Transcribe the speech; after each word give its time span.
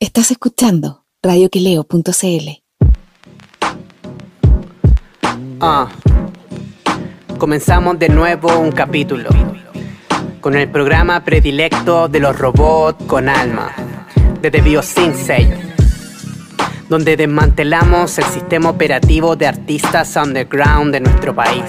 Estás 0.00 0.30
escuchando 0.30 1.06
radioquileo.cl. 1.24 2.48
Ah, 5.60 5.88
comenzamos 7.36 7.98
de 7.98 8.08
nuevo 8.08 8.60
un 8.60 8.70
capítulo 8.70 9.28
con 10.40 10.54
el 10.54 10.70
programa 10.70 11.24
predilecto 11.24 12.06
de 12.06 12.20
los 12.20 12.38
robots 12.38 13.02
con 13.06 13.28
alma, 13.28 13.74
desde 14.40 14.60
BioSensei, 14.60 15.50
donde 16.88 17.16
desmantelamos 17.16 18.18
el 18.18 18.24
sistema 18.26 18.70
operativo 18.70 19.34
de 19.34 19.48
artistas 19.48 20.14
underground 20.14 20.92
de 20.92 21.00
nuestro 21.00 21.34
país. 21.34 21.64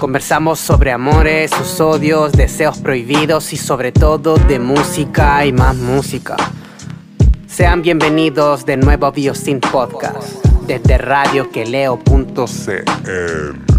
Conversamos 0.00 0.58
sobre 0.58 0.92
amores, 0.92 1.50
sus 1.50 1.78
odios, 1.78 2.32
deseos 2.32 2.78
prohibidos 2.78 3.52
y 3.52 3.58
sobre 3.58 3.92
todo 3.92 4.36
de 4.38 4.58
música 4.58 5.44
y 5.44 5.52
más 5.52 5.76
música. 5.76 6.38
Sean 7.50 7.82
bienvenidos 7.82 8.64
de 8.64 8.76
nuevo 8.76 9.06
a 9.06 9.10
BioSynth 9.10 9.68
Podcast 9.72 10.44
desde 10.68 10.98
radioqueleo.cl. 10.98 13.69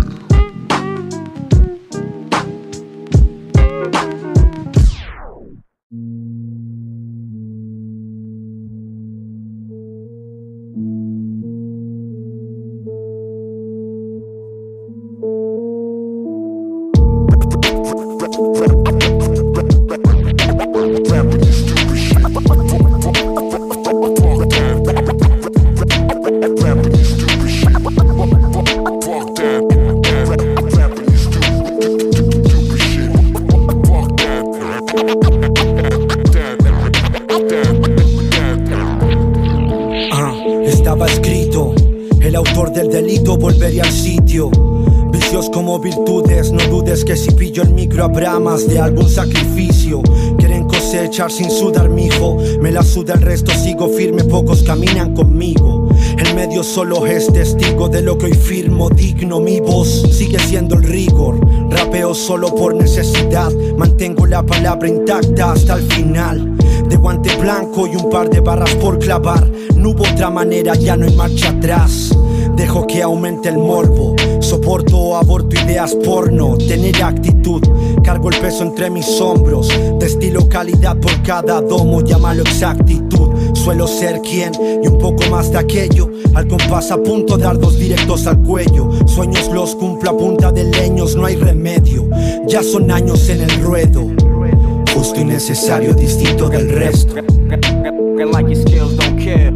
solo 56.73 57.05
es 57.05 57.27
testigo 57.33 57.89
de 57.89 58.01
lo 58.01 58.17
que 58.17 58.27
hoy 58.27 58.33
firmo, 58.33 58.89
digno. 58.89 59.41
Mi 59.41 59.59
voz 59.59 60.07
sigue 60.09 60.39
siendo 60.39 60.75
el 60.75 60.83
rigor. 60.83 61.37
Rapeo 61.69 62.13
solo 62.13 62.55
por 62.55 62.75
necesidad. 62.75 63.51
Mantengo 63.77 64.25
la 64.25 64.41
palabra 64.41 64.87
intacta 64.87 65.51
hasta 65.51 65.73
el 65.73 65.81
final. 65.91 66.57
De 66.87 66.95
guante 66.95 67.35
blanco 67.35 67.87
y 67.87 67.95
un 67.97 68.09
par 68.09 68.29
de 68.29 68.39
barras 68.39 68.73
por 68.75 68.99
clavar. 68.99 69.45
No 69.75 69.89
hubo 69.89 70.03
otra 70.03 70.29
manera, 70.29 70.73
ya 70.75 70.95
no 70.95 71.05
hay 71.05 71.13
marcha 71.13 71.49
atrás. 71.49 72.15
Dejo 72.55 72.87
que 72.87 73.01
aumente 73.01 73.49
el 73.49 73.57
morbo. 73.57 74.15
Soporto, 74.39 75.17
aborto 75.17 75.59
ideas 75.59 75.93
porno. 76.05 76.57
Tener 76.57 77.03
actitud. 77.03 77.61
Cargo 78.01 78.29
el 78.29 78.39
peso 78.39 78.63
entre 78.63 78.89
mis 78.89 79.19
hombros. 79.19 79.67
Destilo 79.99 80.47
calidad 80.47 80.95
por 80.97 81.21
cada 81.21 81.59
domo. 81.59 82.01
Llámalo 82.01 82.43
exactitud. 82.43 83.11
Suelo 83.55 83.87
ser 83.87 84.21
quien 84.21 84.53
y 84.81 84.87
un 84.87 84.97
poco 84.97 85.23
más 85.29 85.51
de 85.51 85.57
aquello. 85.57 86.10
Al 86.33 86.47
compás 86.47 86.91
a 86.91 86.97
punto 86.97 87.37
dardos 87.37 87.77
directos 87.77 88.25
al 88.25 88.41
cuello. 88.41 88.89
Sueños 89.05 89.49
los 89.53 89.75
cumplo 89.75 90.11
a 90.11 90.17
punta 90.17 90.51
de 90.51 90.63
leños, 90.63 91.15
no 91.15 91.25
hay 91.25 91.35
remedio. 91.35 92.07
Ya 92.47 92.63
son 92.63 92.89
años 92.89 93.27
en 93.29 93.41
el 93.41 93.61
ruedo. 93.61 94.07
Justo 94.93 95.19
y 95.19 95.25
necesario, 95.25 95.93
distinto 95.93 96.47
del 96.49 96.69
resto. 96.69 97.15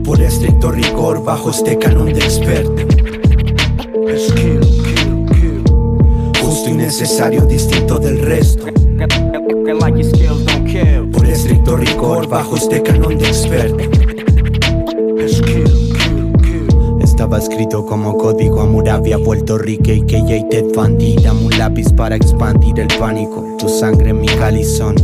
Por 0.03 0.22
estricto 0.22 0.72
rigor, 0.72 1.24
bajo 1.24 1.50
este 1.50 1.78
canon 1.78 2.14
de 2.14 2.19
experto. 2.19 2.84
Justo 6.44 6.69
y 6.69 6.74
necesario, 6.74 7.46
distinto 7.46 8.00
del 8.00 8.19
resto. 8.19 8.66
Por 11.14 11.25
estricto 11.25 11.78
rigor, 11.78 12.28
bajo 12.28 12.56
este 12.58 12.81
canon 12.81 13.18
de 13.18 13.28
experto. 13.28 13.95
Estaba 17.25 17.41
escrito 17.41 17.84
como 17.88 18.19
código 18.19 18.62
a 18.62 18.68
Muravia, 18.68 19.18
Puerto 19.18 19.58
Rico 19.58 19.91
y 19.91 20.06
que 20.06 20.19
y 20.19 20.47
Ted 20.47 20.66
Bundy. 20.75 21.16
Dame 21.16 21.46
un 21.46 21.58
lápiz 21.58 21.91
para 21.91 22.16
expandir 22.16 22.80
el 22.80 22.88
pánico. 23.00 23.44
Tu 23.58 23.68
sangre 23.68 24.12
en 24.12 24.22
mi 24.22 24.28
calizón 24.28 24.96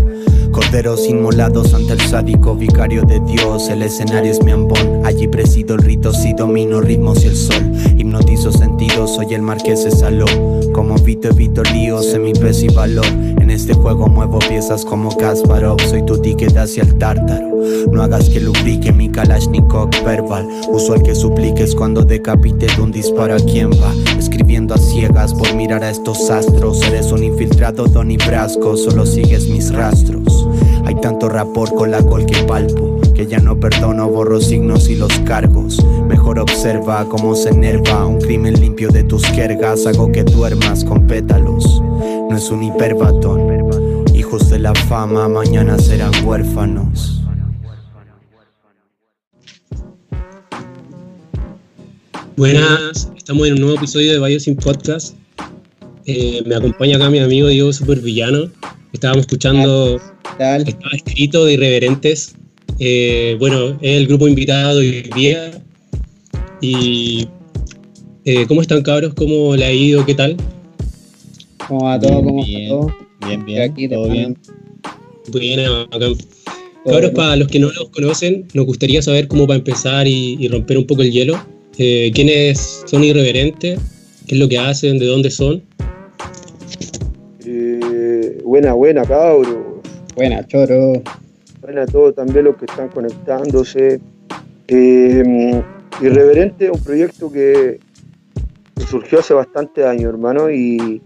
Corderos 0.51 1.07
inmolados 1.07 1.73
ante 1.73 1.93
el 1.93 2.01
sádico 2.01 2.55
vicario 2.55 3.03
de 3.03 3.21
Dios. 3.21 3.69
El 3.69 3.83
escenario 3.83 4.31
es 4.31 4.43
mi 4.43 4.51
ambón. 4.51 5.05
Allí 5.05 5.27
presido 5.27 5.75
el 5.75 5.81
rito, 5.81 6.11
si 6.13 6.33
domino 6.33 6.81
ritmos 6.81 7.23
y 7.23 7.27
el 7.27 7.37
sol. 7.37 7.71
Hipnotizo 7.97 8.51
sentidos, 8.51 9.15
soy 9.15 9.33
el 9.33 9.41
marqués 9.41 9.85
de 9.85 9.91
salón. 9.91 10.71
Como 10.73 10.95
Vito 10.95 11.29
evito 11.29 11.63
líos 11.63 12.13
en 12.13 12.23
mi 12.23 12.33
peso 12.33 12.65
y 12.65 12.67
valor. 12.67 13.05
En 13.51 13.57
este 13.57 13.73
juego 13.73 14.07
muevo 14.07 14.39
piezas 14.39 14.85
como 14.85 15.09
Kasparov. 15.17 15.77
Soy 15.81 16.05
tu 16.05 16.17
ticket 16.17 16.55
hacia 16.55 16.83
el 16.83 16.97
tártaro. 16.97 17.49
No 17.91 18.01
hagas 18.01 18.29
que 18.29 18.39
lubrique 18.39 18.93
mi 18.93 19.09
Kalashnikov 19.09 19.89
verbal. 20.05 20.47
Uso 20.71 20.95
el 20.95 21.03
que 21.03 21.13
supliques 21.13 21.75
cuando 21.75 22.05
decapite 22.05 22.67
de 22.67 22.81
un 22.81 22.93
disparo 22.93 23.35
a 23.35 23.39
quien 23.39 23.69
va. 23.71 23.93
Escribiendo 24.17 24.73
a 24.73 24.77
ciegas 24.77 25.33
por 25.33 25.53
mirar 25.53 25.83
a 25.83 25.89
estos 25.89 26.29
astros. 26.29 26.81
Eres 26.83 27.11
un 27.11 27.25
infiltrado, 27.25 27.87
Don 27.87 28.09
y 28.09 28.15
Brasco. 28.15 28.77
Solo 28.77 29.05
sigues 29.05 29.49
mis 29.49 29.73
rastros. 29.73 30.47
Hay 30.85 30.95
tanto 31.01 31.27
rapor 31.27 31.73
con 31.73 31.91
la 31.91 32.01
col 32.03 32.25
que 32.25 32.41
palpo 32.43 33.01
que 33.13 33.27
ya 33.27 33.39
no 33.39 33.59
perdono, 33.59 34.07
borro 34.07 34.39
signos 34.39 34.87
y 34.87 34.95
los 34.95 35.11
cargos. 35.25 35.85
Mejor 36.07 36.39
observa 36.39 37.05
cómo 37.09 37.35
se 37.35 37.49
enerva 37.49 38.05
un 38.05 38.21
crimen 38.21 38.61
limpio 38.61 38.87
de 38.87 39.03
tus 39.03 39.25
jergas. 39.25 39.85
Hago 39.85 40.09
que 40.09 40.23
duermas 40.23 40.85
con 40.85 41.05
pétalos. 41.05 41.81
No 42.31 42.37
es 42.37 42.49
un 42.49 42.63
hiperbatón. 42.63 44.05
Hijos 44.15 44.49
de 44.49 44.57
la 44.57 44.73
fama, 44.73 45.27
mañana 45.27 45.77
serán 45.77 46.13
huérfanos. 46.25 47.21
Buenas, 52.37 53.11
estamos 53.17 53.47
en 53.47 53.55
un 53.55 53.59
nuevo 53.59 53.75
episodio 53.75 54.21
de 54.21 54.39
Sin 54.39 54.55
Podcast. 54.55 55.13
Eh, 56.05 56.41
me 56.45 56.55
acompaña 56.55 56.95
acá 56.95 57.09
mi 57.09 57.19
amigo 57.19 57.49
Diego 57.49 57.73
Supervillano. 57.73 58.49
Estábamos 58.93 59.25
escuchando 59.25 59.99
estaba 60.39 60.95
escrito 60.95 61.43
de 61.43 61.55
Irreverentes. 61.55 62.35
Eh, 62.79 63.35
bueno, 63.39 63.77
es 63.81 63.97
el 63.97 64.07
grupo 64.07 64.29
invitado 64.29 64.79
hoy 64.79 65.01
día. 65.13 65.61
Y 66.61 67.27
eh, 68.23 68.45
¿cómo 68.47 68.61
están 68.61 68.83
cabros? 68.83 69.15
¿Cómo 69.15 69.53
le 69.57 69.65
ha 69.65 69.73
ido? 69.73 70.05
¿Qué 70.05 70.15
tal? 70.15 70.37
¿Cómo 71.71 71.85
va 71.85 71.97
todo? 71.97 72.21
¿Cómo 72.21 72.43
bien, 72.43 72.67
todo? 72.67 72.91
Bien, 73.25 73.45
bien, 73.45 73.89
todo 73.89 74.09
bien. 74.09 74.37
Bueno, 75.31 75.87
Cabros, 75.89 77.11
para 77.11 77.37
los 77.37 77.47
que 77.47 77.59
no 77.59 77.67
los 77.67 77.89
conocen, 77.91 78.45
nos 78.53 78.65
gustaría 78.65 79.01
saber 79.01 79.29
cómo 79.29 79.47
va 79.47 79.53
a 79.53 79.57
empezar 79.59 80.05
y, 80.05 80.45
romper 80.49 80.79
un 80.79 80.85
poco 80.85 81.01
el 81.01 81.13
hielo. 81.13 81.39
Eh, 81.77 82.11
¿Quiénes 82.13 82.83
son 82.85 83.05
irreverentes? 83.05 83.79
¿Qué 84.27 84.35
es 84.35 84.41
lo 84.41 84.49
que 84.49 84.57
hacen? 84.57 84.99
¿De 84.99 85.05
dónde 85.05 85.31
son? 85.31 85.63
buena, 88.43 88.73
buena, 88.73 89.05
cabros. 89.05 89.81
Buena, 90.13 90.45
Choro. 90.45 91.01
Buena 91.61 91.83
a 91.83 91.85
todos 91.85 92.13
también 92.15 92.43
los 92.43 92.57
que 92.57 92.65
están 92.65 92.89
conectándose. 92.89 94.01
Eh, 94.67 95.63
Irreverente, 96.01 96.69
un 96.69 96.83
proyecto 96.83 97.31
que, 97.31 97.79
surgió 98.89 99.19
hace 99.19 99.33
bastante 99.33 99.85
años, 99.85 100.09
hermano, 100.09 100.51
y, 100.51 101.01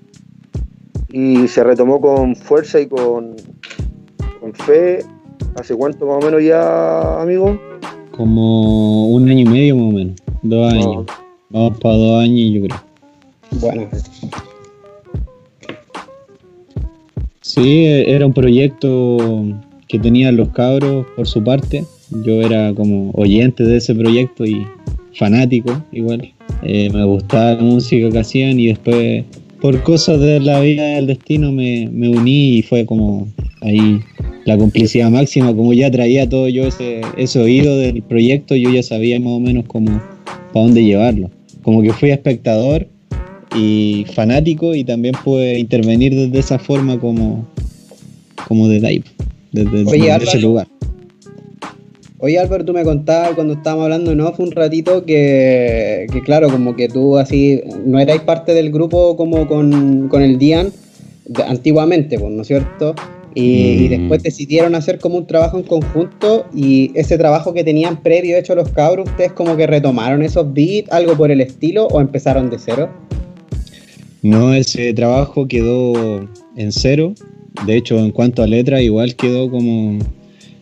y 1.16 1.48
se 1.48 1.64
retomó 1.64 2.02
con 2.02 2.36
fuerza 2.36 2.82
y 2.82 2.88
con, 2.88 3.38
con 4.42 4.54
fe. 4.54 5.00
¿Hace 5.56 5.74
cuánto 5.74 6.06
más 6.06 6.22
o 6.22 6.26
menos 6.26 6.44
ya, 6.44 7.22
amigo? 7.22 7.58
Como 8.12 9.08
un 9.08 9.30
año 9.30 9.40
y 9.40 9.46
medio 9.46 9.76
más 9.78 9.86
o 9.86 9.92
menos, 9.96 10.16
dos 10.42 10.74
años. 10.74 11.06
Vamos 11.50 11.80
para 11.80 11.96
dos 11.96 12.22
años, 12.22 12.52
yo 12.54 12.62
creo. 12.64 12.82
Bueno. 13.62 13.88
Sí, 17.40 17.86
era 17.86 18.26
un 18.26 18.34
proyecto 18.34 19.46
que 19.88 19.98
tenían 19.98 20.36
los 20.36 20.50
cabros 20.50 21.06
por 21.16 21.28
su 21.28 21.42
parte. 21.42 21.86
Yo 22.26 22.42
era 22.42 22.74
como 22.74 23.12
oyente 23.12 23.64
de 23.64 23.78
ese 23.78 23.96
proyecto 23.96 24.46
y 24.46 24.68
fanático 25.14 25.82
igual. 25.94 26.30
Eh, 26.64 26.90
me 26.92 27.06
gustaba 27.06 27.54
la 27.54 27.62
música 27.62 28.10
que 28.10 28.20
hacían 28.20 28.60
y 28.60 28.68
después 28.68 29.24
por 29.62 29.82
cosas 29.84 30.20
de 30.20 30.40
la 30.40 30.60
vida 30.60 30.84
del 30.96 31.08
destino 31.08 31.52
me, 31.52 31.88
uní 32.10 32.58
y 32.58 32.62
fue 32.62 32.86
como 32.86 33.28
ahí 33.62 34.00
la 34.46 34.58
complicidad 34.58 35.10
máxima, 35.10 35.56
como 35.56 35.74
ya 35.74 35.90
traía 35.90 36.30
todo 36.30 36.48
yo 36.50 36.66
ese, 36.66 37.02
ese 37.18 37.40
oído 37.40 37.78
del 37.78 38.04
proyecto, 38.04 38.56
yo 38.56 38.70
ya 38.70 38.84
sabía 38.84 39.20
más 39.20 39.34
o 39.34 39.40
menos 39.40 39.66
cómo, 39.68 40.02
para 40.54 40.66
dónde 40.66 40.84
llevarlo. 40.84 41.32
Como 41.64 41.82
que 41.82 41.92
fui 41.94 42.12
espectador 42.12 42.88
y 43.56 44.06
fanático 44.14 44.76
y 44.76 44.84
también 44.84 45.16
pude 45.24 45.58
intervenir 45.58 46.14
desde 46.14 46.38
esa 46.40 46.60
forma 46.60 47.00
como, 47.00 47.48
como 48.48 48.68
de 48.68 48.80
Dive, 48.80 49.06
desde, 49.52 49.82
ese 50.24 50.40
lugar. 50.40 50.68
Oye 52.20 52.40
Álvaro, 52.40 52.64
tú 52.64 52.74
me 52.74 52.84
contabas 52.84 53.34
cuando 53.36 53.54
estábamos 53.54 53.84
hablando 53.86 54.16
no 54.16 54.32
fue 54.32 54.46
un 54.46 54.52
ratito 54.52 55.06
que, 55.06 56.08
que, 56.12 56.22
claro, 56.22 56.50
como 56.50 56.76
que 56.76 56.88
tú 56.88 57.18
así 57.18 57.62
no 57.86 58.00
erais 58.00 58.22
parte 58.22 58.54
del 58.54 58.72
grupo 58.72 59.18
como 59.18 59.48
con, 59.48 60.08
con 60.08 60.22
el 60.22 60.38
Dian 60.38 60.72
antiguamente, 61.48 62.18
pues, 62.18 62.32
¿no 62.32 62.42
es 62.42 62.48
cierto? 62.48 62.96
Y, 63.34 63.88
mm. 63.88 63.90
después 63.90 64.24
decidieron 64.24 64.76
hacer 64.76 64.98
como 65.00 65.18
un 65.18 65.28
trabajo 65.28 65.58
en 65.58 65.64
conjunto 65.64 66.46
y 66.54 66.92
ese 66.96 67.18
trabajo 67.18 67.54
que 67.54 67.66
tenían 67.66 68.02
previo 68.02 68.38
hecho 68.38 68.56
los 68.56 68.70
cabros, 68.70 69.10
¿ustedes 69.10 69.34
como 69.34 69.58
que 69.58 69.68
retomaron 69.68 70.24
esos 70.24 70.54
beats, 70.54 70.90
algo 70.92 71.18
por 71.18 71.32
el 71.32 71.42
estilo 71.42 71.88
o 71.88 72.00
empezaron 72.00 72.50
de 72.50 72.60
cero? 72.60 72.90
No, 74.22 74.54
ese 74.54 74.94
trabajo 74.94 75.48
quedó 75.48 76.28
en 76.56 76.72
cero. 76.72 77.14
De 77.66 77.76
hecho, 77.76 78.00
en 78.00 78.12
cuanto 78.12 78.42
a 78.42 78.48
letra, 78.48 78.82
igual 78.82 79.16
quedó 79.16 79.52
como... 79.52 80.00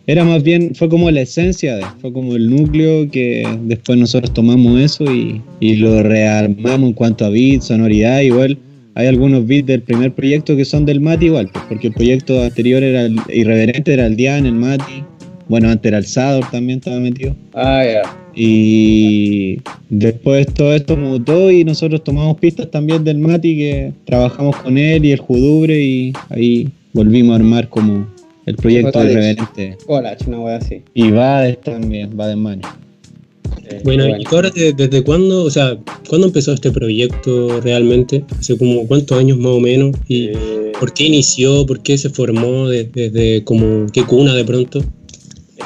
Era 0.06 0.24
más 0.24 0.42
bien, 0.42 0.74
fue 0.74 0.88
como 0.88 1.10
la 1.10 1.22
esencia, 1.22 1.76
de, 1.76 1.84
fue 2.00 2.12
como 2.12 2.36
el 2.36 2.50
núcleo 2.50 3.10
que 3.10 3.46
después 3.62 3.98
nosotros 3.98 4.34
tomamos 4.34 4.78
eso 4.80 5.04
y, 5.04 5.40
y 5.60 5.76
lo 5.76 6.02
rearmamos 6.02 6.88
en 6.88 6.92
cuanto 6.92 7.24
a 7.24 7.30
beats, 7.30 7.66
sonoridad, 7.66 8.20
igual 8.20 8.58
hay 8.96 9.08
algunos 9.08 9.46
beats 9.46 9.66
del 9.66 9.82
primer 9.82 10.12
proyecto 10.12 10.56
que 10.56 10.64
son 10.64 10.86
del 10.86 11.00
Mati 11.00 11.26
igual, 11.26 11.48
pues, 11.52 11.64
porque 11.68 11.88
el 11.88 11.94
proyecto 11.94 12.42
anterior 12.42 12.82
era 12.82 13.02
el 13.02 13.18
irreverente, 13.32 13.92
era 13.92 14.06
el 14.06 14.16
Dian, 14.16 14.46
el 14.46 14.54
Mati. 14.54 15.04
Bueno, 15.48 15.68
antes 15.68 15.90
era 15.90 15.98
el 15.98 16.06
Sador 16.06 16.48
también 16.50 16.78
estaba 16.78 16.98
metido. 17.00 17.34
Ah, 17.52 17.84
ya. 17.84 18.02
Y 18.34 19.58
después 19.90 20.46
todo 20.54 20.72
esto 20.74 20.96
mutó 20.96 21.50
y 21.50 21.64
nosotros 21.64 22.02
tomamos 22.02 22.38
pistas 22.38 22.70
también 22.70 23.04
del 23.04 23.18
Mati 23.18 23.56
que 23.56 23.92
trabajamos 24.04 24.56
con 24.56 24.78
él 24.78 25.04
y 25.04 25.12
el 25.12 25.18
Judubre 25.18 25.78
y 25.78 26.12
ahí 26.30 26.68
volvimos 26.92 27.32
a 27.32 27.36
armar 27.36 27.68
como 27.68 28.06
el 28.46 28.56
proyecto 28.56 29.02
irreverente. 29.02 29.78
Hola, 29.86 30.16
una 30.26 30.40
wea 30.40 30.56
así. 30.56 30.82
Y 30.94 31.10
va 31.10 31.52
también, 31.54 32.18
va 32.18 32.28
de 32.28 32.36
mano. 32.36 32.62
Eh, 33.66 33.80
bueno, 33.84 34.06
y 34.06 34.24
ahora 34.30 34.50
desde, 34.50 35.02
cuándo, 35.02 35.44
o 35.44 35.50
sea, 35.50 35.78
cuándo 36.08 36.26
empezó 36.26 36.52
este 36.52 36.70
proyecto 36.70 37.60
realmente? 37.62 38.24
Hace 38.38 38.58
como 38.58 38.86
cuántos 38.86 39.18
años 39.18 39.38
más 39.38 39.52
o 39.52 39.60
menos 39.60 39.96
y 40.06 40.28
eh, 40.28 40.72
por 40.78 40.92
qué 40.92 41.04
inició, 41.04 41.64
por 41.64 41.80
qué 41.82 41.96
se 41.96 42.10
formó 42.10 42.68
desde, 42.68 43.42
como 43.44 43.86
qué 43.92 44.04
cuna 44.04 44.34
de 44.34 44.44
pronto. 44.44 44.80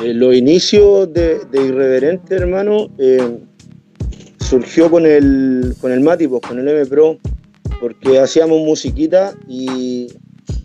Eh, 0.02 0.14
los 0.14 0.36
inicios 0.36 1.12
de, 1.12 1.38
Irreverente, 1.52 2.36
hermano, 2.36 2.88
surgió 4.38 4.90
con 4.90 5.04
el 5.04 5.75
con 5.80 5.90
el 5.90 6.00
Mati, 6.00 6.28
pues, 6.28 6.42
con 6.42 6.58
el 6.58 6.69
M 6.69 6.86
Pro, 6.86 7.19
porque 7.80 8.20
hacíamos 8.20 8.60
musiquita 8.60 9.34
y 9.48 10.06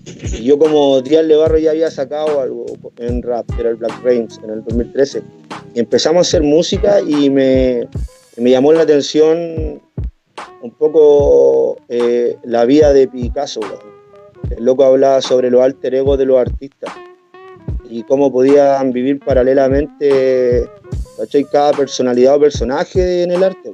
y 0.05 0.43
yo 0.43 0.57
como 0.57 1.01
Díaz 1.01 1.27
de 1.27 1.35
Barro 1.35 1.57
ya 1.57 1.71
había 1.71 1.89
sacado 1.89 2.41
algo 2.41 2.65
en 2.97 3.21
rap, 3.21 3.45
que 3.55 3.61
era 3.61 3.69
el 3.69 3.75
Black 3.75 4.03
Rains, 4.03 4.39
en 4.43 4.49
el 4.49 4.63
2013. 4.63 5.21
Y 5.75 5.79
empezamos 5.79 6.27
a 6.27 6.29
hacer 6.29 6.43
música 6.43 6.99
y 7.01 7.29
me, 7.29 7.87
me 8.37 8.51
llamó 8.51 8.73
la 8.73 8.81
atención 8.81 9.81
un 10.61 10.71
poco 10.77 11.77
eh, 11.89 12.37
la 12.43 12.65
vida 12.65 12.93
de 12.93 13.07
Picasso. 13.07 13.61
El 14.49 14.65
loco 14.65 14.83
hablaba 14.83 15.21
sobre 15.21 15.49
los 15.49 15.61
alter 15.61 15.95
egos 15.95 16.17
de 16.17 16.25
los 16.25 16.37
artistas 16.37 16.93
y 17.89 18.03
cómo 18.03 18.31
podían 18.31 18.91
vivir 18.91 19.19
paralelamente 19.19 20.69
cada 21.51 21.71
personalidad 21.71 22.35
o 22.35 22.39
personaje 22.41 23.23
en 23.23 23.31
el 23.31 23.43
arte 23.43 23.73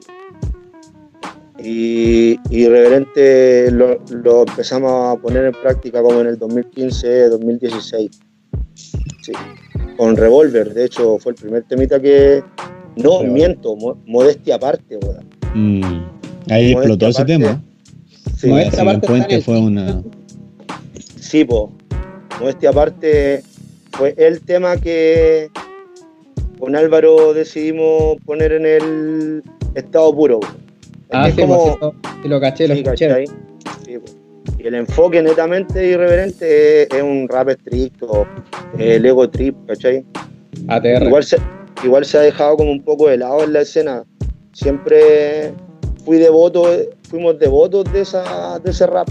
y, 1.64 2.40
y 2.50 2.68
Reverente 2.68 3.72
lo, 3.72 4.00
empezamos 4.48 5.18
a 5.18 5.22
poner 5.22 5.46
en 5.46 5.54
práctica 5.54 6.02
como 6.02 6.22
en 6.22 6.28
el 6.28 6.38
2015, 6.38 7.30
2016. 7.30 8.12
Sí. 9.22 9.32
Con 9.98 10.16
Revolver, 10.16 10.74
de 10.74 10.86
hecho, 10.86 11.18
fue 11.20 11.34
el 11.34 11.38
primer 11.38 11.64
temita 11.64 12.00
que. 12.00 12.44
No, 12.96 13.24
miento, 13.24 13.76
modestia 14.06 14.56
aparte, 14.56 15.00
mm. 15.54 16.04
Ahí 16.50 16.72
explotó 16.72 17.08
ese 17.08 17.26
tema. 17.26 17.62
Sí, 18.38 18.48
modestia 18.48 18.82
aparte 18.82 19.42
fue 19.42 19.60
una. 19.60 20.02
Sí, 21.20 21.46
po. 21.46 21.72
Modestia 22.40 22.70
aparte 22.70 23.44
fue 23.92 24.16
el 24.18 24.42
tema 24.42 24.78
que 24.78 25.50
con 26.60 26.76
Álvaro 26.76 27.34
decidimos 27.34 28.18
poner 28.26 28.52
en 28.52 28.66
el 28.66 29.44
estado 29.76 30.14
puro. 30.14 30.40
Ah, 31.12 31.30
sí, 31.30 31.42
como, 31.42 31.78
pues, 31.80 32.26
lo 32.26 32.40
caché, 32.40 32.68
lo 32.68 32.84
caché. 32.84 33.26
Pues. 33.86 34.16
y 34.60 34.68
el 34.68 34.76
enfoque 34.76 35.22
netamente 35.24 35.88
irreverente 35.88 36.84
es, 36.84 37.02
un 37.02 37.28
rap 37.28 37.50
estricto, 37.50 38.28
el 38.78 39.06
ego 39.06 39.28
trip, 39.30 39.56
¿cachai? 39.68 40.06
Igual 41.02 41.24
se, 41.24 41.38
igual 41.84 42.06
se 42.06 42.18
ha 42.18 42.22
dejado 42.22 42.58
como 42.58 42.72
un 42.72 42.84
poco 42.84 43.08
de 43.08 43.18
lado 43.18 43.44
en 43.44 43.54
la 43.54 43.62
escena. 43.62 44.04
Siempre 44.54 45.52
fui 46.06 46.18
devoto, 46.18 46.70
fuimos 47.10 47.40
devotos 47.40 47.92
de, 47.92 48.02
esa, 48.02 48.60
de 48.60 48.70
ese 48.70 48.86
rap, 48.86 49.10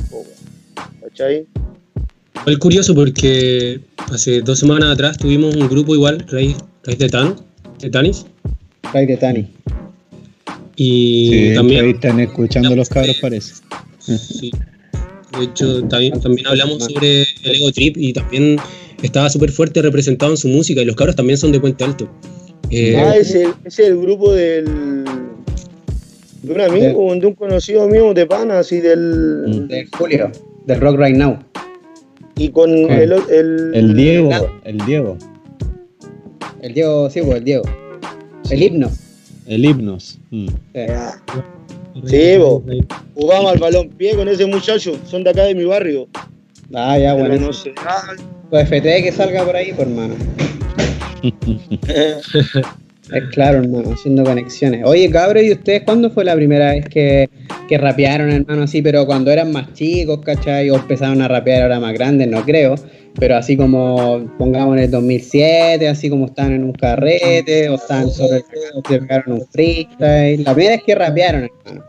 ¿cachai? 1.00 1.46
Fue 2.44 2.56
curioso 2.58 2.94
porque 2.94 3.80
hace 4.12 4.40
dos 4.40 4.60
semanas 4.60 4.92
atrás 4.92 5.18
tuvimos 5.18 5.56
un 5.56 5.68
grupo 5.68 5.94
igual, 5.94 6.24
Rey, 6.28 6.54
de 6.84 7.08
Tan, 7.08 7.34
de 7.80 7.90
Tanis. 7.90 8.24
Rey 8.92 9.06
de 9.06 9.16
Tanis. 9.16 9.46
Y 10.80 11.54
también. 11.54 11.84
Ahí 11.84 11.90
están 11.90 12.20
escuchando 12.20 12.74
los 12.74 12.88
cabros, 12.88 13.18
parece. 13.20 13.54
Sí. 14.00 14.50
De 15.36 15.44
hecho, 15.44 15.82
también, 15.88 16.14
hablamos 16.46 16.84
sobre 16.84 17.22
el 17.22 17.56
Ego 17.56 17.70
Trip 17.72 17.96
y 17.98 18.14
también 18.14 18.56
estaba 19.02 19.28
súper 19.28 19.50
fuerte 19.52 19.82
representado 19.82 20.32
en 20.32 20.38
su 20.38 20.48
música 20.48 20.80
y 20.80 20.86
los 20.86 20.96
cabros 20.96 21.14
también 21.14 21.36
son 21.36 21.52
de 21.52 21.60
Puente 21.60 21.84
Alto. 21.84 22.08
Eh, 22.70 22.96
ah, 22.96 23.14
es 23.14 23.34
el, 23.34 23.52
es 23.64 23.78
el 23.80 23.98
grupo 23.98 24.32
del. 24.32 25.04
de 26.42 26.52
un 26.54 26.60
amigo, 26.60 27.14
de 27.16 27.26
un 27.26 27.34
conocido 27.34 27.86
mío 27.86 28.14
de 28.14 28.24
pana, 28.24 28.60
así 28.60 28.80
del. 28.80 29.68
Del 29.68 29.88
Julio, 29.90 30.32
del 30.64 30.80
Rock 30.80 30.98
Right 30.98 31.16
Now. 31.16 31.38
Y 32.36 32.48
con 32.48 32.70
el, 32.70 33.12
el, 33.12 33.74
el. 33.74 33.94
Diego, 33.94 34.30
el 34.64 34.78
Diego. 34.86 35.18
El 36.62 36.72
Diego, 36.72 37.10
sí, 37.10 37.20
pues 37.20 37.36
el 37.36 37.44
Diego. 37.44 37.64
El 38.48 38.62
himno. 38.62 38.90
El 39.48 39.64
himnos. 39.64 40.18
Mm. 40.30 40.48
Sí, 42.04 42.36
vos. 42.36 42.62
Jugamos 43.14 43.52
al 43.52 43.58
balón 43.58 43.88
pie 43.88 44.14
con 44.14 44.28
ese 44.28 44.44
muchacho. 44.44 44.98
Son 45.06 45.24
de 45.24 45.30
acá 45.30 45.44
de 45.44 45.54
mi 45.54 45.64
barrio. 45.64 46.06
Ah, 46.74 46.98
ya, 46.98 47.14
bueno. 47.14 47.34
No 47.36 47.52
sé. 47.52 47.72
Pues 48.50 48.68
FT 48.68 49.02
que 49.02 49.10
salga 49.10 49.44
por 49.44 49.56
ahí, 49.56 49.72
por 49.72 49.86
hermano. 49.86 50.14
es 51.88 53.24
claro, 53.32 53.58
hermano, 53.58 53.92
haciendo 53.92 54.22
conexiones. 54.22 54.82
Oye, 54.84 55.10
cabrón, 55.10 55.46
¿y 55.46 55.52
ustedes 55.52 55.82
cuándo 55.82 56.10
fue 56.10 56.24
la 56.24 56.34
primera 56.34 56.72
vez 56.72 56.84
que, 56.86 57.30
que 57.68 57.78
rapearon, 57.78 58.30
hermano, 58.30 58.64
así? 58.64 58.82
Pero 58.82 59.06
cuando 59.06 59.30
eran 59.30 59.50
más 59.50 59.72
chicos, 59.72 60.20
¿cachai? 60.20 60.68
O 60.68 60.76
empezaron 60.76 61.22
a 61.22 61.28
rapear 61.28 61.62
ahora 61.62 61.80
más 61.80 61.94
grandes, 61.94 62.28
no 62.28 62.44
creo 62.44 62.74
pero 63.14 63.36
así 63.36 63.56
como 63.56 64.24
pongamos 64.38 64.76
en 64.76 64.84
el 64.84 64.90
2007, 64.90 65.88
así 65.88 66.08
como 66.08 66.26
están 66.26 66.52
en 66.52 66.64
un 66.64 66.72
carrete, 66.72 67.68
o 67.68 67.74
están 67.74 68.10
sobre 68.10 68.38
el 68.38 68.44
o 68.74 68.82
pegaron 68.82 69.32
un 69.34 69.46
freestyle. 69.46 70.44
La 70.44 70.54
primera 70.54 70.74
es 70.76 70.82
que 70.84 70.94
rapearon, 70.94 71.44
hermano. 71.44 71.84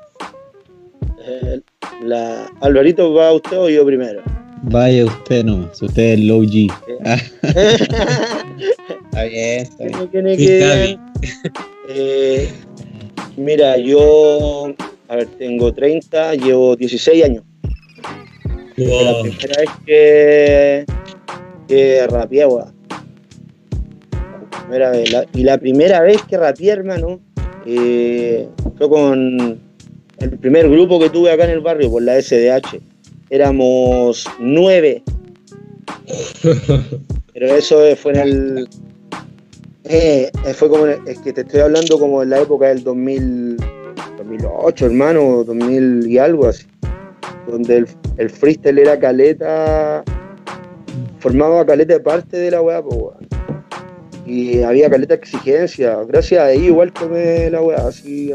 Eh, 1.25 1.61
la, 2.03 2.47
Alvarito, 2.61 3.13
¿va 3.13 3.31
usted 3.33 3.57
o 3.57 3.69
yo 3.69 3.85
primero? 3.85 4.21
Vaya 4.63 5.05
usted 5.05 5.45
nomás, 5.45 5.81
usted 5.81 6.03
es 6.03 6.19
el 6.19 6.27
low 6.27 6.43
G. 6.43 6.71
está 7.41 9.23
bien, 9.23 9.61
está 9.61 10.75
bien. 10.75 10.99
Eh, 11.87 12.49
mira, 13.37 13.77
yo, 13.77 14.73
a 15.07 15.15
ver, 15.15 15.27
tengo 15.37 15.73
30, 15.73 16.35
llevo 16.35 16.75
16 16.75 17.23
años. 17.23 17.43
La 18.85 19.21
primera 19.21 19.57
vez 19.57 19.69
que 19.85 20.85
que 21.69 22.07
rapeé, 22.07 22.45
y 25.33 25.43
la 25.43 25.57
primera 25.57 26.01
vez 26.01 26.21
que 26.23 26.37
rapeé, 26.37 26.71
hermano, 26.71 27.19
eh, 27.65 28.47
fue 28.77 28.89
con 28.89 29.59
el 30.17 30.37
primer 30.39 30.69
grupo 30.69 30.99
que 30.99 31.09
tuve 31.09 31.31
acá 31.31 31.45
en 31.45 31.51
el 31.51 31.61
barrio, 31.61 31.91
por 31.91 32.01
la 32.01 32.19
SDH. 32.19 32.81
Éramos 33.29 34.25
nueve. 34.39 35.03
Pero 37.33 37.55
eso 37.55 37.95
fue 37.95 38.13
en 38.13 38.19
el. 38.19 38.69
Eh, 39.83 40.31
fue 40.55 40.69
como. 40.69 40.87
Es 40.87 41.19
que 41.19 41.33
te 41.33 41.41
estoy 41.41 41.61
hablando 41.61 41.99
como 41.99 42.23
en 42.23 42.31
la 42.31 42.41
época 42.41 42.67
del 42.67 42.83
2000, 42.83 43.57
2008, 44.17 44.85
hermano, 44.87 45.43
2000 45.43 46.07
y 46.07 46.17
algo 46.17 46.47
así. 46.47 46.65
Donde 47.49 47.77
el, 47.77 47.87
el 48.17 48.29
freestyle 48.29 48.79
era 48.79 48.99
caleta 48.99 50.03
formaba 51.19 51.65
caleta 51.65 51.93
de 51.93 51.99
parte 51.99 52.37
de 52.37 52.51
la 52.51 52.61
weá, 52.61 52.81
pues 52.81 52.95
weón. 52.95 53.27
Y 54.25 54.61
había 54.61 54.89
caleta 54.89 55.15
de 55.15 55.19
exigencia. 55.19 55.97
Gracias 56.07 56.41
a 56.41 56.45
ahí 56.45 56.65
igual 56.65 56.91
tomé 56.93 57.49
la 57.49 57.61
weá 57.61 57.87
así 57.87 58.33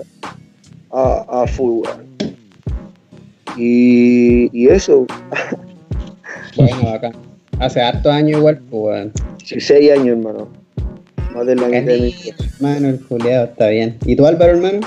a, 0.90 1.24
a 1.28 1.46
full. 1.46 1.86
Y, 3.56 4.50
y 4.52 4.68
eso. 4.68 5.06
bueno, 6.56 6.88
acá. 6.88 7.12
Hace 7.60 7.80
harto 7.80 8.10
años 8.10 8.38
igual, 8.38 8.60
pues 8.70 8.82
weón. 8.82 9.12
Sí, 9.44 9.60
seis 9.60 9.92
años, 9.92 10.18
hermano. 10.18 10.48
Más 11.34 11.46
de 11.46 11.56
la 11.56 11.66
mitad 11.66 11.82
de 11.82 12.00
mi 12.00 12.14
Hermano, 12.56 12.88
el 12.88 13.02
juliado 13.02 13.44
está 13.46 13.68
bien. 13.68 13.96
¿Y 14.04 14.16
tú, 14.16 14.26
Álvaro, 14.26 14.52
hermano? 14.52 14.80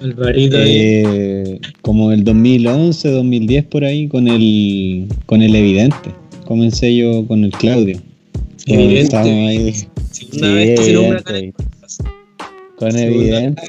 Alvarito 0.00 0.56
Eh, 0.58 1.60
como 1.82 2.12
el 2.12 2.24
2011, 2.24 3.10
2010 3.10 3.64
por 3.66 3.84
ahí 3.84 4.08
con 4.08 4.28
el 4.28 5.06
con 5.26 5.42
el 5.42 5.54
evidente. 5.54 6.10
Comencé 6.44 6.94
yo 6.94 7.26
con 7.26 7.44
el 7.44 7.50
Claudio. 7.52 7.98
Evidente. 8.66 9.16
Ahí. 9.16 9.74
Segunda 10.10 10.54
vez 10.54 10.80
que 10.80 10.86
se 10.86 10.92
nombra. 10.92 11.22
Con 12.76 12.96
evidente. 12.96 13.62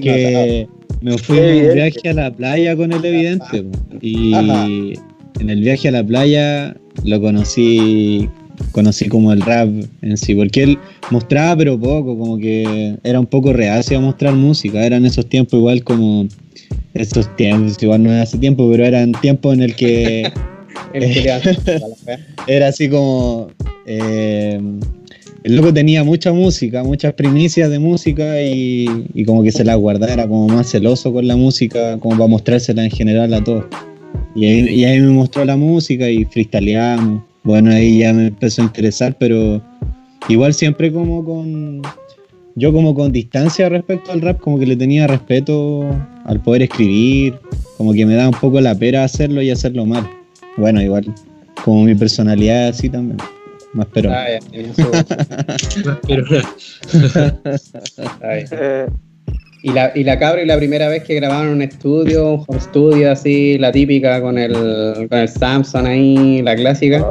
que 0.00 0.60
Es 0.62 0.68
me 1.00 1.16
fui 1.16 1.38
en 1.38 1.66
un 1.66 1.74
viaje 1.74 2.08
a 2.10 2.14
la 2.14 2.30
playa 2.30 2.76
con 2.76 2.92
el 2.92 3.04
evidente. 3.04 3.64
Y 4.00 4.34
Ajá. 4.34 4.66
en 4.66 5.50
el 5.50 5.60
viaje 5.60 5.88
a 5.88 5.92
la 5.92 6.04
playa 6.04 6.76
lo 7.04 7.20
conocí 7.20 8.28
conocí 8.72 9.08
como 9.08 9.32
el 9.32 9.40
rap 9.40 9.68
en 10.02 10.16
sí, 10.16 10.34
porque 10.34 10.62
él 10.62 10.78
mostraba 11.10 11.56
pero 11.56 11.78
poco, 11.78 12.16
como 12.16 12.38
que 12.38 12.96
era 13.04 13.20
un 13.20 13.26
poco 13.26 13.52
reacio 13.52 13.98
a 13.98 14.00
mostrar 14.00 14.34
música, 14.34 14.84
eran 14.84 15.04
esos 15.04 15.26
tiempos 15.26 15.58
igual 15.58 15.84
como 15.84 16.26
esos 16.94 17.34
tiempos, 17.36 17.82
igual 17.82 18.02
no 18.02 18.12
es 18.12 18.22
hace 18.22 18.38
tiempo, 18.38 18.68
pero 18.70 18.84
eran 18.84 19.12
tiempos 19.12 19.54
en 19.54 19.62
el 19.62 19.74
que 19.74 20.30
era 22.46 22.68
así 22.68 22.88
como 22.88 23.50
eh, 23.86 24.60
el 25.42 25.56
loco 25.56 25.72
tenía 25.72 26.04
mucha 26.04 26.32
música, 26.32 26.84
muchas 26.84 27.14
primicias 27.14 27.70
de 27.70 27.78
música 27.78 28.42
y, 28.42 28.86
y 29.14 29.24
como 29.24 29.42
que 29.42 29.52
se 29.52 29.64
las 29.64 29.76
guardaba, 29.76 30.12
era 30.12 30.28
como 30.28 30.48
más 30.48 30.70
celoso 30.70 31.12
con 31.12 31.26
la 31.26 31.36
música, 31.36 31.98
como 31.98 32.16
para 32.16 32.28
mostrársela 32.28 32.84
en 32.84 32.90
general 32.90 33.32
a 33.32 33.42
todos. 33.42 33.64
Y 34.34 34.44
ahí, 34.44 34.68
y 34.68 34.84
ahí 34.84 35.00
me 35.00 35.08
mostró 35.08 35.44
la 35.44 35.56
música 35.56 36.08
y 36.08 36.24
freestyleamos. 36.24 37.22
Bueno, 37.42 37.70
ahí 37.70 38.00
ya 38.00 38.12
me 38.12 38.28
empezó 38.28 38.62
a 38.62 38.66
interesar, 38.66 39.16
pero 39.18 39.62
igual 40.28 40.54
siempre 40.54 40.92
como 40.92 41.24
con... 41.24 41.82
Yo 42.56 42.72
como 42.72 42.94
con 42.94 43.12
distancia 43.12 43.68
respecto 43.68 44.12
al 44.12 44.20
rap, 44.20 44.40
como 44.40 44.58
que 44.58 44.66
le 44.66 44.76
tenía 44.76 45.06
respeto 45.06 45.88
al 46.24 46.40
poder 46.40 46.62
escribir, 46.62 47.38
como 47.78 47.92
que 47.92 48.04
me 48.04 48.14
da 48.14 48.28
un 48.28 48.34
poco 48.34 48.60
la 48.60 48.74
pera 48.74 49.04
hacerlo 49.04 49.40
y 49.40 49.50
hacerlo 49.50 49.86
mal. 49.86 50.06
Bueno, 50.56 50.82
igual, 50.82 51.14
como 51.64 51.84
mi 51.84 51.94
personalidad 51.94 52.68
así 52.68 52.88
también. 52.88 53.18
Más 53.72 53.86
pero. 53.92 54.10
Ah, 54.12 54.26
ya, 54.28 54.40
Pero. 56.06 56.24
Eh, 58.22 58.86
Y 59.62 59.72
la, 59.72 59.92
y 59.94 60.04
la 60.04 60.18
cabra 60.18 60.42
y 60.42 60.46
la 60.46 60.56
primera 60.56 60.88
vez 60.88 61.04
que 61.04 61.14
grabaron 61.14 61.52
un 61.52 61.62
estudio, 61.62 62.32
un 62.32 62.44
home 62.46 62.60
studio 62.60 63.12
así, 63.12 63.58
la 63.58 63.70
típica 63.70 64.20
con 64.20 64.38
el, 64.38 64.54
con 65.08 65.18
el 65.18 65.28
Samsung 65.28 65.86
ahí, 65.86 66.42
la 66.42 66.56
clásica. 66.56 67.06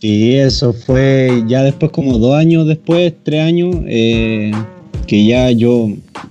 Sí, 0.00 0.36
eso 0.36 0.72
fue 0.72 1.42
ya 1.46 1.62
después, 1.62 1.90
como 1.92 2.18
dos 2.18 2.34
años 2.36 2.66
después, 2.66 3.14
tres 3.22 3.40
años, 3.40 3.76
eh, 3.86 4.52
que 5.06 5.24
ya 5.24 5.50
yo 5.50 5.88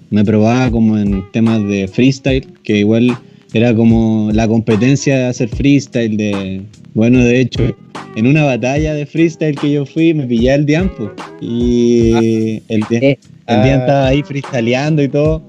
me 0.09 0.23
probaba 0.23 0.69
como 0.69 0.97
en 0.97 1.23
temas 1.31 1.67
de 1.67 1.87
freestyle, 1.87 2.45
que 2.63 2.77
igual 2.77 3.17
era 3.57 3.73
como 3.75 4.29
la 4.33 4.47
competencia 4.47 5.17
de 5.17 5.25
hacer 5.25 5.49
freestyle, 5.49 6.15
de, 6.17 6.61
bueno, 6.93 7.19
de 7.23 7.39
hecho, 7.41 7.75
en 8.15 8.27
una 8.27 8.43
batalla 8.43 8.93
de 8.93 9.05
freestyle 9.05 9.55
que 9.55 9.71
yo 9.71 9.85
fui, 9.85 10.13
me 10.13 10.25
pillé 10.25 10.53
el 10.53 10.65
Diampo 10.65 11.11
y 11.41 12.61
el, 12.69 12.81
Dian- 12.89 13.03
Eh, 13.03 13.19
el 13.47 13.63
Dian 13.63 13.79
ah. 13.79 13.83
estaba 13.83 14.07
ahí 14.07 14.23
freestyleando 14.23 15.01
y 15.03 15.07
todo. 15.09 15.41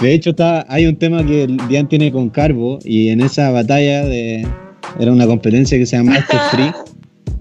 De 0.00 0.12
hecho, 0.12 0.30
está, 0.30 0.66
hay 0.68 0.86
un 0.86 0.96
tema 0.96 1.24
que 1.24 1.44
el 1.44 1.56
Dian 1.68 1.88
tiene 1.88 2.10
con 2.12 2.28
Carbo 2.30 2.78
y 2.84 3.08
en 3.10 3.20
esa 3.20 3.50
batalla 3.50 4.04
de, 4.04 4.46
era 4.98 5.12
una 5.12 5.26
competencia 5.26 5.78
que 5.78 5.86
se 5.86 5.96
llama 5.96 6.12
Master 6.14 6.38
Free. 6.50 6.72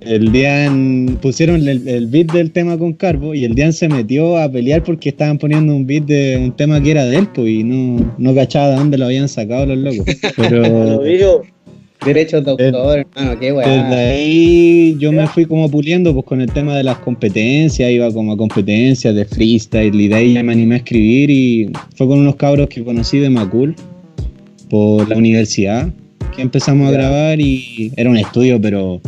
El 0.09 0.31
Dian 0.31 1.17
pusieron 1.21 1.67
el, 1.67 1.87
el 1.87 2.07
beat 2.07 2.31
del 2.31 2.51
tema 2.51 2.77
con 2.77 2.93
Carbo 2.93 3.33
y 3.33 3.45
el 3.45 3.55
Dian 3.55 3.73
se 3.73 3.89
metió 3.89 4.37
a 4.37 4.51
pelear 4.51 4.83
porque 4.83 5.09
estaban 5.09 5.37
poniendo 5.37 5.75
un 5.75 5.85
beat 5.85 6.05
de 6.05 6.37
un 6.37 6.51
tema 6.55 6.81
que 6.81 6.91
era 6.91 7.05
de 7.05 7.17
él 7.17 7.27
pues, 7.33 7.49
y 7.49 7.63
no, 7.63 8.13
no 8.17 8.35
cachaba 8.35 8.69
de 8.69 8.75
dónde 8.75 8.97
lo 8.97 9.05
habían 9.05 9.27
sacado 9.27 9.65
los 9.65 9.77
locos. 9.77 10.05
Pero 10.37 10.61
lo 10.61 11.43
Derechos 12.05 12.45
de 12.45 12.51
autor, 12.51 12.99
hermano, 12.99 13.39
qué 13.39 13.47
desde 13.47 13.57
weá. 13.57 13.89
ahí 13.89 14.95
yo 14.99 15.11
me 15.11 15.25
fui 15.27 15.45
como 15.45 15.69
puliendo 15.69 16.13
pues 16.13 16.25
con 16.25 16.41
el 16.41 16.51
tema 16.51 16.77
de 16.77 16.83
las 16.83 16.99
competencias, 16.99 17.91
iba 17.91 18.11
como 18.11 18.33
a 18.33 18.37
competencias 18.37 19.15
de 19.15 19.25
freestyle 19.25 19.99
y 19.99 20.07
de 20.07 20.15
ahí 20.15 20.33
ya 20.33 20.43
me 20.43 20.53
animé 20.53 20.75
a 20.75 20.77
escribir 20.77 21.31
y 21.31 21.71
fue 21.95 22.07
con 22.07 22.19
unos 22.19 22.35
cabros 22.35 22.69
que 22.69 22.83
conocí 22.83 23.17
de 23.17 23.31
Macul 23.31 23.75
por 24.69 25.09
la 25.09 25.17
universidad 25.17 25.89
que 26.35 26.43
empezamos 26.43 26.87
a 26.87 26.91
grabar 26.91 27.41
y 27.41 27.91
era 27.97 28.09
un 28.09 28.17
estudio 28.17 28.61
pero 28.61 29.01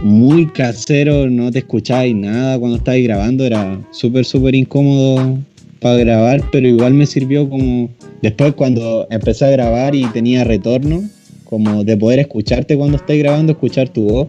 muy 0.00 0.46
casero, 0.46 1.28
no 1.28 1.50
te 1.50 1.58
escuchabais 1.58 2.14
nada 2.14 2.58
cuando 2.58 2.78
estabais 2.78 3.04
grabando, 3.04 3.44
era 3.44 3.80
súper 3.90 4.24
súper 4.24 4.54
incómodo 4.54 5.38
para 5.80 5.96
grabar, 5.96 6.42
pero 6.50 6.66
igual 6.66 6.94
me 6.94 7.06
sirvió 7.06 7.48
como 7.48 7.90
después 8.22 8.54
cuando 8.54 9.06
empecé 9.10 9.44
a 9.46 9.50
grabar 9.50 9.94
y 9.94 10.06
tenía 10.06 10.44
retorno, 10.44 11.02
como 11.44 11.84
de 11.84 11.96
poder 11.96 12.20
escucharte 12.20 12.76
cuando 12.76 12.96
estés 12.96 13.18
grabando, 13.18 13.52
escuchar 13.52 13.88
tu 13.88 14.04
voz. 14.04 14.28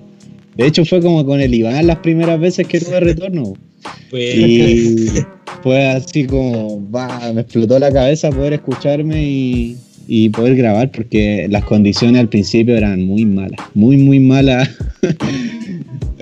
De 0.58 0.67
hecho 0.67 0.84
fue 0.84 1.01
como 1.01 1.25
con 1.25 1.39
el 1.39 1.53
Iván 1.53 1.88
las 1.88 2.00
primeras 2.00 2.39
veces 2.39 2.67
que 2.67 2.79
tuve 2.79 3.00
retorno. 3.00 3.53
pues, 4.10 4.36
Y 4.36 5.05
fue 5.63 5.86
así 5.88 6.25
como, 6.25 6.82
me 7.34 7.41
explotó 7.41 7.79
la 7.79 7.91
cabeza 7.91 8.29
poder 8.29 8.53
escucharme 8.53 9.24
y, 9.24 9.77
y 10.08 10.29
poder 10.29 10.55
grabar 10.55 10.91
porque 10.91 11.48
las 11.50 11.63
condiciones 11.63 12.20
al 12.20 12.29
principio 12.29 12.75
eran 12.75 13.03
muy 13.03 13.25
malas, 13.25 13.60
muy, 13.74 13.98
muy 13.98 14.20
malas. 14.20 14.70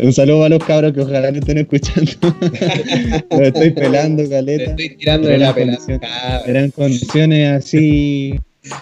Un 0.01 0.13
saludo 0.13 0.45
a 0.45 0.49
los 0.49 0.63
cabros 0.63 0.93
que 0.93 1.01
ojalá 1.01 1.31
no 1.31 1.39
estén 1.39 1.59
escuchando. 1.59 2.11
Estoy 3.29 3.69
pelando, 3.71 4.23
Te 4.23 4.29
caleta. 4.29 4.71
estoy 4.71 4.95
tirando 4.97 5.27
de 5.27 5.37
la 5.37 5.53
cabra. 5.53 5.77
Eran 6.47 6.71
condiciones 6.71 7.49
así 7.49 8.33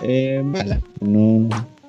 eh, 0.03 0.41
malas. 0.43 0.79
No, 1.01 1.47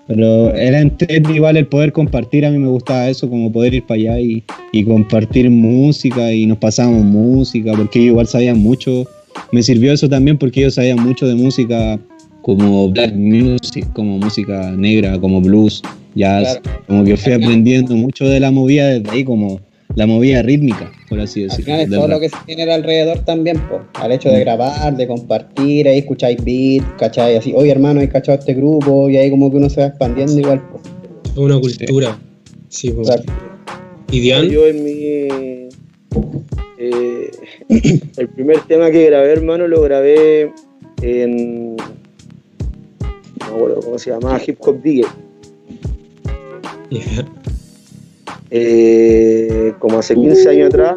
pero 0.08 0.52
era 0.56 0.80
entre 0.80 1.22
igual 1.32 1.56
el 1.56 1.66
poder 1.66 1.92
compartir, 1.92 2.44
a 2.44 2.50
mí 2.50 2.58
me 2.58 2.66
gustaba 2.66 3.08
eso, 3.08 3.28
como 3.30 3.52
poder 3.52 3.74
ir 3.74 3.84
para 3.84 4.00
allá 4.00 4.20
y, 4.20 4.42
y 4.72 4.84
compartir 4.84 5.48
música 5.48 6.32
y 6.32 6.46
nos 6.46 6.58
pasábamos 6.58 7.04
música, 7.04 7.72
porque 7.76 8.00
igual 8.00 8.26
sabían 8.26 8.58
mucho. 8.58 9.06
Me 9.52 9.62
sirvió 9.62 9.92
eso 9.92 10.08
también 10.08 10.38
porque 10.38 10.60
ellos 10.60 10.74
sabían 10.74 11.00
mucho 11.00 11.28
de 11.28 11.36
música 11.36 12.00
como 12.42 12.88
black 12.90 13.14
music, 13.14 13.86
como 13.92 14.18
música 14.18 14.72
negra, 14.72 15.18
como 15.20 15.40
blues, 15.40 15.82
Claro. 16.14 16.60
Como 16.86 17.04
que 17.04 17.16
fui 17.16 17.32
aprendiendo 17.32 17.94
mucho 17.94 18.24
de 18.28 18.40
la 18.40 18.50
movida 18.50 18.88
desde 18.88 19.10
ahí, 19.10 19.24
como 19.24 19.60
la 19.96 20.06
movida 20.06 20.42
rítmica, 20.42 20.90
por 21.08 21.18
así 21.20 21.42
Al 21.42 21.48
decirlo. 21.48 21.64
final 21.64 21.80
es 21.80 21.90
del 21.90 21.98
todo 21.98 22.08
rap. 22.08 22.14
lo 22.16 22.20
que 22.20 22.28
se 22.28 22.36
genera 22.46 22.74
alrededor 22.76 23.18
también, 23.24 23.58
po. 23.68 23.80
al 23.94 24.12
hecho 24.12 24.28
de 24.28 24.40
grabar, 24.40 24.96
de 24.96 25.06
compartir, 25.06 25.88
ahí 25.88 25.98
escucháis 25.98 26.42
beat, 26.44 26.84
cacháis 26.96 27.38
así, 27.38 27.52
oye 27.56 27.70
hermano, 27.72 28.00
he 28.00 28.08
cachado 28.08 28.38
este 28.38 28.54
grupo, 28.54 29.08
y 29.10 29.16
ahí 29.16 29.30
como 29.30 29.50
que 29.50 29.56
uno 29.56 29.68
se 29.68 29.80
va 29.80 29.86
expandiendo 29.88 30.38
igual. 30.38 30.60
po. 30.68 30.80
es 31.24 31.36
una 31.36 31.58
cultura. 31.60 32.18
Sí, 32.68 32.90
pues. 32.90 33.08
Exacto. 33.08 33.32
¿Y 34.12 34.20
Dian? 34.20 34.48
yo 34.48 34.66
en 34.66 34.84
mi. 34.84 34.92
eh, 36.78 37.30
el 38.16 38.28
primer 38.28 38.60
tema 38.68 38.90
que 38.90 39.06
grabé, 39.06 39.32
hermano, 39.32 39.66
lo 39.68 39.82
grabé 39.82 40.52
en. 41.02 41.76
No 41.76 41.86
me 43.40 43.56
acuerdo 43.56 43.80
cómo 43.80 43.98
se 43.98 44.10
llamaba, 44.10 44.40
Hip 44.46 44.56
Hop 44.60 44.82
DJ. 44.82 45.04
Eh, 48.50 49.74
como 49.78 50.00
hace 50.00 50.14
15 50.14 50.48
años 50.50 50.68
atrás. 50.68 50.96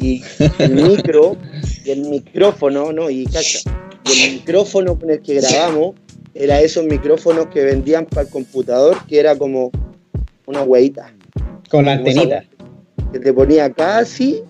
Y 0.00 0.22
el 0.58 0.74
micro, 0.74 1.36
y 1.84 1.90
el 1.90 2.02
micrófono, 2.02 2.92
¿no? 2.92 3.08
Y 3.08 3.24
cacha, 3.26 3.60
y 4.04 4.22
el 4.22 4.32
micrófono 4.34 4.98
con 4.98 5.10
el 5.10 5.20
que 5.22 5.34
grabamos 5.34 5.94
era 6.34 6.60
esos 6.60 6.84
micrófonos 6.84 7.46
que 7.46 7.64
vendían 7.64 8.06
para 8.06 8.22
el 8.22 8.28
computador, 8.28 8.96
que 9.06 9.18
era 9.18 9.36
como 9.36 9.70
una 10.46 10.62
hueita. 10.62 11.12
Con 11.70 11.86
la 11.86 11.92
antenita. 11.92 12.44
Que 13.12 13.18
te 13.18 13.32
ponía 13.32 13.72
casi 13.72 14.42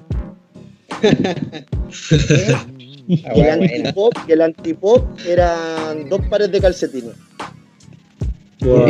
y 3.09 3.41
el 3.41 3.51
antipop, 3.51 4.13
y 4.27 4.33
el 4.33 4.43
antipop 4.43 5.05
eran 5.27 6.09
dos 6.09 6.21
pares 6.29 6.51
de 6.53 6.61
calcetines. 6.61 7.15
Wow. 8.61 8.87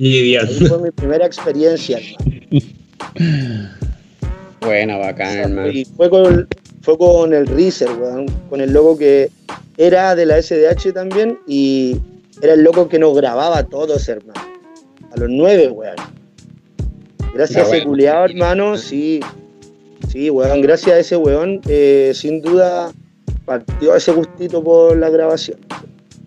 Ahí 0.00 0.66
fue 0.66 0.78
mi 0.80 0.90
primera 0.90 1.26
experiencia, 1.26 1.98
hermano. 1.98 2.40
Buena, 4.62 4.96
bacán, 4.96 5.38
hermano. 5.38 5.70
Y 5.70 5.84
fue 5.84 6.08
con, 6.08 6.48
fue 6.80 6.96
con 6.96 7.34
el 7.34 7.46
Reezer, 7.46 7.90
weón, 7.92 8.26
con 8.48 8.62
el 8.62 8.72
loco 8.72 8.96
que 8.96 9.30
era 9.76 10.14
de 10.14 10.24
la 10.24 10.40
SDH 10.40 10.94
también 10.94 11.38
y 11.46 11.98
era 12.40 12.54
el 12.54 12.62
loco 12.62 12.88
que 12.88 12.98
nos 12.98 13.14
grababa 13.14 13.58
a 13.58 13.66
todos, 13.66 14.08
hermano. 14.08 14.40
A 15.12 15.18
los 15.18 15.28
nueve, 15.28 15.68
weón. 15.68 15.96
Gracias 17.34 17.70
a 17.70 17.76
ese 17.76 17.84
culiado, 17.84 18.24
hermano, 18.24 18.78
sí. 18.78 19.20
Sí, 20.08 20.30
weón, 20.30 20.62
gracias 20.62 20.96
a 20.96 20.98
ese 20.98 21.16
weón, 21.16 21.60
eh, 21.68 22.12
sin 22.14 22.40
duda 22.40 22.90
partió 23.44 23.94
ese 23.94 24.12
gustito 24.12 24.64
por 24.64 24.96
la 24.96 25.10
grabación. 25.10 25.58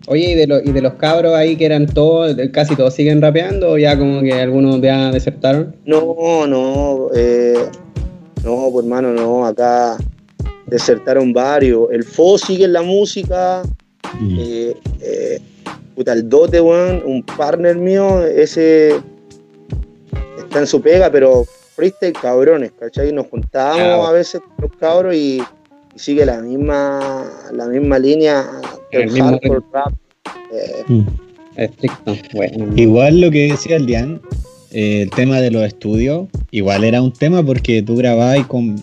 Oye, 0.06 0.32
¿y 0.32 0.34
de, 0.34 0.62
y 0.64 0.72
de 0.72 0.82
los 0.82 0.94
cabros 0.94 1.34
ahí 1.34 1.56
que 1.56 1.64
eran 1.64 1.86
todos, 1.86 2.36
casi 2.52 2.76
todos 2.76 2.92
siguen 2.92 3.22
rapeando 3.22 3.72
o 3.72 3.78
ya 3.78 3.98
como 3.98 4.20
que 4.20 4.34
algunos 4.34 4.80
ya 4.82 5.10
desertaron? 5.10 5.74
No, 5.86 6.46
no, 6.46 7.08
eh, 7.14 7.64
no, 8.44 8.68
pues 8.70 8.84
hermano, 8.84 9.12
no, 9.12 9.46
acá 9.46 9.96
desertaron 10.66 11.32
varios. 11.32 11.88
El 11.90 12.04
Fo 12.04 12.36
sigue 12.36 12.66
en 12.66 12.74
la 12.74 12.82
música, 12.82 13.62
mm. 14.20 14.36
eh, 14.38 14.76
eh, 15.00 15.40
puta, 15.94 16.12
el 16.12 16.28
Dote, 16.28 16.60
weón, 16.60 17.02
un 17.06 17.22
partner 17.22 17.76
mío, 17.76 18.22
ese 18.26 18.96
está 20.36 20.58
en 20.58 20.66
su 20.66 20.82
pega, 20.82 21.10
pero 21.10 21.46
freestyle 21.74 22.12
cabrones, 22.12 22.72
¿cachai? 22.78 23.10
Nos 23.10 23.26
juntábamos 23.28 24.06
a 24.06 24.12
veces 24.12 24.42
con 24.42 24.68
los 24.68 24.76
cabros 24.76 25.14
y, 25.14 25.42
sigue 25.96 26.26
la 26.26 26.40
misma, 26.40 27.24
la 27.52 27.66
misma 27.66 27.98
línea 27.98 28.44
del 28.92 29.10
hardcore 29.10 29.60
rap. 29.72 29.92
Eh, 30.52 30.84
mm. 30.88 31.06
Estricto, 31.56 32.16
bueno. 32.32 32.72
Igual 32.76 33.20
lo 33.20 33.30
que 33.30 33.52
decía 33.52 33.76
el 33.76 33.86
Dian, 33.86 34.20
eh, 34.72 35.02
el 35.02 35.10
tema 35.10 35.40
de 35.40 35.50
los 35.50 35.62
estudios, 35.64 36.26
igual 36.50 36.84
era 36.84 37.00
un 37.00 37.12
tema 37.12 37.44
porque 37.44 37.82
tú 37.82 37.96
grababas 37.96 38.46
con 38.46 38.76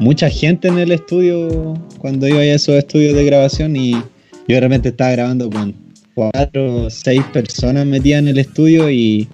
mucha 0.00 0.30
gente 0.30 0.68
en 0.68 0.78
el 0.78 0.92
estudio 0.92 1.74
cuando 1.98 2.26
iba 2.26 2.38
a 2.38 2.44
esos 2.44 2.74
estudios 2.76 3.14
de 3.14 3.24
grabación 3.24 3.76
y 3.76 3.92
yo 3.92 4.58
realmente 4.58 4.88
estaba 4.88 5.12
grabando 5.12 5.50
con 5.50 5.74
cuatro 6.14 6.84
o 6.84 6.90
seis 6.90 7.22
personas 7.32 7.86
metidas 7.86 8.20
en 8.20 8.28
el 8.28 8.38
estudio 8.38 8.90
y 8.90 9.28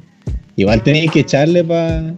igual 0.56 0.82
tenías 0.82 1.12
que 1.12 1.20
echarle 1.20 1.62
para 1.62 2.14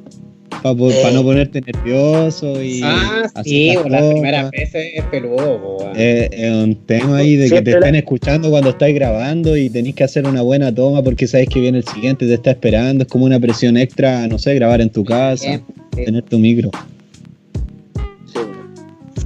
para 0.62 1.12
no 1.12 1.22
ponerte 1.22 1.60
nervioso 1.60 2.62
y 2.62 2.80
ah 2.82 3.30
sí 3.44 3.74
las 3.88 4.12
primeras 4.12 4.50
veces 4.50 4.92
es 4.94 5.04
peludo 5.06 5.92
es, 5.96 6.30
un 6.52 6.76
tema 6.86 7.18
ahí 7.18 7.36
de 7.36 7.50
que 7.50 7.62
te 7.62 7.72
estén 7.72 7.94
escuchando 7.96 8.50
cuando 8.50 8.70
estás 8.70 8.92
grabando 8.94 9.56
y 9.56 9.68
tenés 9.68 9.94
que 9.94 10.04
hacer 10.04 10.26
una 10.26 10.42
buena 10.42 10.74
toma 10.74 11.02
porque 11.02 11.26
sabes 11.26 11.48
que 11.48 11.60
viene 11.60 11.78
el 11.78 11.84
siguiente 11.84 12.26
te 12.26 12.34
está 12.34 12.52
esperando 12.52 13.02
es 13.02 13.10
como 13.10 13.24
una 13.24 13.40
presión 13.40 13.76
extra 13.76 14.26
no 14.28 14.38
sé 14.38 14.54
grabar 14.54 14.80
en 14.80 14.90
tu 14.90 15.04
casa 15.04 15.60
tener 15.94 16.22
tu 16.22 16.38
micro. 16.38 16.70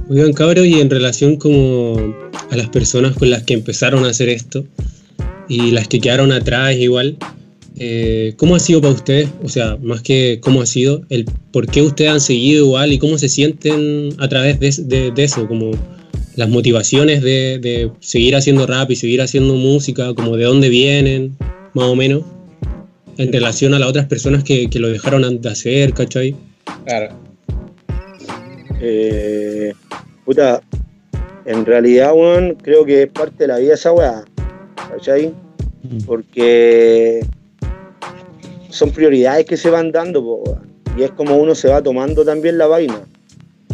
Muy 0.07 0.17
bien 0.17 0.33
cabros 0.33 0.65
y 0.65 0.79
en 0.79 0.89
relación 0.89 1.35
como 1.37 1.97
a 2.49 2.55
las 2.55 2.69
personas 2.69 3.13
con 3.15 3.29
las 3.29 3.43
que 3.43 3.53
empezaron 3.53 4.05
a 4.05 4.09
hacer 4.09 4.29
esto 4.29 4.65
y 5.49 5.71
las 5.71 5.87
que 5.87 5.99
quedaron 5.99 6.31
atrás 6.31 6.75
igual 6.75 7.17
eh, 7.79 8.33
¿Cómo 8.37 8.55
ha 8.55 8.59
sido 8.59 8.81
para 8.81 8.93
ustedes? 8.93 9.29
O 9.43 9.49
sea, 9.49 9.77
más 9.81 10.01
que 10.01 10.39
cómo 10.41 10.61
ha 10.61 10.65
sido, 10.65 11.01
el 11.09 11.25
por 11.51 11.67
qué 11.67 11.83
ustedes 11.83 12.09
han 12.09 12.21
seguido 12.21 12.65
igual 12.65 12.91
y 12.91 12.97
cómo 12.97 13.17
se 13.19 13.29
sienten 13.29 14.09
a 14.17 14.27
través 14.27 14.59
de, 14.59 15.13
eso, 15.15 15.47
como 15.47 15.71
las 16.35 16.49
motivaciones 16.49 17.21
de, 17.21 17.91
seguir 17.99 18.35
haciendo 18.35 18.65
rap 18.65 18.89
y 18.89 18.95
seguir 18.95 19.21
haciendo 19.21 19.53
música, 19.53 20.13
como 20.15 20.37
de 20.37 20.45
dónde 20.45 20.69
vienen, 20.69 21.37
más 21.73 21.85
o 21.85 21.95
menos, 21.95 22.23
en 23.17 23.31
relación 23.31 23.75
a 23.75 23.79
las 23.79 23.89
otras 23.89 24.07
personas 24.07 24.43
que, 24.43 24.69
lo 24.73 24.89
dejaron 24.89 25.39
de 25.39 25.49
hacer, 25.49 25.93
¿cachai? 25.93 26.35
Claro. 26.85 27.15
Eh, 28.81 29.73
puta, 30.25 30.61
en 31.45 31.63
realidad, 31.63 32.11
Juan, 32.13 32.55
creo 32.55 32.85
que 32.85 33.03
es 33.03 33.09
parte 33.09 33.35
de 33.43 33.47
la 33.47 33.59
vida 33.59 33.75
esa 33.75 33.91
weá, 33.91 34.25
¿cachai? 34.89 35.31
Mm. 35.83 35.99
Porque 36.05 37.23
son 38.69 38.91
prioridades 38.91 39.45
que 39.45 39.57
se 39.57 39.69
van 39.69 39.91
dando, 39.91 40.43
y 40.97 41.03
es 41.03 41.11
como 41.11 41.37
uno 41.37 41.55
se 41.55 41.69
va 41.69 41.81
tomando 41.81 42.25
también 42.25 42.57
la 42.57 42.67
vaina. 42.67 43.01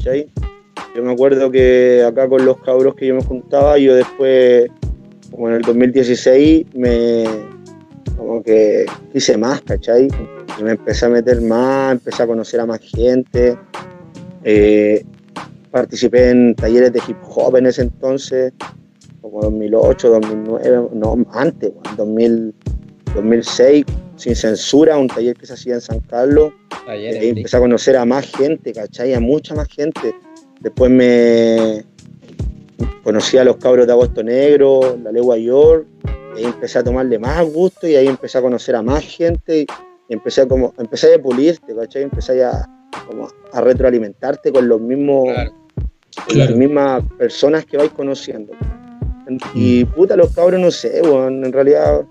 Yo 0.03 1.01
me 1.01 1.11
acuerdo 1.11 1.49
que 1.49 2.03
acá 2.05 2.27
con 2.27 2.45
los 2.45 2.57
cabros 2.61 2.95
que 2.95 3.07
yo 3.07 3.15
me 3.15 3.23
juntaba, 3.23 3.77
yo 3.77 3.95
después, 3.95 4.69
como 5.31 5.49
en 5.49 5.55
el 5.55 5.61
2016, 5.61 6.67
me 6.75 7.23
como 8.17 8.43
que 8.43 8.85
hice 9.13 9.37
más, 9.37 9.61
¿cachai? 9.61 10.07
Y 10.59 10.63
me 10.63 10.71
empecé 10.71 11.05
a 11.05 11.09
meter 11.09 11.41
más, 11.41 11.93
empecé 11.93 12.23
a 12.23 12.27
conocer 12.27 12.59
a 12.59 12.65
más 12.65 12.79
gente. 12.79 13.57
Eh, 14.43 15.03
participé 15.71 16.29
en 16.29 16.55
talleres 16.55 16.93
de 16.93 17.01
hip 17.07 17.17
hop 17.27 17.57
en 17.57 17.65
ese 17.65 17.81
entonces, 17.81 18.53
como 19.21 19.41
2008, 19.41 20.09
2009, 20.09 20.89
no, 20.93 21.25
antes, 21.31 21.71
2000, 21.97 22.53
2006, 23.15 23.85
sin 24.15 24.35
censura, 24.35 24.97
un 24.97 25.07
taller 25.07 25.35
que 25.35 25.45
se 25.45 25.53
hacía 25.53 25.75
en 25.75 25.81
San 25.81 25.99
Carlos. 26.01 26.53
y 26.87 26.89
ahí 26.89 27.29
empecé 27.29 27.57
a 27.57 27.59
conocer 27.59 27.97
a 27.97 28.05
más 28.05 28.31
gente, 28.31 28.73
¿cachai? 28.73 29.13
A 29.13 29.19
mucha 29.19 29.55
más 29.55 29.67
gente. 29.67 30.15
Después 30.59 30.91
me 30.91 31.83
conocí 33.03 33.37
a 33.37 33.43
los 33.43 33.57
cabros 33.57 33.85
de 33.85 33.93
Agosto 33.93 34.23
Negro, 34.23 34.97
la 35.03 35.11
Legua 35.11 35.37
York, 35.37 35.85
y 36.35 36.39
ahí 36.39 36.45
empecé 36.45 36.79
a 36.79 36.83
tomarle 36.83 37.19
más 37.19 37.45
gusto 37.45 37.87
y 37.87 37.95
ahí 37.95 38.07
empecé 38.07 38.37
a 38.37 38.41
conocer 38.41 38.75
a 38.75 38.81
más 38.81 39.03
gente 39.03 39.61
y, 39.61 39.67
empecé 40.09 40.41
a 40.41 40.47
como 40.47 40.73
empecé 40.77 41.15
a 41.15 41.21
pulirte, 41.21 41.75
¿cachai? 41.75 42.03
Empecé 42.03 42.43
a, 42.43 42.67
como 43.07 43.27
a 43.51 43.61
retroalimentarte 43.61 44.51
con 44.51 44.67
los 44.67 44.79
mismos 44.79 45.27
las 46.33 46.51
mismas 46.51 47.03
personas 47.17 47.65
que 47.65 47.77
vais 47.77 47.91
conociendo. 47.91 48.53
Y 49.53 49.85
mm. 49.85 49.91
puta, 49.93 50.15
los 50.15 50.33
cabros 50.33 50.59
no 50.59 50.71
sé, 50.71 51.01
bueno, 51.01 51.45
en 51.45 51.51
realidad 51.51 52.05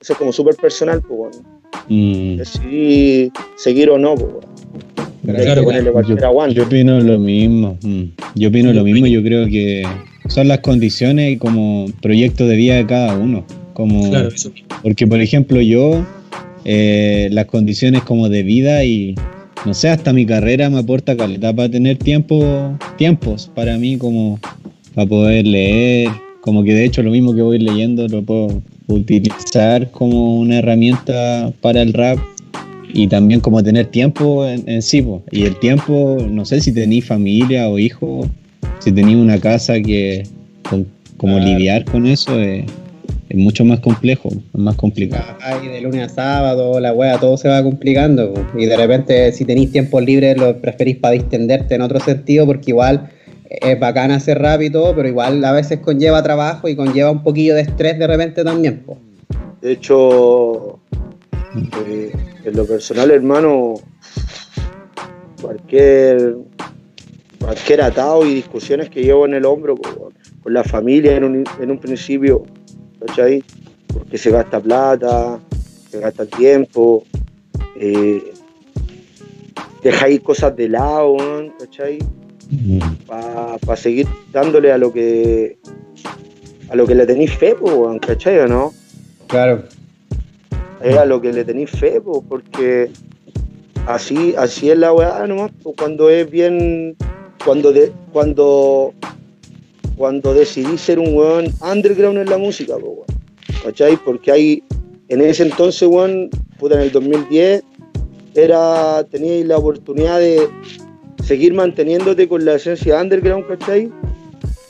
eso 0.00 0.12
es 0.12 0.18
como 0.18 0.32
súper 0.32 0.56
personal, 0.56 1.00
pues 1.00 1.18
bueno 1.18 1.58
Mm. 1.88 2.40
seguir 3.56 3.90
o 3.90 3.98
no, 3.98 4.14
yo, 6.54 6.64
opino 6.64 7.00
lo 7.00 7.18
mismo. 7.18 7.78
Mm. 7.82 8.02
Yo 8.34 8.48
opino 8.48 8.72
lo 8.72 8.84
mismo. 8.84 9.06
Yo 9.06 9.22
creo 9.22 9.46
que 9.46 9.82
son 10.28 10.48
las 10.48 10.60
condiciones 10.60 11.32
y 11.32 11.36
como 11.36 11.86
proyecto 12.00 12.46
de 12.46 12.56
vida 12.56 12.76
de 12.76 12.86
cada 12.86 13.16
uno. 13.16 13.44
Como, 13.74 14.10
Porque, 14.82 15.06
por 15.06 15.20
ejemplo, 15.20 15.60
yo, 15.60 16.04
eh, 16.64 17.28
las 17.30 17.46
condiciones 17.46 18.02
como 18.02 18.28
de 18.28 18.42
vida 18.42 18.84
y 18.84 19.14
no 19.64 19.74
sé, 19.74 19.88
hasta 19.88 20.12
mi 20.12 20.26
carrera 20.26 20.70
me 20.70 20.78
aporta 20.78 21.16
calidad 21.16 21.54
para 21.54 21.70
tener 21.70 21.96
tiempo, 21.96 22.76
tiempos 22.96 23.50
para 23.54 23.76
mí, 23.78 23.96
como 23.96 24.40
para 24.94 25.08
poder 25.08 25.46
leer. 25.46 26.10
Como 26.40 26.64
que 26.64 26.74
de 26.74 26.84
hecho 26.84 27.02
lo 27.02 27.10
mismo 27.10 27.34
que 27.34 27.42
voy 27.42 27.58
leyendo 27.58 28.08
lo 28.08 28.22
puedo 28.22 28.62
utilizar 28.88 29.90
como 29.90 30.36
una 30.36 30.58
herramienta 30.58 31.52
para 31.60 31.82
el 31.82 31.92
rap 31.92 32.18
y 32.92 33.06
también 33.06 33.40
como 33.40 33.62
tener 33.62 33.86
tiempo 33.86 34.46
en, 34.46 34.82
sí. 34.82 35.06
Y 35.30 35.44
el 35.44 35.56
tiempo, 35.58 36.16
no 36.28 36.44
sé 36.44 36.60
si 36.60 36.72
tenéis 36.72 37.06
familia 37.06 37.68
o 37.68 37.78
hijos, 37.78 38.26
si 38.80 38.90
tenéis 38.90 39.18
una 39.18 39.38
casa 39.38 39.74
que 39.80 40.24
como 41.16 41.38
lidiar 41.38 41.84
con 41.84 42.06
eso 42.06 42.40
es, 42.40 42.64
mucho 43.34 43.62
más 43.62 43.80
complejo, 43.80 44.30
más 44.54 44.74
complicado. 44.76 45.36
Ay, 45.42 45.68
de 45.68 45.82
lunes 45.82 46.10
a 46.10 46.14
sábado, 46.14 46.80
la 46.80 46.94
wea, 46.94 47.18
todo 47.18 47.36
se 47.36 47.48
va 47.48 47.62
complicando. 47.62 48.32
Y 48.56 48.64
de 48.64 48.76
repente, 48.76 49.32
si 49.32 49.44
tenéis 49.44 49.70
tiempo 49.70 50.00
libre, 50.00 50.34
lo 50.34 50.56
preferís 50.56 50.96
para 50.96 51.12
distenderte 51.12 51.74
en 51.74 51.82
otro 51.82 52.00
sentido, 52.00 52.46
porque 52.46 52.70
igual 52.70 53.10
es 53.48 53.80
bacán 53.80 54.10
hacer 54.10 54.38
rap 54.38 54.60
y 54.62 54.70
todo, 54.70 54.94
pero 54.94 55.08
igual 55.08 55.42
a 55.44 55.52
veces 55.52 55.80
conlleva 55.80 56.22
trabajo 56.22 56.68
y 56.68 56.76
conlleva 56.76 57.10
un 57.10 57.22
poquillo 57.22 57.54
de 57.54 57.62
estrés 57.62 57.98
de 57.98 58.06
repente 58.06 58.44
también. 58.44 58.84
De 59.62 59.72
hecho, 59.72 60.78
eh, 61.86 62.12
en 62.44 62.56
lo 62.56 62.66
personal, 62.66 63.10
hermano, 63.10 63.74
cualquier, 65.40 66.36
cualquier 67.40 67.82
atado 67.82 68.26
y 68.26 68.34
discusiones 68.34 68.90
que 68.90 69.02
llevo 69.02 69.24
en 69.24 69.34
el 69.34 69.44
hombro 69.46 69.76
con, 69.76 70.12
la 70.44 70.64
familia 70.64 71.14
en 71.14 71.24
un, 71.24 71.44
en 71.60 71.70
un 71.70 71.78
principio, 71.78 72.44
¿cachai? 73.06 73.44
Porque 73.86 74.16
se 74.16 74.30
gasta 74.30 74.60
plata, 74.60 75.38
se 75.90 76.00
gasta 76.00 76.24
tiempo, 76.24 77.04
eh, 77.76 78.32
dejáis 79.82 80.20
cosas 80.20 80.56
de 80.56 80.70
lado, 80.70 81.16
¿cachai? 81.58 81.98
Para 83.06 83.76
seguir 83.76 84.06
dándole 84.32 84.72
a 84.72 84.78
lo 84.78 84.92
que 84.92 85.58
a 86.70 86.76
lo 86.76 86.86
que 86.86 86.94
le 86.94 87.06
tenéis 87.06 87.32
fe, 87.32 87.56
¿cachai 88.00 88.38
o 88.40 88.48
no? 88.48 88.72
Claro. 89.26 89.64
Es 90.82 90.96
a 90.96 91.04
lo 91.04 91.20
que 91.20 91.32
le 91.32 91.44
tenéis 91.44 91.70
fe, 91.70 92.00
porque 92.00 92.90
así, 93.86 94.34
así 94.36 94.70
es 94.70 94.78
la 94.78 94.92
weá 94.92 95.26
nomás, 95.26 95.50
cuando 95.76 96.10
es 96.10 96.30
bien, 96.30 96.96
cuando 97.44 97.72
de, 97.72 97.92
cuando 98.12 98.92
cuando 99.96 100.32
decidí 100.32 100.78
ser 100.78 101.00
un 101.00 101.14
weón 101.14 101.46
underground 101.60 102.18
en 102.18 102.30
la 102.30 102.38
música, 102.38 102.76
¿cachai? 103.64 103.96
Porque 103.96 104.30
hay, 104.30 104.62
en 105.08 105.20
ese 105.20 105.42
entonces, 105.42 105.88
weón, 105.88 106.30
puta, 106.58 106.76
en 106.76 106.82
el 106.82 106.92
2010, 106.92 107.64
era, 108.34 109.02
teníais 109.10 109.44
la 109.44 109.56
oportunidad 109.58 110.20
de, 110.20 110.48
seguir 111.28 111.52
manteniéndote 111.52 112.26
con 112.26 112.44
la 112.46 112.54
esencia 112.54 113.00
underground, 113.00 113.46
¿cachai? 113.46 113.92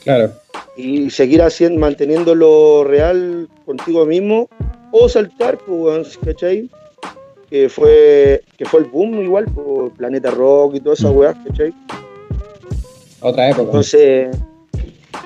Claro. 0.03 0.33
Y 0.77 1.09
seguir 1.11 1.41
haciendo, 1.41 1.79
manteniéndolo 1.79 2.83
real 2.83 3.49
contigo 3.65 4.05
mismo, 4.05 4.49
o 4.91 5.09
saltar, 5.09 5.59
pues, 5.59 6.19
¿cachai? 6.19 6.69
que 7.49 7.69
fue 7.71 8.43
que 8.59 8.67
fue 8.67 8.81
el 8.81 8.87
boom 8.87 9.23
igual, 9.23 9.47
por 9.47 9.93
Planeta 9.93 10.31
Rock 10.31 10.75
y 10.75 10.81
todas 10.81 10.99
esas 10.99 11.13
weas, 11.13 11.37
¿cachai? 11.47 11.73
Otra 13.21 13.51
época. 13.51 13.63
Entonces, 13.63 14.37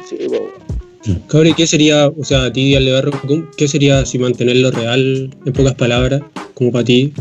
sí, 0.08 0.18
pues, 0.28 1.18
Cabri, 1.28 1.52
¿qué 1.54 1.66
sería, 1.66 2.08
o 2.08 2.24
sea, 2.24 2.44
a 2.44 2.52
ti, 2.52 2.76
Aldebarro, 2.76 3.10
qué 3.56 3.66
sería 3.66 4.06
si 4.06 4.18
mantenerlo 4.18 4.70
real, 4.70 5.34
en 5.44 5.52
pocas 5.52 5.74
palabras, 5.74 6.22
como 6.54 6.70
para 6.70 6.84
ti? 6.84 7.12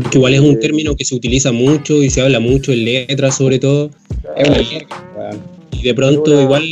Porque 0.00 0.18
igual 0.18 0.34
es 0.34 0.40
un 0.40 0.60
término 0.60 0.94
que 0.94 1.04
se 1.04 1.12
utiliza 1.12 1.50
mucho 1.50 2.04
y 2.04 2.08
se 2.08 2.20
habla 2.20 2.38
mucho 2.38 2.72
en 2.72 2.84
letras, 2.84 3.36
sobre 3.36 3.58
todo. 3.58 3.90
y 5.72 5.82
de 5.82 5.94
pronto, 5.94 6.40
igual, 6.40 6.62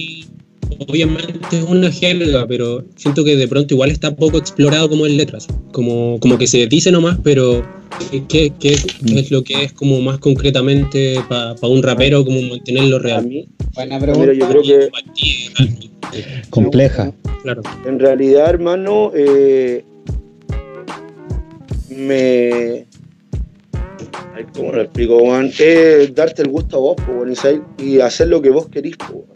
obviamente 0.86 1.58
es 1.58 1.64
una 1.64 1.90
jerga, 1.90 2.46
pero 2.46 2.84
siento 2.94 3.24
que 3.24 3.34
de 3.34 3.48
pronto 3.48 3.74
igual 3.74 3.90
está 3.90 4.14
poco 4.14 4.38
explorado 4.38 4.88
como 4.88 5.06
en 5.06 5.16
letras. 5.16 5.48
Como, 5.72 6.20
como 6.20 6.38
que 6.38 6.46
se 6.46 6.68
dice 6.68 6.92
nomás, 6.92 7.18
pero 7.24 7.66
¿qué, 8.28 8.52
qué, 8.60 8.74
es 8.74 9.30
lo 9.32 9.42
que 9.42 9.64
es 9.64 9.72
como 9.72 10.00
más 10.00 10.18
concretamente 10.18 11.16
para 11.28 11.56
un 11.62 11.82
rapero, 11.82 12.24
como 12.24 12.40
mantenerlo 12.42 13.00
real? 13.00 13.28
Buena 13.74 13.98
pregunta. 13.98 14.32
yo 14.34 14.48
creo 14.48 14.62
que 14.62 14.90
compleja. 16.50 17.12
Claro. 17.42 17.62
En 17.84 17.98
realidad, 17.98 18.50
hermano, 18.50 19.10
eh, 19.16 19.84
me. 21.90 22.86
¿Cómo 24.54 24.72
lo 24.72 24.82
explico, 24.82 25.20
Juan? 25.20 25.50
Es 25.58 26.14
darte 26.14 26.42
el 26.42 26.48
gusto 26.48 26.76
a 26.76 26.80
vos, 26.80 26.96
po, 26.96 27.24
y 27.78 28.00
hacer 28.00 28.28
lo 28.28 28.42
que 28.42 28.50
vos 28.50 28.68
querís, 28.68 28.96
po, 28.96 29.26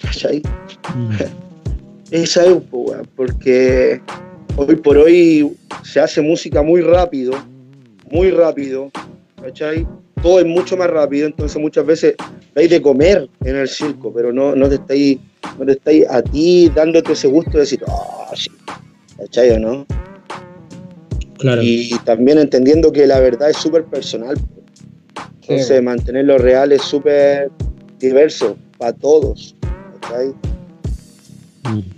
¿cachai? 0.00 0.42
Mm. 0.94 1.10
Esa 2.10 2.44
es, 2.46 2.56
po, 2.62 2.92
porque 3.14 4.00
hoy 4.56 4.76
por 4.76 4.96
hoy 4.96 5.56
se 5.84 6.00
hace 6.00 6.20
música 6.20 6.62
muy 6.62 6.80
rápido, 6.80 7.32
muy 8.10 8.30
rápido, 8.30 8.90
¿cachai? 9.40 9.86
Todo 10.22 10.40
es 10.40 10.46
mucho 10.46 10.76
más 10.76 10.90
rápido, 10.90 11.26
entonces 11.26 11.60
muchas 11.60 11.86
veces 11.86 12.14
veis 12.54 12.70
de 12.70 12.82
comer 12.82 13.28
en 13.44 13.56
el 13.56 13.68
circo, 13.68 14.12
pero 14.12 14.32
no, 14.32 14.56
no 14.56 14.68
te 14.68 14.76
estáis 14.76 15.18
no 15.58 15.70
estáis 15.70 16.04
a 16.08 16.22
ti 16.22 16.70
dándote 16.74 17.12
ese 17.12 17.28
gusto 17.28 17.52
de 17.52 17.60
decir, 17.60 17.82
oh, 17.86 18.30
sí, 18.34 18.50
¿cachai 19.16 19.50
o 19.50 19.58
no? 19.58 19.86
Claro. 21.38 21.62
Y 21.62 21.96
también 22.04 22.38
entendiendo 22.38 22.92
que 22.92 23.06
la 23.06 23.20
verdad 23.20 23.50
es 23.50 23.56
súper 23.56 23.84
personal. 23.84 24.36
Entonces, 25.42 25.82
mantenerlo 25.82 26.36
real 26.38 26.72
es 26.72 26.82
súper 26.82 27.50
diverso 27.98 28.56
para 28.76 28.92
todos. 28.92 29.56
¿cachai? 30.00 30.28
Mm. 31.64 31.97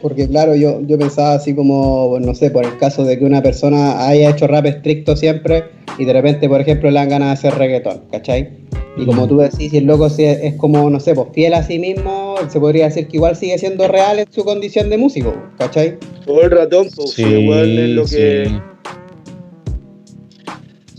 Porque 0.00 0.28
claro, 0.28 0.54
yo, 0.54 0.80
yo 0.86 0.98
pensaba 0.98 1.34
así 1.34 1.54
como, 1.54 2.18
no 2.20 2.34
sé, 2.34 2.50
por 2.50 2.64
el 2.64 2.76
caso 2.78 3.04
de 3.04 3.18
que 3.18 3.24
una 3.24 3.42
persona 3.42 4.06
haya 4.06 4.30
hecho 4.30 4.46
rap 4.46 4.66
estricto 4.66 5.16
siempre 5.16 5.64
y 5.98 6.04
de 6.04 6.12
repente, 6.12 6.48
por 6.48 6.60
ejemplo, 6.60 6.90
le 6.90 6.98
dan 6.98 7.08
ganas 7.10 7.28
de 7.28 7.48
hacer 7.48 7.58
reggaetón, 7.58 8.02
¿cachai? 8.10 8.60
Y 8.96 9.06
como 9.06 9.28
tú 9.28 9.38
decís, 9.38 9.70
si 9.70 9.76
el 9.76 9.84
loco 9.84 10.06
es 10.06 10.54
como, 10.54 10.90
no 10.90 11.00
sé, 11.00 11.14
pues 11.14 11.28
fiel 11.32 11.54
a 11.54 11.62
sí 11.62 11.78
mismo, 11.78 12.34
se 12.48 12.58
podría 12.58 12.86
decir 12.86 13.06
que 13.06 13.16
igual 13.18 13.36
sigue 13.36 13.56
siendo 13.58 13.86
real 13.88 14.18
en 14.18 14.30
su 14.30 14.44
condición 14.44 14.90
de 14.90 14.98
músico, 14.98 15.34
¿cachai? 15.58 15.98
Todo 16.26 16.42
el 16.42 16.50
ratón, 16.50 16.88
pues 16.94 17.10
sí, 17.10 17.22
igual 17.22 17.78
es 17.78 17.90
lo 17.90 18.04
que... 18.04 18.60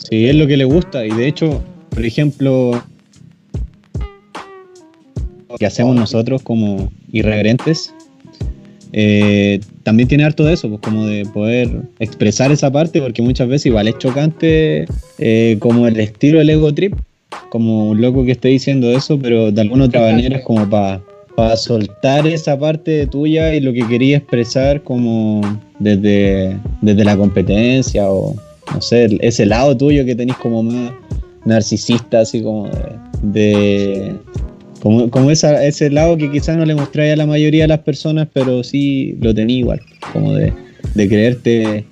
Sí, 0.10 0.28
es 0.28 0.36
lo 0.36 0.48
que 0.48 0.58
le 0.58 0.66
gusta 0.66 1.06
y 1.06 1.12
de 1.12 1.28
hecho, 1.28 1.62
por 1.90 2.06
ejemplo, 2.06 2.82
que 5.58 5.66
hacemos 5.66 5.96
nosotros 5.96 6.42
como 6.42 6.92
irreverentes, 7.12 7.94
eh, 8.94 9.60
también 9.84 10.10
tiene 10.10 10.24
harto 10.24 10.44
de 10.44 10.54
eso, 10.54 10.70
pues 10.70 10.82
como 10.82 11.06
de 11.06 11.26
poder 11.26 11.70
expresar 12.00 12.52
esa 12.52 12.72
parte, 12.72 13.02
porque 13.02 13.22
muchas 13.22 13.48
veces 13.48 13.68
igual 13.68 13.88
es 13.88 13.98
chocante 13.98 14.86
eh, 15.18 15.58
como 15.60 15.88
el 15.88 16.00
estilo 16.00 16.40
del 16.40 16.50
ego 16.50 16.74
trip, 16.74 16.96
como 17.50 17.90
un 17.90 18.02
loco 18.02 18.26
que 18.26 18.32
esté 18.32 18.50
diciendo 18.50 18.92
eso, 18.92 19.18
pero 19.20 19.52
de 19.52 19.62
alguna 19.62 19.86
otra 19.86 20.02
manera 20.02 20.38
es 20.38 20.44
como 20.44 20.70
para 20.70 21.02
soltar 21.56 22.28
esa 22.28 22.60
parte 22.60 23.08
tuya 23.08 23.54
y 23.54 23.62
lo 23.62 23.74
que 23.74 23.88
quería 23.88 24.18
expresar 24.18 24.84
como 24.84 25.42
desde, 25.80 26.58
desde 26.82 27.04
la 27.04 27.18
competencia 27.18 28.12
o 28.12 28.36
no 28.74 28.82
sé, 28.82 29.18
ese 29.22 29.46
lado 29.46 29.76
tuyo 29.76 30.06
que 30.06 30.16
tenés 30.16 30.38
como 30.38 30.64
más 30.64 30.92
narcisista, 31.46 32.22
así 32.22 32.42
como 32.42 32.70
de 33.22 34.16
como, 34.82 35.12
como 35.12 35.30
ese 35.30 35.90
lado 35.92 36.18
que 36.18 36.32
quizás 36.32 36.58
no 36.58 36.66
le 36.66 36.74
mostráis 36.74 37.14
a 37.14 37.16
la 37.16 37.28
mayoría 37.28 37.64
de 37.64 37.68
las 37.68 37.80
personas, 37.80 38.28
pero 38.34 38.64
sí 38.64 39.16
lo 39.22 39.34
tenía 39.34 39.60
igual, 39.60 39.82
como 40.12 40.34
de, 40.34 40.54
creerte 40.96 41.86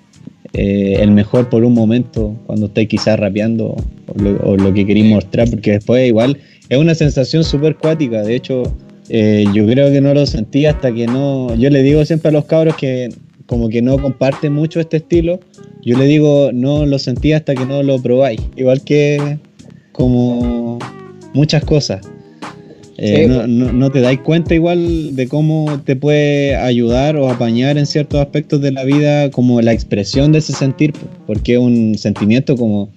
eh, 0.53 0.97
el 0.99 1.11
mejor 1.11 1.49
por 1.49 1.63
un 1.63 1.73
momento 1.73 2.35
cuando 2.47 2.65
estáis 2.65 2.89
quizás 2.89 3.19
rapeando 3.19 3.75
o 4.43 4.57
lo, 4.57 4.73
que 4.73 4.87
queréis 4.87 5.05
mostrar, 5.05 5.47
porque 5.49 5.73
después 5.73 6.07
igual 6.07 6.37
es 6.67 6.77
una 6.79 6.95
sensación 6.95 7.43
súper 7.43 7.75
cuática, 7.75 8.23
de 8.23 8.35
hecho 8.35 8.63
eh, 9.09 9.45
yo 9.53 9.67
creo 9.67 9.91
que 9.91 10.01
no 10.01 10.11
lo 10.15 10.25
sentí 10.25 10.65
hasta 10.65 10.91
que 10.91 11.05
no, 11.05 11.53
yo 11.55 11.69
le 11.69 11.83
digo 11.83 12.03
siempre 12.05 12.29
a 12.29 12.31
los 12.31 12.45
cabros 12.45 12.75
que 12.75 13.09
como 13.45 13.69
que 13.69 13.83
no 13.83 13.99
comparten 13.99 14.53
mucho 14.53 14.79
este 14.79 14.97
estilo, 14.97 15.39
yo 15.83 15.95
le 15.95 16.05
digo 16.05 16.49
no 16.51 16.87
lo 16.87 16.97
sentí 16.97 17.33
hasta 17.33 17.53
que 17.53 17.67
no 17.67 17.83
lo 17.83 18.01
probáis, 18.01 18.41
igual 18.55 18.83
que 18.83 19.37
como 19.91 20.79
muchas 21.35 21.63
cosas. 21.63 22.01
Eh, 23.01 23.27
pues. 23.27 23.47
no, 23.47 23.89
te 23.91 24.01
dais 24.01 24.19
cuenta 24.19 24.53
igual 24.53 25.15
de 25.15 25.29
cómo 25.29 25.81
te 25.85 25.95
puede 25.95 26.57
ayudar 26.57 27.15
o 27.15 27.29
apañar 27.29 27.77
en 27.77 27.85
ciertos 27.85 28.19
aspectos 28.19 28.59
de 28.59 28.73
la 28.73 28.83
vida 28.83 29.31
como 29.31 29.61
la 29.61 29.71
expresión 29.71 30.33
de 30.33 30.39
ese 30.39 30.51
sentir, 30.51 30.91
porque 31.25 31.53
es 31.53 31.59
un 31.59 31.97
sentimiento 31.97 32.57
como 32.57 32.89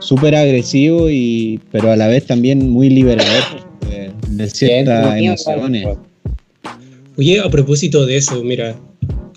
súper 0.00 0.34
agresivo 0.34 1.08
y 1.08 1.60
pero 1.70 1.92
a 1.92 1.96
la 1.96 2.08
vez 2.08 2.26
también 2.26 2.68
muy 2.68 2.90
liberador 2.90 3.44
de, 4.28 4.50
ciertas 4.50 5.16
emociones. 5.16 5.86
Oye, 7.16 7.38
a 7.38 7.48
propósito 7.48 8.06
de 8.06 8.16
eso, 8.16 8.42
mira, 8.42 8.74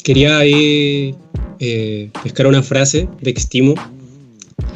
quería 0.03 0.39
ahí 0.39 1.13
eh, 1.59 2.09
pescar 2.23 2.47
una 2.47 2.63
frase 2.63 3.07
de 3.21 3.29
Extimo. 3.29 3.75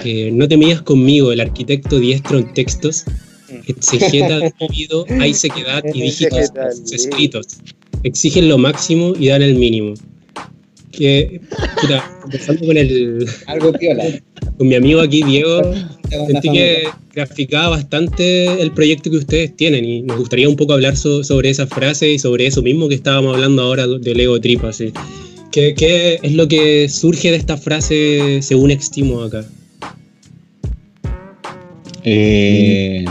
que 0.04 0.32
no 0.32 0.48
te 0.48 0.56
midas 0.56 0.84
conmigo, 0.84 1.32
el 1.32 1.40
arquitecto 1.40 2.00
diestro 2.00 2.38
en 2.38 2.54
textos, 2.54 3.06
exegeta 3.68 4.40
de 4.40 4.54
oído, 4.60 5.06
hay 5.20 5.34
sequedad 5.34 5.84
y 5.94 6.02
dígitos 6.02 6.52
escritos. 6.92 7.48
Exigen 8.04 8.50
lo 8.50 8.58
máximo 8.58 9.14
y 9.20 9.28
dan 9.28 9.42
el 9.42 9.56
mínimo. 9.56 9.96
Que, 10.92 11.42
empezando 12.24 12.66
con 12.66 12.78
el. 12.78 13.28
Algo 13.48 13.74
piola. 13.74 14.06
Con 14.58 14.68
mi 14.68 14.76
amigo 14.76 15.02
aquí, 15.02 15.24
Diego, 15.24 15.74
sentí 16.10 16.52
que 16.52 16.84
graficaba 17.14 17.70
bastante 17.70 18.62
el 18.62 18.72
proyecto 18.72 19.10
que 19.10 19.18
ustedes 19.18 19.56
tienen 19.56 19.84
y 19.84 20.02
nos 20.02 20.18
gustaría 20.18 20.48
un 20.48 20.56
poco 20.56 20.74
hablar 20.74 20.96
sobre 20.96 21.50
esa 21.50 21.68
frase 21.68 22.12
y 22.12 22.20
sobre 22.20 22.48
eso 22.48 22.62
mismo 22.62 22.88
que 22.88 22.96
estábamos 22.96 23.36
hablando 23.36 23.64
ahora 23.64 23.88
del 23.88 24.20
ego 24.20 24.40
trip. 24.40 24.64
Así. 24.64 24.94
¿Qué, 25.52 25.74
¿Qué, 25.74 26.20
es 26.22 26.34
lo 26.34 26.48
que 26.48 26.88
surge 26.90 27.32
de 27.32 27.38
esta 27.38 27.58
frase 27.58 28.40
según 28.42 28.72
Extimo 28.72 29.22
acá? 29.22 29.46
Eh, 32.04 33.04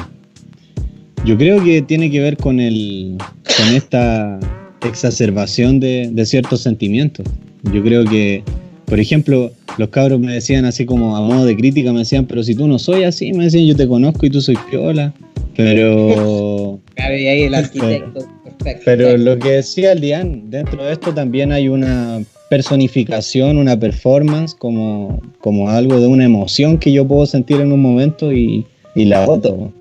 yo 1.25 1.39
creo 1.39 1.63
que 1.65 1.83
tiene 1.83 2.11
que 2.11 2.21
ver 2.21 2.37
con, 2.37 2.61
el, 2.61 3.17
con 3.57 3.75
esta 3.75 4.39
exacerbación 4.87 5.81
de, 5.81 6.23
ciertos 6.27 6.61
sentimientos. 6.61 7.27
Yo 7.73 7.83
creo 7.83 8.05
que, 8.05 8.43
por 8.85 9.01
ejemplo, 9.01 9.51
los 9.79 9.89
cabros 9.89 10.21
me 10.21 10.35
decían 10.35 10.67
así 10.67 10.85
como 10.85 11.17
a 11.17 11.23
modo 11.23 11.47
de 11.47 11.57
crítica, 11.57 11.93
me 11.93 12.01
decían, 12.01 12.27
pero 12.27 12.43
si 12.43 12.55
tú 12.55 12.69
no 12.69 12.79
soy 12.79 13.05
así, 13.05 13.33
me 13.33 13.45
decían, 13.45 13.65
yo 13.65 13.75
te 13.75 13.89
conozco 13.89 14.27
y 14.27 14.31
tú 14.31 14.41
soy 14.41 14.57
piola. 14.71 15.13
Pero... 15.57 16.79
Claro, 16.95 17.19
y 17.19 17.27
ahí 17.27 17.43
el 17.43 17.55
arquitecto. 17.55 18.21
Perfecto. 18.45 18.83
Pero 18.85 19.17
lo 19.19 19.37
que 19.39 19.51
decía 19.51 19.93
el 19.93 20.01
Dian, 20.01 20.49
dentro 20.49 20.85
de 20.85 20.93
esto 20.93 21.13
también 21.13 21.51
hay 21.51 21.69
una 21.69 22.23
personificación, 22.49 23.59
una 23.59 23.79
performance, 23.79 24.55
como, 24.55 25.21
como 25.41 25.71
algo 25.71 25.99
de 25.99 26.07
una 26.07 26.25
emoción 26.25 26.79
que 26.79 26.93
yo 26.93 27.07
puedo 27.07 27.27
sentir 27.27 27.61
en 27.61 27.73
un 27.73 27.83
momento 27.83 28.33
y, 28.33 28.65
y 28.95 29.07
la 29.07 29.27
voto. 29.27 29.73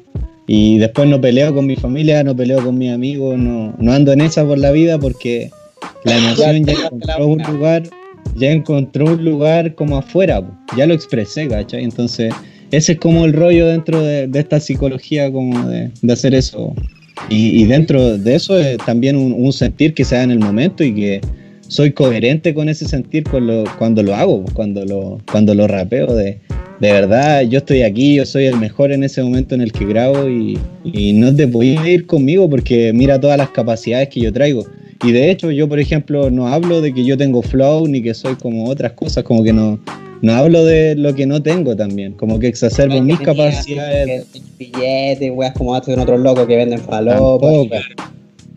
Y 0.47 0.77
después 0.77 1.07
no 1.07 1.21
peleo 1.21 1.53
con 1.53 1.65
mi 1.65 1.75
familia, 1.75 2.23
no 2.23 2.35
peleo 2.35 2.63
con 2.63 2.77
mis 2.77 2.91
amigos, 2.91 3.37
no, 3.37 3.73
no 3.77 3.93
ando 3.93 4.11
en 4.11 4.21
esa 4.21 4.45
por 4.45 4.57
la 4.57 4.71
vida 4.71 4.99
porque 4.99 5.51
la 6.03 6.17
emoción 6.17 6.63
ya 6.65 6.73
encontró 6.73 7.27
un 7.27 7.43
lugar, 7.43 7.83
ya 8.35 8.51
encontró 8.51 9.05
un 9.05 9.23
lugar 9.23 9.75
como 9.75 9.97
afuera, 9.97 10.43
ya 10.77 10.85
lo 10.85 10.93
expresé, 10.93 11.47
¿cachai? 11.47 11.83
Entonces, 11.83 12.33
ese 12.71 12.93
es 12.93 12.99
como 12.99 13.25
el 13.25 13.33
rollo 13.33 13.67
dentro 13.67 14.01
de, 14.01 14.29
esta 14.33 14.59
psicología, 14.59 15.31
como 15.31 15.67
de, 15.67 15.91
hacer 16.11 16.33
eso. 16.33 16.73
Y, 17.29 17.63
dentro 17.65 18.17
de 18.17 18.35
eso 18.35 18.57
es 18.57 18.77
también 18.77 19.15
un, 19.15 19.53
sentir 19.53 19.93
que 19.93 20.03
se 20.03 20.15
da 20.15 20.23
en 20.23 20.31
el 20.31 20.39
momento 20.39 20.83
y 20.83 20.93
que 20.93 21.21
soy 21.67 21.91
coherente 21.91 22.53
con 22.53 22.69
ese 22.69 22.87
sentir 22.87 23.23
cuando 23.23 24.03
lo 24.03 24.15
hago, 24.15 24.43
cuando 24.53 24.83
lo, 24.85 25.19
cuando 25.31 25.53
lo 25.53 25.67
rapeo, 25.67 26.15
de, 26.15 26.41
de 26.83 26.91
verdad, 26.91 27.43
yo 27.43 27.59
estoy 27.59 27.81
aquí, 27.83 28.15
yo 28.15 28.25
soy 28.25 28.45
el 28.45 28.57
mejor 28.57 28.91
en 28.91 29.05
ese 29.05 29.23
momento 29.23 29.55
en 29.55 29.61
el 29.61 29.71
que 29.71 29.85
grabo 29.85 30.27
y, 30.27 30.59
no 31.13 31.33
te 31.33 31.47
podías 31.47 31.87
ir 31.87 32.05
conmigo 32.05 32.49
porque 32.49 32.91
mira 32.93 33.21
todas 33.21 33.37
las 33.37 33.51
capacidades 33.51 34.09
que 34.09 34.19
yo 34.19 34.33
traigo. 34.33 34.65
Y 35.01 35.13
de 35.13 35.31
hecho, 35.31 35.49
yo, 35.49 35.69
por 35.69 35.79
ejemplo, 35.79 36.29
no 36.29 36.49
hablo 36.49 36.81
de 36.81 36.93
que 36.93 37.05
yo 37.05 37.17
tengo 37.17 37.41
flow 37.41 37.87
ni 37.87 38.03
que 38.03 38.13
soy 38.13 38.35
como 38.35 38.65
otras 38.65 38.91
cosas, 38.91 39.23
como 39.23 39.43
que 39.43 39.53
no, 39.53 39.79
no 40.21 40.33
hablo 40.33 40.65
de 40.65 40.95
lo 40.95 41.15
que 41.15 41.25
no 41.25 41.41
tengo 41.41 41.73
también, 41.73 42.13
como 42.13 42.37
que 42.37 42.47
exacerbo 42.47 43.01
mis 43.01 43.17
capacidades. 43.21 44.25
Billetes, 44.59 45.31
weas 45.33 45.53
como 45.53 45.71
otros 45.71 46.19
locos 46.19 46.45
que 46.45 46.57
venden 46.57 46.79
falopas. 46.79 47.81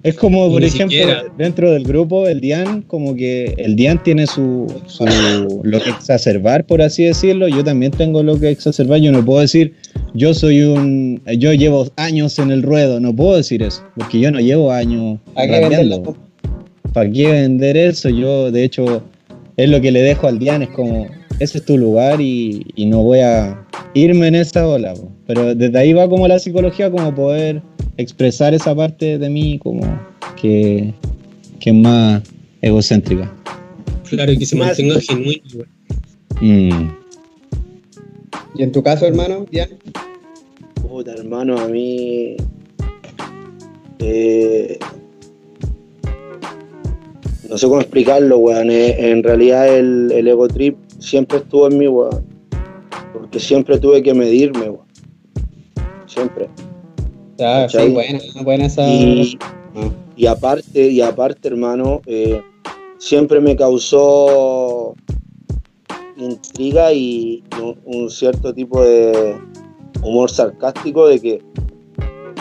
Es 0.02 0.14
como, 0.14 0.48
por 0.50 0.62
ejemplo, 0.62 0.98
dentro 1.37 1.72
del 1.72 1.85
grupo, 1.85 2.28
el 2.28 2.40
Dian, 2.40 2.82
como 2.82 3.14
que 3.16 3.54
el 3.59 3.74
Dian 3.76 4.02
tiene 4.02 4.26
su, 4.26 4.66
su, 4.87 5.04
lo 5.64 5.80
que 5.80 5.90
exacerbar, 5.90 6.64
por 6.64 6.82
así 6.82 7.04
decirlo. 7.04 7.48
Yo 7.48 7.64
también 7.64 7.92
tengo 7.92 8.22
lo 8.22 8.38
que 8.38 8.50
exacerbar. 8.50 9.00
Yo 9.00 9.11
no 9.11 9.24
puedo 9.24 9.40
decir, 9.40 9.74
yo 10.14 10.32
soy 10.35 10.62
un, 10.62 11.20
yo 11.38 11.52
llevo 11.52 11.88
años 11.96 12.38
en 12.38 12.50
el 12.50 12.62
ruedo. 12.62 13.00
No 13.00 13.14
puedo 13.14 13.37
decir 13.37 13.62
eso, 13.62 13.82
porque 13.96 14.20
yo 14.20 14.30
no 14.30 14.40
llevo 14.40 14.70
años 14.70 15.18
rapeando. 15.35 16.16
¿Para 16.92 17.11
qué 17.11 17.30
vender 17.30 17.76
eso? 17.76 18.09
Yo, 18.09 18.50
de 18.50 18.64
hecho, 18.64 19.02
es 19.56 19.68
lo 19.68 19.80
que 19.80 19.90
le 19.90 20.02
dejo 20.02 20.28
al 20.28 20.38
Dian, 20.38 20.62
es 20.62 20.68
como, 20.70 21.06
ese 21.38 21.59
es 21.59 21.64
tu 21.64 21.77
lugar 21.77 22.20
y, 22.20 22.64
no 22.87 23.03
voy 23.03 23.20
a 23.20 23.66
irme 23.94 24.29
en 24.29 24.37
esa 24.37 24.66
ola. 24.66 24.94
Pero 25.27 25.55
desde 25.55 25.79
ahí 25.79 25.92
va 25.92 26.09
como 26.09 26.27
la 26.29 26.38
psicología, 26.38 26.90
como 26.90 27.14
poder 27.14 27.62
expresar 27.96 28.55
esa 28.55 28.75
parte 28.75 29.18
de 29.18 29.29
mí 29.29 29.59
como 29.59 29.83
que, 30.40 30.94
que 31.61 31.70
es 31.70 31.77
más 31.77 32.22
egocéntrica. 32.62 33.33
Claro, 34.09 34.33
y 34.33 34.38
que 34.38 34.46
se 34.46 34.57
mantenga 34.57 35.01
genuino. 35.01 35.64
Mm. 36.40 36.90
¿Y 38.55 38.62
en 38.62 38.72
tu 38.72 38.83
caso, 38.83 39.07
hermano, 39.07 39.46
ya? 39.51 39.68
Puta, 40.88 41.12
hermano, 41.12 41.59
a 41.59 41.68
mí... 41.68 42.37
Eh, 43.99 44.79
no 47.49 47.59
sé 47.59 47.66
cómo 47.66 47.81
explicarlo, 47.81 48.38
weón. 48.38 48.70
Eh, 48.70 49.11
en 49.11 49.22
realidad 49.22 49.68
el, 49.68 50.12
el 50.12 50.29
ego 50.29 50.49
trip 50.49 50.77
siempre 51.07 51.38
estuvo 51.38 51.69
en 51.69 51.79
mí, 51.79 51.87
weón. 51.87 52.25
Porque 53.12 53.38
siempre 53.38 53.79
tuve 53.79 54.03
que 54.03 54.12
medirme, 54.12 54.71
weón. 54.71 54.87
Siempre. 56.07 56.49
Ah, 57.40 57.66
sí, 57.69 57.88
buena, 57.88 58.19
buena 58.42 58.66
esa. 58.66 58.83
Y, 60.16 60.27
aparte, 60.27 60.88
y 60.88 61.01
aparte, 61.01 61.49
hermano, 61.49 62.01
eh, 62.07 62.42
siempre 62.99 63.40
me 63.40 63.55
causó 63.55 64.95
intriga 66.16 66.92
y 66.95 67.45
un, 67.85 68.09
cierto 68.09 68.55
tipo 68.55 68.83
de 68.83 69.37
humor 70.03 70.31
sarcástico 70.31 71.07
de 71.07 71.21
que 71.21 71.42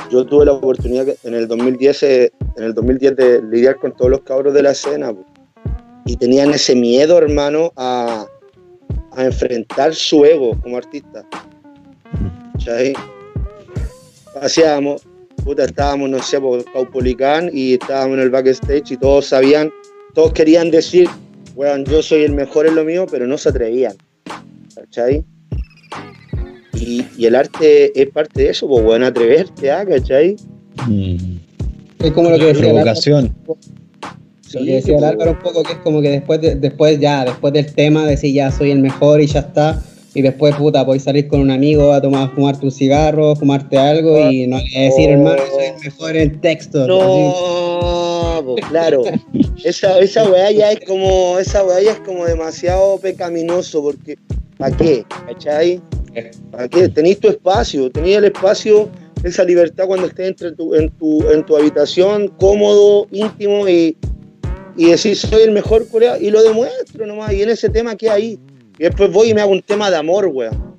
yo 0.09 0.25
tuve 0.25 0.45
la 0.45 0.53
oportunidad 0.53 1.07
en 1.23 1.33
el 1.33 1.45
2010 1.45 2.03
eh, 2.03 2.31
en 2.55 2.63
el 2.63 2.73
2010 2.73 3.15
de 3.17 3.41
lidiar 3.41 3.77
con 3.79 3.91
todos 3.91 4.11
los 4.11 4.21
cabros 4.21 4.53
de 4.53 4.63
la 4.63 4.71
escena 4.71 5.13
y 6.05 6.15
tenían 6.15 6.51
ese 6.51 6.73
miedo 6.73 7.17
hermano 7.17 7.73
a, 7.75 8.25
a 9.15 9.25
enfrentar 9.25 9.93
su 9.93 10.25
ego 10.25 10.59
como 10.61 10.77
artista 10.77 11.25
¿cachai? 12.53 12.93
hacíamos, 14.41 15.03
puta, 15.43 15.65
estábamos, 15.65 16.09
no 16.09 16.21
sé, 16.21 16.39
por 16.39 16.63
Caupolicán 16.71 17.49
y 17.53 17.73
estábamos 17.73 18.17
en 18.17 18.23
el 18.23 18.29
backstage 18.29 18.91
y 18.91 18.97
todos 18.97 19.27
sabían, 19.27 19.71
todos 20.13 20.33
querían 20.33 20.71
decir, 20.71 21.09
weón, 21.55 21.85
yo 21.85 22.01
soy 22.01 22.23
el 22.23 22.33
mejor 22.33 22.67
en 22.67 22.75
lo 22.75 22.83
mío, 22.83 23.05
pero 23.09 23.27
no 23.27 23.37
se 23.37 23.49
atrevían. 23.49 23.95
¿Cachai? 24.75 25.23
Y, 26.73 27.05
el 27.25 27.35
arte 27.35 27.99
es 27.99 28.09
parte 28.09 28.43
de 28.43 28.49
eso, 28.49 28.67
pues, 28.67 28.83
weón, 28.83 29.03
atreverte, 29.03 29.71
¿ah? 29.71 29.85
¿cachai? 29.85 30.35
Mm. 30.87 31.37
Es 31.99 32.11
como 32.11 32.29
lo 32.29 32.37
que 32.37 32.45
decía 32.47 32.69
Provocación. 32.69 33.33
Lo 34.55 34.65
que 34.65 34.71
decía 34.73 34.97
el 34.97 35.03
Álvaro 35.03 35.31
un 35.31 35.39
poco, 35.39 35.63
que 35.63 35.73
es 35.73 35.79
como 35.79 36.01
que 36.01 36.09
después, 36.09 36.39
después 36.41 36.99
ya, 36.99 37.25
después 37.25 37.53
del 37.53 37.73
tema, 37.73 38.05
decir 38.05 38.33
ya 38.33 38.51
soy 38.51 38.71
el 38.71 38.79
mejor 38.79 39.21
y 39.21 39.27
ya 39.27 39.41
está 39.41 39.81
y 40.15 40.21
después, 40.21 40.55
puta, 40.55 40.85
podés 40.85 41.03
salir 41.03 41.27
con 41.27 41.41
un 41.41 41.51
amigo 41.51 41.91
a 41.91 42.01
tomar, 42.01 42.33
fumarte 42.33 42.65
un 42.65 42.71
cigarro, 42.71 43.35
fumarte 43.35 43.77
algo 43.77 44.31
y 44.31 44.47
no 44.47 44.57
le 44.57 44.79
decir, 44.85 45.09
hermano, 45.09 45.41
soy 45.53 45.65
el 45.65 45.83
mejor 45.83 46.15
en 46.15 46.39
texto. 46.39 46.87
No, 46.87 48.41
pues, 48.45 48.65
claro. 48.65 49.03
esa, 49.65 49.99
esa 49.99 50.23
weá 50.31 50.51
ya 50.51 50.71
es 50.71 50.79
como, 50.87 51.37
esa 51.37 51.65
weá 51.65 51.81
ya 51.81 51.91
es 51.91 51.99
como 51.99 52.25
demasiado 52.25 52.97
pecaminoso, 52.97 53.83
porque 53.83 54.17
¿para 54.57 54.75
qué? 54.77 55.03
¿Cachai? 55.27 55.81
¿Para 56.49 56.69
qué? 56.69 56.87
Tenéis 56.87 57.19
tu 57.19 57.27
espacio, 57.27 57.91
tenéis 57.91 58.15
el 58.15 58.25
espacio, 58.25 58.89
esa 59.21 59.43
libertad 59.43 59.85
cuando 59.85 60.07
estés 60.07 60.29
entre 60.29 60.53
tu, 60.53 60.75
en, 60.75 60.89
tu, 60.91 61.29
en 61.29 61.45
tu 61.45 61.57
habitación, 61.57 62.29
cómodo, 62.37 63.07
íntimo 63.11 63.67
y, 63.67 63.97
y 64.77 64.89
decir 64.89 65.15
soy 65.15 65.43
el 65.43 65.51
mejor 65.51 65.87
coreano 65.87 66.17
y 66.19 66.29
lo 66.29 66.43
demuestro 66.43 67.05
nomás. 67.05 67.33
Y 67.33 67.43
en 67.43 67.49
ese 67.49 67.69
tema 67.69 67.95
que 67.95 68.09
hay 68.09 68.39
y 68.77 68.83
después 68.83 69.11
voy 69.11 69.29
y 69.29 69.33
me 69.33 69.41
hago 69.41 69.51
un 69.51 69.61
tema 69.61 69.89
de 69.89 69.97
amor, 69.97 70.27
weón. 70.27 70.75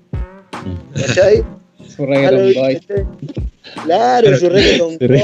¿Cachai? 0.94 1.42
Su 1.88 2.04
reggaeton 2.04 2.52
boy. 2.54 2.80
Claro, 3.84 4.36
su 4.36 4.48
reggaeton 4.48 4.98
boy. 4.98 5.22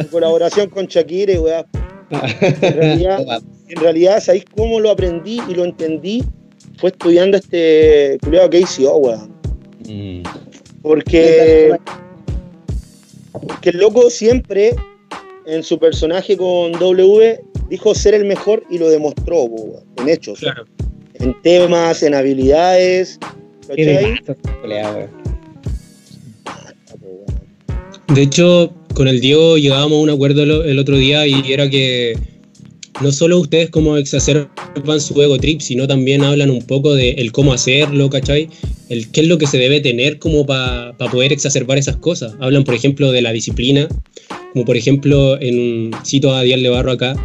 su 0.00 0.10
colaboración 0.10 0.70
con 0.70 0.86
Shakira, 0.86 1.38
weón. 1.40 1.66
En 2.10 2.74
realidad, 2.74 3.42
en 3.68 3.76
realidad, 3.80 4.20
¿sabéis 4.20 4.44
cómo 4.56 4.80
lo 4.80 4.90
aprendí 4.90 5.40
y 5.48 5.54
lo 5.54 5.64
entendí? 5.64 6.24
Fue 6.78 6.90
estudiando 6.90 7.36
este 7.36 8.18
culiado 8.22 8.48
que 8.50 8.60
hizo, 8.60 8.96
weón. 8.96 9.34
Mm. 9.86 10.22
Porque, 10.80 11.76
porque 13.32 13.70
el 13.70 13.78
loco 13.78 14.10
siempre 14.10 14.74
en 15.46 15.62
su 15.62 15.78
personaje 15.78 16.36
con 16.36 16.72
W 16.72 17.40
dijo 17.68 17.94
ser 17.94 18.14
el 18.14 18.24
mejor 18.24 18.64
y 18.70 18.78
lo 18.78 18.88
demostró, 18.88 19.48
en 19.96 20.08
hechos. 20.08 20.40
En 21.14 21.40
temas, 21.42 22.02
en 22.02 22.14
habilidades. 22.14 23.18
De 28.08 28.22
hecho, 28.22 28.72
con 28.94 29.08
el 29.08 29.20
Diego 29.20 29.56
llegábamos 29.56 29.98
a 29.98 30.02
un 30.02 30.10
acuerdo 30.10 30.42
el 30.42 30.78
otro 30.78 30.96
día 30.96 31.26
y 31.26 31.52
era 31.52 31.68
que 31.70 32.18
no 33.00 33.10
solo 33.10 33.38
ustedes 33.38 33.70
como 33.70 33.96
exacerban 33.96 35.00
su 35.00 35.20
ego 35.20 35.38
trip, 35.38 35.60
sino 35.60 35.88
también 35.88 36.22
hablan 36.22 36.50
un 36.50 36.62
poco 36.62 36.94
de 36.94 37.10
el 37.12 37.32
cómo 37.32 37.52
hacerlo, 37.52 38.08
¿cachai? 38.10 38.48
El 38.94 39.10
qué 39.10 39.22
es 39.22 39.26
lo 39.26 39.38
que 39.38 39.48
se 39.48 39.58
debe 39.58 39.80
tener 39.80 40.20
como 40.20 40.46
para 40.46 40.96
poder 41.10 41.32
exacerbar 41.32 41.78
esas 41.78 41.96
cosas. 41.96 42.34
Hablan, 42.38 42.62
por 42.62 42.74
ejemplo, 42.74 43.10
de 43.10 43.22
la 43.22 43.32
disciplina, 43.32 43.88
como 44.52 44.64
por 44.64 44.76
ejemplo, 44.76 45.36
en 45.40 45.58
un 45.58 45.90
cito 46.04 46.32
a 46.32 46.42
Dial 46.42 46.62
de 46.62 46.92
acá, 46.92 47.16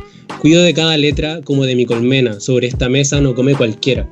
cuido 0.41 0.63
de 0.63 0.73
cada 0.73 0.97
letra 0.97 1.41
como 1.43 1.67
de 1.67 1.75
mi 1.75 1.85
colmena, 1.85 2.39
sobre 2.39 2.65
esta 2.65 2.89
mesa 2.89 3.21
no 3.21 3.35
come 3.35 3.53
cualquiera. 3.53 4.09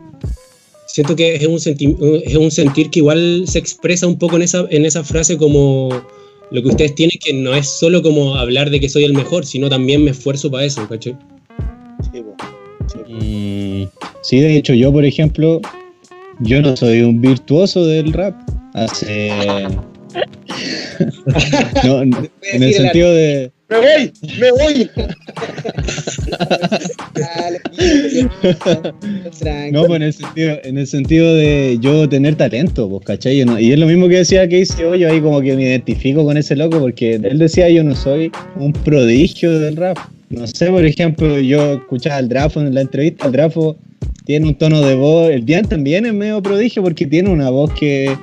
Siento 0.85 1.15
que 1.15 1.33
es 1.33 1.47
un, 1.47 2.21
es 2.23 2.35
un 2.35 2.51
sentir 2.51 2.91
que 2.91 2.99
igual 2.99 3.45
se 3.47 3.57
expresa 3.57 4.05
un 4.05 4.19
poco 4.19 4.35
en 4.35 4.43
esa, 4.43 4.67
en 4.69 4.85
esa 4.85 5.03
frase 5.03 5.35
como 5.35 5.89
lo 6.51 6.61
que 6.61 6.67
ustedes 6.67 6.93
tienen, 6.93 7.17
que 7.19 7.33
no 7.33 7.55
es 7.55 7.67
solo 7.67 8.03
como 8.03 8.35
hablar 8.35 8.69
de 8.69 8.79
que 8.79 8.87
soy 8.87 9.03
el 9.03 9.13
mejor, 9.13 9.47
sino 9.47 9.67
también 9.67 10.03
me 10.03 10.11
esfuerzo 10.11 10.51
para 10.51 10.65
eso, 10.65 10.87
¿cachai? 10.87 11.17
Sí, 12.13 13.87
sí, 14.21 14.39
de 14.39 14.57
hecho 14.57 14.75
yo, 14.75 14.93
por 14.93 15.05
ejemplo, 15.05 15.59
yo 16.39 16.61
no 16.61 16.75
soy 16.75 17.01
un 17.01 17.21
virtuoso 17.21 17.85
del 17.85 18.13
rap. 18.13 18.35
Hace... 18.73 19.31
no, 21.83 22.01
en 22.01 22.63
el 22.63 22.73
sentido 22.73 23.11
de... 23.11 23.51
¡Me 23.69 23.77
voy! 23.77 24.13
¡Me 24.39 24.51
voy! 24.51 24.89
no, 29.71 29.85
pues 29.85 29.97
en 29.97 30.03
el, 30.03 30.13
sentido, 30.13 30.57
en 30.63 30.77
el 30.77 30.87
sentido 30.87 31.35
de 31.35 31.77
yo 31.81 32.07
tener 32.07 32.35
talento, 32.35 32.89
pues, 32.89 33.03
¿cachai? 33.03 33.43
y 33.59 33.71
es 33.71 33.79
lo 33.79 33.87
mismo 33.87 34.07
que 34.07 34.17
decía 34.17 34.47
que 34.47 34.59
hice 34.59 34.85
hoy, 34.85 34.99
yo 34.99 35.09
ahí 35.09 35.19
como 35.19 35.41
que 35.41 35.55
me 35.55 35.63
identifico 35.63 36.23
con 36.23 36.37
ese 36.37 36.55
loco, 36.55 36.79
porque 36.79 37.15
él 37.15 37.39
decía 37.39 37.69
yo 37.69 37.83
no 37.83 37.93
soy 37.93 38.31
un 38.55 38.71
prodigio 38.71 39.59
del 39.59 39.75
rap. 39.75 39.97
No 40.29 40.47
sé, 40.47 40.69
por 40.69 40.85
ejemplo, 40.85 41.39
yo 41.39 41.73
escuchaba 41.73 42.17
al 42.17 42.29
Drafo 42.29 42.61
en 42.61 42.73
la 42.73 42.81
entrevista, 42.81 43.27
el 43.27 43.31
Drafo 43.31 43.77
tiene 44.27 44.45
un 44.45 44.55
tono 44.55 44.81
de 44.81 44.93
voz, 44.93 45.29
el 45.29 45.45
Dian 45.45 45.65
también 45.65 46.05
es 46.05 46.13
medio 46.13 46.43
prodigio 46.43 46.83
porque 46.83 47.05
tiene 47.05 47.29
una 47.29 47.49
voz 47.49 47.71
que 47.71 48.13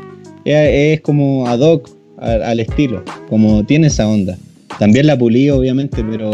es, 0.44 1.00
como 1.00 1.48
ad 1.48 1.60
hoc 1.60 1.88
al, 2.18 2.60
estilo, 2.60 3.02
como 3.30 3.64
tiene 3.64 3.86
esa 3.86 4.06
onda. 4.06 4.36
También 4.78 5.06
la 5.06 5.18
pulí, 5.18 5.48
obviamente, 5.48 6.04
pero 6.04 6.32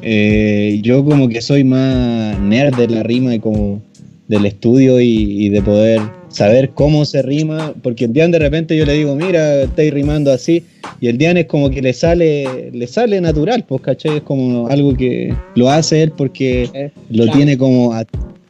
eh, 0.00 0.80
yo 0.82 1.04
como 1.04 1.28
que 1.28 1.42
soy 1.42 1.64
más 1.64 2.40
nerd 2.40 2.74
de 2.76 2.88
la 2.88 3.02
rima 3.02 3.34
y 3.34 3.40
como 3.40 3.82
del 4.26 4.46
estudio 4.46 4.98
y, 5.00 5.50
de 5.50 5.60
poder 5.60 6.00
saber 6.30 6.70
cómo 6.70 7.04
se 7.04 7.20
rima, 7.20 7.74
porque 7.82 8.06
el 8.06 8.14
Dian 8.14 8.30
de 8.30 8.38
repente 8.38 8.74
yo 8.74 8.86
le 8.86 8.94
digo, 8.94 9.14
mira, 9.16 9.64
estáis 9.64 9.92
rimando 9.92 10.32
así, 10.32 10.64
y 10.98 11.08
el 11.08 11.18
Dian 11.18 11.36
es 11.36 11.44
como 11.44 11.68
que 11.68 11.82
le 11.82 11.92
sale, 11.92 12.70
le 12.72 12.86
sale 12.86 13.20
natural, 13.20 13.66
pues, 13.68 13.82
¿cachai? 13.82 14.16
Es 14.16 14.22
como 14.22 14.68
algo 14.68 14.94
que 14.94 15.34
lo 15.56 15.68
hace 15.68 16.04
él 16.04 16.12
porque 16.16 16.90
lo 17.10 17.30
tiene 17.32 17.58
como 17.58 17.92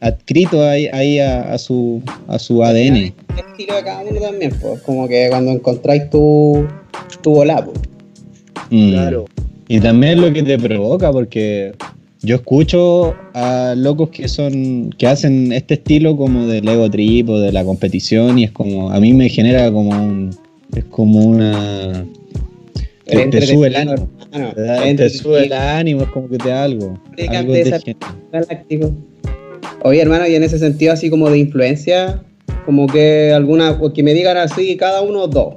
adscrito 0.01 0.67
ahí, 0.67 1.19
a, 1.19 1.57
su, 1.57 2.01
a 2.27 2.37
su 2.37 2.63
ADN. 2.63 2.95
El 2.95 3.13
estilo 3.49 3.75
de 3.75 3.83
cada 3.83 4.01
uno 4.01 4.19
también, 4.19 4.51
pues, 4.59 4.81
como 4.81 5.07
que 5.07 5.27
cuando 5.29 5.51
encontráis 5.51 6.09
tu, 6.09 6.67
tu 7.21 7.35
pues. 7.35 7.47
mm. 8.71 8.89
Claro. 8.91 9.25
Y 9.67 9.79
también 9.79 10.19
lo 10.19 10.33
que 10.33 10.43
te 10.43 10.57
provoca, 10.59 11.11
porque 11.11 11.71
yo 12.23 12.35
escucho 12.35 13.15
a 13.33 13.73
locos 13.77 14.09
que 14.09 14.27
son 14.27 14.91
que 14.97 15.07
hacen 15.07 15.53
este 15.53 15.75
estilo 15.75 16.17
como 16.17 16.45
del 16.45 16.67
ego 16.67 16.89
trip 16.89 17.29
o 17.29 17.39
de 17.39 17.51
la 17.51 17.63
competición 17.63 18.37
y 18.37 18.43
es 18.43 18.51
como 18.51 18.91
a 18.91 18.99
mí 18.99 19.13
me 19.13 19.29
genera 19.29 19.71
como 19.71 19.89
un 19.89 20.29
es 20.75 20.83
como 20.85 21.19
una 21.19 22.05
te, 23.05 23.41
sube 23.41 23.67
el 23.67 23.75
ánimo 23.75 24.07
te, 24.97 25.09
sube 25.09 25.45
el 25.45 25.53
ánimo 25.53 26.03
es 26.03 26.09
como 26.09 26.29
que 26.29 26.37
te 26.37 26.49
da 26.49 26.63
algo, 26.63 26.99
algo 27.29 27.53
galáctico 28.31 28.91
oye 29.83 30.01
hermano 30.01 30.27
y 30.27 30.35
en 30.35 30.43
ese 30.43 30.59
sentido 30.59 30.93
así 30.93 31.09
como 31.09 31.29
de 31.29 31.37
influencia 31.37 32.23
como 32.65 32.87
que 32.87 33.31
alguna 33.33 33.79
que 33.93 34.03
me 34.03 34.13
digan 34.13 34.37
así 34.37 34.77
cada 34.77 35.01
uno 35.01 35.27
dos 35.27 35.55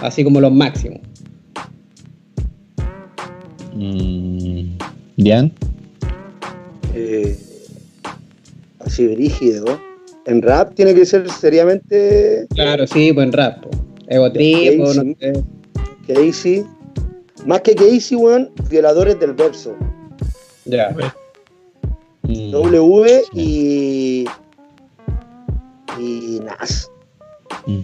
así 0.00 0.24
como 0.24 0.40
los 0.40 0.52
máximos 0.52 1.00
mm, 3.74 4.62
¿Bien? 5.16 5.52
Eh, 6.94 7.36
así 8.80 9.06
brígido. 9.06 9.80
En 10.26 10.42
rap 10.42 10.74
tiene 10.74 10.94
que 10.94 11.04
ser 11.04 11.28
seriamente. 11.30 12.46
Claro, 12.54 12.86
sí, 12.86 13.12
pues 13.12 13.26
en 13.26 13.32
rap. 13.32 13.64
Ego 14.08 14.32
Trip, 14.32 14.78
no 14.78 14.86
sé. 14.86 15.16
Casey. 16.06 16.64
Más 17.46 17.60
que 17.62 17.74
Casey, 17.74 18.16
weón, 18.16 18.50
violadores 18.70 19.18
del 19.18 19.32
verso. 19.32 19.76
Ya. 20.64 20.94
W 22.50 23.22
y. 23.34 24.24
y 25.98 26.40
Nas. 26.44 26.90
Mm. 27.66 27.80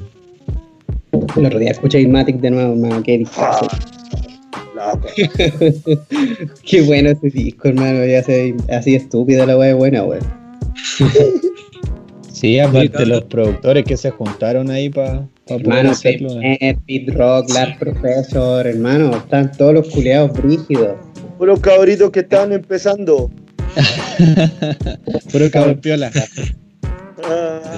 El 1.37 1.47
otro 1.47 1.59
día 1.59 1.71
escuché 1.71 2.01
Ilmatic 2.01 2.37
de 2.41 2.51
nuevo, 2.51 2.73
hermano. 2.73 3.03
Qué 3.03 3.19
difícil. 3.19 3.69
Qué 6.65 6.83
bueno 6.83 7.11
ese 7.11 7.31
disco, 7.31 7.69
hermano. 7.69 8.05
Ya 8.05 8.23
se, 8.23 8.55
así 8.71 8.95
estúpida 8.95 9.47
la 9.47 9.57
wea 9.57 9.75
buena, 9.75 10.05
weón. 10.05 10.23
Sí, 12.39 12.61
aparte 12.61 13.05
los 13.05 13.25
productores 13.25 13.85
que 13.85 13.97
se 13.97 14.13
juntaron 14.13 14.71
ahí 14.71 14.89
para 14.91 15.27
pa 15.49 15.59
poder 15.59 15.89
hacerlo. 15.89 16.31
Pit 16.87 17.09
Rock, 17.09 17.51
Last 17.53 17.81
Professor, 17.81 18.65
hermano, 18.65 19.11
están 19.17 19.51
todos 19.51 19.75
los 19.75 19.89
culeados 19.89 20.41
brígidos. 20.41 20.95
Puros 21.37 21.59
cabritos 21.59 22.11
que 22.13 22.21
están 22.21 22.53
empezando. 22.53 23.29
Puro 25.33 25.51
cabrón 25.51 25.81
piola. 25.81 26.11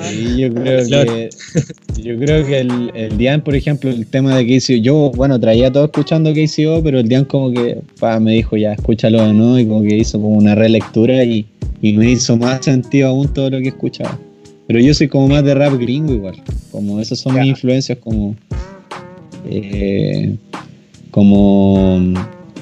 Sí, 0.03 0.37
yo 0.39 0.53
creo 0.53 0.87
que 0.87 1.31
yo 2.03 2.19
creo 2.19 2.47
que 2.47 2.61
el, 2.61 2.91
el 2.95 3.19
Dian, 3.19 3.43
por 3.43 3.55
ejemplo, 3.55 3.91
el 3.91 4.07
tema 4.07 4.37
de 4.37 4.47
KCO, 4.47 4.75
yo, 4.75 5.13
bueno, 5.15 5.39
traía 5.39 5.71
todo 5.71 5.85
escuchando 5.87 6.33
KCO, 6.33 6.83
pero 6.83 7.01
el 7.01 7.09
Dian 7.09 7.25
como 7.25 7.53
que 7.53 7.79
me 8.21 8.33
dijo 8.33 8.57
ya, 8.57 8.73
escúchalo 8.73 9.25
de 9.27 9.33
nuevo 9.33 9.59
y 9.59 9.67
como 9.67 9.83
que 9.83 9.97
hizo 9.97 10.21
como 10.21 10.35
una 10.37 10.55
relectura 10.55 11.25
y, 11.25 11.47
y 11.83 11.93
me 11.95 12.11
hizo 12.11 12.37
más 12.37 12.65
sentido 12.65 13.09
aún 13.09 13.29
todo 13.29 13.51
lo 13.51 13.59
que 13.59 13.69
escuchaba. 13.69 14.19
Pero 14.67 14.81
yo 14.81 14.95
soy 14.95 15.09
como 15.09 15.29
más 15.29 15.45
de 15.45 15.55
rap 15.55 15.75
gringo 15.75 16.13
igual, 16.13 16.37
como 16.71 17.01
esas 17.01 17.19
son 17.19 17.35
mis 17.35 17.47
influencias 17.47 17.99
como... 17.99 18.37
Eh, 19.49 20.37
como... 21.11 22.15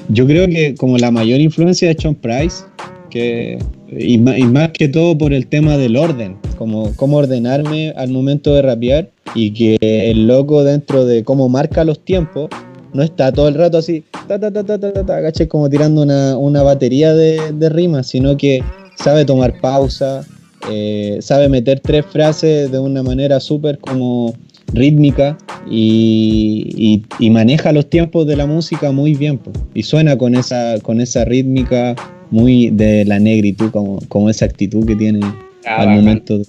Yo 0.09 0.25
creo 0.25 0.47
que 0.47 0.73
como 0.75 0.97
la 0.97 1.11
mayor 1.11 1.39
influencia 1.39 1.87
de 1.87 1.93
Sean 1.93 2.15
Price, 2.15 2.63
que, 3.09 3.59
y, 3.89 4.17
más 4.17 4.69
que 4.71 4.87
todo 4.87 5.17
por 5.17 5.33
el 5.33 5.47
tema 5.47 5.77
del 5.77 5.95
orden, 5.95 6.37
como 6.57 6.95
cómo 6.95 7.17
ordenarme 7.17 7.93
al 7.97 8.09
momento 8.09 8.53
de 8.53 8.61
rapear 8.61 9.09
y 9.35 9.51
que 9.51 9.77
el 9.81 10.27
loco 10.27 10.63
dentro 10.63 11.05
de 11.05 11.23
cómo 11.23 11.49
marca 11.49 11.83
los 11.83 11.99
tiempos 11.99 12.49
no 12.93 13.03
está 13.03 13.31
todo 13.31 13.47
el 13.47 13.55
rato 13.55 13.77
así, 13.77 14.03
ta, 14.27 14.39
ta, 14.39 14.51
ta, 14.51 14.63
ta, 14.63 14.79
ta, 14.79 15.05
ta, 15.05 15.47
como 15.47 15.69
tirando 15.69 16.01
una, 16.01 16.63
batería 16.63 17.13
de, 17.13 17.69
rimas, 17.69 18.07
sino 18.07 18.35
que 18.37 18.63
sabe 18.95 19.25
tomar 19.25 19.59
pausa, 19.59 20.25
eh, 20.69 21.19
sabe 21.21 21.49
meter 21.49 21.79
tres 21.79 22.05
frases 22.05 22.71
de 22.71 22.79
una 22.79 23.03
manera 23.03 23.39
súper 23.39 23.77
como 23.79 24.33
rítmica 24.73 25.37
y, 25.69 27.03
maneja 27.31 27.71
los 27.71 27.89
tiempos 27.89 28.25
de 28.25 28.35
la 28.35 28.45
música 28.45 28.91
muy 28.91 29.13
bien 29.13 29.39
y 29.73 29.83
suena 29.83 30.17
con 30.17 30.35
esa, 30.35 30.79
con 30.81 30.99
esa 30.99 31.25
rítmica 31.25 31.95
muy 32.31 32.69
de 32.69 33.05
la 33.05 33.19
negritud, 33.19 33.71
como, 33.71 33.99
como 34.07 34.29
esa 34.29 34.45
actitud 34.45 34.85
que 34.85 34.95
tiene 34.95 35.19
ah, 35.65 35.81
al 35.81 35.89
momento 35.89 36.39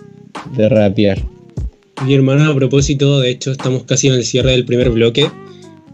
de, 0.57 0.69
rapear. 0.69 1.23
Mi 2.05 2.15
hermano, 2.15 2.51
a 2.51 2.55
propósito, 2.55 3.21
de 3.21 3.31
hecho, 3.31 3.53
estamos 3.53 3.85
casi 3.85 4.09
en 4.09 4.15
el 4.15 4.25
cierre 4.25 4.53
del 4.53 4.65
primer 4.65 4.91
bloque. 4.91 5.27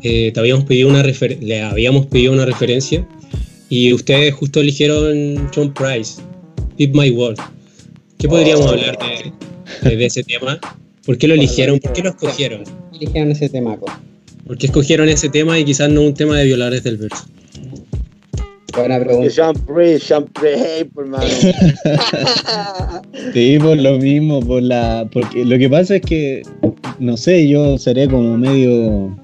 Eh, 0.03 0.31
te 0.33 0.40
habíamos 0.40 0.64
pedido 0.64 0.88
una 0.88 1.03
le 1.03 1.62
habíamos 1.62 2.07
pedido 2.07 2.33
una 2.33 2.44
referencia 2.44 3.07
y 3.68 3.92
ustedes 3.92 4.35
justo 4.35 4.61
eligieron 4.61 5.49
John 5.55 5.72
Price, 5.72 6.20
Beat 6.79 6.92
My 6.94 7.11
World. 7.11 7.40
¿Qué 8.18 8.29
podríamos 8.29 8.66
oh. 8.66 8.70
hablar 8.70 8.99
de, 9.83 10.07
ese 10.07 10.22
tema? 10.22 10.61
¿Por 11.05 11.18
qué 11.18 11.29
lo 11.29 11.35
eligieron? 11.35 11.79
¿Por 11.81 11.92
qué 11.92 12.03
lo 12.03 12.11
escogieron? 12.11 12.62
Eligieron 12.94 13.33
ese 13.33 13.49
tema. 13.49 13.77
¿Por 14.46 14.59
qué 14.59 14.66
escogieron 14.66 15.09
ese 15.09 15.29
tema 15.29 15.59
y 15.59 15.64
quizás 15.64 15.90
no 15.90 16.03
un 16.03 16.14
tema 16.14 16.38
de 16.38 16.44
violadores 16.44 16.85
del 16.85 16.99
verso? 16.99 17.25
Buena 18.77 19.01
pregunta. 19.01 19.31
Champre, 19.31 19.99
por 20.95 21.07
mano. 21.07 21.25
sí, 23.33 23.59
por 23.59 23.79
lo 23.79 23.99
mismo, 23.99 24.41
por 24.41 24.62
la. 24.62 25.09
Porque 25.12 25.45
lo 25.45 25.59
que 25.59 25.69
pasa 25.69 25.97
es 25.97 26.03
que, 26.03 26.43
no 26.99 27.17
sé, 27.17 27.49
yo 27.49 27.79
seré 27.79 28.09
como 28.09 28.37
medio. 28.37 29.17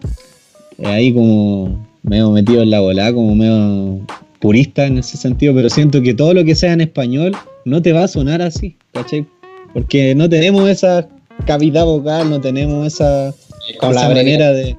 Eh, 0.78 0.86
ahí 0.86 1.12
como. 1.12 1.86
medio 2.02 2.30
metido 2.30 2.62
en 2.62 2.70
la 2.70 2.80
bola, 2.80 3.12
como 3.12 3.34
medio 3.34 4.00
purista 4.40 4.86
en 4.86 4.98
ese 4.98 5.16
sentido, 5.16 5.54
pero 5.54 5.70
siento 5.70 6.02
que 6.02 6.14
todo 6.14 6.34
lo 6.34 6.44
que 6.44 6.54
sea 6.54 6.72
en 6.72 6.80
español 6.80 7.36
no 7.64 7.80
te 7.80 7.92
va 7.92 8.04
a 8.04 8.08
sonar 8.08 8.42
así, 8.42 8.76
¿cachai? 8.92 9.26
Porque 9.72 10.14
no 10.14 10.28
tenemos 10.28 10.68
esa 10.68 11.08
cavidad 11.46 11.84
vocal, 11.84 12.28
no 12.28 12.40
tenemos 12.40 12.86
esa, 12.86 13.28
esa 13.28 14.08
manera 14.08 14.52
de 14.52 14.76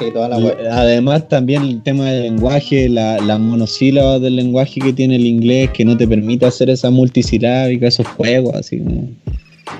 y 0.00 0.10
toda 0.10 0.28
la 0.28 0.36
Además, 0.72 1.28
también 1.28 1.62
el 1.62 1.82
tema 1.82 2.10
del 2.10 2.24
lenguaje, 2.24 2.88
la, 2.88 3.18
la 3.18 3.38
monosílaba 3.38 4.18
del 4.18 4.36
lenguaje 4.36 4.80
que 4.80 4.92
tiene 4.92 5.16
el 5.16 5.26
inglés, 5.26 5.70
que 5.70 5.84
no 5.84 5.96
te 5.96 6.06
permite 6.06 6.46
hacer 6.46 6.70
esa 6.70 6.90
multisilábica, 6.90 7.86
esos 7.86 8.06
juegos, 8.08 8.54
así 8.54 8.78
como. 8.78 9.08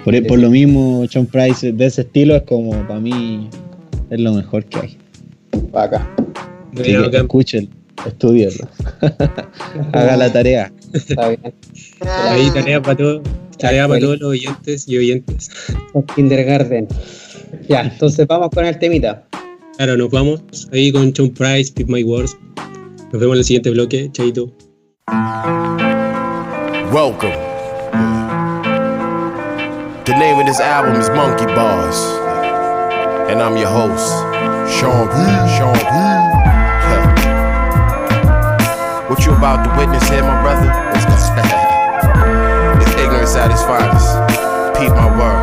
Por, 0.05 0.27
por 0.27 0.39
lo 0.39 0.51
mismo, 0.51 1.05
John 1.13 1.27
Price 1.27 1.73
de 1.73 1.87
ese 1.87 2.03
estilo 2.03 2.37
es 2.37 2.43
como, 2.43 2.71
para 2.87 3.01
mí, 3.01 3.49
es 4.11 4.21
lo 4.21 4.33
mejor 4.33 4.65
que 4.65 4.79
hay. 4.79 4.97
Acá. 5.75 6.09
escuchen, 7.13 7.69
estudienlo. 8.07 8.69
Haga 9.93 10.17
la 10.17 10.33
tarea. 10.33 10.73
Está 10.93 11.29
bien. 11.29 11.55
Ahí 12.01 12.51
tarea 12.53 12.81
para 12.81 12.97
todos. 12.97 13.23
Tarea 13.59 13.87
para 13.87 14.01
todos 14.01 14.21
los 14.21 14.31
oyentes 14.31 14.89
y 14.89 14.97
oyentes. 14.99 15.51
Kindergarten. 16.15 16.89
Ya, 17.69 17.83
entonces 17.83 18.27
vamos 18.27 18.51
con 18.51 18.65
el 18.65 18.79
temita. 18.79 19.25
Claro, 19.77 19.97
nos 19.97 20.11
vamos 20.11 20.43
ahí 20.73 20.93
con 20.93 21.13
John 21.17 21.31
Price, 21.31 21.73
Keep 21.73 21.89
My 21.89 22.05
Words. 22.05 22.37
Nos 23.11 23.21
vemos 23.21 23.35
en 23.35 23.39
el 23.39 23.45
siguiente 23.45 23.71
bloque. 23.71 24.11
Chaito. 24.13 24.53
Welcome. 26.93 27.33
The 30.05 30.15
name 30.19 30.39
of 30.39 30.47
this 30.47 30.61
album 30.61 31.01
is 31.01 31.09
Monkey 31.11 31.47
Bars. 31.47 31.97
And 33.31 33.41
I'm 33.41 33.57
your 33.57 33.69
host, 33.69 34.13
Sean 34.79 35.09
P. 35.09 35.15
Sean 35.57 35.75
P. 35.75 36.13
What 39.09 39.25
you 39.25 39.33
about 39.33 39.65
to 39.65 39.71
witness 39.79 40.07
here, 40.09 40.23
my 40.23 40.43
brother? 40.43 40.71
it's 42.81 42.91
ignorance 43.01 43.37
at 43.37 43.51
its 43.51 43.63
finest. 43.63 44.79
Peep 44.79 44.91
my 44.91 45.09
words. 45.19 45.42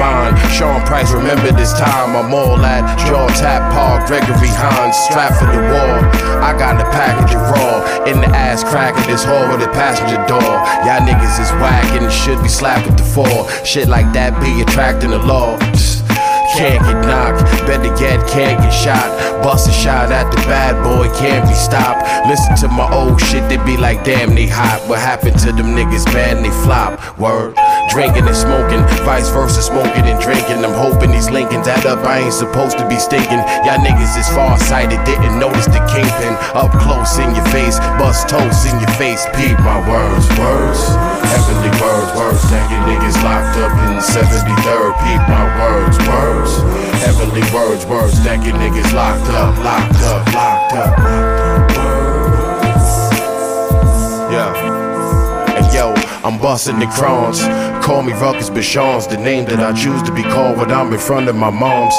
Mine. 0.00 0.32
Sean 0.48 0.80
Price, 0.86 1.12
remember 1.12 1.52
this 1.52 1.74
time. 1.74 2.16
I'm 2.16 2.32
all 2.32 2.56
at 2.64 2.96
Jaw 3.04 3.28
Tap 3.36 3.70
Paul 3.70 4.00
Gregory 4.08 4.48
Hines, 4.48 4.96
strapped 4.96 5.36
for 5.36 5.44
the 5.44 5.60
wall. 5.60 6.00
I 6.40 6.56
got 6.56 6.80
the 6.80 6.88
package 6.88 7.36
of 7.36 7.42
raw 7.52 8.04
in 8.08 8.18
the 8.22 8.28
ass 8.28 8.64
crack 8.64 8.96
of 8.96 9.06
this 9.06 9.22
hole 9.22 9.46
with 9.52 9.60
a 9.60 9.70
passenger 9.76 10.16
door. 10.24 10.56
Y'all 10.88 11.04
niggas 11.04 11.36
is 11.38 11.52
whack 11.60 11.84
and 12.00 12.10
should 12.10 12.42
be 12.42 12.48
slapped 12.48 12.88
at 12.88 12.96
the 12.96 13.04
fall. 13.04 13.46
Shit 13.62 13.88
like 13.88 14.10
that 14.14 14.40
be 14.40 14.62
attracting 14.62 15.10
the 15.10 15.18
law 15.18 15.58
can't 16.56 16.82
get 16.84 17.00
knocked. 17.06 17.42
Better 17.66 17.94
yet, 18.02 18.26
can't 18.28 18.60
get 18.60 18.70
shot. 18.70 19.08
Bust 19.42 19.68
a 19.68 19.72
shot 19.72 20.10
at 20.10 20.30
the 20.30 20.36
bad 20.48 20.82
boy, 20.82 21.08
can't 21.16 21.46
be 21.48 21.54
stopped. 21.54 22.02
Listen 22.26 22.56
to 22.56 22.68
my 22.68 22.90
old 22.92 23.20
shit, 23.20 23.48
they 23.48 23.56
be 23.64 23.76
like, 23.76 24.04
damn, 24.04 24.34
they 24.34 24.46
hot. 24.46 24.82
What 24.88 24.98
happened 24.98 25.38
to 25.40 25.52
them 25.52 25.74
niggas, 25.76 26.12
man? 26.12 26.42
They 26.42 26.50
flop. 26.50 27.18
Word. 27.18 27.54
Drinking 27.88 28.28
and 28.28 28.36
smoking, 28.36 28.84
vice 29.02 29.30
versa, 29.30 29.62
smoking 29.62 30.04
and 30.04 30.20
drinking. 30.20 30.60
I'm 30.64 30.76
hoping 30.76 31.10
these 31.10 31.30
Lincolns 31.30 31.66
add 31.66 31.86
up, 31.86 32.04
I 32.04 32.20
ain't 32.20 32.34
supposed 32.34 32.78
to 32.78 32.86
be 32.86 32.98
stinking. 33.00 33.40
Y'all 33.64 33.80
niggas 33.80 34.18
is 34.18 34.28
far 34.30 34.58
sighted, 34.58 35.02
didn't 35.04 35.38
notice 35.38 35.66
the 35.66 35.82
kingpin. 35.90 36.36
Up 36.54 36.70
close 36.82 37.18
in 37.18 37.34
your 37.34 37.46
face, 37.50 37.78
bust 37.98 38.28
toast 38.28 38.66
in 38.68 38.78
your 38.78 38.92
face. 39.00 39.24
Peep 39.34 39.58
my 39.64 39.80
words, 39.88 40.28
words. 40.36 40.80
Heavenly 41.32 41.72
words, 41.80 42.10
words. 42.14 42.42
You 42.70 42.78
niggas 42.86 43.18
locked 43.24 43.56
up 43.58 43.72
in 43.88 43.96
the 43.96 44.04
73rd. 44.04 44.92
Peep 45.00 45.22
my 45.26 45.46
words, 45.58 45.96
words. 46.06 46.52
Heavenly 47.02 47.42
words, 47.54 47.86
words. 47.86 48.14
Stacking 48.14 48.54
niggas 48.54 48.92
locked 48.92 49.28
up, 49.30 49.56
locked 49.64 50.02
up, 50.04 50.26
locked 50.34 50.72
up. 50.74 50.98
Locked 54.30 54.66
up. 54.66 54.79
Busting 56.40 56.78
the 56.78 56.86
crons. 56.86 57.40
Call 57.84 58.02
me 58.02 58.12
Ruckus 58.12 58.50
Bichon's 58.50 59.06
the 59.06 59.16
name 59.16 59.44
that 59.46 59.60
I 59.60 59.72
choose 59.72 60.02
to 60.02 60.12
be 60.12 60.22
called 60.22 60.58
when 60.58 60.70
I'm 60.70 60.92
in 60.92 60.98
front 60.98 61.28
of 61.28 61.36
my 61.36 61.48
mom's. 61.48 61.96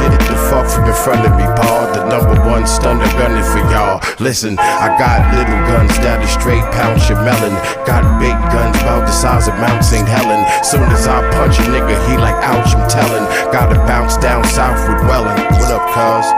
Get 0.00 0.12
it 0.12 0.24
the 0.28 0.36
fuck 0.50 0.68
from 0.68 0.84
in 0.84 0.92
front 0.92 1.24
of 1.24 1.32
me, 1.40 1.46
Paul. 1.56 1.88
The 1.96 2.04
number 2.12 2.36
one 2.44 2.66
stunner 2.66 3.08
gunning 3.16 3.44
for 3.48 3.64
y'all. 3.72 4.04
Listen, 4.20 4.58
I 4.58 4.92
got 5.00 5.24
little 5.32 5.60
guns 5.64 5.96
that 6.04 6.20
are 6.20 6.28
straight 6.28 6.64
pound 6.76 7.00
your 7.08 7.24
melon. 7.24 7.56
Got 7.88 8.04
big 8.20 8.36
guns 8.52 8.76
about 8.84 9.08
the 9.08 9.14
size 9.14 9.48
of 9.48 9.54
Mount 9.56 9.84
St. 9.84 10.06
Helen. 10.06 10.44
Soon 10.60 10.84
as 10.92 11.08
I 11.08 11.24
punch 11.32 11.56
a 11.56 11.64
nigga, 11.72 11.96
he 12.10 12.20
like, 12.20 12.36
ouch, 12.44 12.76
I'm 12.76 12.84
telling. 12.90 13.24
Gotta 13.48 13.80
bounce 13.88 14.16
down 14.18 14.44
south 14.44 14.80
with 14.88 15.00
Welling. 15.08 15.40
What 15.56 15.72
up, 15.72 15.88
cuz? 15.96 16.28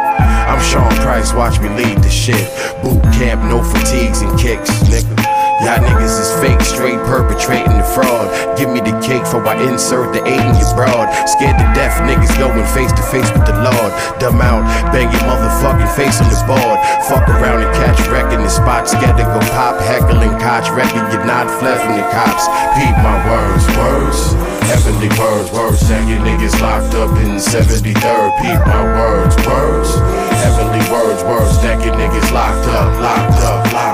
I'm 0.47 0.61
Sean 0.63 0.95
Price, 1.03 1.33
watch 1.33 1.59
me 1.59 1.71
lead 1.71 1.99
the 1.99 2.11
shit. 2.11 2.47
Boot 2.83 3.03
camp, 3.19 3.43
no 3.51 3.63
fatigues 3.63 4.23
and 4.23 4.39
kicks, 4.39 4.71
nigga. 4.87 5.24
Y'all 5.65 5.81
niggas 5.81 6.21
is 6.21 6.29
fake, 6.45 6.61
straight 6.61 7.01
perpetrating 7.09 7.73
the 7.81 7.89
fraud. 7.97 8.29
Give 8.61 8.69
me 8.69 8.85
the 8.85 8.93
cake 9.01 9.25
for 9.25 9.41
I 9.49 9.57
insert 9.65 10.13
the 10.13 10.21
eight 10.29 10.45
in 10.45 10.53
your 10.61 10.69
broad. 10.77 11.09
Scared 11.25 11.57
to 11.57 11.65
death, 11.73 11.97
niggas 12.05 12.37
going 12.37 12.61
face 12.77 12.93
to 12.93 13.01
face 13.09 13.25
with 13.33 13.49
the 13.49 13.57
Lord. 13.65 13.91
Dumb 14.21 14.45
out, 14.45 14.61
bang 14.93 15.09
your 15.09 15.25
motherfucking 15.25 15.89
face 15.97 16.21
on 16.21 16.29
the 16.29 16.37
board. 16.45 16.77
Fuck 17.09 17.25
around 17.33 17.65
and 17.65 17.73
catch 17.81 17.97
wreck 18.13 18.29
in 18.37 18.45
the 18.45 18.53
spot. 18.53 18.85
Scared 18.85 19.17
to 19.17 19.25
go 19.25 19.41
pop, 19.57 19.81
heckling, 19.89 20.37
coach, 20.37 20.69
wrecking. 20.69 21.01
You're 21.09 21.25
not 21.25 21.49
fled 21.49 21.81
from 21.81 21.97
the 21.97 22.05
cops. 22.13 22.45
Peep 22.77 22.93
my 23.01 23.17
words, 23.25 23.65
words. 23.81 24.21
Heavenly 24.69 25.09
words, 25.17 25.49
words. 25.49 25.81
That 25.89 26.05
your 26.05 26.21
niggas 26.21 26.61
locked 26.61 26.93
up 26.93 27.17
in 27.25 27.41
73rd. 27.41 28.29
Peep 28.45 28.61
my 28.69 28.85
words, 29.01 29.33
words. 29.49 29.97
Heavenly 30.45 30.85
words, 30.93 31.25
words. 31.25 31.57
That 31.65 31.81
your 31.81 31.97
niggas 31.97 32.29
locked 32.37 32.69
up, 32.69 32.93
locked 33.01 33.41
up, 33.41 33.73
locked 33.73 33.73
up. 33.73 33.94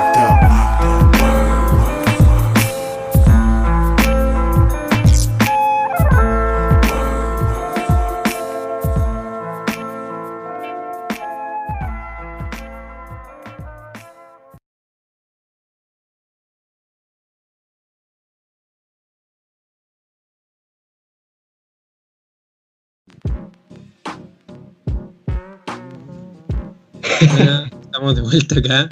Estamos 27.21 28.15
de 28.15 28.23
vuelta 28.23 28.59
acá. 28.59 28.89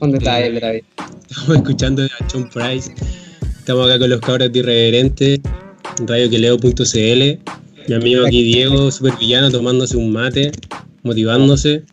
¿Dónde 0.00 0.18
está 0.18 0.40
él, 0.40 0.60
David? 0.60 0.82
Estamos 1.30 1.56
escuchando 1.56 2.02
a 2.02 2.08
John 2.30 2.48
Price. 2.52 2.92
Estamos 3.58 3.88
acá 3.88 3.98
con 3.98 4.10
los 4.10 4.20
cabros 4.20 4.52
de 4.52 4.58
Irreverente, 4.58 5.40
radioqueleo.cl. 6.06 7.52
Mi 7.88 7.94
amigo 7.94 8.26
aquí 8.26 8.42
Diego, 8.42 8.90
super 8.90 9.14
villano, 9.18 9.50
tomándose 9.50 9.96
un 9.96 10.12
mate, 10.12 10.52
motivándose. 11.02 11.84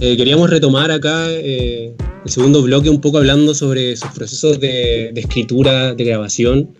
Eh, 0.00 0.16
queríamos 0.16 0.48
retomar 0.50 0.90
acá 0.90 1.28
eh, 1.30 1.94
el 2.24 2.30
segundo 2.30 2.62
bloque 2.62 2.88
un 2.88 3.00
poco 3.00 3.18
hablando 3.18 3.54
sobre 3.54 3.92
esos 3.92 4.12
procesos 4.12 4.60
de, 4.60 5.10
de, 5.12 5.20
escritura, 5.20 5.94
de 5.94 6.04
grabación, 6.04 6.70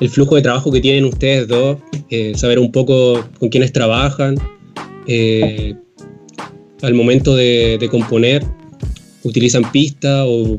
el 0.00 0.10
flujo 0.10 0.36
de 0.36 0.42
trabajo 0.42 0.70
que 0.70 0.80
tienen 0.80 1.06
ustedes 1.06 1.48
dos, 1.48 1.78
eh, 2.10 2.32
saber 2.36 2.58
un 2.58 2.70
poco 2.70 3.24
con 3.38 3.48
quiénes 3.48 3.72
trabajan, 3.72 4.36
al 6.82 6.94
momento 6.94 7.36
de, 7.36 7.76
de, 7.78 7.88
componer, 7.88 8.44
utilizan 9.22 9.70
pistas 9.70 10.24
o 10.26 10.58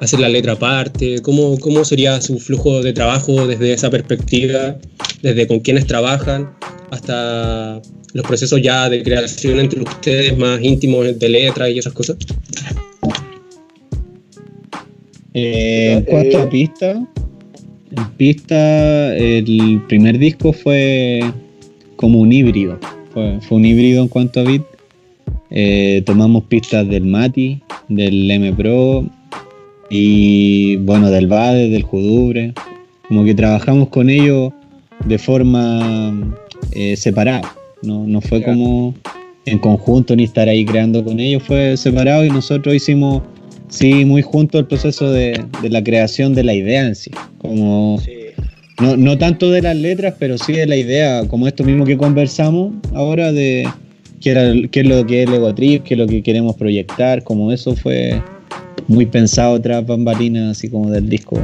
hacen 0.00 0.20
la 0.20 0.28
letra 0.28 0.52
aparte, 0.52 1.20
¿Cómo, 1.22 1.58
¿cómo 1.58 1.84
sería 1.84 2.20
su 2.20 2.38
flujo 2.38 2.82
de 2.82 2.92
trabajo 2.92 3.46
desde 3.46 3.72
esa 3.72 3.90
perspectiva, 3.90 4.76
desde 5.22 5.46
con 5.46 5.60
quiénes 5.60 5.86
trabajan 5.86 6.50
hasta 6.90 7.80
los 8.14 8.26
procesos 8.26 8.62
ya 8.62 8.88
de 8.88 9.02
creación 9.02 9.60
entre 9.60 9.82
ustedes 9.82 10.36
más 10.38 10.62
íntimos 10.62 11.18
de 11.18 11.28
letra 11.28 11.68
y 11.68 11.78
esas 11.78 11.92
cosas? 11.92 12.16
Eh, 15.34 15.92
en 15.92 16.02
cuanto 16.04 16.38
a 16.38 16.50
pista, 16.50 16.90
en 16.92 18.08
pista 18.16 19.16
el 19.16 19.82
primer 19.88 20.18
disco 20.18 20.52
fue 20.52 21.20
como 21.96 22.20
un 22.20 22.32
híbrido, 22.32 22.78
fue, 23.12 23.38
fue 23.42 23.58
un 23.58 23.64
híbrido 23.64 24.02
en 24.02 24.08
cuanto 24.08 24.40
a 24.40 24.44
beat. 24.44 24.62
Eh, 25.50 26.02
tomamos 26.04 26.44
pistas 26.44 26.88
del 26.88 27.04
Mati, 27.04 27.60
del 27.88 28.30
M 28.30 28.52
Pro 28.52 29.04
y 29.90 30.76
bueno, 30.76 31.10
del 31.10 31.26
Bade, 31.26 31.68
del 31.68 31.82
Judubre. 31.82 32.52
Como 33.08 33.24
que 33.24 33.34
trabajamos 33.34 33.88
con 33.88 34.10
ellos 34.10 34.52
de 35.04 35.18
forma 35.18 36.36
eh, 36.72 36.96
separada. 36.96 37.54
No, 37.82 38.06
no 38.06 38.20
fue 38.20 38.42
como 38.42 38.94
en 39.46 39.58
conjunto 39.58 40.14
ni 40.14 40.24
estar 40.24 40.48
ahí 40.48 40.64
creando 40.64 41.02
con 41.04 41.20
ellos, 41.20 41.42
fue 41.42 41.76
separado 41.76 42.24
y 42.24 42.28
nosotros 42.28 42.74
hicimos, 42.74 43.22
sí, 43.68 44.04
muy 44.04 44.22
junto 44.22 44.58
el 44.58 44.66
proceso 44.66 45.10
de, 45.10 45.42
de 45.62 45.70
la 45.70 45.82
creación 45.82 46.34
de 46.34 46.44
la 46.44 46.54
idea 46.54 46.86
en 46.86 46.94
sí. 46.94 47.10
Como, 47.38 47.98
sí. 48.04 48.12
No, 48.80 48.96
no 48.96 49.18
tanto 49.18 49.50
de 49.50 49.62
las 49.62 49.76
letras, 49.76 50.14
pero 50.18 50.38
sí 50.38 50.52
de 50.52 50.66
la 50.66 50.76
idea, 50.76 51.26
como 51.26 51.48
esto 51.48 51.64
mismo 51.64 51.84
que 51.84 51.96
conversamos 51.96 52.72
ahora 52.94 53.32
de 53.32 53.66
qué, 54.20 54.30
era, 54.30 54.52
qué 54.70 54.80
es 54.80 54.86
lo 54.86 55.06
que 55.06 55.22
es 55.22 55.28
el 55.28 55.34
Ego 55.34 55.54
Trip, 55.54 55.82
qué 55.82 55.94
es 55.94 55.98
lo 55.98 56.06
que 56.06 56.22
queremos 56.22 56.56
proyectar, 56.56 57.22
como 57.22 57.52
eso 57.52 57.74
fue 57.74 58.22
muy 58.86 59.06
pensado 59.06 59.60
tras 59.60 59.86
bambalinas, 59.86 60.56
así 60.56 60.68
como 60.68 60.90
del 60.90 61.08
disco. 61.08 61.38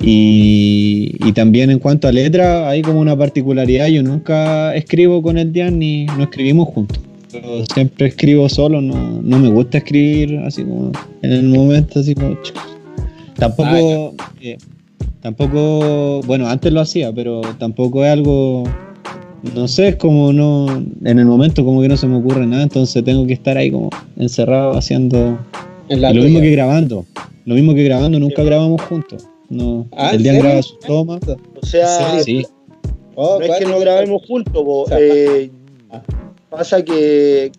Y, 0.00 1.14
y, 1.24 1.32
también 1.32 1.70
en 1.70 1.78
cuanto 1.78 2.08
a 2.08 2.12
letra, 2.12 2.68
hay 2.68 2.82
como 2.82 2.98
una 2.98 3.16
particularidad. 3.16 3.86
Yo 3.86 4.02
nunca 4.02 4.74
escribo 4.74 5.22
con 5.22 5.38
el 5.38 5.52
Dian 5.52 5.78
ni 5.78 6.06
no 6.06 6.24
escribimos 6.24 6.68
juntos. 6.68 6.98
Siempre 7.72 8.08
escribo 8.08 8.48
solo, 8.48 8.80
no, 8.80 9.22
no, 9.22 9.38
me 9.38 9.48
gusta 9.48 9.78
escribir 9.78 10.38
así 10.40 10.64
como 10.64 10.92
en 11.22 11.32
el 11.32 11.44
momento, 11.44 12.00
así 12.00 12.14
como. 12.14 12.36
Tampoco. 13.36 14.14
Ah, 14.18 14.32
eh, 14.42 14.58
tampoco. 15.20 16.20
Bueno, 16.26 16.48
antes 16.48 16.72
lo 16.72 16.80
hacía, 16.80 17.12
pero 17.12 17.40
tampoco 17.58 18.04
es 18.04 18.12
algo. 18.12 18.64
No 19.54 19.66
sé, 19.66 19.88
es 19.88 19.96
como 19.96 20.32
no. 20.32 20.66
En 21.04 21.18
el 21.18 21.26
momento, 21.26 21.64
como 21.64 21.82
que 21.82 21.88
no 21.88 21.96
se 21.96 22.06
me 22.06 22.16
ocurre 22.16 22.46
nada, 22.46 22.62
entonces 22.62 23.04
tengo 23.04 23.26
que 23.26 23.32
estar 23.32 23.56
ahí 23.56 23.70
como 23.70 23.90
encerrado 24.16 24.76
haciendo. 24.76 25.38
lo 25.88 26.12
mismo 26.12 26.40
que 26.40 26.50
grabando. 26.50 27.04
Lo 27.44 27.54
mismo 27.54 27.74
que 27.74 27.82
grabando, 27.84 28.18
nunca 28.20 28.44
grabamos 28.44 28.80
juntos. 28.82 29.26
No, 29.48 29.86
ah, 29.96 30.10
el 30.12 30.22
día 30.22 30.34
graba 30.34 30.62
su 30.62 30.76
toma. 30.78 31.18
O 31.60 31.66
sea, 31.66 32.22
sí. 32.22 32.46
Oh, 33.14 33.38
no 33.38 33.44
es 33.44 33.58
que 33.58 33.66
no 33.66 33.78
grabemos 33.78 34.22
juntos, 34.26 34.64
bo, 34.64 34.86
eh, 34.90 35.50
pasa 36.48 36.82
que 36.82 37.52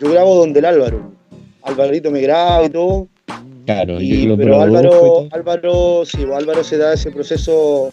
yo 0.00 0.10
grabo 0.10 0.34
donde 0.34 0.58
el 0.58 0.64
Álvaro. 0.64 1.12
Alvarito 1.62 2.10
me 2.10 2.20
graba 2.20 2.64
y 2.64 2.70
todo. 2.70 3.08
Claro, 3.66 4.00
y, 4.00 4.22
yo 4.22 4.30
lo 4.30 4.36
pero 4.36 4.60
Álvaro, 4.60 5.28
Álvaro, 5.32 6.04
sí, 6.04 6.24
Álvaro 6.32 6.62
se 6.62 6.78
da 6.78 6.94
ese 6.94 7.10
proceso 7.10 7.90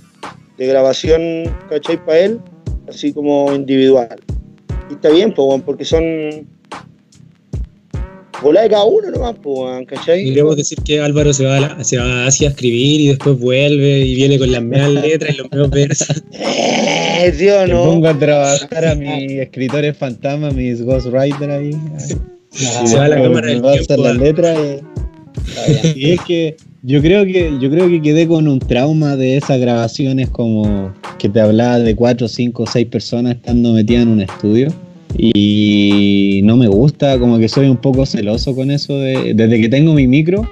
de 0.57 0.67
grabación, 0.67 1.43
¿cachai? 1.69 2.03
Para 2.03 2.19
él, 2.19 2.39
así 2.87 3.13
como 3.13 3.53
individual. 3.53 4.19
Y 4.89 4.93
está 4.93 5.09
bien, 5.09 5.33
pues, 5.33 5.61
porque 5.63 5.85
son 5.85 6.03
bola 8.41 8.61
de 8.61 8.69
cada 8.69 8.83
uno 8.83 9.09
nomás, 9.09 9.35
pues, 9.41 9.87
¿cachai? 9.87 10.25
Podríamos 10.25 10.57
decir 10.57 10.77
que 10.83 10.99
Álvaro 10.99 11.33
se 11.33 11.45
va, 11.45 11.57
a 11.57 11.59
la, 11.61 11.83
se 11.83 11.97
va 11.97 12.03
a 12.03 12.27
Asia 12.27 12.49
a 12.49 12.51
escribir 12.51 13.01
y 13.01 13.07
después 13.07 13.39
vuelve 13.39 13.99
y 13.99 14.15
viene 14.15 14.37
con 14.37 14.51
las 14.51 14.61
mismas 14.61 14.91
letras 15.03 15.33
y 15.33 15.37
los 15.37 15.51
mismos 15.51 15.69
versos. 15.69 16.23
Eh, 16.31 17.33
tío, 17.37 17.65
no. 17.67 17.85
Me 17.85 17.91
pongo 17.91 18.07
a 18.09 18.19
trabajar 18.19 18.85
a 18.85 18.95
mis 18.95 19.31
escritores 19.31 19.97
fantasmas, 19.97 20.53
mis 20.53 20.81
ghostwriters 20.81 21.49
ahí. 21.49 21.71
Se 22.51 22.97
va 22.97 23.05
a 23.05 23.07
la 23.07 23.21
cámara 23.21 23.47
del 23.47 23.61
tiempo. 23.61 24.03
las 24.03 24.17
letras 24.17 24.59
y, 24.59 25.02
y 25.95 26.11
es 26.11 26.21
que 26.21 26.57
yo 26.81 27.01
creo 27.01 27.25
que 27.25 27.57
yo 27.61 27.69
creo 27.69 27.87
que 27.87 28.01
quedé 28.01 28.27
con 28.27 28.47
un 28.47 28.59
trauma 28.59 29.15
de 29.15 29.37
esas 29.37 29.59
grabaciones 29.59 30.29
como 30.29 30.93
que 31.17 31.29
te 31.29 31.39
hablaba 31.39 31.79
de 31.79 31.95
cuatro, 31.95 32.27
cinco, 32.27 32.65
seis 32.67 32.87
personas 32.87 33.35
estando 33.35 33.73
metidas 33.73 34.03
en 34.03 34.09
un 34.09 34.21
estudio 34.21 34.73
y 35.17 36.41
no 36.43 36.57
me 36.57 36.67
gusta, 36.67 37.19
como 37.19 37.37
que 37.37 37.47
soy 37.47 37.67
un 37.67 37.77
poco 37.77 38.05
celoso 38.05 38.55
con 38.55 38.71
eso. 38.71 38.97
De, 38.97 39.33
desde 39.33 39.61
que 39.61 39.69
tengo 39.69 39.93
mi 39.93 40.07
micro, 40.07 40.49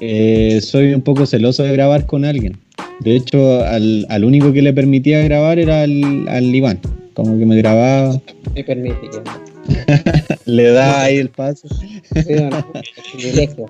eh, 0.00 0.60
soy 0.62 0.94
un 0.94 1.02
poco 1.02 1.26
celoso 1.26 1.62
de 1.62 1.72
grabar 1.72 2.06
con 2.06 2.24
alguien. 2.24 2.56
De 3.00 3.16
hecho, 3.16 3.64
al, 3.64 4.06
al 4.08 4.24
único 4.24 4.52
que 4.52 4.62
le 4.62 4.72
permitía 4.72 5.22
grabar 5.22 5.58
era 5.58 5.82
al, 5.82 6.28
al, 6.28 6.54
Iván, 6.54 6.80
como 7.14 7.38
que 7.38 7.46
me 7.46 7.56
grababa. 7.56 8.20
Me 8.54 8.62
permite. 8.62 8.96
le 10.44 10.70
da 10.70 11.02
ahí 11.02 11.16
el 11.16 11.30
paso. 11.30 11.68
Sí, 11.68 12.34
no, 12.34 12.66
privilegio. 13.12 13.66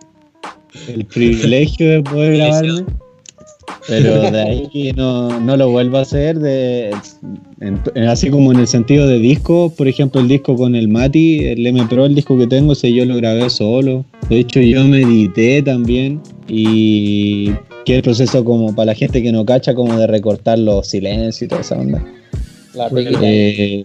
El 0.89 1.05
privilegio 1.05 1.91
de 1.91 2.03
poder 2.03 2.37
grabarme. 2.37 2.85
Pero 3.87 4.31
de 4.31 4.41
ahí 4.41 4.69
que 4.73 4.93
no, 4.93 5.41
no 5.41 5.57
lo 5.57 5.71
vuelvo 5.71 5.99
a 5.99 6.03
hacer, 6.03 6.39
de, 6.39 6.91
así 8.09 8.31
como 8.31 8.53
en 8.53 8.61
el 8.61 8.67
sentido 8.67 9.07
de 9.07 9.19
disco, 9.19 9.73
por 9.77 9.89
ejemplo, 9.89 10.21
el 10.21 10.29
disco 10.29 10.57
con 10.57 10.75
el 10.75 10.89
Mati, 10.89 11.45
el 11.47 11.67
M 11.67 11.87
Pro, 11.89 12.07
el 12.07 12.15
disco 12.15 12.37
que 12.37 12.47
tengo, 12.47 12.73
ese 12.73 12.93
yo 12.93 13.05
lo 13.05 13.17
grabé 13.17 13.49
solo. 13.51 14.05
De 14.29 14.41
hecho, 14.41 14.61
yo 14.61 14.85
medité 14.85 15.63
también 15.63 16.21
y 16.49 17.53
que 17.85 17.97
el 17.97 18.03
proceso 18.03 18.45
como 18.45 18.75
para 18.75 18.87
la 18.87 18.95
gente 18.95 19.23
que 19.23 19.33
no 19.33 19.45
cacha, 19.45 19.75
como 19.75 19.97
de 19.97 20.07
recortar 20.07 20.59
los 20.59 20.89
silencios 20.89 21.43
y 21.43 21.49
toda 21.49 21.61
esa 21.63 21.79
onda. 21.79 22.05
Eh, 23.23 23.85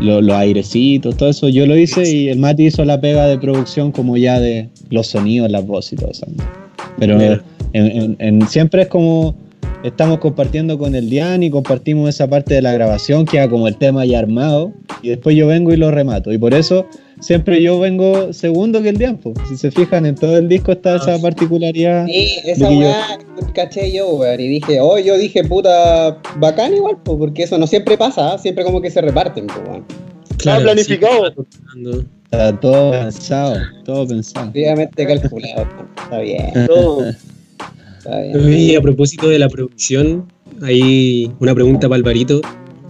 los 0.00 0.28
airecitos, 0.30 1.16
todo 1.16 1.28
eso 1.28 1.48
yo 1.48 1.66
lo 1.66 1.76
hice 1.76 2.08
y 2.10 2.28
el 2.28 2.38
Mati 2.38 2.66
hizo 2.66 2.84
la 2.84 3.00
pega 3.00 3.26
de 3.26 3.38
producción 3.38 3.92
como 3.92 4.16
ya 4.16 4.40
de 4.40 4.68
los 4.90 5.08
sonidos, 5.08 5.50
las 5.50 5.66
voces 5.66 5.94
y 5.94 5.96
todo 5.96 6.10
eso. 6.10 6.26
Pero 6.98 7.18
en, 7.72 8.48
siempre 8.48 8.82
es 8.82 8.88
como 8.88 9.34
estamos 9.82 10.18
compartiendo 10.18 10.78
con 10.78 10.94
el 10.94 11.10
Dian 11.10 11.42
y 11.42 11.50
compartimos 11.50 12.08
esa 12.08 12.28
parte 12.28 12.54
de 12.54 12.62
la 12.62 12.72
grabación, 12.72 13.26
que 13.26 13.36
era 13.36 13.48
como 13.48 13.68
el 13.68 13.76
tema 13.76 14.04
ya 14.04 14.18
armado, 14.18 14.72
y 15.02 15.10
después 15.10 15.36
yo 15.36 15.46
vengo 15.46 15.72
y 15.72 15.76
lo 15.76 15.90
remato. 15.90 16.32
Y 16.32 16.38
por 16.38 16.54
eso 16.54 16.86
siempre 17.20 17.62
yo 17.62 17.78
vengo 17.80 18.32
segundo 18.32 18.82
que 18.82 18.90
el 18.90 18.98
Dian. 18.98 19.20
Si 19.48 19.56
se 19.56 19.70
fijan, 19.70 20.06
en 20.06 20.14
todo 20.14 20.36
el 20.36 20.48
disco 20.48 20.72
está 20.72 20.96
esa 20.96 21.14
ah, 21.14 21.18
particularidad. 21.20 22.06
Sí, 22.06 22.36
esa 22.44 22.70
weá 22.70 23.18
caché 23.54 23.92
yo, 23.92 24.14
weón, 24.14 24.40
y 24.40 24.48
dije, 24.48 24.80
oh, 24.80 24.98
yo 24.98 25.16
dije, 25.16 25.44
puta, 25.44 26.20
bacán 26.38 26.74
igual, 26.74 26.98
porque 27.04 27.44
eso 27.44 27.56
no 27.56 27.66
siempre 27.66 27.96
pasa, 27.96 28.34
¿ah? 28.34 28.38
siempre 28.38 28.64
como 28.64 28.80
que 28.80 28.90
se 28.90 29.00
reparten, 29.00 29.46
weón. 29.66 29.84
Claro, 30.38 30.64
planificado. 30.64 31.32
Está 32.24 32.60
todo 32.60 32.90
pensado, 32.90 33.56
todo 33.84 34.08
pensado. 34.08 34.50
Obviamente 34.50 35.06
calculado, 35.06 35.66
está 36.02 36.18
bien. 36.18 36.52
Todo. 36.66 37.04
Y 38.50 38.74
a 38.74 38.82
propósito 38.82 39.28
de 39.28 39.38
la 39.38 39.48
producción, 39.48 40.30
hay 40.62 41.32
una 41.38 41.54
pregunta 41.54 41.88
para 41.88 41.96
Alvarito. 41.96 42.40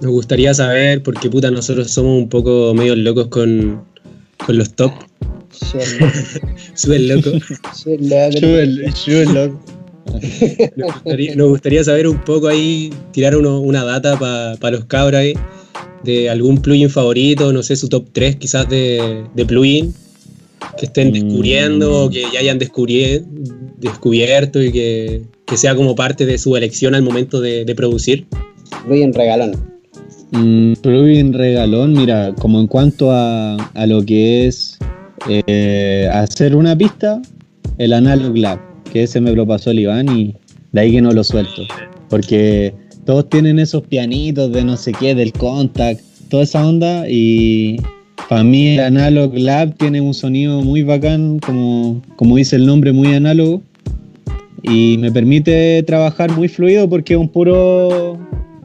Nos 0.00 0.10
gustaría 0.10 0.52
saber, 0.54 1.02
porque 1.02 1.30
puta, 1.30 1.50
nosotros 1.50 1.90
somos 1.90 2.18
un 2.18 2.28
poco 2.28 2.74
medio 2.74 2.96
locos 2.96 3.28
con, 3.28 3.84
con 4.46 4.58
los 4.58 4.74
top. 4.74 4.92
Súper 6.74 7.00
loco. 7.08 7.30
Súper 7.74 9.28
loco. 9.28 9.60
Nos 11.36 11.48
gustaría, 11.48 11.84
saber 11.84 12.08
un 12.08 12.22
poco 12.24 12.48
ahí, 12.48 12.92
tirar 13.12 13.36
una 13.36 13.84
data 13.84 14.18
para 14.18 14.76
los 14.76 14.84
cabros 14.84 15.20
ahí, 15.20 15.34
de 16.02 16.28
algún 16.28 16.60
plugin 16.60 16.90
favorito, 16.90 17.52
no 17.52 17.62
sé, 17.62 17.76
su 17.76 17.88
top 17.88 18.08
3 18.12 18.36
quizás 18.36 18.68
de, 18.68 19.24
de 19.34 19.46
plugin 19.46 19.94
que 20.78 20.86
estén 20.86 21.12
descubriendo, 21.12 22.06
mm. 22.06 22.10
que 22.10 22.22
ya 22.32 22.40
hayan 22.40 22.58
descubierto 22.58 24.62
y 24.62 24.72
que, 24.72 25.22
sea 25.56 25.76
como 25.76 25.94
parte 25.94 26.26
de 26.26 26.38
su 26.38 26.56
elección 26.56 26.94
al 26.94 27.02
momento 27.02 27.40
de, 27.40 27.72
producir? 27.76 28.26
Plugin 28.84 29.12
regalón. 29.12 29.73
Mm, 30.34 30.72
plugin 30.82 31.32
regalón, 31.32 31.92
mira, 31.92 32.34
como 32.40 32.58
en 32.58 32.66
cuanto 32.66 33.12
a, 33.12 33.56
lo 33.86 34.04
que 34.04 34.48
es 34.48 34.76
eh, 35.28 36.08
hacer 36.12 36.56
una 36.56 36.76
pista, 36.76 37.22
el 37.78 37.92
Analog 37.92 38.36
Lab, 38.36 38.58
que 38.92 39.04
ese 39.04 39.20
me 39.20 39.32
lo 39.32 39.46
pasó 39.46 39.70
el 39.70 39.78
Iván 39.78 40.08
y 40.08 40.34
de 40.72 40.80
ahí 40.80 40.90
que 40.90 41.00
no 41.00 41.12
lo 41.12 41.22
suelto. 41.22 41.62
Porque 42.10 42.74
todos 43.04 43.28
tienen 43.28 43.60
esos 43.60 43.82
pianitos 43.82 44.50
de 44.52 44.64
no 44.64 44.76
sé 44.76 44.90
qué, 44.90 45.14
del 45.14 45.32
contact, 45.32 46.00
toda 46.30 46.42
esa 46.42 46.66
onda 46.66 47.08
y 47.08 47.76
para 48.28 48.42
mí 48.42 48.70
el 48.70 48.80
Analog 48.80 49.34
Lab 49.36 49.76
tiene 49.76 50.00
un 50.00 50.14
sonido 50.14 50.62
muy 50.62 50.82
bacán, 50.82 51.38
como, 51.38 52.02
como 52.16 52.36
dice 52.36 52.56
el 52.56 52.66
nombre, 52.66 52.92
muy 52.92 53.14
análogo. 53.14 53.62
Y 54.64 54.96
me 54.98 55.12
permite 55.12 55.82
trabajar 55.84 56.32
muy 56.32 56.48
fluido 56.48 56.88
porque 56.88 57.14
es 57.14 57.20
un 57.20 57.28
puro 57.28 58.18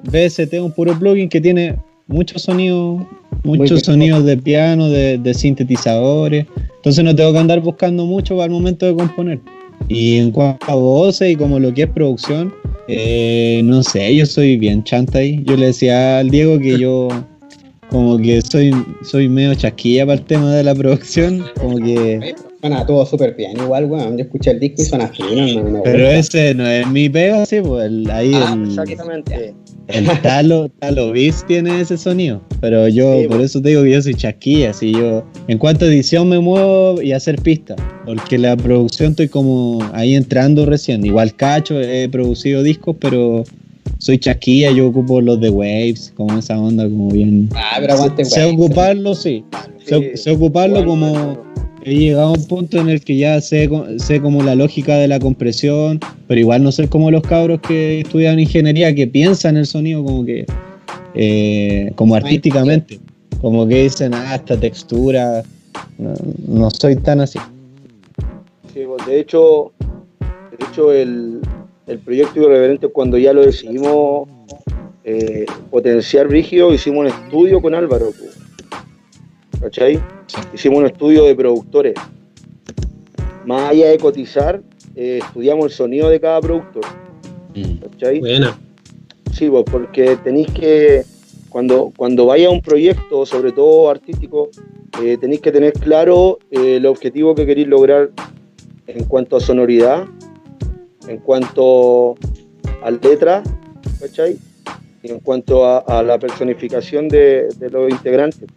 VST, 0.04 0.54
un 0.62 0.72
puro 0.72 0.98
plugin 0.98 1.30
que 1.30 1.42
tiene 1.42 1.78
muchos 2.08 2.44
sonidos, 2.44 3.02
muchos 3.44 3.82
sonidos 3.82 4.26
de 4.26 4.38
piano, 4.38 4.90
de, 4.90 5.34
sintetizadores. 5.34 6.46
Entonces 6.78 7.04
no 7.04 7.16
tengo 7.16 7.34
que 7.34 7.40
andar 7.40 7.62
buscando 7.62 8.06
mucho 8.06 8.42
al 8.42 8.50
momento 8.50 8.86
de 8.86 8.96
componer. 8.96 9.40
Y 9.88 10.18
en 10.18 10.32
cuanto 10.32 10.66
a 10.70 10.76
voces 10.76 11.32
y 11.32 11.36
como 11.36 11.60
lo 11.60 11.74
que 11.74 11.84
es 11.84 11.90
producción, 11.90 12.54
eh, 12.88 13.62
no 13.64 13.84
sé, 13.84 14.16
yo 14.16 14.26
soy 14.26 14.58
bien 14.58 14.84
chanta 14.84 15.20
ahí. 15.20 15.44
Yo 15.46 15.56
le 15.56 15.68
decía 15.68 16.20
al 16.20 16.30
Diego 16.30 16.60
que 16.60 16.78
yo 16.78 17.08
como 17.90 18.18
que 18.18 18.42
soy, 18.42 18.72
soy 19.04 19.30
medio 19.30 19.56
chasquilla 19.56 20.06
para 20.06 20.20
el 20.20 20.26
tema 20.26 20.54
de 20.54 20.64
la 20.64 20.76
producción, 20.76 21.46
como 21.60 21.78
que... 21.78 22.36
Suena 22.62 22.86
todo 22.86 23.06
súper 23.06 23.36
bien, 23.36 23.58
igual, 23.58 23.86
weón. 23.86 24.18
Yo 24.18 24.26
escuché 24.26 24.52
el 24.52 24.60
disco 24.60 24.82
y 24.82 24.86
suena 24.86 25.08
fino, 25.08 25.64
no, 25.64 25.82
Pero 25.82 26.10
ese 26.10 26.54
no 26.54 26.68
es 26.68 26.86
mi 26.88 27.08
pega, 27.08 27.46
sí, 27.46 27.62
pues 27.62 27.90
ahí 28.10 28.34
ah, 28.36 28.54
el, 28.54 28.68
exactamente. 28.68 29.56
El 29.88 30.06
Talo, 30.22 30.68
Talo 30.80 31.14
Beats 31.14 31.46
tiene 31.48 31.80
ese 31.80 31.98
sonido. 31.98 32.42
Pero 32.60 32.90
yo, 32.90 33.16
por 33.30 33.38
pues. 33.38 33.52
eso 33.52 33.62
te 33.62 33.70
digo 33.70 33.84
que 33.84 33.92
yo 33.92 34.02
soy 34.02 34.14
chasquilla, 34.14 34.72
así 34.72 34.92
yo. 34.92 35.26
En 35.48 35.58
cuanto 35.58 35.86
a 35.86 35.88
edición 35.88 36.28
me 36.28 36.40
muevo 36.40 37.02
y 37.02 37.14
hacer 37.14 37.42
pistas. 37.42 37.78
Porque 38.06 38.38
la 38.38 38.58
producción 38.58 39.12
estoy 39.12 39.30
como 39.30 39.80
ahí 39.94 40.16
entrando 40.16 40.66
recién. 40.66 41.06
Igual 41.06 41.34
cacho, 41.36 41.80
he 41.80 42.10
producido 42.10 42.62
discos, 42.62 42.98
pero 43.00 43.46
soy 44.00 44.18
chasquilla, 44.18 44.72
yo 44.72 44.88
ocupo 44.88 45.22
los 45.22 45.40
de 45.40 45.50
Waves, 45.50 46.14
como 46.16 46.40
esa 46.40 46.58
onda, 46.58 46.86
como 46.86 47.10
bien. 47.12 47.50
Ah, 47.54 47.78
pero 47.80 47.94
aguante 47.94 48.26
Sé, 48.26 48.46
ocuparlo, 48.46 49.14
sí. 49.14 49.44
Sé, 50.16 50.32
ocuparlo 50.32 50.84
como. 50.86 51.38
He 51.84 51.96
llegado 51.96 52.30
a 52.30 52.32
un 52.34 52.46
punto 52.48 52.78
en 52.78 52.90
el 52.90 53.02
que 53.02 53.16
ya 53.16 53.40
sé, 53.40 53.70
sé 53.98 54.22
como 54.22 54.44
la 54.44 54.54
lógica 54.54 54.98
de 54.98 55.08
la 55.08 55.18
compresión, 55.18 56.00
pero 56.28 56.40
igual 56.40 56.62
no 56.62 56.74
sé 56.74 56.90
como 56.90 57.10
los 57.10 57.24
cabros 57.24 57.62
que 57.62 58.02
estudian 58.02 58.38
ingeniería 58.38 58.94
que 58.94 59.08
piensan 59.08 59.58
el 59.58 59.66
sonido 59.66 60.04
como 60.04 60.26
que. 60.26 60.46
Eh, 61.16 61.92
como 61.96 62.16
artísticamente. 62.16 63.00
Como 63.42 63.68
que 63.68 63.84
dicen, 63.84 64.14
ah, 64.14 64.36
esta 64.36 64.58
textura. 64.58 65.44
No, 65.98 66.70
soy 66.72 66.96
tan 66.96 67.22
así. 67.22 67.40
Sí, 68.74 68.82
pues, 68.86 69.06
de 69.06 69.20
hecho, 69.20 69.72
de 70.20 70.66
hecho 70.66 70.94
el, 70.94 71.42
el 71.90 72.00
proyecto 72.00 72.42
Irreverente, 72.42 72.88
cuando 72.88 73.18
ya 73.18 73.34
lo 73.34 73.42
decidimos 73.42 74.30
eh, 75.04 75.46
potenciar 75.72 76.28
brígido, 76.28 76.72
hicimos 76.72 77.00
un 77.00 77.08
estudio 77.08 77.62
con 77.62 77.74
Álvaro. 77.74 78.12
¿Cachai? 79.60 80.00
Hicimos 80.54 80.80
un 80.80 80.86
estudio 80.86 81.26
de 81.26 81.36
productores. 81.36 81.96
Más 83.46 83.72
allá 83.72 83.90
de 83.90 83.98
cotizar, 83.98 84.62
eh, 84.96 85.20
estudiamos 85.24 85.66
el 85.66 85.72
sonido 85.72 86.10
de 86.10 86.20
cada 86.20 86.40
productor. 86.40 86.84
Mm. 87.56 87.78
¿Cachai? 87.78 88.20
Buena. 88.20 88.58
Sí, 89.34 89.50
pues, 89.50 89.64
porque 89.70 90.16
tenéis 90.24 90.52
que, 90.52 91.04
cuando, 91.50 91.92
cuando 91.98 92.28
vaya 92.28 92.50
a 92.50 92.52
un 92.52 92.62
proyecto, 92.62 93.26
sobre 93.26 93.52
todo 93.52 93.90
artístico, 93.90 94.50
eh, 95.02 95.18
tenéis 95.18 95.42
que 95.42 95.52
tener 95.52 95.74
claro 95.74 96.38
el 96.52 96.86
objetivo 96.86 97.34
que 97.34 97.48
queréis 97.48 97.68
lograr 97.68 98.12
en 98.86 99.04
cuanto 99.06 99.38
a 99.38 99.40
sonoridad 99.40 100.08
en 101.08 101.18
cuanto 101.18 102.16
a 102.84 102.92
letra, 102.92 103.44
¿cachai? 104.00 104.38
Y 105.04 105.12
en 105.12 105.20
cuanto 105.20 105.66
a, 105.66 106.04
la 106.04 106.20
personificación 106.20 107.08
de, 107.08 107.48
los 107.72 107.90
integrantes, 107.90 108.50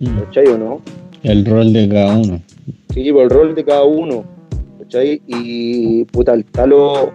mm. 0.00 0.18
¿cachai 0.20 0.46
o 0.48 0.58
no? 0.58 0.80
El 1.22 1.44
rol 1.44 1.72
de 1.72 1.88
cada 1.88 2.16
uno. 2.16 2.42
Sí, 2.92 3.08
el 3.08 3.30
rol 3.30 3.54
de 3.54 3.64
cada 3.64 3.84
uno, 3.84 4.24
¿cachai? 4.80 5.22
Y 5.26 6.04
puta, 6.06 6.34
el 6.34 6.44
talo 6.46 7.12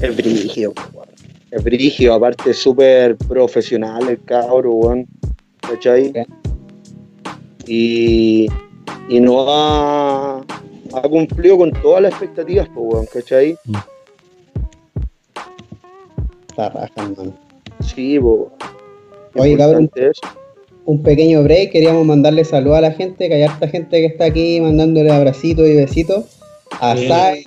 es 0.00 0.16
brigio, 0.16 0.72
es 1.50 1.64
brigio, 1.64 2.14
aparte 2.14 2.52
súper 2.52 3.16
profesional 3.16 4.08
el 4.08 4.22
cabro, 4.24 4.80
¿cachai? 5.60 6.12
Y, 7.66 8.46
y 9.08 9.20
no 9.20 9.46
ha, 9.48 10.38
ha 10.94 11.02
cumplido 11.08 11.58
con 11.58 11.72
todas 11.72 12.02
las 12.02 12.12
expectativas, 12.12 12.68
pues, 12.74 13.08
¿cachai? 13.10 13.56
Mm. 13.64 13.76
Está 16.52 16.68
rajando. 16.68 17.32
Sí, 17.80 18.18
bo. 18.18 18.52
Oye, 19.36 19.56
cabrón, 19.56 19.90
un 20.84 21.02
pequeño 21.02 21.42
break. 21.42 21.72
Queríamos 21.72 22.04
mandarle 22.04 22.44
saludos 22.44 22.76
a 22.76 22.80
la 22.82 22.92
gente, 22.92 23.26
que 23.26 23.34
hay 23.36 23.42
harta 23.44 23.68
gente 23.68 24.00
que 24.00 24.06
está 24.06 24.26
aquí 24.26 24.60
mandándole 24.60 25.10
abracitos 25.10 25.66
y 25.66 25.76
besitos. 25.76 26.26
A 26.78 26.94
Sai, 26.94 27.46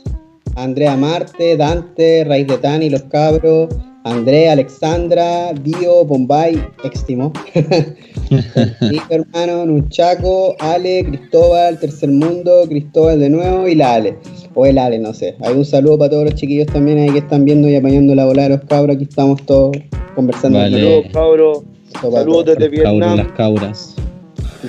Andrea 0.56 0.98
Marte, 0.98 1.56
Dante, 1.56 2.24
Raíz 2.24 2.48
de 2.48 2.58
Tani, 2.58 2.90
Los 2.90 3.04
Cabros, 3.04 3.70
Andrea, 4.06 4.52
Alexandra, 4.52 5.52
Dio, 5.64 6.06
Bombay, 6.06 6.64
Extimo, 6.84 7.34
hermano, 9.10 9.66
Nunchaco, 9.66 10.56
Ale, 10.60 11.04
Cristóbal, 11.06 11.80
Tercer 11.80 12.12
Mundo, 12.12 12.66
Cristóbal 12.70 13.20
de 13.20 13.32
nuevo 13.32 13.68
y 13.68 13.74
la 13.74 13.96
Ale 13.96 14.16
o 14.54 14.68
el 14.68 14.78
Ale, 14.78 15.00
no 15.00 15.12
sé. 15.12 15.36
Hay 15.42 15.56
un 15.56 15.66
saludo 15.66 15.98
para 15.98 16.12
todos 16.12 16.26
los 16.26 16.36
chiquillos 16.36 16.68
también 16.68 17.00
ahí 17.00 17.10
que 17.10 17.18
están 17.18 17.46
viendo 17.46 17.68
y 17.68 17.76
apañando 17.76 18.14
la 18.14 18.26
bola 18.26 18.44
de 18.44 18.50
los 18.50 18.62
cabros. 18.66 18.96
Aquí 18.96 19.06
estamos 19.06 19.44
todos 19.48 19.76
conversando. 20.14 20.60
Saludos, 20.60 21.06
cabros. 21.12 21.64
Saludos 22.00 22.46
desde 22.46 22.70
Vietnam. 22.70 23.18
las 23.18 23.32
cabras. 23.32 23.96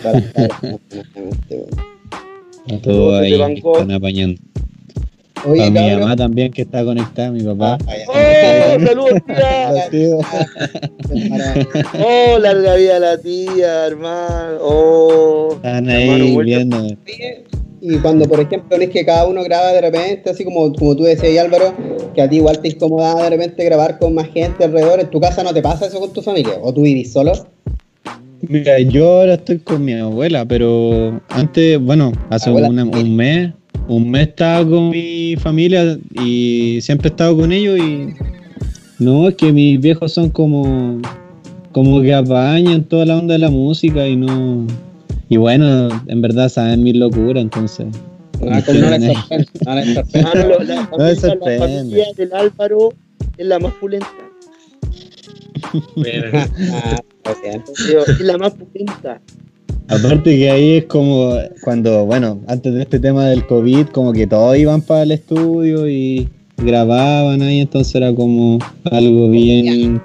a 2.73 2.79
todos 2.83 3.21
ahí 3.21 3.35
están 3.35 3.93
apañando. 3.93 4.41
Oye, 5.47 5.71
mi 5.71 5.95
mamá 5.97 6.17
también 6.17 6.53
que 6.53 6.63
está 6.63 6.85
conectada, 6.85 7.31
mi 7.31 7.43
papá. 7.43 7.79
¡Oh! 8.09 8.85
¡Saludos, 8.85 9.21
tía! 9.91 10.17
¡Oh, 12.05 12.39
larga 12.39 12.75
vida 12.75 12.99
la 12.99 13.19
tía, 13.19 13.87
hermano! 13.87 14.59
¡Oh! 14.61 15.53
Están 15.55 15.89
ahí 15.89 16.37
viendo. 16.39 16.89
Y 17.81 17.99
cuando, 17.99 18.27
por 18.27 18.41
ejemplo, 18.41 18.77
es 18.77 18.91
que 18.91 19.05
cada 19.05 19.27
uno 19.27 19.45
graba 19.45 19.73
de 19.73 19.81
repente, 19.81 20.31
así 20.31 20.45
como, 20.45 20.73
como 20.73 20.97
tú 20.97 21.05
decías, 21.05 21.45
Álvaro, 21.45 21.75
que 22.15 22.23
a 22.23 22.29
ti 22.29 22.37
igual 22.37 22.61
te 22.61 22.69
incomodaba 22.69 23.23
de 23.25 23.31
repente 23.31 23.65
grabar 23.65 23.99
con 23.99 24.15
más 24.15 24.29
gente 24.29 24.65
alrededor, 24.65 24.99
¿en 24.99 25.11
tu 25.11 25.21
casa 25.21 25.45
no 25.45 25.55
te 25.55 25.63
pasa 25.63 25.87
eso 25.87 26.01
con 26.01 26.13
tu 26.13 26.23
familia? 26.23 26.55
¿O 26.63 26.73
tú 26.73 26.83
vivís 26.83 27.13
solo? 27.13 27.33
Mira, 28.41 28.79
yo 28.81 29.21
ahora 29.21 29.35
estoy 29.35 29.59
con 29.59 29.85
mi 29.85 29.93
abuela, 29.95 30.45
pero 30.45 31.21
antes, 31.29 31.81
bueno, 31.81 32.13
hace 32.31 32.51
un 32.51 33.17
mes, 33.17 33.53
un 33.89 34.11
mes 34.11 34.29
estaba 34.29 34.69
con 34.69 34.91
mi 34.91 35.37
familia 35.37 35.99
y 36.13 36.81
siempre 36.81 37.09
he 37.09 37.11
estado 37.11 37.37
con 37.37 37.53
ellos 37.53 37.79
y 37.79 38.15
no, 38.99 39.29
es 39.29 39.35
que 39.35 39.53
mis 39.53 39.81
viejos 39.81 40.13
son 40.13 40.31
como, 40.31 41.01
como 41.73 42.01
que 42.01 42.15
apañan 42.15 42.85
toda 42.85 43.05
la 43.07 43.17
onda 43.17 43.35
de 43.35 43.41
la 43.41 43.51
música 43.51 44.07
y 44.07 44.17
no, 44.17 44.67
y 45.29 45.37
bueno, 45.37 45.89
en 46.07 46.23
verdad 46.23 46.49
saben 46.49 46.83
mi 46.83 46.93
locura, 46.93 47.41
entonces. 47.41 47.87
Ah, 48.51 48.63
no, 48.69 48.91
les 48.99 49.15
sorprende, 49.15 49.49
no 50.91 50.99
les 50.99 51.21
sorprende. 51.21 51.59
la, 51.59 51.67
familia 51.67 52.07
del 52.17 52.33
Álvaro 52.33 52.89
es 53.37 53.47
la 53.47 53.59
más 53.59 53.73
pulenta. 53.75 54.09
Ah, 57.29 57.43
es 58.09 58.21
la 58.21 58.39
más 58.39 58.55
pulenta. 58.55 59.21
Aparte 59.89 60.37
que 60.37 60.51
ahí 60.51 60.77
es 60.79 60.85
como 60.87 61.35
cuando, 61.63 62.05
bueno, 62.07 62.41
antes 62.49 62.75
de 62.75 62.83
este 62.83 62.99
tema 62.99 63.27
del 63.27 63.47
COVID, 63.47 63.87
como 63.89 64.13
que 64.13 64.27
todos 64.27 64.57
iban 64.57 64.83
para 64.83 65.03
el 65.03 65.13
estudio 65.13 65.89
y 65.89 66.29
grababan 66.57 67.43
ahí, 67.43 67.61
entonces 67.61 67.95
era 67.95 68.15
como 68.15 68.59
algo 68.91 69.31
bien, 69.31 70.03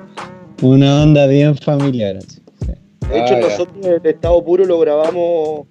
una 0.61 1.03
onda 1.03 1.25
bien 1.27 1.55
familiar. 1.57 2.19
De 2.19 3.19
hecho, 3.19 3.35
ah, 3.35 3.39
nosotros 3.41 3.85
en 3.85 4.05
estado 4.05 4.43
puro 4.43 4.65
lo 4.65 4.79
grabamos. 4.79 5.65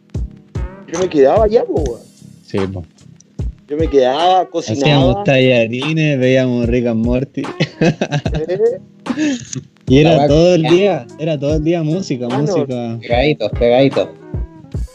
Yo 0.92 1.00
me 1.00 1.08
quedaba 1.08 1.44
allá, 1.44 1.64
pues. 1.64 2.00
Sí, 2.44 2.58
pues. 2.72 2.86
Yo 3.68 3.76
me 3.76 3.88
quedaba, 3.88 4.46
cocinaba. 4.46 4.82
Hacíamos 4.82 5.24
tallarines, 5.24 6.18
veíamos 6.18 6.66
Rick 6.66 6.86
and 6.86 7.04
Morty. 7.04 7.42
y 9.90 9.98
era 9.98 10.28
todo 10.28 10.54
el 10.54 10.62
día, 10.62 11.04
era 11.18 11.36
todo 11.36 11.56
el 11.56 11.64
día 11.64 11.82
música, 11.82 12.28
música. 12.28 12.96
Pegaditos, 13.00 13.50
pegaditos. 13.58 14.08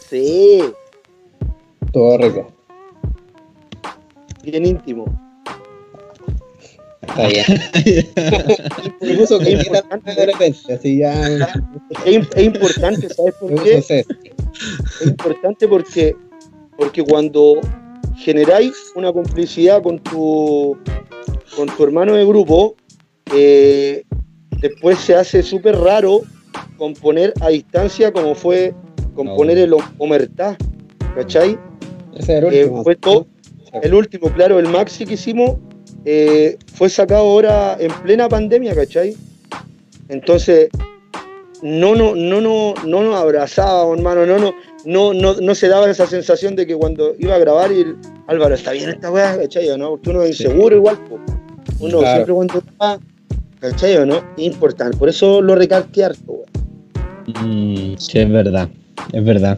Sí. 0.10 0.62
Todo 1.91 2.18
rico. 2.18 2.48
Bien 4.43 4.66
íntimo. 4.66 5.06
Está 7.02 7.28
bien. 7.28 7.46
Incluso 9.02 9.39
que 9.39 9.54
es 9.56 9.68
importante 9.68 10.16
de 10.16 10.26
repente, 10.28 10.74
así 10.74 11.00
ya. 11.00 11.28
Es, 12.06 12.43
importante, 12.43 13.10
¿sabes 13.10 13.36
por 13.36 13.64
qué? 13.64 13.78
Es 13.80 14.06
importante 15.06 15.68
porque, 15.68 16.16
porque 16.78 17.04
cuando 17.04 17.60
generáis 18.16 18.72
una 18.96 19.12
complicidad 19.12 19.84
con 19.84 20.00
tu, 20.00 20.78
con 21.54 21.68
tu 21.68 21.84
hermano 21.84 22.14
de 22.14 22.26
grupo, 22.26 22.78
eh, 23.34 24.06
después 24.60 24.99
se 24.99 25.16
hace 25.16 25.43
súper 25.43 25.78
raro 25.78 26.22
componer 26.78 27.34
a 27.41 27.49
distancia 27.49 28.12
como 28.12 28.36
fue 28.36 28.74
componer 29.14 29.58
el 29.58 29.76
Omertá, 29.97 30.58
¿cachai? 31.16 31.58
Ese 32.18 32.34
era 32.34 32.49
el 32.49 32.66
último. 32.66 32.84
fue 32.84 32.95
todo, 32.95 33.28
el 33.82 33.93
último, 33.93 34.32
claro, 34.32 34.60
el 34.60 34.68
maxi 34.68 35.06
que 35.06 35.16
hicimos 35.16 35.58
eh, 36.06 36.58
fue 36.74 36.89
sacado 36.89 37.22
ahora 37.22 37.78
en 37.80 37.91
plena 38.03 38.30
pandemia, 38.30 38.76
¿cachai? 38.76 39.16
Entonces, 40.10 40.70
no, 41.62 41.95
no, 41.95 42.16
no, 42.16 42.41
no, 42.41 42.74
no 42.86 43.03
nos 43.03 43.16
abrazábamos, 43.16 43.97
hermano, 43.97 44.26
no, 44.26 44.38
no, 44.38 44.53
no, 44.86 45.14
no, 45.14 45.34
no 45.36 45.56
se 45.56 45.68
daba 45.68 45.89
esa 45.89 46.06
sensación 46.06 46.56
de 46.56 46.68
que 46.68 46.76
cuando 46.76 47.16
iba 47.18 47.36
a 47.36 47.39
grabar 47.39 47.72
y 47.72 47.86
Álvaro, 48.28 48.56
está 48.56 48.72
bien 48.72 48.89
esta 48.89 49.12
weá, 49.12 49.38
¿cachai? 49.38 49.76
¿no? 49.78 49.91
Porque 49.91 50.10
uno 50.10 50.24
es 50.24 50.39
inseguro 50.39 50.76
igual, 50.76 50.99
uno 51.80 51.99
siempre 52.01 52.34
cuando 52.34 52.62
va, 52.82 52.99
¿cachai? 53.60 54.06
¿no? 54.06 54.18
Es 54.38 54.43
importante, 54.45 54.97
por 54.97 55.10
eso 55.10 55.41
lo 55.41 55.56
recalqué 55.56 56.06
harto, 56.06 56.43
mm, 57.28 57.95
sí, 57.97 58.20
es 58.20 58.30
verdad, 58.30 58.70
es 59.12 59.24
verdad. 59.24 59.58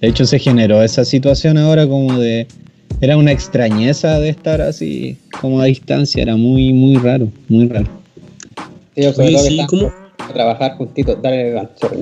De 0.00 0.08
hecho, 0.08 0.24
se 0.24 0.38
generó 0.38 0.82
esa 0.82 1.04
situación 1.04 1.58
ahora 1.58 1.86
como 1.86 2.18
de 2.18 2.46
era 3.00 3.16
una 3.16 3.32
extrañeza 3.32 4.18
de 4.20 4.28
estar 4.28 4.60
así 4.60 5.16
como 5.40 5.60
a 5.60 5.64
distancia, 5.64 6.22
era 6.22 6.36
muy, 6.36 6.72
muy 6.72 6.96
raro, 6.96 7.28
muy 7.48 7.68
raro. 7.68 7.88
Sí, 8.94 9.02
yo 9.02 9.12
sí, 9.12 9.60
¿cómo? 9.68 9.92
A 10.18 10.32
trabajar 10.32 10.76
juntito, 10.76 11.16
dale, 11.16 11.68
sorry, 11.80 11.98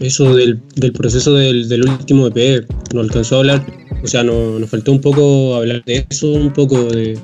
Eso 0.00 0.34
del, 0.34 0.60
del 0.76 0.92
proceso 0.92 1.34
del, 1.34 1.68
del, 1.68 1.88
último 1.88 2.28
EP, 2.28 2.66
no 2.94 3.00
alcanzó 3.00 3.36
a 3.36 3.38
hablar, 3.40 3.66
o 4.02 4.06
sea, 4.06 4.22
no, 4.22 4.58
nos 4.58 4.70
faltó 4.70 4.92
un 4.92 5.00
poco 5.00 5.56
hablar 5.56 5.84
de 5.84 6.06
eso, 6.08 6.32
un 6.32 6.52
poco 6.52 6.84
de, 6.84 7.18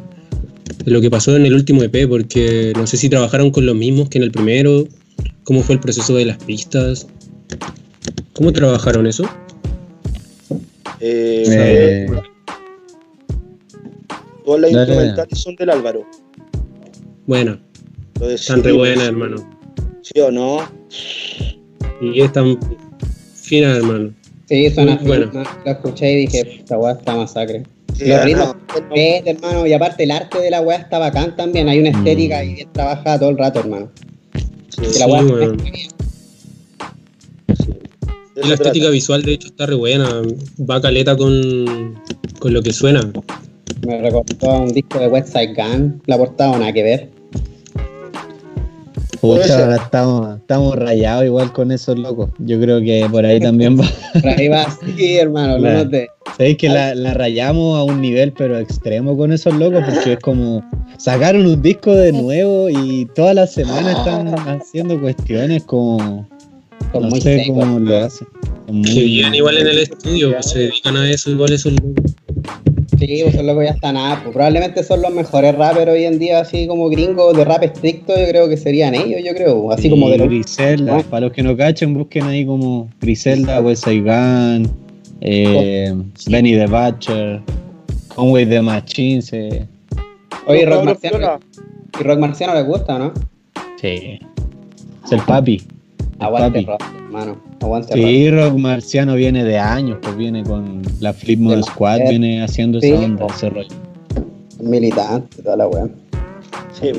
de 0.84 0.90
lo 0.90 1.00
que 1.00 1.10
pasó 1.10 1.36
en 1.36 1.46
el 1.46 1.54
último 1.54 1.82
EP, 1.82 2.08
porque 2.08 2.72
no 2.76 2.86
sé 2.86 2.96
si 2.96 3.08
trabajaron 3.08 3.50
con 3.50 3.66
los 3.66 3.74
mismos 3.74 4.08
que 4.08 4.18
en 4.18 4.24
el 4.24 4.30
primero, 4.30 4.86
cómo 5.44 5.62
fue 5.62 5.74
el 5.74 5.80
proceso 5.80 6.14
de 6.14 6.24
las 6.24 6.38
pistas, 6.38 7.06
¿cómo 8.32 8.52
trabajaron 8.52 9.06
eso? 9.06 9.24
Eh, 11.00 11.44
eh, 11.48 12.06
Todas 14.44 14.60
las 14.62 14.72
instrumentales 14.72 15.38
son 15.38 15.56
del 15.56 15.70
Álvaro. 15.70 16.06
Bueno. 17.26 17.58
Están 18.20 18.62
re 18.62 18.72
buenas, 18.72 19.06
hermano. 19.06 19.36
¿Sí 20.02 20.20
o 20.20 20.30
no? 20.30 20.58
Y 22.00 22.20
están 22.20 22.58
finas, 23.34 23.78
hermano. 23.78 24.12
Sí, 24.46 24.68
son 24.70 24.98
bueno. 25.04 25.30
Lo 25.32 25.70
escuché 25.70 26.12
y 26.12 26.16
dije, 26.26 26.56
esta 26.58 26.76
weá 26.76 26.92
está 26.92 27.14
masacre. 27.14 27.62
Sí, 28.00 28.06
Los 28.06 28.24
ritmos, 28.24 28.56
hermano, 28.96 29.66
y 29.66 29.74
aparte 29.74 30.04
el 30.04 30.10
arte 30.10 30.40
de 30.40 30.50
la 30.50 30.62
weá 30.62 30.78
está 30.78 30.98
bacán 30.98 31.36
también. 31.36 31.68
Hay 31.68 31.80
una 31.80 31.90
estética 31.90 32.42
y 32.42 32.54
bien 32.54 32.72
trabajada 32.72 33.18
todo 33.18 33.28
el 33.28 33.36
rato, 33.36 33.60
hermano. 33.60 33.90
Sí, 34.70 34.98
la, 34.98 35.06
la 38.36 38.54
estética 38.54 38.88
visual, 38.88 39.22
de 39.22 39.34
hecho, 39.34 39.48
está 39.48 39.66
re 39.66 39.74
buena. 39.74 40.22
Va 40.58 40.80
caleta 40.80 41.14
con, 41.14 42.00
con 42.38 42.54
lo 42.54 42.62
que 42.62 42.72
suena. 42.72 43.02
Me 43.86 44.00
recordó 44.00 44.50
a 44.50 44.60
un 44.60 44.72
disco 44.72 44.98
de 44.98 45.06
West 45.06 45.34
Side 45.34 45.52
Gun, 45.52 46.00
la 46.06 46.16
portada 46.16 46.58
nada 46.58 46.72
que 46.72 46.82
ver. 46.82 47.10
Pucha, 49.20 49.76
estamos, 49.76 50.38
estamos 50.38 50.76
rayados 50.76 51.24
igual 51.24 51.52
con 51.52 51.72
esos 51.72 51.98
locos. 51.98 52.30
Yo 52.38 52.58
creo 52.58 52.80
que 52.80 53.06
por 53.10 53.26
ahí 53.26 53.38
también 53.38 53.78
va. 53.78 53.84
por 54.14 54.28
ahí 54.28 54.48
va, 54.48 54.66
sí, 54.96 55.16
hermano, 55.16 55.58
no 55.58 55.72
noté. 55.72 56.08
Sabéis 56.36 56.56
que 56.56 56.68
la, 56.68 56.94
la, 56.94 57.12
rayamos 57.12 57.78
a 57.78 57.82
un 57.82 58.00
nivel 58.00 58.32
pero 58.32 58.58
extremo 58.58 59.16
con 59.16 59.32
esos 59.32 59.54
locos 59.54 59.84
porque 59.84 60.14
es 60.14 60.18
como 60.20 60.64
sacaron 60.96 61.46
un 61.46 61.60
disco 61.60 61.94
de 61.94 62.12
nuevo 62.12 62.70
y 62.70 63.06
todas 63.14 63.34
las 63.34 63.52
semanas 63.52 63.98
están 63.98 64.28
haciendo 64.48 64.98
cuestiones 65.00 65.64
como 65.64 66.26
no 66.94 67.10
sé 67.16 67.44
cómo 67.46 67.78
lo 67.78 67.98
hacen. 67.98 68.26
Que 68.66 69.02
viven 69.02 69.34
igual 69.34 69.58
en 69.58 69.66
el 69.66 69.78
estudio, 69.78 70.40
se 70.42 70.60
dedican 70.60 70.96
a 70.96 71.10
eso 71.10 71.30
igual 71.30 71.52
esos 71.52 71.72
locos. 71.72 72.14
Sí, 73.00 73.20
pues 73.22 73.34
son 73.34 73.46
locos 73.46 73.64
ya 73.64 73.70
están 73.70 73.94
nada. 73.94 74.20
Pues 74.22 74.34
probablemente 74.34 74.84
son 74.84 75.00
los 75.00 75.12
mejores 75.12 75.54
rappers 75.54 75.90
hoy 75.90 76.04
en 76.04 76.18
día, 76.18 76.40
así 76.40 76.66
como 76.66 76.90
gringos 76.90 77.34
de 77.34 77.44
rap 77.46 77.62
estricto, 77.62 78.12
yo 78.18 78.26
creo 78.28 78.48
que 78.48 78.58
serían 78.58 78.94
ellos, 78.94 79.22
yo 79.24 79.34
creo. 79.34 79.72
Así 79.72 79.88
como 79.88 80.10
de 80.10 80.18
los. 80.18 80.28
Griselda, 80.28 81.02
para 81.04 81.26
los 81.26 81.32
que 81.32 81.42
no 81.42 81.56
cachen, 81.56 81.94
busquen 81.94 82.24
ahí 82.24 82.44
como 82.44 82.90
Griselda, 83.00 83.60
West 83.60 83.84
Side 83.84 84.68
eh, 85.22 85.94
Benny 86.28 86.52
the 86.52 86.66
Butcher, 86.66 87.40
Conway 88.14 88.46
the 88.46 88.60
Machine. 88.60 89.22
Se... 89.22 89.66
Oye, 90.46 90.66
Rock 90.66 90.84
Marciano. 90.84 91.40
¿Y 91.98 92.02
Rock 92.02 92.18
Marciano 92.18 92.54
les 92.54 92.66
gusta, 92.66 92.98
no? 92.98 93.12
Sí. 93.80 94.20
Es 95.04 95.12
el 95.12 95.20
papi. 95.22 95.62
Aguante 96.20 96.60
rock, 96.62 96.82
hermano. 97.06 97.36
Aguante 97.60 97.94
sí, 97.94 98.30
rock. 98.30 98.54
marciano 98.56 99.14
viene 99.14 99.42
de 99.42 99.58
años, 99.58 99.98
pues 100.02 100.16
viene 100.16 100.44
con 100.44 100.82
la 101.00 101.14
Flip 101.14 101.40
Mode 101.40 101.62
Squad, 101.62 102.00
viene 102.10 102.42
haciendo 102.42 102.78
esa 102.78 102.94
onda, 102.94 103.26
ese 103.26 103.48
rollo. 103.48 103.68
Militante, 104.60 105.42
toda 105.42 105.56
la 105.56 105.66
weá. 105.66 105.88
Sí, 106.78 106.92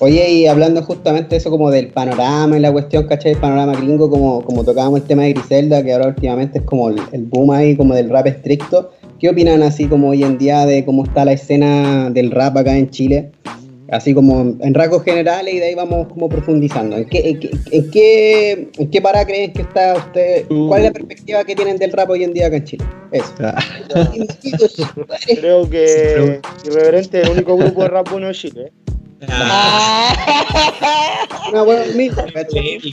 Oye, 0.00 0.32
y 0.32 0.46
hablando 0.48 0.82
justamente 0.82 1.30
de 1.30 1.36
eso 1.36 1.48
como 1.48 1.70
del 1.70 1.86
panorama 1.88 2.58
y 2.58 2.60
la 2.60 2.72
cuestión, 2.72 3.06
¿cachai? 3.06 3.32
El 3.32 3.38
panorama 3.38 3.76
gringo, 3.76 4.10
como, 4.10 4.42
como 4.42 4.64
tocábamos 4.64 5.00
el 5.00 5.06
tema 5.06 5.22
de 5.22 5.32
Griselda, 5.32 5.82
que 5.84 5.92
ahora 5.92 6.08
últimamente 6.08 6.58
es 6.58 6.64
como 6.64 6.88
el, 6.88 6.96
el, 7.12 7.22
boom 7.22 7.52
ahí, 7.52 7.76
como 7.76 7.94
del 7.94 8.10
rap 8.10 8.26
estricto. 8.26 8.90
¿Qué 9.20 9.30
opinan 9.30 9.62
así 9.62 9.86
como 9.86 10.08
hoy 10.08 10.24
en 10.24 10.38
día 10.38 10.66
de 10.66 10.84
cómo 10.84 11.04
está 11.04 11.24
la 11.24 11.34
escena 11.34 12.10
del 12.10 12.32
rap 12.32 12.56
acá 12.56 12.76
en 12.76 12.90
Chile? 12.90 13.30
Así 13.92 14.14
como 14.14 14.56
en 14.58 14.72
rasgos 14.72 15.04
generales 15.04 15.52
y 15.52 15.58
de 15.58 15.66
ahí 15.66 15.74
vamos 15.74 16.08
como 16.08 16.26
profundizando. 16.26 16.96
¿En 16.96 17.04
qué, 17.10 17.28
en 17.28 17.90
qué, 17.90 18.70
en 18.78 18.90
qué, 18.90 19.02
para 19.02 19.26
creen 19.26 19.52
que 19.52 19.60
está 19.60 19.96
usted? 19.96 20.46
¿Cuál 20.48 20.80
es 20.80 20.86
la 20.86 20.92
perspectiva 20.92 21.44
que 21.44 21.54
tienen 21.54 21.76
del 21.76 21.92
rap 21.92 22.08
hoy 22.08 22.24
en 22.24 22.32
día 22.32 22.46
acá 22.46 22.56
en 22.56 22.64
Chile? 22.64 22.84
Eso. 23.12 23.34
Ah. 23.40 23.62
Creo 25.38 25.68
que 25.68 26.40
Irreverente 26.64 27.20
es 27.20 27.26
el 27.26 27.32
único 27.32 27.54
grupo 27.54 27.82
de 27.82 27.88
rap 27.88 28.10
bueno 28.10 28.28
de 28.28 28.32
Chile. 28.32 28.72
¿eh? 29.20 29.26
Ah. 29.28 30.16
Una 31.52 31.62
buena 31.62 31.84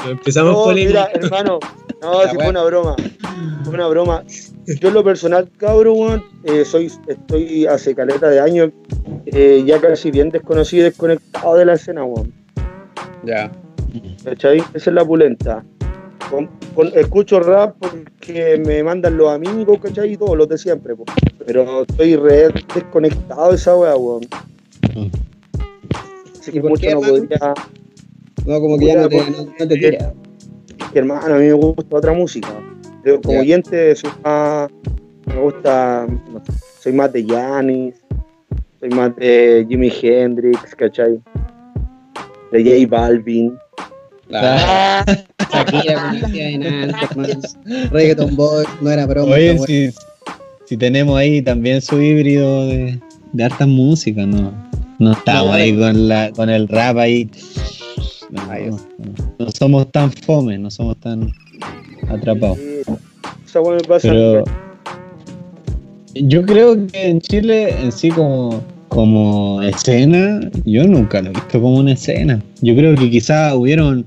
Empezamos 0.10 0.68
no, 0.68 0.74
Mira, 0.74 1.10
hermano, 1.14 1.60
no, 2.02 2.30
si 2.30 2.36
fue 2.36 2.50
una 2.50 2.64
broma. 2.64 2.96
Fue 3.64 3.74
una 3.74 3.88
broma. 3.88 4.24
Yo 4.66 4.88
en 4.88 4.94
lo 4.94 5.04
personal, 5.04 5.50
cabrón, 5.58 6.24
eh, 6.44 6.64
soy, 6.64 6.92
estoy 7.08 7.66
hace 7.66 7.96
caleta 7.96 8.30
de 8.30 8.40
años 8.40 8.72
eh, 9.26 9.64
ya 9.66 9.80
casi 9.80 10.12
bien 10.12 10.30
desconocido 10.30 10.82
y 10.82 10.90
desconectado 10.90 11.56
de 11.56 11.66
la 11.66 11.74
escena, 11.74 12.04
weón. 12.04 12.34
Ya. 13.24 13.52
¿Cachai? 14.24 14.60
Esa 14.74 14.90
es 14.90 14.94
la 14.94 15.06
pulenta. 15.06 15.64
escucho 16.96 17.40
rap 17.40 17.76
porque 17.80 18.62
me 18.66 18.84
mandan 18.84 19.18
los 19.18 19.30
amigos, 19.32 19.80
¿cachai? 19.82 20.14
Y 20.14 20.18
todos 20.18 20.38
los 20.38 20.48
de 20.48 20.58
siempre, 20.58 20.96
pero 21.46 21.82
estoy 21.82 22.16
re 22.16 22.50
desconectado 22.74 23.50
de 23.50 23.56
esa 23.56 23.76
weá, 23.76 23.96
weón. 23.96 24.22
Así 26.40 26.52
que 26.52 26.62
mucho 26.62 26.90
no 26.92 27.02
podría. 27.02 27.54
No, 28.46 28.60
como 28.62 28.78
que 28.78 28.86
ya 28.86 29.02
no 29.02 29.10
te, 29.10 29.32
no, 29.32 29.68
te 29.68 29.68
tira. 29.68 30.14
Hermano, 30.94 31.36
a 31.36 31.38
mí 31.38 31.46
me 31.46 31.54
gusta 31.54 31.96
otra 31.96 32.14
música. 32.14 32.50
Yo, 33.06 33.22
como 33.22 33.40
oyente 33.40 33.96
soy 33.96 34.12
más, 34.24 34.70
me 35.26 35.42
gusta, 35.42 36.08
soy 36.80 36.94
más 36.94 37.14
de 37.14 37.26
Yanis, 37.26 37.96
soy 38.80 38.90
más 38.90 39.16
de 39.16 39.66
Jimi 39.70 39.92
Hendrix, 40.02 40.76
¿cachai? 40.76 41.20
De 42.52 42.64
J 42.64 42.88
Balvin. 42.90 43.58
Shakira 45.52 46.14
Reggaeton 47.92 48.36
Boy, 48.36 48.66
no 48.82 48.92
era 48.92 49.06
broma. 49.06 49.34
Oye, 49.34 49.58
si, 49.66 49.92
si, 50.66 50.78
tenemos 50.78 51.18
ahí 51.18 51.42
también 51.42 51.82
su 51.82 52.02
híbrido 52.02 52.68
de, 52.68 53.00
de 53.34 53.44
hartas 53.44 53.68
músicas, 53.68 54.28
¿no? 54.28 54.54
No 55.00 55.14
estamos 55.14 55.56
ahí 55.56 55.78
con, 55.78 56.08
la, 56.10 56.32
con 56.32 56.50
el 56.50 56.68
rap 56.68 56.98
ahí. 56.98 57.30
No, 58.30 58.78
no, 59.40 59.52
somos 59.52 59.92
tan 59.92 60.12
fome, 60.12 60.58
no 60.58 60.70
somos 60.70 60.98
tan 60.98 61.32
atrapados. 62.10 62.58
Pero, 64.02 64.44
yo 66.14 66.46
creo 66.46 66.88
que 66.88 67.08
en 67.08 67.22
Chile 67.22 67.82
en 67.82 67.92
sí 67.92 68.10
como, 68.10 68.62
como 68.90 69.62
escena, 69.64 70.40
yo 70.66 70.84
nunca 70.86 71.22
lo 71.22 71.30
he 71.30 71.34
visto 71.34 71.62
como 71.62 71.78
una 71.78 71.94
escena. 71.94 72.42
Yo 72.62 72.76
creo 72.76 72.96
que 72.96 73.10
quizás 73.10 73.54
hubieron, 73.56 74.06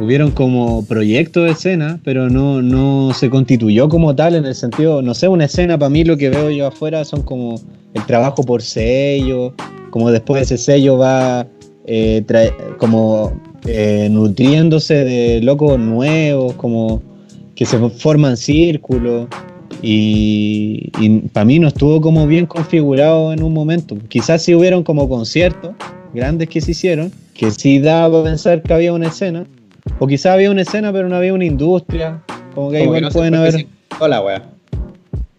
hubieron 0.00 0.30
como 0.30 0.84
proyectos 0.84 1.44
de 1.44 1.50
escena, 1.52 2.00
pero 2.04 2.28
no, 2.28 2.60
no 2.60 3.14
se 3.14 3.30
constituyó 3.30 3.88
como 3.88 4.14
tal 4.14 4.34
en 4.34 4.44
el 4.44 4.54
sentido, 4.54 5.00
no 5.02 5.14
sé, 5.14 5.28
una 5.28 5.46
escena 5.46 5.78
para 5.78 5.90
mí 5.90 6.04
lo 6.04 6.16
que 6.16 6.30
veo 6.30 6.50
yo 6.50 6.66
afuera 6.66 7.04
son 7.04 7.22
como 7.22 7.60
el 7.94 8.04
trabajo 8.04 8.42
por 8.42 8.62
sello, 8.62 9.54
como 9.90 10.10
después 10.10 10.42
ese 10.42 10.58
sello 10.58 10.98
va 10.98 11.46
eh, 11.86 12.24
como 12.78 13.32
eh, 13.66 14.08
nutriéndose 14.10 15.04
de 15.04 15.40
locos 15.42 15.78
nuevos, 15.78 16.54
como 16.54 17.02
que 17.54 17.64
se 17.64 17.78
forman 17.90 18.36
círculos. 18.36 19.28
Y, 19.82 20.90
para 21.32 21.44
mí 21.44 21.58
no 21.58 21.68
estuvo 21.68 22.00
como 22.00 22.26
bien 22.26 22.46
configurado 22.46 23.32
en 23.32 23.42
un 23.42 23.52
momento. 23.52 23.96
Quizás 24.08 24.42
si 24.42 24.54
hubieron 24.54 24.82
como 24.82 25.08
conciertos 25.08 25.74
grandes 26.14 26.48
que 26.48 26.60
se 26.60 26.70
hicieron, 26.70 27.12
que 27.34 27.50
sí 27.50 27.78
daba 27.78 28.20
a 28.20 28.24
pensar 28.24 28.62
que 28.62 28.72
había 28.72 28.92
una 28.92 29.08
escena, 29.08 29.44
o 29.98 30.06
quizás 30.06 30.32
había 30.32 30.50
una 30.50 30.62
escena 30.62 30.92
pero 30.92 31.08
no 31.08 31.16
había 31.16 31.34
una 31.34 31.44
industria, 31.44 32.22
como 32.54 32.70
que 32.70 32.82
igual 32.82 33.08
pueden 33.12 33.34
haber... 33.34 33.66
Hola, 34.00 34.22
wea. 34.22 34.42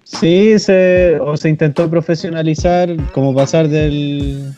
Sí, 0.04 0.58
se, 0.60 1.20
o 1.20 1.36
se 1.36 1.50
intentó 1.50 1.90
profesionalizar, 1.90 2.96
como 3.12 3.36
pasar 3.36 3.68
del, 3.68 4.54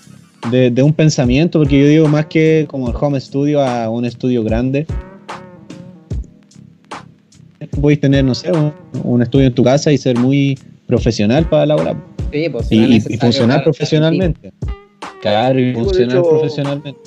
de, 0.52 0.72
de, 0.72 0.84
un 0.84 0.94
pensamiento, 0.94 1.60
porque 1.60 1.80
yo 1.80 1.88
digo 1.88 2.08
más 2.08 2.28
que 2.28 2.66
como 2.70 2.90
el 2.90 2.96
home 2.96 3.20
studio 3.20 3.62
a 3.62 3.90
un 3.90 4.06
estudio 4.06 4.44
grande, 4.44 4.86
podéis 7.80 8.00
tener, 8.00 8.24
no 8.24 8.36
sé, 8.36 8.52
un, 9.04 9.22
estudio 9.22 9.48
en 9.48 9.54
tu 9.54 9.64
casa 9.64 9.92
y 9.92 9.98
ser 9.98 10.18
muy 10.18 10.58
profesional 10.88 11.48
para 11.48 11.66
la 11.66 11.76
hora. 11.76 12.04
Sí, 12.32 12.50
pues, 12.50 12.72
y, 12.72 13.18
funcionar 13.18 13.64
profesionalmente. 13.64 14.54
Claro, 15.22 15.60
y 15.60 15.74
funcionar 15.74 16.22
profesionalmente. 16.22 17.00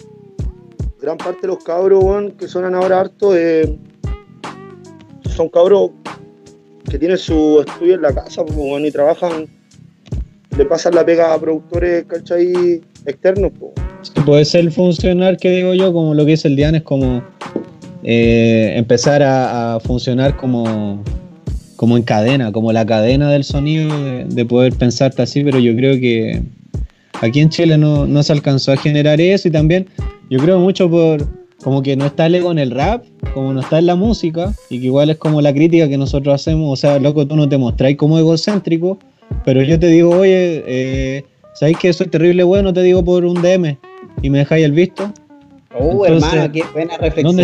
Gran 1.01 1.16
parte 1.16 1.43
de 1.43 1.49
los 1.49 1.64
cabros 1.64 2.33
que 2.39 2.47
suenan 2.47 2.74
ahora 2.74 3.01
harto 3.01 3.37
eh, 3.37 3.76
son 5.35 5.49
cabros 5.49 5.91
que 6.89 6.99
tienen 6.99 7.18
su 7.18 7.64
estudio 7.66 7.95
en 7.95 8.03
la 8.03 8.14
casa 8.14 8.45
pues, 8.45 8.85
y 8.85 8.91
trabajan, 8.91 9.49
le 10.57 10.64
pasan 10.66 10.95
la 10.95 11.05
pega 11.05 11.35
a 11.35 11.41
productores, 11.41 12.05
¿cachai? 12.05 12.83
Externos. 13.07 13.53
Pues. 13.59 14.24
puede 14.24 14.44
ser 14.44 14.70
funcionar, 14.70 15.36
que 15.36 15.50
digo 15.50 15.74
yo, 15.74 15.92
como 15.92 16.14
lo 16.14 16.24
que 16.24 16.34
es 16.34 16.44
el 16.44 16.57
Diane, 16.57 16.78
es 16.78 16.84
como 16.84 17.22
eh, 18.03 18.72
empezar 18.76 19.22
a, 19.22 19.78
funcionar 19.80 20.36
como, 20.36 21.03
como 21.76 21.96
en 21.96 22.03
cadena, 22.03 22.53
como 22.53 22.72
la 22.72 22.84
cadena 22.86 23.30
del 23.30 23.44
sonido, 23.44 23.90
de, 24.26 24.44
poder 24.44 24.74
pensarte 24.74 25.22
así, 25.22 25.44
pero 25.44 25.59
yo 25.59 25.74
creo 25.76 25.94
que 26.00 26.42
aquí 27.20 27.40
en 27.40 27.48
Chile 27.48 27.78
no, 27.78 28.07
no, 28.07 28.22
se 28.22 28.32
alcanzó 28.32 28.72
a 28.72 28.76
generar 28.76 29.20
eso 29.20 29.48
y 29.48 29.50
también 29.50 29.86
yo 30.30 30.38
creo 30.38 30.59
mucho 30.59 30.90
por 30.90 31.26
como 31.62 31.82
que 31.82 31.96
no 31.96 32.07
está 32.07 32.26
el 32.26 32.34
ego 32.34 32.50
en 32.50 32.59
el 32.59 32.72
rap, 32.72 33.05
como 33.34 33.53
no 33.53 33.61
está 33.61 33.78
en 33.78 33.86
la 33.86 33.94
música, 33.94 34.53
y 34.68 34.80
que 34.80 34.86
igual 34.86 35.11
es 35.11 35.16
como 35.16 35.40
la 35.40 35.53
crítica 35.53 35.88
que 35.88 35.96
nosotros 35.96 36.34
hacemos, 36.34 36.72
o 36.72 36.76
sea, 36.76 36.98
loco, 36.98 37.26
tú 37.26 37.36
no 37.36 37.48
te 37.48 37.57
mostráis 37.57 37.96
como 37.96 38.18
egocéntrico, 38.18 38.98
pero 39.44 39.62
yo 39.62 39.78
te 39.78 39.86
digo, 39.86 40.11
oye, 40.11 40.64
eh, 40.66 41.24
¿sabéis 41.55 41.78
que 41.78 41.92
soy 41.92 42.09
terrible 42.09 42.42
bueno? 42.42 42.72
Te 42.72 42.82
digo 42.82 43.05
por 43.05 43.24
un 43.24 43.40
DM 43.40 43.76
y 44.22 44.30
me 44.30 44.38
dejáis 44.38 44.64
el 44.64 44.72
visto. 44.72 45.12
Uh, 45.78 46.05
hermano, 46.05 46.53
qué 46.53 46.64
buena 46.72 46.98
reflexión, 46.98 47.36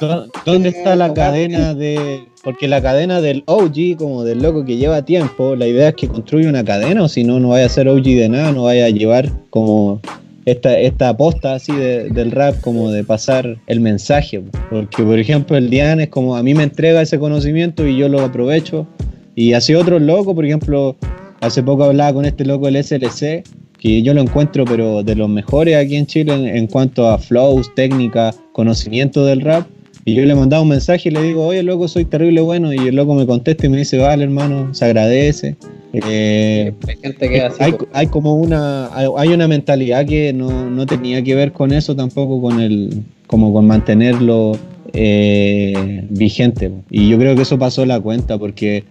¿Dónde, 0.00 0.30
¿dónde 0.46 0.68
está 0.70 0.96
la 0.96 1.12
cadena 1.12 1.74
de.? 1.74 2.24
Porque 2.42 2.68
la 2.68 2.82
cadena 2.82 3.20
del 3.20 3.42
OG, 3.46 3.96
como 3.98 4.22
del 4.24 4.42
loco 4.42 4.64
que 4.64 4.76
lleva 4.76 5.02
tiempo, 5.02 5.56
la 5.56 5.66
idea 5.66 5.88
es 5.88 5.94
que 5.94 6.08
construya 6.08 6.48
una 6.48 6.64
cadena, 6.64 7.02
o 7.02 7.08
si 7.08 7.24
no, 7.24 7.40
no 7.40 7.50
vaya 7.50 7.66
a 7.66 7.70
ser 7.70 7.88
OG 7.88 8.02
de 8.02 8.28
nada, 8.28 8.52
no 8.52 8.64
vaya 8.64 8.86
a 8.86 8.90
llevar 8.90 9.30
como 9.50 10.00
esta, 10.44 10.78
esta 10.78 11.10
aposta 11.10 11.54
así 11.54 11.72
del 11.72 12.30
rap, 12.30 12.60
como 12.60 12.90
de 12.90 13.02
pasar 13.02 13.56
el 13.66 13.80
mensaje. 13.80 14.42
Porque, 14.70 15.02
por 15.02 15.18
ejemplo, 15.18 15.56
el 15.56 15.70
Dian 15.70 16.00
es 16.00 16.08
como 16.08 16.36
a 16.36 16.42
mí 16.42 16.54
me 16.54 16.64
entrega 16.64 17.02
ese 17.02 17.18
conocimiento 17.18 17.86
y 17.86 17.96
yo 17.96 18.08
lo 18.08 18.20
aprovecho. 18.20 18.86
Y 19.34 19.54
así 19.54 19.74
otros 19.74 20.02
locos, 20.02 20.34
por 20.34 20.44
ejemplo, 20.44 20.96
hace 21.40 21.62
poco 21.62 21.84
hablaba 21.84 22.12
con 22.12 22.24
este 22.24 22.44
loco 22.44 22.66
del 22.66 22.82
SLC, 22.82 23.44
que 23.78 24.02
yo 24.02 24.14
lo 24.14 24.20
encuentro, 24.20 24.64
pero 24.64 25.02
de 25.02 25.14
los 25.14 25.28
mejores 25.28 25.76
aquí 25.76 25.96
en 25.96 26.06
Chile 26.06 26.56
en, 26.56 26.66
cuanto 26.66 27.08
a 27.08 27.18
flows, 27.18 27.74
técnica, 27.74 28.34
conocimiento 28.52 29.24
del 29.24 29.42
rap. 29.42 29.66
Y 30.06 30.14
yo 30.14 30.24
le 30.24 30.34
mandaba 30.34 30.62
un 30.62 30.68
mensaje 30.68 31.08
y 31.08 31.12
le 31.12 31.22
digo, 31.22 31.46
oye, 31.46 31.62
loco, 31.62 31.88
soy 31.88 32.04
terrible 32.04 32.40
bueno. 32.42 32.72
Y 32.72 32.78
el 32.88 32.94
loco 32.94 33.14
me 33.14 33.26
contesta 33.26 33.66
y 33.66 33.70
me 33.70 33.78
dice, 33.78 33.98
vale, 33.98 34.24
hermano, 34.24 34.74
se 34.74 34.84
agradece. 34.84 35.56
Eh, 35.94 36.72
hay 36.86 36.96
gente 36.96 37.28
que 37.28 37.42
así, 37.42 37.56
hay, 37.60 37.74
hay, 37.92 38.06
como 38.08 38.34
una, 38.34 38.90
hay, 38.94 39.28
una 39.28 39.48
mentalidad 39.48 40.04
que 40.06 40.32
no, 40.32 40.68
no, 40.68 40.86
tenía 40.86 41.22
que 41.22 41.34
ver 41.34 41.52
con 41.52 41.72
eso 41.72 41.94
tampoco, 41.94 42.40
con 42.42 42.60
el, 42.60 43.02
como 43.26 43.52
con 43.52 43.66
mantenerlo 43.66 44.58
eh, 44.92 46.06
vigente. 46.10 46.70
Y 46.90 47.08
yo 47.08 47.18
creo 47.18 47.34
que 47.34 47.42
eso 47.42 47.58
pasó 47.58 47.84
la 47.84 48.00
cuenta, 48.00 48.38
porque 48.38 48.84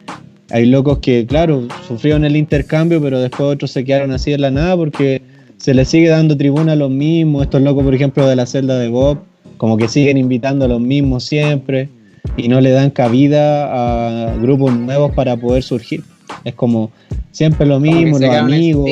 hay 0.50 0.66
locos 0.66 1.00
que, 1.00 1.26
claro, 1.26 1.68
sufrieron 1.88 2.26
el 2.26 2.36
intercambio, 2.36 3.02
pero 3.02 3.20
después 3.20 3.42
otros 3.42 3.72
se 3.72 3.84
quedaron 3.84 4.12
así 4.12 4.34
en 4.34 4.42
la 4.42 4.52
nada 4.52 4.76
porque 4.76 5.22
se 5.58 5.74
les 5.74 5.88
sigue 5.88 6.10
dando 6.10 6.38
tribuna 6.38 6.74
a 6.74 6.76
los 6.76 6.92
mismos. 6.92 7.44
Estos 7.44 7.62
locos, 7.62 7.84
por 7.84 7.96
ejemplo, 7.96 8.28
de 8.28 8.36
la 8.36 8.46
celda 8.46 8.78
de 8.78 8.90
Bob, 8.90 9.20
como 9.58 9.78
que 9.78 9.88
siguen 9.88 10.18
invitando 10.18 10.66
a 10.66 10.68
los 10.68 10.82
mismos 10.82 11.24
siempre 11.24 11.90
y 12.38 12.48
no 12.48 12.62
le 12.62 12.72
dan 12.72 12.90
cabida 12.90 14.32
a 14.32 14.36
grupos 14.38 14.78
nuevos 14.78 15.14
para 15.14 15.38
poder 15.38 15.64
surgir. 15.64 16.04
Es 16.44 16.54
como 16.56 16.92
siempre 17.32 17.66
lo 17.66 17.80
mismo, 17.80 18.20
los 18.20 18.30
amigos. 18.30 18.90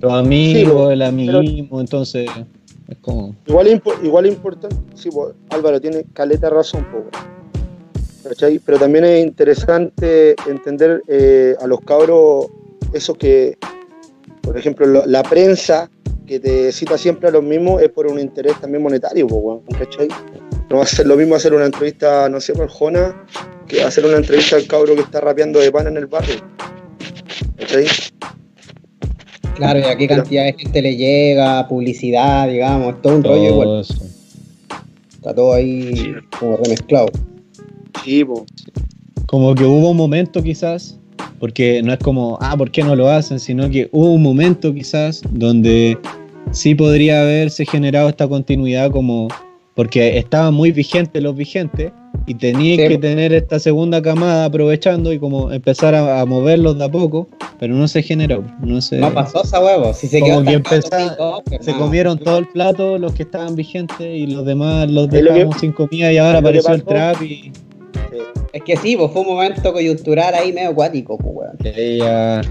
los 0.00 0.12
amigos, 0.12 0.92
el 0.92 1.02
amiguismo, 1.02 1.80
entonces 1.80 2.28
es 2.88 2.96
como. 2.98 3.34
Igual, 3.46 3.82
igual 4.02 4.26
importante, 4.26 4.76
sí, 4.94 5.10
Álvaro 5.50 5.80
tiene 5.80 6.04
caleta 6.12 6.50
razón, 6.50 6.86
poco 8.22 8.60
pero 8.64 8.78
también 8.78 9.04
es 9.04 9.24
interesante 9.24 10.34
entender 10.48 11.02
eh, 11.08 11.54
a 11.60 11.66
los 11.66 11.80
cabros, 11.80 12.46
esos 12.92 13.16
que, 13.16 13.56
por 14.42 14.56
ejemplo, 14.56 15.04
la 15.06 15.22
prensa 15.22 15.90
que 16.26 16.40
te 16.40 16.72
cita 16.72 16.96
siempre 16.96 17.28
a 17.28 17.32
los 17.32 17.42
mismos 17.42 17.82
es 17.82 17.90
por 17.90 18.06
un 18.06 18.18
interés 18.18 18.60
también 18.60 18.82
monetario, 18.82 19.26
¿cachai? 19.78 20.08
No 20.70 20.78
va 20.78 20.84
a 20.84 20.86
ser 20.86 21.06
lo 21.06 21.16
mismo 21.16 21.34
hacer 21.34 21.52
una 21.52 21.66
entrevista, 21.66 22.28
no 22.28 22.40
sé, 22.40 22.54
por 22.54 22.68
Jona, 22.68 23.26
que 23.66 23.82
hacer 23.82 24.06
una 24.06 24.16
entrevista 24.16 24.56
al 24.56 24.66
cabro 24.66 24.94
que 24.94 25.02
está 25.02 25.20
rapeando 25.20 25.60
de 25.60 25.70
pan 25.70 25.88
en 25.88 25.96
el 25.96 26.06
barrio. 26.06 26.36
¿Cachai? 27.58 27.86
Claro, 29.56 29.80
y 29.80 29.82
a 29.82 29.96
qué 29.96 30.08
cantidad 30.08 30.44
de 30.44 30.54
gente 30.54 30.80
le 30.80 30.96
llega, 30.96 31.68
publicidad, 31.68 32.48
digamos, 32.48 33.02
todo 33.02 33.16
un 33.16 33.24
rollo 33.24 33.48
igual. 33.48 33.84
Está 35.12 35.34
todo 35.34 35.52
ahí 35.52 36.14
como 36.38 36.56
remezclado. 36.56 37.08
Sí, 38.04 38.24
po. 38.24 38.46
Como 39.26 39.54
que 39.54 39.64
hubo 39.64 39.90
un 39.90 39.96
momento 39.96 40.42
quizás, 40.42 40.98
porque 41.38 41.82
no 41.82 41.92
es 41.92 41.98
como, 41.98 42.38
ah, 42.40 42.56
¿por 42.56 42.70
qué 42.70 42.82
no 42.82 42.94
lo 42.96 43.08
hacen? 43.08 43.38
Sino 43.38 43.68
que 43.70 43.88
hubo 43.92 44.12
un 44.12 44.22
momento 44.22 44.74
quizás 44.74 45.22
donde 45.30 45.98
sí 46.50 46.74
podría 46.74 47.22
haberse 47.22 47.64
generado 47.64 48.08
esta 48.08 48.28
continuidad 48.28 48.90
como 48.90 49.28
porque 49.74 50.18
estaban 50.18 50.52
muy 50.54 50.70
vigentes 50.70 51.22
los 51.22 51.34
vigentes 51.34 51.92
y 52.26 52.34
tenían 52.34 52.88
que 52.88 52.98
tener 52.98 53.32
esta 53.32 53.58
segunda 53.58 54.02
camada 54.02 54.44
aprovechando 54.44 55.12
y 55.12 55.18
como 55.18 55.50
empezar 55.50 55.94
a, 55.94 56.24
moverlos 56.26 56.78
de 56.78 56.84
a 56.84 56.90
poco, 56.90 57.26
pero 57.58 57.74
no 57.74 57.88
se 57.88 58.02
generó. 58.02 58.44
No, 58.60 58.80
se, 58.80 58.98
no 58.98 59.12
pasó 59.12 59.42
esa 59.42 59.60
huevo, 59.60 59.92
si 59.94 60.08
se 60.08 60.20
como 60.20 60.44
que 60.44 61.58
se 61.60 61.72
comieron 61.74 62.18
todo 62.18 62.38
el 62.38 62.48
plato 62.48 62.98
los 62.98 63.14
que 63.14 63.22
estaban 63.22 63.56
vigentes 63.56 64.00
y 64.00 64.26
los 64.26 64.44
demás 64.44 64.90
los 64.90 65.08
dejamos 65.08 65.56
sin 65.58 65.72
comida 65.72 66.12
y 66.12 66.18
ahora 66.18 66.38
apareció 66.38 66.74
el 66.74 66.84
trap 66.84 67.22
y... 67.22 67.52
Es 68.52 68.62
que 68.62 68.76
sí, 68.76 68.96
pues 68.96 69.10
fue 69.12 69.22
un 69.22 69.28
momento 69.28 69.72
coyuntural 69.72 70.34
ahí 70.34 70.52
medio 70.52 70.70
acuático, 70.70 71.18
pues. 71.18 71.50
Ella 71.76 72.42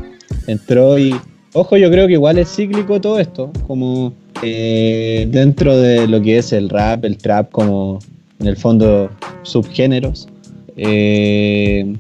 entró 0.47 0.97
y... 0.97 1.15
Ojo, 1.53 1.75
yo 1.75 1.91
creo 1.91 2.07
que 2.07 2.13
igual 2.13 2.37
es 2.37 2.55
cíclico 2.55 3.01
todo 3.01 3.19
esto, 3.19 3.51
como 3.67 4.13
eh, 4.41 5.27
dentro 5.29 5.77
de 5.77 6.07
lo 6.07 6.21
que 6.21 6.37
es 6.37 6.53
el 6.53 6.69
rap, 6.69 7.03
el 7.03 7.17
trap, 7.17 7.51
como 7.51 7.99
en 8.39 8.47
el 8.47 8.55
fondo 8.55 9.09
subgéneros, 9.43 10.29
eh, 10.77 11.93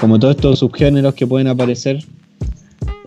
como 0.00 0.18
todos 0.20 0.36
estos 0.36 0.60
subgéneros 0.60 1.14
que 1.14 1.26
pueden 1.26 1.48
aparecer, 1.48 1.98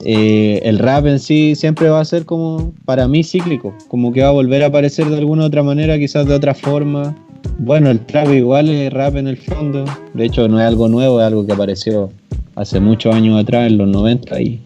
eh, 0.04 0.60
el 0.64 0.78
rap 0.78 1.08
en 1.08 1.20
sí 1.20 1.56
siempre 1.56 1.90
va 1.90 2.00
a 2.00 2.06
ser 2.06 2.26
como, 2.26 2.74
para 2.86 3.08
mí, 3.08 3.24
cíclico, 3.24 3.74
como 3.88 4.14
que 4.14 4.22
va 4.22 4.28
a 4.28 4.32
volver 4.32 4.64
a 4.64 4.68
aparecer 4.68 5.08
de 5.08 5.18
alguna 5.18 5.46
otra 5.46 5.64
manera, 5.64 5.98
quizás 5.98 6.28
de 6.28 6.34
otra 6.36 6.54
forma. 6.54 7.16
Bueno, 7.58 7.90
el 7.90 8.00
trap 8.00 8.30
igual 8.30 8.70
es 8.70 8.92
rap 8.92 9.16
en 9.16 9.28
el 9.28 9.38
fondo, 9.38 9.86
de 10.14 10.26
hecho 10.26 10.48
no 10.48 10.60
es 10.60 10.68
algo 10.68 10.88
nuevo, 10.88 11.20
es 11.20 11.28
algo 11.28 11.46
que 11.46 11.54
apareció 11.54 12.12
hace 12.56 12.80
muchos 12.80 13.14
años 13.16 13.42
atrás, 13.42 13.68
en 13.68 13.78
los 13.78 13.88
90, 13.88 14.42
y 14.42 14.62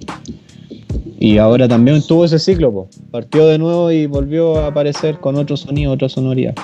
y 1.22 1.38
ahora 1.38 1.68
también 1.68 2.02
tuvo 2.02 2.24
ese 2.24 2.40
ciclo, 2.40 2.88
partió 3.12 3.46
de 3.46 3.58
nuevo 3.58 3.92
y 3.92 4.06
volvió 4.06 4.56
a 4.56 4.68
aparecer 4.68 5.20
con 5.20 5.36
otro 5.36 5.58
sonido, 5.58 5.92
otra 5.92 6.08
sonoridad. 6.08 6.56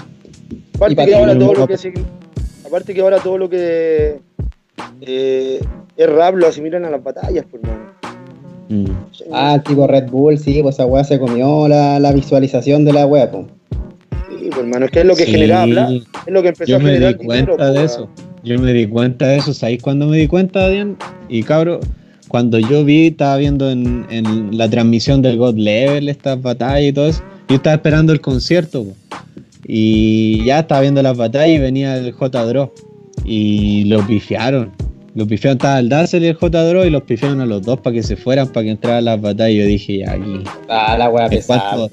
Aparte 0.76 1.06
que, 1.06 1.14
ahora 1.16 1.38
todo 1.38 1.54
lo 1.54 1.68
que 1.68 2.06
aparte 2.66 2.94
que 2.94 3.02
ahora 3.02 3.20
todo 3.20 3.38
lo 3.38 3.50
que 3.50 4.22
eh, 5.02 5.60
es 5.98 6.10
rap 6.10 6.36
lo 6.36 6.48
asimilan 6.48 6.86
a 6.86 6.90
las 6.90 7.04
batallas, 7.04 7.44
por 7.46 7.60
pues, 7.60 7.74
mano. 7.74 7.86
Mm. 8.70 8.86
Ah, 9.34 9.62
tipo 9.64 9.86
Red 9.88 10.10
Bull, 10.10 10.38
sí, 10.38 10.62
pues 10.64 10.76
esa 10.76 10.86
weá 10.86 11.04
se 11.04 11.20
comió 11.20 11.68
la, 11.68 12.00
la 12.00 12.14
visualización 12.14 12.86
de 12.86 12.94
la 12.94 13.06
weá, 13.06 13.30
pues. 13.30 13.48
Pues 14.56 14.68
hermano, 14.68 14.86
es 14.86 14.92
que 14.92 15.00
es 15.02 15.06
lo 15.06 15.16
que 15.18 15.26
genera 15.26 15.64
habla, 15.64 15.90
es 15.92 16.34
lo 16.34 16.42
que 16.42 16.48
empezó 16.48 16.72
Yo 16.72 16.78
a 16.78 16.80
generar 16.80 17.14
me 17.14 17.20
di 17.20 17.26
cuenta 17.26 17.72
de 17.74 17.84
eso. 17.84 18.10
Yo 18.42 18.58
me 18.58 18.74
di 18.74 18.88
cuenta 18.88 19.28
de 19.28 19.38
eso, 19.38 19.54
¿sabéis 19.54 19.82
cuándo 19.82 20.08
me 20.08 20.18
di 20.18 20.28
cuenta, 20.28 20.70
Dian? 20.70 20.96
Y 21.28 21.44
cabro, 21.44 21.82
cuando 22.30 22.58
yo 22.58 22.86
vi, 22.86 23.08
estaba 23.08 23.36
viendo 23.36 23.70
en, 23.70 24.58
la 24.58 24.70
transmisión 24.70 25.22
del 25.22 25.38
God 25.38 25.58
Level 25.58 26.08
estas 26.08 26.42
batallas 26.42 26.90
y 26.90 26.94
todo 26.94 27.08
eso, 27.08 27.22
yo 27.50 27.58
estaba 27.58 27.76
esperando 27.76 28.14
el 28.14 28.22
concierto 28.22 28.86
y 29.68 30.46
ya 30.46 30.60
estaba 30.60 30.80
viendo 30.80 31.02
las 31.02 31.18
batallas 31.18 31.50
y 31.50 31.60
venía 31.60 31.98
el 31.98 32.14
J-Draw 32.14 32.72
y 33.26 33.84
lo 33.86 34.08
pifiaron. 34.08 34.72
Lo 35.16 35.26
pifiaron, 35.26 35.56
estaba 35.56 35.80
el 35.80 35.88
Dazzle 35.88 36.20
y 36.20 36.28
el 36.28 36.36
J-Draw 36.36 36.84
y 36.84 36.90
los 36.90 37.04
pifiaron 37.04 37.40
a 37.40 37.46
los 37.46 37.62
dos 37.62 37.80
para 37.80 37.94
que 37.94 38.04
se 38.04 38.18
fueran, 38.18 38.50
para 38.50 38.66
que 38.66 38.72
entraran 38.72 39.06
las 39.06 39.22
batallas. 39.22 39.64
Yo 39.64 39.66
dije, 39.66 40.00
ya 40.00 40.12
aquí. 40.12 40.44
Ah, 40.68 40.98
la 40.98 41.10
wea 41.10 41.28
en 41.32 41.42
cuanto, 41.42 41.90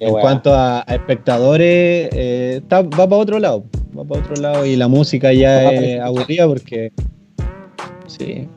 en 0.00 0.12
cuanto 0.12 0.52
a, 0.52 0.84
espectadores, 0.88 2.08
eh, 2.12 2.60
va 2.68 2.88
para 2.90 3.16
otro 3.16 3.38
lado. 3.38 3.64
Va 3.96 4.04
para 4.04 4.22
otro 4.22 4.42
lado 4.42 4.66
y 4.66 4.74
la 4.74 4.88
música 4.88 5.32
ya 5.32 5.70
es 5.70 6.00
aburrida 6.00 6.48
porque. 6.48 6.90
Sí, 8.08 8.48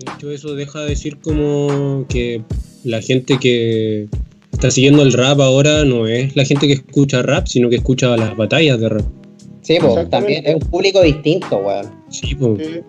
de 0.00 0.12
hecho, 0.14 0.30
eso 0.30 0.54
deja 0.54 0.80
de 0.80 0.90
decir 0.90 1.18
como 1.18 2.04
que 2.10 2.42
la 2.84 3.00
gente 3.00 3.38
que 3.38 4.06
está 4.52 4.70
siguiendo 4.70 5.02
el 5.02 5.14
rap 5.14 5.40
ahora 5.40 5.84
no 5.84 6.06
es 6.06 6.36
la 6.36 6.44
gente 6.44 6.66
que 6.66 6.74
escucha 6.74 7.22
rap, 7.22 7.46
sino 7.46 7.70
que 7.70 7.76
escucha 7.76 8.14
las 8.18 8.36
batallas 8.36 8.78
de 8.78 8.88
rap. 8.90 9.06
Sí, 9.62 9.78
pues 9.80 10.10
también 10.10 10.46
es 10.46 10.56
un 10.56 10.60
público 10.68 11.00
distinto, 11.00 11.56
weón. 11.56 11.86
Sí, 12.10 12.34
pues. 12.34 12.82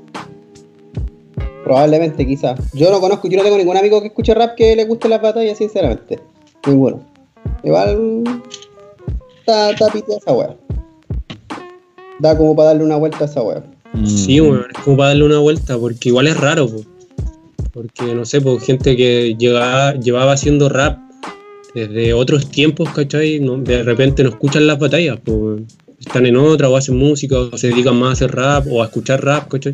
Probablemente, 1.72 2.28
quizás. 2.28 2.60
Yo 2.74 2.92
no 2.92 3.00
conozco, 3.00 3.30
yo 3.30 3.38
no 3.38 3.44
tengo 3.44 3.58
ningún 3.58 3.78
amigo 3.78 4.02
que 4.02 4.08
escuche 4.08 4.34
rap 4.34 4.56
que 4.58 4.76
le 4.76 4.84
guste 4.84 5.08
las 5.08 5.22
batallas, 5.22 5.58
sinceramente. 5.58 6.20
Ninguno. 6.68 7.02
Igual 7.64 8.24
está, 9.40 9.70
está 9.70 9.88
esa 9.88 10.34
weón. 10.34 10.58
Da 12.20 12.38
como 12.38 12.58
para 12.58 12.72
darle 12.72 12.84
una 12.84 12.98
vuelta 12.98 13.20
a 13.22 13.28
esa 13.28 13.42
weón. 13.42 13.64
Sí, 14.06 14.42
weón, 14.42 14.66
es 14.70 14.84
como 14.84 14.98
para 14.98 15.12
darle 15.12 15.24
una 15.24 15.40
vuelta, 15.40 15.78
porque 15.78 16.10
igual 16.10 16.28
es 16.28 16.36
raro, 16.36 16.68
pues. 16.68 16.86
Porque, 17.72 18.14
no 18.16 18.26
sé, 18.26 18.42
pues 18.42 18.62
gente 18.66 18.98
que 18.98 19.38
llevaba, 19.40 19.94
llevaba 19.94 20.34
haciendo 20.34 20.68
rap 20.68 21.00
desde 21.74 22.14
otros 22.14 22.52
tiempos, 22.52 22.90
¿cachai? 22.90 23.40
de 23.40 23.84
repente 23.84 24.24
no 24.24 24.30
escuchan 24.32 24.68
las 24.68 24.78
batallas, 24.78 25.20
pues 25.24 25.62
están 25.98 26.26
en 26.26 26.36
otra, 26.36 26.68
o 26.68 26.76
hacen 26.76 26.98
música, 26.98 27.40
o 27.40 27.58
se 27.58 27.70
dedican 27.70 27.98
más 27.98 28.10
a 28.10 28.12
hacer 28.12 28.36
rap, 28.36 28.68
o 28.70 28.84
a 28.84 28.88
escuchar 28.88 29.24
rap, 29.24 29.48
¿cachai? 29.48 29.74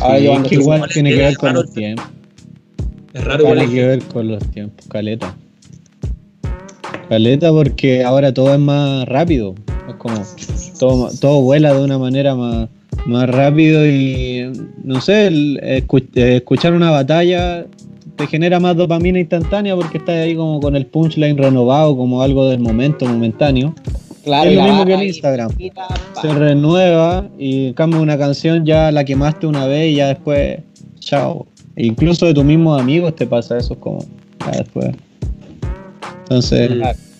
Ah, 0.00 0.18
que 0.48 0.54
igual 0.54 0.88
tiene 0.92 1.10
que 1.10 1.16
ver 1.16 1.36
con 1.36 1.54
los 1.54 1.72
tiempos. 1.72 2.06
Es 3.12 3.24
raro, 3.24 3.44
Tiene 3.44 3.68
que 3.68 3.86
ver 3.86 4.02
con 4.04 4.28
los 4.28 4.44
tiempos, 4.50 4.86
caleta. 4.86 5.34
Caleta 7.08 7.50
porque 7.50 8.04
ahora 8.04 8.32
todo 8.32 8.54
es 8.54 8.60
más 8.60 9.06
rápido. 9.08 9.54
Es 9.88 9.94
como 9.96 10.22
todo, 10.78 11.10
todo 11.20 11.42
vuela 11.42 11.74
de 11.74 11.84
una 11.84 11.98
manera 11.98 12.34
más, 12.34 12.68
más 13.06 13.28
rápido 13.28 13.84
y 13.86 14.50
no 14.84 15.00
sé, 15.00 15.30
escuchar 16.14 16.72
una 16.72 16.90
batalla 16.90 17.66
te 18.20 18.26
genera 18.26 18.60
más 18.60 18.76
dopamina 18.76 19.18
instantánea 19.18 19.74
porque 19.74 19.98
estás 19.98 20.16
ahí 20.16 20.36
como 20.36 20.60
con 20.60 20.76
el 20.76 20.86
punchline 20.86 21.38
renovado, 21.38 21.96
como 21.96 22.22
algo 22.22 22.48
del 22.48 22.60
momento, 22.60 23.06
momentáneo. 23.06 23.74
Claro, 24.24 24.50
es 24.50 24.56
lo 24.56 24.62
mismo 24.62 24.84
que 24.84 24.94
en 24.94 25.02
Instagram. 25.02 25.50
Se 26.20 26.34
renueva 26.34 27.28
y 27.38 27.72
cambia 27.72 28.00
una 28.00 28.18
canción, 28.18 28.66
ya 28.66 28.90
la 28.90 29.04
quemaste 29.04 29.46
una 29.46 29.66
vez 29.66 29.92
y 29.92 29.96
ya 29.96 30.08
después, 30.08 30.58
chao. 30.98 31.46
E 31.76 31.86
incluso 31.86 32.26
de 32.26 32.34
tus 32.34 32.44
mismos 32.44 32.80
amigos 32.80 33.16
te 33.16 33.26
pasa 33.26 33.56
eso 33.56 33.78
como 33.78 34.04
ya 34.40 34.58
después. 34.58 34.94
Entonces, 36.20 36.70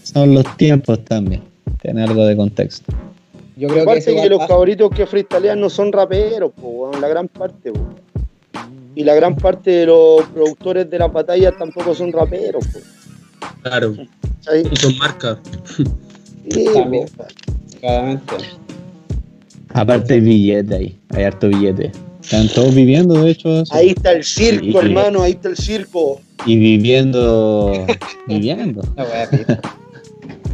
son 0.03 0.35
los 0.35 0.57
tiempos 0.57 1.03
también. 1.05 1.43
Tiene 1.81 2.03
algo 2.03 2.25
de 2.27 2.37
contexto. 2.37 2.93
Yo 3.57 3.69
creo 3.69 3.83
Aparte 3.83 4.15
que, 4.15 4.29
los 4.29 4.47
favoritos 4.47 4.91
que 4.91 5.07
freestylean 5.07 5.61
no 5.61 5.69
son 5.69 5.93
raperos, 5.93 6.53
la 7.01 7.09
gran 7.09 7.29
parte. 7.29 7.73
Y 8.95 9.05
la 9.05 9.15
gran 9.15 9.37
parte 9.37 9.71
de 9.71 9.87
los 9.87 10.23
productores 10.35 10.91
de 10.91 10.99
las 10.99 11.13
batallas 11.13 11.55
tampoco 11.59 11.95
son 11.95 12.13
raperos. 12.13 12.65
Claro. 13.63 13.95
Son 14.41 14.99
marcas. 14.99 15.39
Sí, 16.51 16.65
Claramente. 17.81 18.35
Aparte 19.73 20.15
hay 20.15 20.21
billete 20.21 20.75
ahí, 20.75 20.99
hay 21.11 21.25
harto 21.25 21.49
billete. 21.49 21.93
Están 22.23 22.49
todos 22.49 22.75
viviendo, 22.75 23.23
de 23.23 23.31
hecho. 23.31 23.63
Ahí 23.71 23.91
está 23.91 24.13
el 24.13 24.25
circo, 24.25 24.81
hermano, 24.81 25.23
ahí 25.23 25.33
está 25.33 25.49
el 25.49 25.57
circo. 25.57 26.21
Y 26.47 26.57
viviendo. 26.57 27.87
viviendo. 28.29 28.83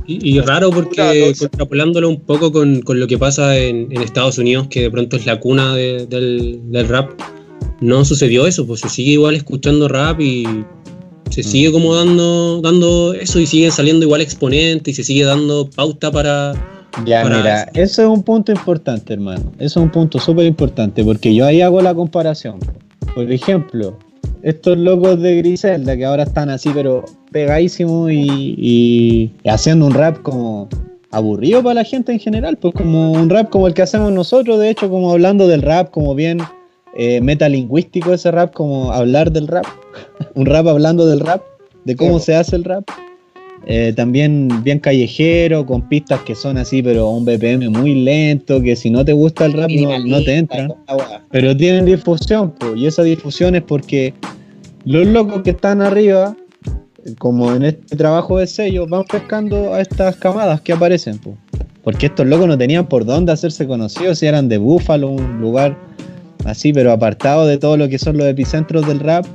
Y, 0.07 0.39
raro 0.41 0.71
porque 0.71 1.35
contrapolándolo 1.37 2.09
un 2.09 2.21
poco 2.21 2.53
con, 2.53 2.83
lo 2.87 3.07
que 3.09 3.19
pasa 3.19 3.59
en, 3.59 3.91
Estados 3.91 4.39
Unidos, 4.39 4.69
que 4.69 4.83
de 4.83 4.91
pronto 4.91 5.17
es 5.17 5.27
la 5.27 5.41
cuna 5.41 5.75
del, 5.75 6.87
rap, 6.89 7.11
no 7.81 8.05
sucedió 8.05 8.47
eso, 8.47 8.67
pues 8.67 8.81
se 8.81 8.89
sigue 8.89 9.13
igual 9.13 9.35
escuchando 9.35 9.89
rap 9.89 10.21
y 10.21 10.47
se 11.31 11.41
mm. 11.41 11.45
sigue 11.45 11.73
como 11.73 11.95
dando, 11.95 12.61
dando 12.61 13.15
eso 13.15 13.39
y 13.39 13.47
siguen 13.47 13.73
saliendo 13.73 14.05
igual 14.05 14.21
exponentes 14.21 14.93
y 14.93 14.97
se 14.97 15.05
sigue 15.05 15.25
dando 15.25 15.69
pauta 15.71 16.11
para... 16.11 16.55
Ya, 17.05 17.25
mira, 17.25 17.65
eso 17.75 18.03
es 18.03 18.09
un 18.09 18.23
punto 18.23 18.53
importante, 18.53 19.13
hermano. 19.13 19.53
Eso 19.59 19.81
es 19.81 19.85
un 19.85 19.91
punto 19.91 20.19
súper 20.19 20.47
importante 20.47 21.05
porque 21.05 21.35
yo 21.35 21.45
ahí 21.45 21.61
hago 21.61 21.83
la 21.83 21.95
comparación. 21.95 22.59
Por 23.15 23.31
ejemplo, 23.31 23.99
estos 24.43 24.79
locos 24.79 25.21
de 25.21 25.37
Griselda 25.37 25.97
que 25.97 26.05
ahora 26.05 26.23
están 26.23 26.49
así, 26.51 26.71
pero 26.73 27.05
pegadísimos 27.33 28.11
y, 28.13 29.31
haciendo 29.45 29.87
un 29.87 29.95
rap 29.95 30.23
como 30.23 30.69
aburrido 31.11 31.63
para 31.63 31.75
la 31.75 31.85
gente 31.85 32.13
en 32.13 32.19
general, 32.19 32.57
pues 32.57 32.75
como 32.75 33.13
un 33.13 33.29
rap 33.29 33.51
como 33.51 33.67
el 33.67 33.75
que 33.75 33.83
hacemos 33.83 34.13
nosotros, 34.13 34.59
de 34.59 34.71
hecho, 34.71 34.89
como 34.89 35.13
hablando 35.13 35.47
del 35.49 35.63
rap, 35.63 35.91
como 35.91 36.15
bien 36.15 36.39
eh, 36.99 37.21
metalingüístico 37.21 38.13
ese 38.13 38.31
rap, 38.31 38.53
como 38.53 38.93
hablar 38.93 39.33
del 39.33 39.49
rap, 39.49 39.67
un 40.35 40.47
rap 40.47 40.67
hablando 40.67 41.07
del 41.07 41.21
rap, 41.21 41.43
de 41.85 41.97
cómo 41.97 42.19
se 42.19 42.35
hace 42.35 42.57
el 42.57 42.65
rap. 42.65 42.85
Eh, 43.69 43.93
también 43.97 44.63
bien 44.63 44.79
callejero, 44.79 45.67
con 45.67 45.89
pistas 45.89 46.21
que 46.21 46.37
son 46.37 46.57
así, 46.57 46.83
pero 46.83 47.09
un 47.09 47.25
BPM 47.25 47.69
muy 47.69 47.97
lento, 47.97 48.63
que 48.63 48.77
si 48.77 48.91
no 48.91 49.05
te 49.05 49.13
gusta 49.13 49.45
el 49.45 49.55
rap 49.55 49.71
no, 49.71 50.23
te 50.23 50.37
entran. 50.37 50.73
Pero 51.33 51.57
tienen 51.57 51.85
difusión, 51.85 52.55
y 52.77 52.87
esa 52.87 53.03
difusión 53.03 53.57
es 53.57 53.63
porque 53.63 54.15
los 54.85 55.05
locos 55.07 55.43
que 55.43 55.51
están 55.51 55.83
arriba 55.83 56.37
como 57.19 57.53
en 57.53 57.65
este 57.65 57.97
trabajo 57.97 58.39
de 58.39 58.47
sello, 58.47 58.87
van 58.87 59.05
pescando 59.05 59.75
a 59.75 59.81
estas 59.81 60.17
camadas 60.17 60.61
que 60.61 60.73
aparecen. 60.73 61.21
Porque 61.83 62.07
estos 62.07 62.27
locos 62.27 62.49
no 62.49 62.59
tenían 62.59 62.87
por 62.87 63.05
dónde 63.05 63.33
hacerse 63.33 63.67
conocidos, 63.67 64.19
si 64.19 64.27
eran 64.27 64.49
de 64.49 64.59
Búfalo, 64.59 65.11
un 65.11 65.41
lugar 65.41 65.77
así, 66.47 66.73
pero 66.73 66.93
apartado 66.93 67.47
de 67.47 67.59
todo 67.59 67.77
lo 67.77 67.89
que 67.89 67.99
son 67.99 68.17
los 68.17 68.27
epicentros 68.27 68.87
del 68.87 69.01
rap. 69.01 69.27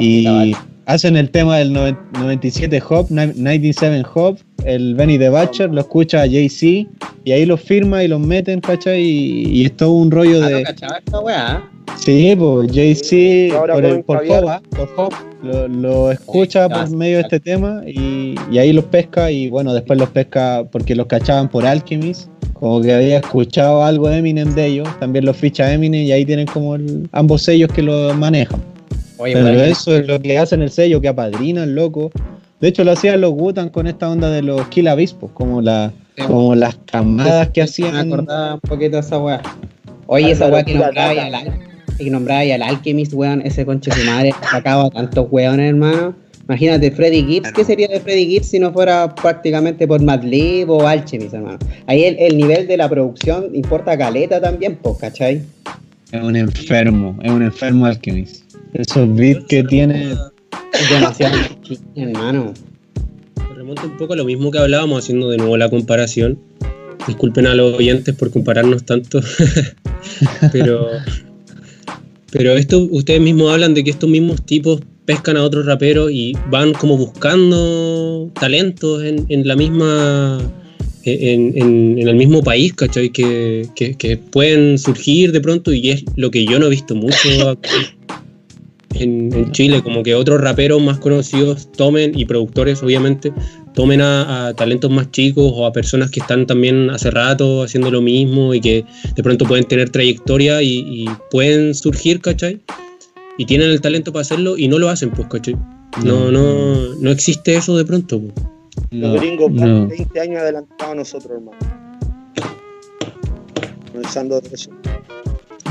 y 0.00 0.54
hacen 0.86 1.16
el 1.16 1.30
tema 1.30 1.58
del 1.58 1.72
97 1.72 2.82
Hop, 2.88 3.10
97 3.10 4.04
Hop, 4.14 4.38
el 4.64 4.94
Benny 4.94 5.18
the 5.18 5.28
Butcher, 5.28 5.70
lo 5.70 5.80
escucha 5.80 6.20
Jay-Z 6.20 6.88
y 7.24 7.32
ahí 7.32 7.46
los 7.46 7.60
firma 7.60 8.02
y 8.02 8.08
los 8.08 8.20
meten, 8.20 8.60
¿cachai? 8.60 9.02
Y, 9.02 9.64
es 9.64 9.76
todo 9.76 9.92
un 9.92 10.10
rollo 10.10 10.42
ah, 10.42 10.48
de. 10.48 10.62
esta 10.62 11.20
weá. 11.20 11.70
Sí, 11.96 12.34
pues 12.36 12.72
Jay-Z 12.72 14.04
por, 14.04 14.24
por, 14.24 14.88
Hop, 14.96 15.12
lo, 15.42 16.10
escucha 16.10 16.68
por 16.68 16.90
medio 16.90 17.16
de 17.18 17.22
este 17.22 17.40
tema 17.40 17.82
y, 17.86 18.34
ahí 18.58 18.72
los 18.72 18.84
pesca 18.86 19.30
y 19.30 19.48
bueno, 19.48 19.72
después 19.72 19.98
los 19.98 20.08
pesca 20.10 20.64
porque 20.70 20.94
los 20.94 21.06
cachaban 21.06 21.48
por 21.48 21.66
Alchemist 21.66 22.28
como 22.54 22.80
que 22.80 22.94
había 22.94 23.18
escuchado 23.18 23.84
algo 23.84 24.08
de 24.08 24.18
Eminem 24.18 24.54
de 24.54 24.66
ellos, 24.66 24.88
también 24.98 25.24
los 25.24 25.36
ficha 25.36 25.72
Eminem 25.72 26.02
y 26.02 26.12
ahí 26.12 26.24
tienen 26.24 26.46
como 26.46 26.76
ambos 27.12 27.42
sellos 27.42 27.70
que 27.72 27.82
lo 27.82 28.14
manejan. 28.14 28.60
Pero 29.18 29.62
eso 29.62 29.96
es 29.96 30.06
lo 30.06 30.20
que 30.20 30.38
hacen 30.38 30.62
el 30.62 30.70
sello, 30.70 31.00
que 31.00 31.08
apadrinan, 31.08 31.74
loco. 31.74 32.10
De 32.60 32.68
hecho, 32.68 32.84
lo 32.84 32.92
hacían 32.92 33.20
los 33.20 33.32
Wutan 33.32 33.68
con 33.68 33.86
esta 33.86 34.10
onda 34.10 34.30
de 34.30 34.42
los 34.42 34.66
Kill 34.68 34.88
Abispos, 34.88 35.30
como, 35.32 35.60
la, 35.60 35.92
como 36.26 36.54
las 36.54 36.76
camadas 36.86 37.50
que 37.50 37.62
hacían. 37.62 38.08
Me 38.08 38.14
acordaba 38.14 38.54
un 38.54 38.60
poquito 38.60 38.96
de 38.96 39.00
esa 39.00 39.18
weá. 39.18 39.42
Oye, 40.06 40.30
esa 40.30 40.48
weá 40.48 40.64
que 40.64 40.74
nombraba 40.74 41.10
al, 41.10 41.52
que 41.98 42.10
nombraba 42.10 42.40
al 42.40 42.62
Alchemist, 42.62 43.12
weón, 43.14 43.42
ese 43.42 43.64
conche 43.64 43.90
de 43.94 44.04
madre, 44.04 44.34
sacaba 44.50 44.90
tantos 44.90 45.26
weones, 45.30 45.68
hermano. 45.68 46.14
Imagínate, 46.48 46.90
Freddy 46.90 47.24
Gibbs, 47.24 47.52
¿qué 47.52 47.64
sería 47.64 47.88
de 47.88 48.00
Freddy 48.00 48.26
Gibbs 48.26 48.48
si 48.48 48.58
no 48.58 48.70
fuera 48.72 49.14
prácticamente 49.14 49.86
por 49.86 50.02
Madlib 50.02 50.70
o 50.70 50.86
Alchemist, 50.86 51.32
hermano? 51.32 51.58
Ahí 51.86 52.04
el, 52.04 52.16
el, 52.18 52.36
nivel 52.36 52.66
de 52.66 52.76
la 52.76 52.88
producción 52.88 53.54
importa 53.54 53.96
caleta 53.96 54.40
también, 54.40 54.76
pues, 54.76 54.98
¿cachai? 54.98 55.42
Es 56.12 56.22
un 56.22 56.36
enfermo, 56.36 57.18
es 57.22 57.30
un 57.30 57.42
enfermo 57.42 57.86
Alchemist. 57.86 58.44
Esos 58.74 59.14
beats 59.14 59.44
que 59.46 59.64
tiene. 59.64 60.14
Demasiado 60.90 61.36
hermano. 61.96 62.52
Me 63.48 63.54
remonta 63.54 63.86
un 63.86 63.96
poco 63.96 64.12
a 64.12 64.16
lo 64.16 64.26
mismo 64.26 64.50
que 64.50 64.58
hablábamos, 64.58 65.02
haciendo 65.02 65.30
de 65.30 65.38
nuevo 65.38 65.56
la 65.56 65.70
comparación. 65.70 66.38
Disculpen 67.06 67.46
a 67.46 67.54
los 67.54 67.74
oyentes 67.74 68.14
por 68.14 68.30
compararnos 68.30 68.84
tanto. 68.84 69.20
pero. 70.52 70.88
Pero 72.32 72.52
esto, 72.56 72.88
ustedes 72.90 73.20
mismos 73.20 73.52
hablan 73.52 73.74
de 73.74 73.84
que 73.84 73.90
estos 73.90 74.10
mismos 74.10 74.44
tipos 74.44 74.80
pescan 75.04 75.36
a 75.36 75.42
otros 75.42 75.66
raperos 75.66 76.10
y 76.10 76.32
van 76.50 76.72
como 76.72 76.96
buscando 76.96 78.30
talentos 78.34 79.02
en, 79.04 79.46
la 79.46 79.56
misma. 79.56 80.40
En, 81.04 81.98
el 81.98 82.14
mismo 82.14 82.42
país, 82.42 82.72
¿cachai? 82.72 83.10
Que, 83.10 83.68
que, 83.76 83.94
que, 83.94 84.16
pueden 84.16 84.78
surgir 84.78 85.32
de 85.32 85.40
pronto 85.40 85.72
y 85.72 85.90
es 85.90 86.04
lo 86.16 86.30
que 86.30 86.46
yo 86.46 86.58
no 86.58 86.66
he 86.66 86.70
visto 86.70 86.94
mucho 86.94 87.58
en, 88.94 89.52
Chile, 89.52 89.82
como 89.82 90.02
que 90.02 90.14
otros 90.14 90.40
raperos 90.40 90.82
más 90.82 90.98
conocidos 90.98 91.70
tomen, 91.72 92.18
y 92.18 92.24
productores 92.24 92.82
obviamente, 92.82 93.32
tomen 93.74 94.00
a, 94.00 94.52
talentos 94.56 94.90
más 94.90 95.10
chicos 95.10 95.52
o 95.54 95.66
a 95.66 95.72
personas 95.72 96.10
que 96.10 96.20
están 96.20 96.46
también 96.46 96.90
hace 96.90 97.10
rato 97.10 97.62
haciendo 97.62 97.90
lo 97.90 98.00
mismo 98.00 98.54
y 98.54 98.60
que 98.60 98.84
de 99.14 99.22
pronto 99.22 99.44
pueden 99.44 99.64
tener 99.64 99.90
trayectoria 99.90 100.62
y, 100.62 101.06
pueden 101.30 101.74
surgir, 101.74 102.20
¿cachai? 102.20 102.60
Y 103.38 103.46
tienen 103.46 103.70
el 103.70 103.80
talento 103.80 104.12
para 104.12 104.22
hacerlo 104.22 104.56
y 104.56 104.68
no 104.68 104.78
lo 104.78 104.88
hacen, 104.88 105.10
pues, 105.10 105.28
¿cachai? 105.28 105.56
No, 106.04 106.30
no, 106.30 106.94
no 107.00 107.10
existe 107.10 107.54
eso 107.54 107.76
de 107.76 107.84
pronto. 107.84 108.20
Pues. 108.20 108.32
Los 108.90 109.20
gringos 109.20 109.54
van 109.54 109.88
20 109.88 110.20
años 110.20 110.40
adelantados 110.40 110.92
a 110.92 110.94
nosotros, 110.94 111.32
hermano. 111.32 111.58
Pensando 113.92 114.40
eso. 114.52 114.70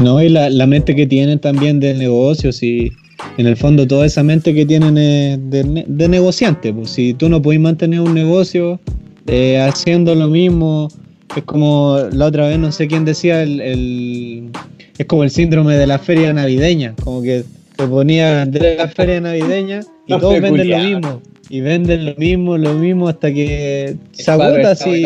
No, 0.02 0.22
y 0.22 0.30
la, 0.30 0.50
la, 0.50 0.66
mente 0.66 0.96
que 0.96 1.06
tienen 1.06 1.40
también 1.40 1.80
de 1.80 1.94
negocios 1.94 2.64
y 2.64 2.92
en 3.38 3.48
el 3.48 3.56
fondo 3.56 3.86
toda 3.88 4.06
esa 4.06 4.24
mente 4.24 4.54
que 4.54 4.66
tienen 4.66 4.96
de, 4.96 5.86
de 5.88 6.08
negociante. 6.08 6.74
Pues 6.74 6.92
si 6.92 7.14
tú 7.14 7.30
no 7.30 7.42
puedes 7.42 7.62
mantener 7.62 8.00
un 8.02 8.14
negocio 8.14 8.80
eh, 9.28 9.60
haciendo 9.60 10.16
lo 10.16 10.28
mismo, 10.28 10.90
es 11.36 11.44
como 11.44 11.98
la 12.12 12.26
otra 12.26 12.48
vez 12.48 12.60
no 12.60 12.72
sé 12.72 12.88
quién 12.88 13.06
decía, 13.06 13.44
el, 13.44 14.50
es 14.98 15.06
como 15.06 15.24
el 15.24 15.30
síndrome 15.30 15.76
de 15.76 15.88
la 15.88 16.00
feria 16.00 16.34
navideña, 16.34 16.96
como 17.04 17.22
que 17.22 17.44
te 17.76 17.88
ponía 17.88 18.42
a 18.42 18.46
vender 18.46 18.78
la 18.78 18.88
feria 18.88 19.20
navideña 19.20 19.82
y 20.08 20.18
todos 20.18 20.40
venden 20.40 20.70
lo 20.70 20.78
mismo. 20.78 21.22
Y 21.50 21.62
venden 21.62 22.06
lo 22.06 22.16
mismo, 22.16 22.58
lo 22.58 22.74
mismo 22.74 23.10
hasta 23.10 23.32
que 23.32 23.96
se 24.12 24.32
agota 24.32 24.72
así. 24.72 25.06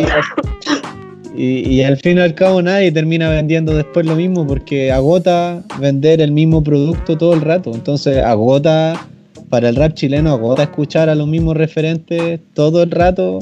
Y, 1.36 1.82
al 1.84 1.98
fin 1.98 2.18
y 2.18 2.22
al 2.22 2.34
cabo 2.34 2.64
nadie 2.64 2.92
termina 2.92 3.30
vendiendo 3.30 3.76
después 3.76 4.06
lo 4.08 4.16
mismo 4.16 4.48
porque 4.48 4.92
agota 4.92 5.64
vender 5.80 6.20
el 6.20 6.32
mismo 6.32 6.64
producto 6.64 7.18
todo 7.18 7.34
el 7.34 7.42
rato. 7.42 7.72
Entonces 7.74 8.24
agota 8.24 9.08
para 9.50 9.70
el 9.70 9.76
rap 9.76 9.94
chileno, 9.94 10.32
agota 10.32 10.64
escuchar 10.64 11.10
a 11.10 11.16
los 11.16 11.28
mismos 11.28 11.56
referentes 11.56 12.40
todo 12.54 12.84
el 12.84 12.92
rato 12.92 13.40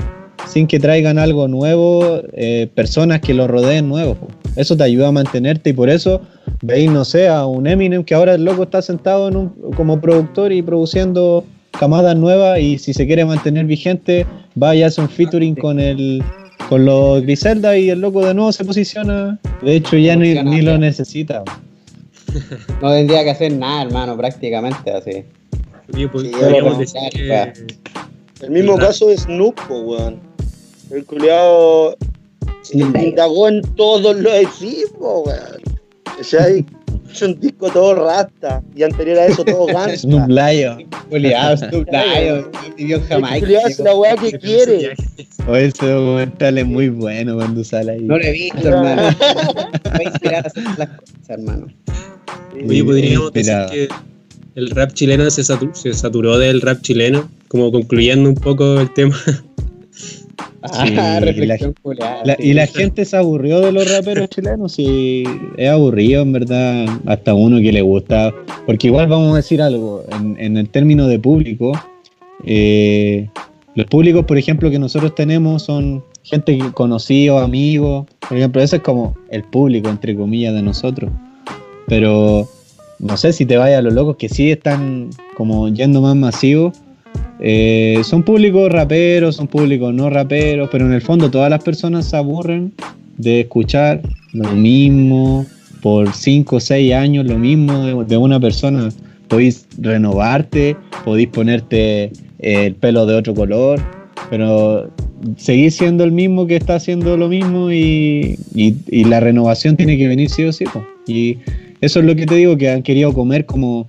sin 0.48 0.68
que 0.68 0.80
traigan 0.80 1.18
algo 1.18 1.48
nuevo, 1.48 2.22
eh, 2.34 2.70
personas 2.74 3.22
que 3.22 3.34
lo 3.34 3.48
rodeen 3.48 3.90
nuevos. 3.90 4.18
Eso 4.56 4.78
te 4.78 4.84
ayuda 4.84 5.10
a 5.10 5.12
mantenerte 5.12 5.72
y 5.72 5.74
por 5.74 5.90
eso 5.90 6.22
veis, 6.62 6.90
no 6.90 7.06
sé, 7.06 7.28
a 7.28 7.46
un 7.46 7.68
Eminem 7.68 8.04
que 8.04 8.16
ahora 8.16 8.36
el 8.36 8.46
loco 8.46 8.64
está 8.64 8.82
sentado 8.82 9.28
en 9.28 9.36
un, 9.36 9.50
como 9.76 10.00
productor 10.00 10.52
y 10.52 10.62
produciendo 10.62 11.44
camadas 11.72 12.16
nuevas 12.16 12.60
y 12.60 12.78
si 12.78 12.94
se 12.94 13.06
quiere 13.06 13.26
mantener 13.26 13.66
vigente, 13.66 14.26
vaya 14.56 14.86
a 14.86 14.88
hacer 14.88 15.04
un 15.04 15.10
featuring 15.10 15.56
con 15.56 15.80
el 15.80 16.24
con 16.70 16.86
los 16.86 17.22
Griselda 17.22 17.78
y 17.78 17.90
el 17.90 18.00
loco 18.00 18.26
de 18.26 18.34
nuevo 18.34 18.52
se 18.52 18.66
posiciona. 18.66 19.40
De 19.62 19.76
hecho, 19.76 19.98
ya 19.98 20.16
ni, 20.16 20.34
ni 20.44 20.62
lo 20.62 20.78
necesita. 20.78 21.44
No 22.82 22.92
tendría 22.92 23.24
que 23.24 23.30
hacer 23.30 23.54
nada, 23.54 23.84
hermano, 23.84 24.18
prácticamente 24.18 24.92
así. 24.92 25.24
Pues, 26.12 26.26
el 28.42 28.52
mismo 28.52 28.78
caso 28.78 29.10
es 29.10 29.22
Snoop, 29.22 29.58
weón. 29.70 30.20
El 30.92 31.06
culiado 31.06 31.98
indagó 32.72 33.48
en 33.50 33.62
todos 33.76 34.16
los 34.16 34.34
equipos, 34.34 35.28
weón. 35.28 35.62
O 36.20 36.24
sea, 36.24 36.48
es 36.48 37.22
un 37.22 37.40
disco 37.40 37.70
todo 37.70 37.96
rasta. 37.96 38.62
Y 38.76 38.84
anterior 38.84 39.18
a 39.20 39.26
eso 39.28 39.44
todo 39.44 39.66
gangsta. 39.68 39.98
Snoop 39.98 40.28
Lion. 40.28 40.86
Juliado, 41.10 41.58
Snoop 41.58 41.88
Lion. 41.90 42.52
Vivió 42.78 43.02
jamás. 43.08 43.42
es 43.42 43.80
la 43.80 43.96
weá 43.96 44.16
que 44.16 44.38
quiere. 44.38 44.96
Oye, 45.48 45.66
ese 45.66 45.88
documental 45.88 46.58
es 46.58 46.66
muy 46.66 46.90
bueno 46.90 47.36
cuando 47.36 47.64
sale 47.64 47.94
ahí. 47.94 48.02
No 48.02 48.18
lo 48.18 48.24
he 48.24 48.32
visto, 48.32 48.68
hermano. 48.68 49.16
Voy 49.84 50.06
a 50.06 50.10
inspirar 50.10 50.46
a 50.46 50.48
hacer 50.48 50.64
las 50.78 50.90
cosas, 50.90 51.30
hermano. 51.30 51.68
Oye, 52.68 52.84
podríamos 52.84 53.34
decir 53.34 53.54
que 53.72 53.90
el 54.56 54.70
rap 54.70 54.94
chileno 54.94 55.30
se, 55.30 55.44
se 55.44 55.94
saturó 55.94 56.38
del 56.38 56.62
rap 56.62 56.82
chileno, 56.82 57.30
como 57.50 57.72
concluyendo 57.72 58.30
un 58.30 58.36
poco 58.36 58.80
el 58.80 58.94
tema. 58.94 59.16
Ah, 60.62 60.86
y, 62.40 62.54
la, 62.54 62.68
gente 62.68 63.06
se 63.06 63.18
aburrió 63.18 63.62
de 63.62 63.72
los 63.72 63.92
raperos 63.92 64.30
chilenos 64.30 64.80
y 64.80 65.24
es 65.58 65.70
aburrido 65.70 66.24
en 66.24 66.32
verdad 66.32 66.86
hasta 67.06 67.34
uno 67.34 67.60
que 67.60 67.72
le 67.72 67.82
gusta 67.82 68.34
porque 68.66 68.88
igual 68.88 69.08
vamos 69.08 69.34
a 69.34 69.38
decir 69.38 69.62
algo 69.62 70.04
en, 70.10 70.58
el 70.58 70.70
término 70.70 71.08
de 71.08 71.20
público 71.20 71.72
eh, 72.46 73.30
los 73.76 73.86
públicos 73.88 74.26
por 74.26 74.38
ejemplo 74.38 74.72
que 74.72 74.80
nosotros 74.80 75.14
tenemos 75.14 75.64
son 75.64 76.04
gente 76.24 76.58
conocida 76.74 77.44
amigos 77.44 78.08
por 78.28 78.38
ejemplo 78.38 78.62
ese 78.62 78.78
es 78.78 78.82
como 78.82 79.16
el 79.30 79.44
público 79.44 79.90
entre 79.90 80.16
comillas 80.16 80.56
de 80.56 80.64
nosotros 80.64 81.12
pero 81.88 82.50
no 82.98 83.18
sé 83.18 83.34
si 83.34 83.46
te 83.46 83.58
vayas 83.58 83.80
a 83.80 83.82
los 83.84 83.94
locos 83.94 84.16
que 84.16 84.30
sí 84.30 84.52
están 84.52 85.12
como 85.38 85.70
yendo 85.70 86.02
más 86.02 86.16
masivos 86.16 86.74
eh, 87.40 88.02
son 88.04 88.24
públicos 88.24 88.72
raperos, 88.72 89.36
son 89.36 89.48
públicos 89.48 89.94
no 89.94 90.10
raperos, 90.10 90.70
pero 90.72 90.86
en 90.86 90.94
el 90.94 91.02
fondo 91.02 91.30
todas 91.30 91.50
las 91.50 91.64
personas 91.64 92.06
se 92.06 92.18
aburren 92.18 92.74
de 93.18 93.42
escuchar 93.42 94.02
lo 94.34 94.52
mismo 94.52 95.46
por 95.82 96.14
5 96.14 96.56
o 96.56 96.60
6 96.60 96.94
años, 96.94 97.26
lo 97.26 97.38
mismo 97.38 98.04
de, 98.04 98.18
una 98.18 98.40
persona. 98.40 98.90
Podéis 99.28 99.68
renovarte, 99.78 100.76
podéis 101.04 101.30
ponerte 101.30 102.12
el 102.40 102.76
pelo 102.76 103.06
de 103.06 103.16
otro 103.16 103.34
color, 103.34 103.82
pero 104.30 104.90
seguís 105.38 105.76
siendo 105.76 106.04
el 106.04 106.12
mismo 106.12 106.48
que 106.48 106.56
está 106.56 106.76
haciendo 106.76 107.18
lo 107.18 107.28
mismo 107.28 107.72
y, 107.72 108.38
la 108.90 109.20
renovación 109.20 109.78
tiene 109.78 109.98
que 109.98 110.08
venir 110.08 110.30
sí 110.30 110.44
o 110.44 110.54
sí. 110.54 110.66
Y 111.08 111.38
eso 111.82 112.00
es 112.00 112.06
lo 112.06 112.16
que 112.16 112.26
te 112.26 112.36
digo, 112.36 112.58
que 112.58 112.70
han 112.70 112.84
querido 112.84 113.14
comer 113.14 113.46
como 113.46 113.86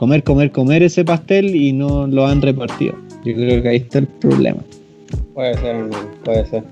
comer, 0.00 0.24
comer, 0.24 0.50
comer 0.50 0.82
ese 0.82 1.04
pastel 1.04 1.54
y 1.54 1.74
no 1.74 2.06
lo 2.06 2.26
han 2.26 2.40
repartido. 2.40 2.94
Yo 3.22 3.34
creo 3.34 3.62
que 3.62 3.68
ahí 3.68 3.76
está 3.76 3.98
el 3.98 4.06
problema. 4.06 4.64
Puede 5.34 5.52
ser, 5.58 5.90
puede 6.24 6.46
ser. 6.46 6.62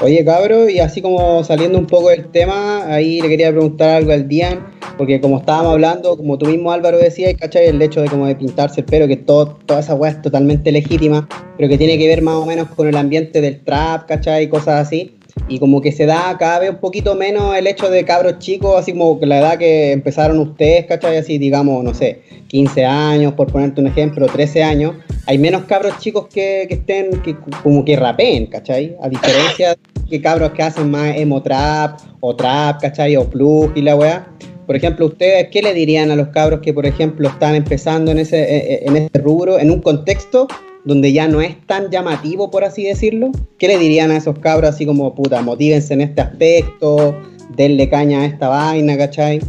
Oye, 0.00 0.24
cabro, 0.24 0.66
y 0.70 0.78
así 0.78 1.02
como 1.02 1.44
saliendo 1.44 1.78
un 1.78 1.84
poco 1.84 2.08
del 2.08 2.24
tema, 2.28 2.86
ahí 2.86 3.20
le 3.20 3.28
quería 3.28 3.50
preguntar 3.50 3.90
algo 3.90 4.12
al 4.12 4.26
Dian, 4.26 4.60
porque 4.96 5.20
como 5.20 5.40
estábamos 5.40 5.74
hablando, 5.74 6.16
como 6.16 6.38
tú 6.38 6.46
mismo 6.46 6.72
Álvaro 6.72 6.96
decía, 6.96 7.30
¿cachai? 7.36 7.66
El 7.66 7.82
hecho 7.82 8.00
de 8.00 8.08
como 8.08 8.26
de 8.26 8.34
pintarse 8.34 8.80
el 8.80 8.86
pelo, 8.86 9.06
que 9.06 9.18
todo, 9.18 9.58
toda 9.66 9.80
esa 9.80 9.94
weá 9.94 10.12
es 10.12 10.22
totalmente 10.22 10.72
legítima, 10.72 11.28
pero 11.58 11.68
que 11.68 11.76
tiene 11.76 11.98
que 11.98 12.08
ver 12.08 12.22
más 12.22 12.36
o 12.36 12.46
menos 12.46 12.68
con 12.70 12.88
el 12.88 12.96
ambiente 12.96 13.42
del 13.42 13.60
trap, 13.60 14.08
¿cachai? 14.08 14.48
Cosas 14.48 14.86
así. 14.86 15.19
Y 15.48 15.58
como 15.58 15.80
que 15.80 15.92
se 15.92 16.06
da 16.06 16.36
cada 16.38 16.58
vez 16.58 16.70
un 16.70 16.78
poquito 16.78 17.14
menos 17.14 17.56
el 17.56 17.66
hecho 17.66 17.90
de 17.90 18.04
cabros 18.04 18.38
chicos, 18.38 18.78
así 18.78 18.92
como 18.92 19.18
la 19.22 19.38
edad 19.38 19.58
que 19.58 19.92
empezaron 19.92 20.38
ustedes, 20.38 20.86
¿cachai? 20.86 21.16
Así, 21.16 21.38
digamos, 21.38 21.82
no 21.84 21.94
sé, 21.94 22.22
15 22.48 22.84
años, 22.84 23.34
por 23.34 23.50
ponerte 23.50 23.80
un 23.80 23.86
ejemplo, 23.86 24.26
13 24.26 24.62
años. 24.62 24.94
Hay 25.26 25.38
menos 25.38 25.64
cabros 25.64 25.98
chicos 25.98 26.26
que, 26.32 26.66
que 26.68 26.74
estén, 26.74 27.20
que 27.22 27.36
como 27.62 27.84
que 27.84 27.96
rapeen, 27.96 28.46
¿cachai? 28.46 28.96
A 29.02 29.08
diferencia 29.08 29.76
de 30.08 30.20
cabros 30.20 30.50
que 30.52 30.62
hacen 30.62 30.90
más 30.90 31.16
emo 31.16 31.42
trap, 31.42 32.00
o 32.20 32.34
trap, 32.34 32.80
¿cachai? 32.80 33.16
O 33.16 33.28
plug 33.28 33.72
y 33.74 33.82
la 33.82 33.96
weá. 33.96 34.28
Por 34.66 34.76
ejemplo, 34.76 35.06
ustedes, 35.06 35.48
¿qué 35.50 35.62
le 35.62 35.74
dirían 35.74 36.10
a 36.10 36.16
los 36.16 36.28
cabros 36.28 36.60
que, 36.60 36.72
por 36.72 36.86
ejemplo, 36.86 37.28
están 37.28 37.56
empezando 37.56 38.12
en 38.12 38.18
ese, 38.18 38.86
en 38.86 38.96
ese 38.96 39.18
rubro, 39.18 39.58
en 39.58 39.70
un 39.70 39.80
contexto 39.80 40.46
donde 40.84 41.12
ya 41.12 41.28
no 41.28 41.40
es 41.40 41.56
tan 41.66 41.90
llamativo, 41.90 42.50
por 42.50 42.64
así 42.64 42.84
decirlo? 42.84 43.30
¿Qué 43.58 43.68
le 43.68 43.78
dirían 43.78 44.10
a 44.10 44.16
esos 44.16 44.38
cabros 44.38 44.70
así 44.70 44.86
como, 44.86 45.14
puta, 45.14 45.42
motívense 45.42 45.94
en 45.94 46.00
este 46.00 46.20
aspecto, 46.20 47.14
denle 47.56 47.88
caña 47.88 48.20
a 48.20 48.24
esta 48.26 48.48
vaina, 48.48 48.96
¿cachai? 48.96 49.40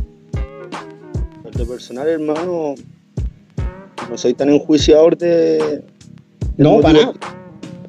Lo 1.58 1.68
personal, 1.68 2.08
hermano, 2.08 2.76
no 4.10 4.18
soy 4.18 4.34
tan 4.34 4.50
enjuiciador 4.50 5.18
de... 5.18 5.84
No, 6.58 6.80
para 6.82 7.00
nada. 7.00 7.14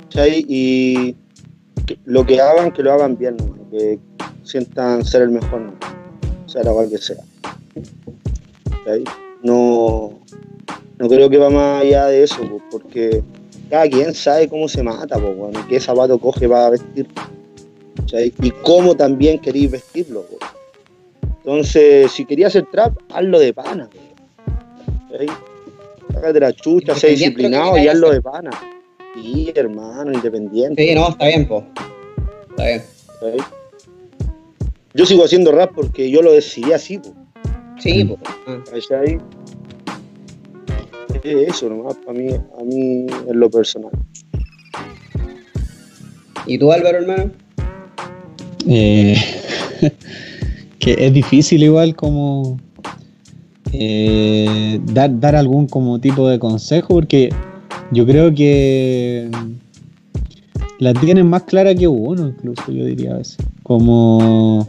¿cachai? 0.04 0.44
Y 0.48 1.16
lo 2.04 2.24
que 2.26 2.40
hagan, 2.40 2.72
que 2.72 2.82
lo 2.82 2.92
hagan 2.92 3.16
bien, 3.16 3.36
¿no? 3.38 3.70
que 3.70 3.98
sientan 4.44 5.04
ser 5.04 5.22
el 5.22 5.30
mejor, 5.30 5.72
sea 6.46 6.62
la 6.62 6.72
cual 6.72 6.90
que 6.90 6.98
sea. 6.98 7.16
¿cachai? 8.84 9.04
No, 9.42 10.21
no 11.02 11.08
creo 11.08 11.28
que 11.28 11.36
va 11.36 11.50
más 11.50 11.82
allá 11.82 12.06
de 12.06 12.22
eso, 12.22 12.60
porque 12.70 13.24
cada 13.68 13.88
quien 13.88 14.14
sabe 14.14 14.48
cómo 14.48 14.68
se 14.68 14.84
mata, 14.84 15.16
bueno, 15.16 15.66
qué 15.68 15.80
zapato 15.80 16.16
coge 16.16 16.48
para 16.48 16.70
vestir. 16.70 17.08
Y 18.40 18.50
cómo 18.62 18.94
también 18.94 19.40
queréis 19.40 19.72
vestirlo. 19.72 20.24
Entonces, 21.38 22.12
si 22.12 22.24
querías 22.24 22.50
hacer 22.50 22.66
trap, 22.70 22.96
hazlo 23.12 23.40
de 23.40 23.52
pana. 23.52 23.88
Sácate 26.12 26.38
la 26.38 26.52
chucha, 26.52 26.94
sé 26.94 27.08
disciplinado 27.08 27.76
y 27.78 27.88
hazlo 27.88 28.12
de 28.12 28.22
pana. 28.22 28.50
Sí, 29.14 29.52
hermano, 29.56 30.12
independiente. 30.12 30.86
Sí, 30.86 30.94
no, 30.94 31.08
está 31.08 31.26
bien, 31.26 31.48
po. 31.48 31.64
Está 32.50 32.64
bien. 32.64 32.82
Yo 34.94 35.04
sigo 35.04 35.24
haciendo 35.24 35.50
rap 35.50 35.72
porque 35.74 36.08
yo 36.08 36.22
lo 36.22 36.30
decidí 36.30 36.72
así, 36.72 36.98
po. 36.98 37.12
Sí, 37.80 38.04
po. 38.04 38.18
¿cachai? 38.70 39.18
Es 41.22 41.48
eso 41.48 41.68
nomás, 41.68 41.94
para 42.04 42.18
mí, 42.18 42.32
a 42.32 42.64
mí 42.64 43.06
en 43.28 43.40
lo 43.40 43.48
personal. 43.48 43.92
¿Y 46.46 46.58
tú, 46.58 46.72
Álvaro, 46.72 46.98
hermano? 46.98 47.30
Eh, 48.66 49.16
que 50.78 50.96
es 50.98 51.12
difícil 51.12 51.62
igual 51.62 51.94
como 51.94 52.58
eh, 53.72 54.80
dar, 54.92 55.18
dar 55.20 55.36
algún 55.36 55.66
como 55.66 56.00
tipo 56.00 56.28
de 56.28 56.38
consejo 56.38 56.88
porque 56.88 57.30
yo 57.92 58.06
creo 58.06 58.34
que 58.34 59.30
la 60.78 60.92
tienen 60.94 61.28
más 61.28 61.42
clara 61.44 61.74
que 61.74 61.88
uno 61.88 62.28
incluso 62.28 62.70
yo 62.70 62.84
diría 62.84 63.14
a 63.14 63.18
veces 63.18 63.38
como 63.62 64.68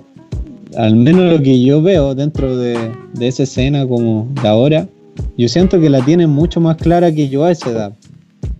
al 0.75 0.95
menos 0.95 1.31
lo 1.31 1.43
que 1.43 1.61
yo 1.61 1.81
veo 1.81 2.15
dentro 2.15 2.57
de, 2.57 2.77
de 3.13 3.27
esa 3.27 3.43
escena 3.43 3.87
como 3.87 4.27
de 4.41 4.47
ahora 4.47 4.87
yo 5.37 5.47
siento 5.47 5.79
que 5.79 5.89
la 5.89 6.03
tienen 6.03 6.29
mucho 6.29 6.59
más 6.59 6.77
clara 6.77 7.11
que 7.11 7.29
yo 7.29 7.43
a 7.43 7.51
esa 7.51 7.69
edad 7.69 7.93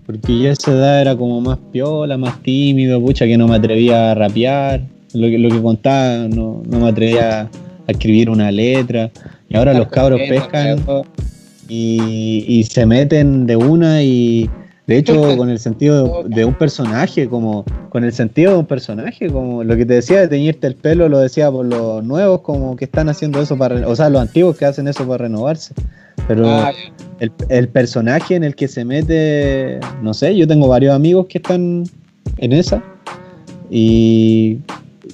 porque 0.05 0.39
yo 0.39 0.49
a 0.49 0.53
esa 0.53 0.71
edad 0.71 1.01
era 1.01 1.15
como 1.15 1.41
más 1.41 1.57
piola, 1.71 2.17
más 2.17 2.41
tímido, 2.43 3.01
pucha, 3.01 3.25
que 3.25 3.37
no 3.37 3.47
me 3.47 3.55
atrevía 3.55 4.11
a 4.11 4.15
rapear, 4.15 4.81
lo 5.13 5.27
que, 5.27 5.37
lo 5.37 5.49
que 5.49 5.61
contaba, 5.61 6.27
no, 6.27 6.61
no 6.67 6.79
me 6.79 6.89
atrevía 6.89 7.41
a 7.41 7.49
escribir 7.91 8.29
una 8.29 8.51
letra. 8.51 9.11
Y 9.49 9.55
ahora 9.55 9.73
los 9.73 9.87
cabros 9.87 10.19
pescan 10.27 10.83
y, 11.69 12.43
y 12.47 12.63
se 12.63 12.85
meten 12.85 13.45
de 13.45 13.55
una 13.55 14.03
y 14.03 14.49
de 14.85 14.97
hecho 14.97 15.37
con 15.37 15.49
el 15.49 15.59
sentido 15.59 16.23
de, 16.23 16.35
de 16.35 16.45
un 16.45 16.53
personaje, 16.55 17.27
como 17.29 17.63
con 17.89 18.03
el 18.03 18.11
sentido 18.11 18.53
de 18.53 18.57
un 18.57 18.65
personaje, 18.65 19.29
como 19.29 19.63
lo 19.63 19.77
que 19.77 19.85
te 19.85 19.93
decía 19.93 20.19
de 20.19 20.27
teñirte 20.27 20.67
el 20.67 20.75
pelo, 20.75 21.07
lo 21.07 21.19
decía 21.19 21.49
por 21.49 21.65
los 21.65 22.03
nuevos 22.03 22.41
como 22.41 22.75
que 22.75 22.85
están 22.85 23.07
haciendo 23.07 23.41
eso 23.41 23.57
para, 23.57 23.87
o 23.87 23.95
sea, 23.95 24.09
los 24.09 24.21
antiguos 24.21 24.57
que 24.57 24.65
hacen 24.65 24.87
eso 24.87 25.07
para 25.07 25.25
renovarse. 25.25 25.73
Pero 26.27 26.47
Ah, 26.47 26.71
el, 27.19 27.31
el 27.49 27.67
personaje 27.69 28.35
en 28.35 28.43
el 28.43 28.55
que 28.55 28.67
se 28.67 28.85
mete, 28.85 29.79
no 30.01 30.13
sé, 30.13 30.35
yo 30.35 30.47
tengo 30.47 30.67
varios 30.67 30.93
amigos 30.95 31.27
que 31.27 31.37
están 31.37 31.83
en 32.37 32.53
esa 32.53 32.83
y, 33.69 34.59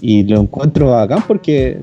y 0.01 0.23
lo 0.23 0.41
encuentro 0.41 0.95
acá 0.95 1.23
porque, 1.27 1.81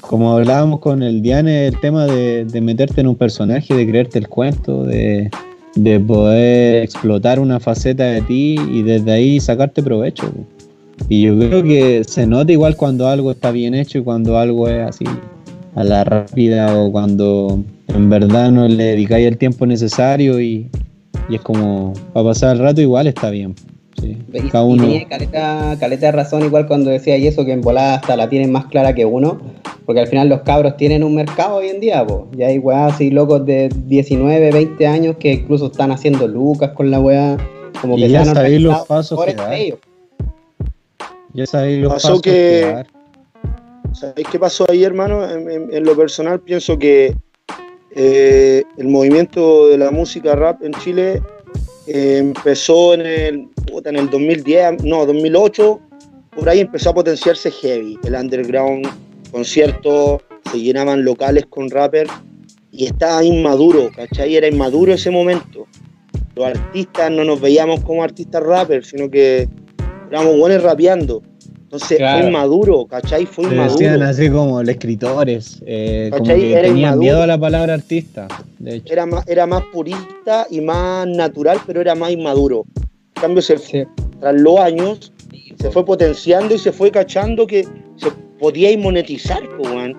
como 0.00 0.32
hablábamos 0.32 0.80
con 0.80 1.02
el 1.02 1.22
Diane, 1.22 1.66
el 1.66 1.78
tema 1.80 2.06
de, 2.06 2.44
de 2.44 2.60
meterte 2.60 3.00
en 3.00 3.08
un 3.08 3.16
personaje, 3.16 3.74
de 3.74 3.86
creerte 3.86 4.18
el 4.18 4.28
cuento, 4.28 4.84
de, 4.84 5.30
de 5.74 6.00
poder 6.00 6.82
explotar 6.82 7.38
una 7.38 7.60
faceta 7.60 8.04
de 8.04 8.22
ti 8.22 8.56
y 8.70 8.82
desde 8.82 9.12
ahí 9.12 9.40
sacarte 9.40 9.82
provecho. 9.82 10.32
Y 11.08 11.22
yo 11.22 11.38
creo 11.38 11.62
que 11.62 12.02
se 12.04 12.26
nota 12.26 12.50
igual 12.52 12.76
cuando 12.76 13.06
algo 13.08 13.30
está 13.30 13.50
bien 13.50 13.74
hecho 13.74 13.98
y 13.98 14.02
cuando 14.02 14.38
algo 14.38 14.68
es 14.68 14.88
así 14.88 15.04
a 15.74 15.84
la 15.84 16.04
rápida 16.04 16.74
o 16.76 16.90
cuando 16.90 17.62
en 17.88 18.10
verdad 18.10 18.50
no 18.50 18.68
le 18.68 18.84
dedicáis 18.84 19.26
el 19.26 19.38
tiempo 19.38 19.66
necesario 19.66 20.40
y, 20.40 20.70
y 21.28 21.34
es 21.36 21.40
como 21.40 21.92
para 22.12 22.26
pasar 22.26 22.56
el 22.56 22.62
rato 22.62 22.80
igual 22.80 23.06
está 23.06 23.30
bien. 23.30 23.54
sí. 24.00 24.16
Y, 24.32 24.40
Cada 24.48 24.64
y 24.64 24.72
uno. 24.72 24.82
tenía 24.84 25.08
caleta, 25.08 25.76
caleta 25.80 26.06
de 26.06 26.12
razón 26.12 26.44
igual 26.44 26.66
cuando 26.66 26.90
decía 26.90 27.16
y 27.16 27.26
eso 27.26 27.44
que 27.44 27.52
en 27.52 27.60
volada 27.62 27.94
hasta 27.96 28.16
la 28.16 28.28
tienen 28.28 28.52
más 28.52 28.66
clara 28.66 28.94
que 28.94 29.04
uno, 29.04 29.40
porque 29.86 30.00
al 30.00 30.08
final 30.08 30.28
los 30.28 30.40
cabros 30.42 30.76
tienen 30.76 31.02
un 31.04 31.14
mercado 31.14 31.56
hoy 31.56 31.68
en 31.68 31.80
día, 31.80 32.04
po. 32.06 32.28
ya 32.36 32.48
hay 32.48 32.58
weas 32.58 32.94
así 32.94 33.10
locos 33.10 33.46
de 33.46 33.68
19, 33.86 34.50
20 34.52 34.86
años 34.86 35.16
que 35.18 35.32
incluso 35.32 35.66
están 35.66 35.92
haciendo 35.92 36.26
lucas 36.28 36.72
con 36.72 36.90
la 36.90 37.00
wea, 37.00 37.36
como 37.80 37.96
Y 37.96 38.02
que 38.02 38.08
ya 38.10 38.24
se 38.24 38.30
han 38.30 38.34
sabéis 38.36 38.60
los 38.60 38.86
pasos 38.86 39.24
que 39.24 39.34
dar. 39.34 39.52
ellos. 39.54 39.78
Ya 41.32 41.46
sabéis 41.46 41.82
los 41.82 41.92
Pasó 41.92 42.08
pasos 42.08 42.22
que- 42.22 42.60
dar. 42.72 42.86
¿Sabéis 43.92 44.26
qué 44.30 44.38
pasó 44.38 44.66
ahí, 44.68 44.84
hermano? 44.84 45.24
En, 45.30 45.50
en- 45.50 45.72
en 45.72 45.84
lo 45.84 45.96
personal 45.96 46.40
pienso 46.40 46.78
que 46.78 47.14
eh, 47.98 48.62
el 48.76 48.88
movimiento 48.88 49.68
de 49.68 49.78
la 49.78 49.90
música 49.90 50.34
rap 50.34 50.62
en 50.62 50.72
Chile 50.74 51.22
eh, 51.86 52.18
empezó 52.18 52.92
en 52.92 53.00
el, 53.00 53.48
en 53.84 53.96
el 53.96 54.10
2010, 54.10 54.84
no, 54.84 55.06
2008, 55.06 55.80
por 56.32 56.46
ahí 56.46 56.60
empezó 56.60 56.90
a 56.90 56.94
potenciarse 56.94 57.50
heavy, 57.50 57.98
el 58.04 58.14
underground, 58.14 58.86
conciertos, 59.32 60.20
se 60.52 60.60
llenaban 60.60 61.06
locales 61.06 61.46
con 61.46 61.70
rappers 61.70 62.12
y 62.70 62.84
estaba 62.84 63.24
inmaduro, 63.24 63.90
¿cachai? 63.96 64.36
Era 64.36 64.46
inmaduro 64.46 64.92
ese 64.92 65.10
momento. 65.10 65.66
Los 66.34 66.48
artistas 66.48 67.10
no 67.10 67.24
nos 67.24 67.40
veíamos 67.40 67.80
como 67.80 68.02
artistas 68.02 68.42
rappers, 68.42 68.88
sino 68.88 69.10
que 69.10 69.48
éramos 70.10 70.36
buenos 70.36 70.62
rapeando. 70.62 71.22
Entonces 71.66 71.98
Claro. 71.98 72.20
fue 72.20 72.28
inmaduro, 72.28 72.86
¿cachai? 72.86 73.26
Fue 73.26 73.44
inmaduro. 73.44 73.72
decían 73.72 74.02
así 74.02 74.30
como 74.30 74.60
los 74.62 74.68
escritores, 74.68 75.60
eh, 75.66 76.08
como 76.12 76.22
¿Cachai? 76.24 76.40
que 76.40 76.52
Era 76.52 76.60
tenían 76.62 76.78
inmaduro. 76.78 77.00
miedo 77.00 77.22
a 77.22 77.26
la 77.26 77.38
palabra 77.38 77.74
artista, 77.74 78.28
de 78.60 78.76
hecho. 78.76 78.92
era 78.92 79.04
más, 79.06 79.26
era 79.28 79.46
más 79.46 79.62
purista 79.72 80.46
y 80.48 80.60
más 80.60 81.08
natural, 81.08 81.58
pero 81.66 81.80
era 81.80 81.94
más 81.96 82.12
inmaduro. 82.12 82.64
En 83.16 83.22
cambio, 83.22 83.42
se, 83.42 83.58
Sí. 83.58 83.84
tras 84.20 84.34
los 84.40 84.60
años, 84.60 85.12
se 85.58 85.70
fue 85.70 85.84
potenciando 85.84 86.54
y 86.54 86.58
se 86.58 86.70
fue 86.70 86.90
cachando 86.92 87.46
que 87.46 87.64
se 87.96 88.10
podía 88.38 88.76
monetizar. 88.78 89.42
weón. 89.58 89.96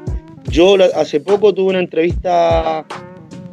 Yo 0.49 0.77
hace 0.95 1.19
poco 1.19 1.53
tuve 1.53 1.71
una 1.71 1.79
entrevista 1.79 2.85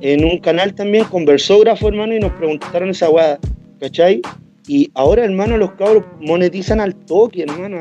en 0.01 0.25
un 0.25 0.39
canal 0.39 0.73
también 0.75 1.05
con 1.07 1.25
Versógrafo, 1.25 1.89
hermano, 1.89 2.15
y 2.15 2.21
nos 2.21 2.31
preguntaron 2.33 2.91
esa 2.91 3.11
weá, 3.11 3.39
¿cachai? 3.81 4.23
Y 4.67 4.91
ahora, 4.95 5.25
hermano, 5.25 5.57
los 5.57 5.73
cabros 5.73 6.05
monetizan 6.21 6.81
al 6.81 6.95
toque, 6.95 7.43
hermano. 7.43 7.79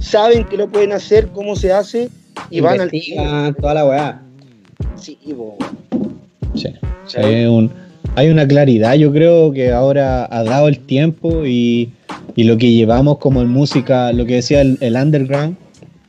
Saben 0.00 0.44
que 0.44 0.56
lo 0.56 0.68
pueden 0.68 0.92
hacer, 0.92 1.28
cómo 1.28 1.56
se 1.56 1.72
hace, 1.72 2.08
y 2.50 2.60
van 2.60 2.80
al 2.80 2.90
toda 3.56 3.74
la 3.74 3.84
weá. 3.86 4.22
Sí, 4.96 5.18
po, 5.36 5.56
Sí. 6.54 6.68
Sí, 7.06 7.16
hay, 7.18 7.46
un- 7.46 7.70
hay 8.16 8.28
una 8.28 8.46
claridad, 8.46 8.94
yo 8.94 9.12
creo 9.12 9.52
que 9.52 9.72
ahora 9.72 10.26
ha 10.30 10.44
dado 10.44 10.68
el 10.68 10.78
tiempo 10.78 11.46
y, 11.46 11.90
y 12.36 12.44
lo 12.44 12.58
que 12.58 12.70
llevamos 12.72 13.18
como 13.18 13.40
en 13.40 13.48
música, 13.48 14.12
lo 14.12 14.26
que 14.26 14.34
decía 14.36 14.60
el, 14.60 14.76
el 14.80 14.94
underground, 14.96 15.56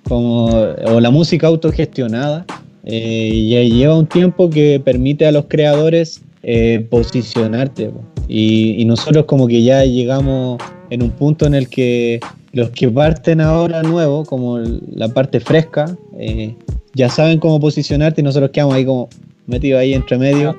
como, 0.08 0.46
o 0.48 1.00
la 1.00 1.10
música 1.12 1.48
autogestionada, 1.48 2.46
eh, 2.84 3.48
ya 3.50 3.62
lleva 3.62 3.98
un 3.98 4.08
tiempo 4.08 4.50
que 4.50 4.82
permite 4.84 5.26
a 5.26 5.32
los 5.32 5.46
creadores 5.46 6.22
eh, 6.44 6.86
posicionarte. 6.90 7.90
po. 7.90 8.02
Y, 8.30 8.82
y 8.82 8.86
nosotros 8.86 9.26
como 9.26 9.48
que 9.48 9.64
ya 9.64 9.84
llegamos 9.84 10.62
en 10.90 11.04
un 11.04 11.10
punto 11.10 11.46
en 11.46 11.56
el 11.56 11.68
que 11.68 12.22
los 12.52 12.70
que 12.72 12.90
parten 12.90 13.42
ahora 13.42 13.84
nuevo, 13.84 14.26
como 14.26 14.60
la 14.60 15.10
parte 15.10 15.40
fresca, 15.40 15.96
eh, 16.18 16.56
ya 16.94 17.10
saben 17.10 17.40
cómo 17.40 17.60
posicionarte 17.60 18.22
y 18.22 18.24
nosotros 18.24 18.52
quedamos 18.52 18.76
ahí 18.76 18.86
como 18.86 19.10
metidos 19.46 19.82
ahí 19.82 19.94
entre 19.94 20.18
medio. 20.18 20.56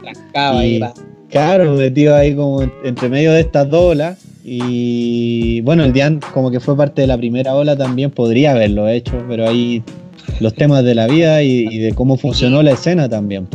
Y, 0.62 0.80
claro, 1.28 1.74
metidos 1.74 2.14
ahí 2.14 2.34
como 2.34 2.62
entre 2.84 3.08
medio 3.08 3.32
de 3.32 3.40
estas 3.40 3.68
dos 3.68 3.92
olas. 3.92 4.18
Y 4.44 5.60
bueno, 5.62 5.84
el 5.84 5.92
Dian 5.92 6.20
como 6.32 6.50
que 6.50 6.60
fue 6.60 6.76
parte 6.76 7.02
de 7.02 7.08
la 7.08 7.18
primera 7.18 7.54
ola 7.54 7.76
también, 7.76 8.10
podría 8.10 8.52
haberlo 8.52 8.88
hecho, 8.88 9.12
pero 9.28 9.48
ahí 9.48 9.82
los 10.40 10.54
temas 10.54 10.84
de 10.84 10.94
la 10.94 11.06
vida 11.06 11.42
y, 11.42 11.78
de 11.78 11.92
cómo 11.92 12.16
funcionó 12.16 12.62
la 12.62 12.72
escena 12.72 13.08
también. 13.08 13.48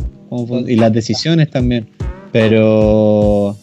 y 0.68 0.76
las 0.76 0.92
decisiones 0.92 1.50
también. 1.50 1.88
Pero 2.32 3.56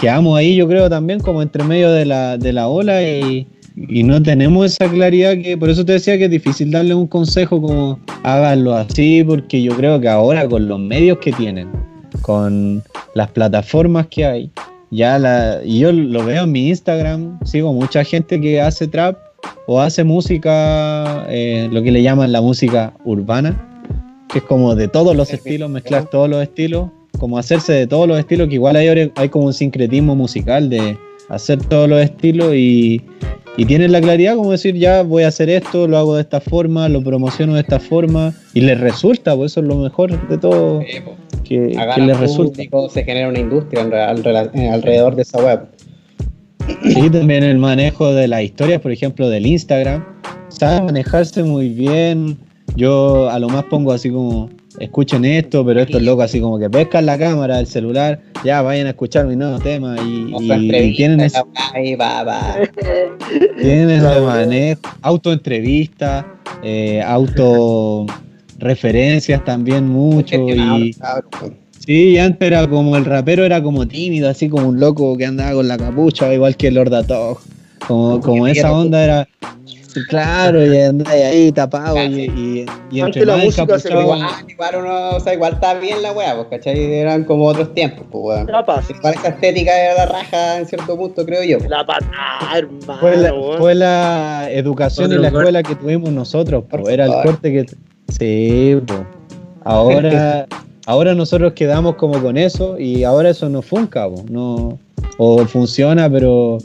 quedamos 0.00 0.38
ahí 0.38 0.56
yo 0.56 0.66
creo 0.66 0.88
también 0.88 1.20
como 1.20 1.42
entre 1.42 1.64
medio 1.64 1.90
de 1.90 2.04
la, 2.04 2.38
de 2.38 2.52
la 2.52 2.68
ola 2.68 3.02
y 3.02 3.46
y 3.76 4.02
no 4.02 4.22
tenemos 4.22 4.66
esa 4.66 4.90
claridad 4.90 5.36
que 5.42 5.56
por 5.56 5.70
eso 5.70 5.84
te 5.84 5.92
decía 5.92 6.18
que 6.18 6.24
es 6.24 6.30
difícil 6.30 6.70
darle 6.70 6.94
un 6.94 7.06
consejo 7.06 7.60
como 7.60 7.98
háganlo 8.22 8.74
así 8.74 9.24
porque 9.24 9.62
yo 9.62 9.76
creo 9.76 10.00
que 10.00 10.08
ahora 10.08 10.48
con 10.48 10.68
los 10.68 10.78
medios 10.78 11.18
que 11.18 11.32
tienen 11.32 11.70
con 12.22 12.82
las 13.14 13.30
plataformas 13.30 14.06
que 14.08 14.26
hay 14.26 14.50
ya 14.90 15.18
la 15.18 15.60
y 15.64 15.80
yo 15.80 15.92
lo 15.92 16.24
veo 16.24 16.44
en 16.44 16.52
mi 16.52 16.68
Instagram 16.68 17.38
sigo 17.44 17.72
mucha 17.72 18.04
gente 18.04 18.40
que 18.40 18.60
hace 18.60 18.86
trap 18.88 19.16
o 19.66 19.80
hace 19.80 20.04
música 20.04 21.26
eh, 21.28 21.68
lo 21.70 21.82
que 21.82 21.92
le 21.92 22.02
llaman 22.02 22.32
la 22.32 22.40
música 22.40 22.92
urbana 23.04 23.84
que 24.28 24.38
es 24.38 24.44
como 24.44 24.74
de 24.74 24.88
todos 24.88 25.16
los 25.16 25.32
estilos 25.32 25.70
mezclar 25.70 26.06
todos 26.10 26.28
los 26.28 26.42
estilos 26.42 26.90
como 27.20 27.38
hacerse 27.38 27.74
de 27.74 27.86
todos 27.86 28.08
los 28.08 28.18
estilos 28.18 28.48
que 28.48 28.54
igual 28.54 28.74
hay, 28.76 29.12
hay 29.14 29.28
como 29.28 29.46
un 29.46 29.52
sincretismo 29.52 30.16
musical 30.16 30.70
de 30.70 30.96
hacer 31.28 31.62
todos 31.62 31.88
los 31.88 32.02
estilos 32.02 32.54
y, 32.54 33.02
y 33.58 33.66
tienen 33.66 33.92
la 33.92 34.00
claridad 34.00 34.36
como 34.36 34.50
decir, 34.50 34.74
ya 34.74 35.02
voy 35.02 35.24
a 35.24 35.28
hacer 35.28 35.50
esto, 35.50 35.86
lo 35.86 35.98
hago 35.98 36.16
de 36.16 36.22
esta 36.22 36.40
forma, 36.40 36.88
lo 36.88 37.04
promociono 37.04 37.54
de 37.54 37.60
esta 37.60 37.78
forma, 37.78 38.32
y 38.54 38.62
les 38.62 38.80
resulta, 38.80 39.36
pues 39.36 39.52
eso 39.52 39.60
es 39.60 39.66
lo 39.66 39.76
mejor 39.76 40.28
de 40.28 40.38
todo, 40.38 40.80
que, 41.44 41.76
les 41.98 42.18
resulta. 42.18 42.62
Se 42.88 43.04
genera 43.04 43.28
una 43.28 43.38
industria 43.38 43.82
alrededor 44.08 45.14
de 45.14 45.22
esa 45.22 45.44
web. 45.44 45.60
Sí, 46.84 47.10
también 47.10 47.44
el 47.44 47.58
manejo 47.58 48.12
de 48.14 48.28
las 48.28 48.42
historias, 48.42 48.80
por 48.80 48.92
ejemplo, 48.92 49.28
del 49.28 49.44
Instagram, 49.44 50.04
sabe 50.48 50.82
manejarse 50.82 51.42
muy 51.42 51.68
bien. 51.68 52.38
Yo 52.76 53.28
a 53.28 53.38
lo 53.38 53.48
más 53.48 53.64
pongo 53.64 53.92
así 53.92 54.10
como 54.10 54.48
escuchen 54.78 55.24
esto, 55.24 55.64
pero 55.64 55.80
esto 55.80 55.98
es 55.98 56.04
loco, 56.04 56.22
así 56.22 56.40
como 56.40 56.58
que 56.58 56.70
pescan 56.70 57.06
la 57.06 57.18
cámara 57.18 57.56
del 57.56 57.66
celular, 57.66 58.20
ya 58.44 58.62
vayan 58.62 58.86
a 58.86 58.90
escuchar 58.90 59.26
mi 59.26 59.36
nuevo 59.36 59.58
tema 59.58 59.96
y, 60.00 60.32
tienen 60.96 61.20
ese, 61.20 61.42
tienen 63.60 63.90
ese 63.90 64.20
manejo, 64.20 64.80
autoentrevista, 65.02 66.26
eh, 66.62 67.02
auto 67.02 68.06
referencias 68.58 69.44
también 69.44 69.88
mucho 69.88 70.36
y 70.36 70.94
sí, 71.78 72.18
antes 72.18 72.46
era 72.46 72.68
como 72.68 72.96
el 72.96 73.04
rapero 73.04 73.44
era 73.44 73.62
como 73.62 73.88
tímido, 73.88 74.28
así 74.28 74.48
como 74.48 74.68
un 74.68 74.78
loco 74.78 75.16
que 75.16 75.26
andaba 75.26 75.54
con 75.54 75.66
la 75.66 75.78
capucha, 75.78 76.32
igual 76.32 76.56
que 76.56 76.68
el 76.68 76.74
Lord. 76.74 77.06
Como, 77.86 78.20
como 78.20 78.46
esa 78.46 78.72
onda 78.72 79.02
era 79.02 79.28
Claro, 80.08 80.64
y 80.64 80.76
andáis 80.78 81.24
ahí 81.24 81.52
tapado 81.52 81.96
y, 81.96 82.66
y, 82.90 83.24
la 83.24 83.36
música 83.36 83.78
se 83.78 83.90
igual, 83.90 84.26
igual 84.48 84.76
uno, 84.76 85.10
o 85.16 85.20
sea, 85.20 85.34
igual 85.34 85.54
está 85.54 85.74
bien 85.74 86.02
la 86.02 86.12
weá, 86.12 86.34
pues, 86.36 86.48
¿cachai? 86.50 86.92
Eran 86.92 87.24
como 87.24 87.46
otros 87.46 87.72
tiempos, 87.74 88.06
pues 88.10 88.24
weón. 88.24 88.46
La 88.46 88.64
paz. 88.64 88.88
Igual 88.90 89.14
esa 89.14 89.28
estética 89.28 89.76
era 89.76 89.94
la 89.94 90.06
raja 90.06 90.58
en 90.58 90.66
cierto 90.66 90.96
punto, 90.96 91.24
creo 91.24 91.42
yo. 91.42 91.58
La 91.68 91.84
paz, 91.84 92.00
ah, 92.16 92.58
hermano. 92.58 93.00
Fue 93.00 93.16
la, 93.16 93.34
fue 93.58 93.74
la 93.74 94.48
educación 94.50 95.12
y 95.12 95.16
la 95.16 95.28
escuela 95.28 95.62
que 95.62 95.74
tuvimos 95.74 96.10
nosotros, 96.10 96.64
pues. 96.68 96.88
Era 96.88 97.06
el 97.06 97.12
corte 97.22 97.52
que. 97.52 97.66
Sí, 98.08 98.80
pues. 98.86 99.00
Ahora, 99.64 100.46
ahora 100.86 101.14
nosotros 101.14 101.52
quedamos 101.54 101.96
como 101.96 102.20
con 102.20 102.36
eso 102.36 102.78
y 102.78 103.04
ahora 103.04 103.30
eso 103.30 103.48
no 103.48 103.62
funca. 103.62 104.08
No, 104.28 104.78
o 105.18 105.44
funciona, 105.46 106.08
pero 106.10 106.58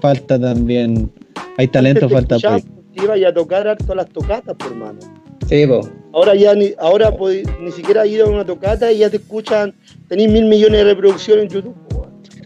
falta 0.00 0.38
también 0.38 1.10
hay 1.56 1.68
talento, 1.68 2.08
falta 2.08 2.38
pues. 2.38 2.64
Iba 2.94 3.14
a 3.14 3.34
tocar 3.34 3.66
harto 3.66 3.94
las 3.94 4.08
tocatas, 4.08 4.54
por 4.56 4.68
hermano. 4.68 4.98
Sí, 5.48 5.66
po. 5.66 5.80
Ahora 6.12 6.34
ya 6.34 6.54
ni, 6.54 6.72
ahora 6.78 7.12
ni 7.60 7.72
siquiera 7.72 8.06
ir 8.06 8.22
a 8.22 8.26
una 8.26 8.44
tocata 8.44 8.90
y 8.92 8.98
ya 8.98 9.10
te 9.10 9.16
escuchan, 9.16 9.74
tenéis 10.08 10.30
mil 10.30 10.44
millones 10.44 10.78
de 10.78 10.84
reproducciones 10.84 11.44
en 11.44 11.50
YouTube. 11.50 11.74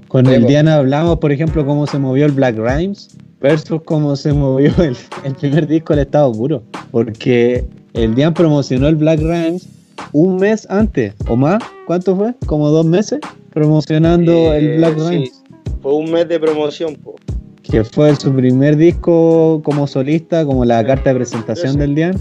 Con 0.09 0.26
el 0.26 0.47
Diana 0.47 0.76
hablamos, 0.76 1.18
por 1.18 1.32
ejemplo, 1.32 1.66
cómo 1.66 1.86
se 1.86 1.98
movió 1.98 2.24
el 2.24 2.32
Black 2.32 2.56
Rhymes 2.56 3.14
versus 3.40 3.82
cómo 3.82 4.16
se 4.16 4.32
movió 4.32 4.72
el, 4.78 4.97
primer 5.35 5.66
disco 5.66 5.93
del 5.93 6.05
Estado 6.06 6.32
Puro. 6.32 6.62
Porque 6.90 7.66
el 7.93 8.14
Diana 8.14 8.32
promocionó 8.32 8.89
el 8.89 8.97
Black 8.97 9.20
Rhymes 9.20 9.68
un 10.12 10.36
mes 10.36 10.66
antes, 10.70 11.12
o 11.28 11.36
más, 11.36 11.62
¿cuánto 11.86 12.16
fue? 12.16 12.35
Como 12.47 12.70
dos 12.70 12.86
meses 12.86 13.20
promocionando 13.52 14.55
el 14.55 14.78
Black 14.78 14.97
Rhymes. 14.97 15.44
Fue 15.82 15.93
un 15.93 16.10
mes 16.10 16.26
de 16.26 16.40
promoción, 16.40 16.94
po 16.97 17.16
que 17.62 17.85
fue 17.85 18.14
su 18.16 18.32
primer 18.32 18.76
disco 18.76 19.60
como 19.64 19.86
solista, 19.86 20.44
como 20.44 20.64
la 20.64 20.85
carta 20.85 21.10
de 21.10 21.16
presentación 21.16 21.76
del 21.76 21.94
Dian. 21.94 22.18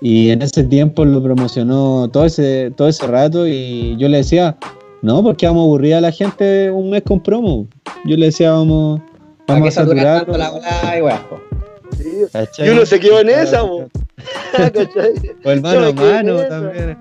Y 0.00 0.30
en 0.30 0.42
ese 0.42 0.64
tiempo 0.64 1.04
lo 1.04 1.22
promocionó 1.22 2.08
todo 2.08 2.24
ese, 2.24 2.72
todo 2.76 2.88
ese 2.88 3.06
rato 3.06 3.46
y 3.46 3.96
yo 3.98 4.08
le 4.08 4.18
decía, 4.18 4.56
no, 5.02 5.22
porque 5.22 5.46
vamos 5.46 5.62
a 5.62 5.64
aburrir 5.64 5.94
a 5.94 6.00
la 6.00 6.12
gente 6.12 6.70
un 6.70 6.90
mes 6.90 7.02
con 7.02 7.20
promo. 7.22 7.66
Yo 8.04 8.16
le 8.16 8.26
decía, 8.26 8.52
vamos, 8.52 9.00
vamos 9.46 9.68
a 9.68 9.70
saturar. 9.72 10.26
y 12.58 12.68
uno 12.68 12.86
se 12.86 13.00
quedó 13.00 13.20
en 13.20 13.28
esa, 13.30 13.64
o 13.64 13.88
el 15.44 15.60
mano 15.60 15.86
a 15.86 15.92
mano 15.92 16.36
también. 16.48 16.96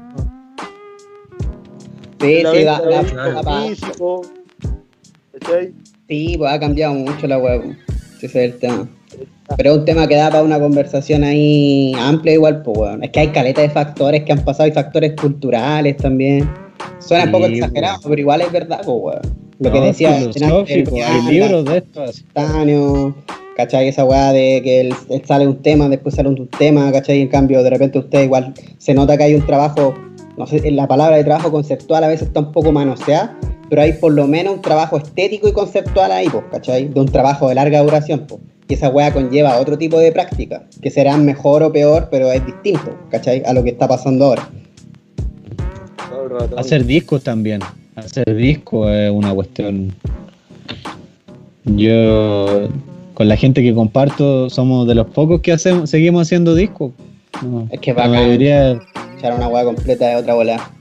Sí, 2.20 2.44
sí, 2.52 2.64
va, 2.64 2.82
físico. 3.68 4.22
Sí, 6.08 6.36
pues 6.38 6.52
ha 6.52 6.60
cambiado 6.60 6.94
mucho 6.94 7.28
la 7.28 7.38
web. 7.38 7.76
Ese 8.18 8.26
es 8.26 8.36
el 8.36 8.58
tema. 8.60 8.88
Pero 9.56 9.72
es 9.72 9.78
un 9.78 9.86
tema 9.86 10.08
que 10.08 10.16
da 10.16 10.30
para 10.30 10.44
una 10.44 10.60
conversación 10.60 11.24
ahí 11.24 11.94
amplia 12.00 12.34
igual, 12.34 12.62
pues 12.64 12.78
weón. 12.78 13.04
Es 13.04 13.12
que 13.12 13.22
hay 13.22 13.28
caleta 13.30 13.62
de 13.62 13.70
factores 13.70 14.24
que 14.24 14.34
han 14.34 14.44
pasado 14.44 14.68
y 14.68 14.72
factores 14.72 15.14
culturales 15.20 15.98
también. 15.98 16.50
Suena 17.00 17.26
un 17.26 17.32
poco 17.32 17.46
exagerado, 17.46 18.00
pero 18.04 18.20
igual 18.20 18.42
es 18.42 18.52
verdad, 18.52 18.82
pues 18.84 18.98
weón. 19.00 19.48
Lo 19.60 19.72
que 19.72 19.82
decía 19.82 20.18
el, 20.18 20.32
el 20.36 21.26
libro 21.26 21.64
de 21.64 21.78
estos. 21.78 22.24
¿Cachai? 23.58 23.88
Esa 23.88 24.06
weá 24.06 24.32
de 24.34 24.62
que 24.64 24.82
él, 24.82 24.94
sale 25.26 25.48
un 25.48 25.64
tema, 25.64 25.90
después 25.90 26.14
sale 26.14 26.30
un 26.30 26.48
tema, 26.48 26.92
¿cachai? 26.92 27.22
En 27.22 27.28
cambio, 27.28 27.64
de 27.64 27.72
repente 27.72 27.98
usted 27.98 28.24
igual 28.24 28.54
se 28.78 28.94
nota 28.94 29.18
que 29.18 29.24
hay 29.24 29.34
un 29.34 29.44
trabajo, 29.48 29.96
no 30.38 30.46
sé, 30.46 30.72
la 30.72 30.88
palabra 30.88 31.18
de 31.18 31.24
trabajo 31.24 31.52
conceptual 31.52 32.04
a 32.04 32.08
veces 32.08 32.28
está 32.28 32.42
un 32.42 32.52
poco 32.52 32.72
manoseada, 32.72 33.36
pero 33.70 33.82
hay 33.82 33.94
por 33.94 34.14
lo 34.14 34.28
menos 34.28 34.56
un 34.56 34.62
trabajo 34.62 34.98
estético 34.98 35.48
y 35.48 35.52
conceptual 35.52 36.12
ahí, 36.12 36.30
pues, 36.30 36.44
¿cachai? 36.52 36.88
De 36.88 37.00
un 37.00 37.08
trabajo 37.08 37.50
de 37.50 37.56
larga 37.56 37.82
duración, 37.82 38.26
pues. 38.28 38.42
Y 38.70 38.76
esa 38.76 38.90
weá 38.90 39.12
conlleva 39.14 39.60
otro 39.60 39.78
tipo 39.78 39.98
de 39.98 40.12
práctica, 40.12 40.64
que 40.82 40.92
serán 40.92 41.26
mejor 41.26 41.64
o 41.64 41.72
peor, 41.72 42.10
pero 42.12 42.32
es 42.32 42.46
distinto, 42.46 42.96
¿cachai? 43.10 43.42
A 43.46 43.54
lo 43.54 43.64
que 43.64 43.72
está 43.72 43.88
pasando 43.88 44.26
ahora. 44.26 44.50
Hacer 46.58 46.86
discos 46.86 47.24
también. 47.24 47.62
Hacer 47.96 48.36
discos 48.36 48.92
es 48.92 49.10
una 49.10 49.34
cuestión. 49.34 49.94
Yo, 51.64 52.68
con 53.14 53.28
la 53.28 53.38
gente 53.38 53.64
que 53.64 53.74
comparto, 53.74 54.50
somos 54.50 54.88
de 54.88 54.96
los 54.96 55.08
pocos 55.08 55.42
que 55.42 55.54
hacemos, 55.54 55.90
seguimos 55.90 56.28
haciendo 56.28 56.54
discos. 56.54 56.92
Es 57.72 57.80
que 57.80 57.94
va 57.94 58.06
a 58.06 58.32
echar 58.32 59.34
una 59.34 59.48
weá 59.48 59.64
completa 59.64 60.08
de 60.10 60.16
otra 60.18 60.34
bola. 60.34 60.72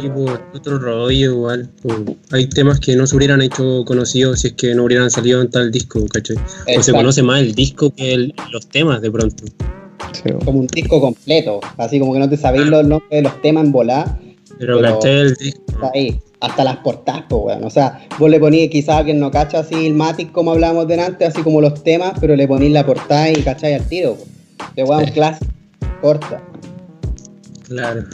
Sí, 0.00 0.08
por 0.08 0.42
otro 0.54 0.78
rollo 0.78 1.32
igual. 1.32 1.70
hay 2.32 2.48
temas 2.48 2.80
que 2.80 2.96
no 2.96 3.06
se 3.06 3.16
hubieran 3.16 3.42
hecho 3.42 3.84
conocidos 3.84 4.40
si 4.40 4.48
es 4.48 4.52
que 4.54 4.74
no 4.74 4.84
hubieran 4.84 5.10
salido 5.10 5.42
en 5.42 5.50
tal 5.50 5.70
disco, 5.70 6.04
¿cachai? 6.12 6.36
O 6.76 6.82
se 6.82 6.92
conoce 6.92 7.22
más 7.22 7.40
el 7.40 7.54
disco 7.54 7.90
que 7.94 8.32
los 8.50 8.66
temas 8.68 9.02
de 9.02 9.10
pronto. 9.10 9.44
Como 10.44 10.60
un 10.60 10.66
disco 10.68 11.00
completo, 11.00 11.60
así 11.76 11.98
como 11.98 12.12
que 12.12 12.18
no 12.18 12.28
te 12.28 12.36
sabéis 12.36 12.66
los 12.66 12.86
nombres 12.86 13.10
de 13.10 13.22
los 13.22 13.42
temas 13.42 13.64
en 13.64 13.72
volar. 13.72 14.18
Pero, 14.58 14.80
caché 14.80 15.20
el 15.20 15.34
disco. 15.34 15.90
ahí, 15.92 16.18
hasta 16.40 16.64
las 16.64 16.76
portadas, 16.78 17.24
pues, 17.28 17.42
weón. 17.44 17.64
O 17.64 17.70
sea, 17.70 18.06
vos 18.18 18.30
le 18.30 18.38
ponís, 18.38 18.70
quizás 18.70 18.96
alguien 18.96 19.18
no 19.18 19.30
cacha 19.30 19.60
así 19.60 19.86
el 19.86 19.94
Matic 19.94 20.32
como 20.32 20.52
hablábamos 20.52 20.86
delante, 20.86 21.24
así 21.24 21.42
como 21.42 21.60
los 21.60 21.82
temas, 21.82 22.12
pero 22.20 22.36
le 22.36 22.46
ponís 22.46 22.70
la 22.70 22.86
portada 22.86 23.30
y 23.30 23.42
cacháis 23.42 23.80
al 23.80 23.88
tiro, 23.88 24.16
De 24.76 24.84
weón, 24.84 25.04
clásico, 25.06 25.52
corta. 26.00 26.42
Claro. 27.68 28.04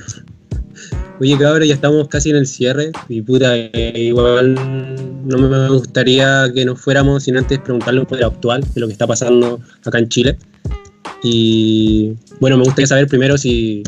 Oye, 1.21 1.37
cabrón, 1.37 1.69
ya 1.69 1.75
estamos 1.75 2.09
casi 2.09 2.31
en 2.31 2.37
el 2.37 2.47
cierre 2.47 2.93
y 3.09 3.21
puta, 3.21 3.55
eh, 3.55 3.93
igual 3.95 4.55
no 5.27 5.39
me 5.39 5.69
gustaría 5.69 6.51
que 6.55 6.65
nos 6.65 6.81
fuéramos 6.81 7.25
sin 7.25 7.37
antes 7.37 7.59
preguntarle 7.59 8.01
un 8.01 8.07
poco 8.07 8.17
de 8.17 8.23
lo 8.23 8.29
actual, 8.29 8.65
de 8.73 8.81
lo 8.81 8.87
que 8.87 8.95
está 8.95 9.07
pasando 9.07 9.61
acá 9.85 9.99
en 9.99 10.09
Chile. 10.09 10.39
Y 11.23 12.15
bueno, 12.41 12.57
me 12.57 12.65
gustaría 12.65 12.87
saber 12.87 13.07
primero 13.07 13.37
si, 13.37 13.83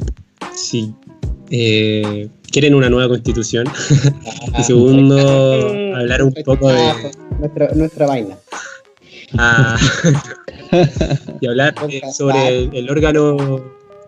si 0.55 0.93
eh, 1.51 2.29
quieren 2.51 2.75
una 2.75 2.91
nueva 2.91 3.09
constitución. 3.09 3.67
y 4.59 4.63
segundo, 4.63 5.69
hablar 5.97 6.23
un 6.23 6.35
poco 6.45 6.69
de... 6.69 6.93
Nuestra, 7.39 7.71
nuestra 7.75 8.07
vaina. 8.07 8.37
Ah, 9.39 9.79
y 11.41 11.47
hablar 11.47 11.75
sobre 12.13 12.65
el, 12.73 12.91
órgano 12.91 13.61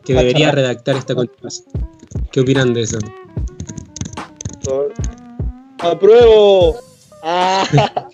que 0.05 0.15
debería 0.15 0.51
redactar 0.51 0.97
esta 0.97 1.15
constitución. 1.15 1.67
¿Qué 2.33 2.41
opinan 2.41 2.75
de 2.75 2.83
eso? 2.83 2.99
¡Apruebo! 5.79 6.77
Ah. 7.23 7.65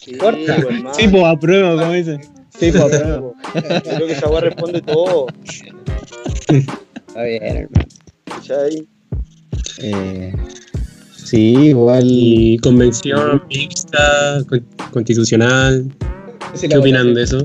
Sí, 0.00 0.12
sí, 0.12 1.08
pues 1.08 1.24
apruebo, 1.24 1.76
como 1.76 1.92
dicen. 1.92 2.20
Sí, 2.56 2.70
pues 2.70 2.84
apruebo. 2.84 3.34
Creo 3.52 4.06
que 4.06 4.12
esa 4.12 4.40
responde 4.40 4.80
todo. 4.82 5.26
Está 6.46 7.22
bien, 7.24 7.42
hermano. 7.42 7.88
Eh, 9.78 10.32
sí, 11.16 11.54
igual. 11.68 12.04
Y 12.06 12.58
convención 12.58 13.42
mixta, 13.48 14.38
constitucional. 14.92 15.90
¿Qué 16.58 16.76
opinan 16.76 17.14
de 17.14 17.22
eso? 17.22 17.38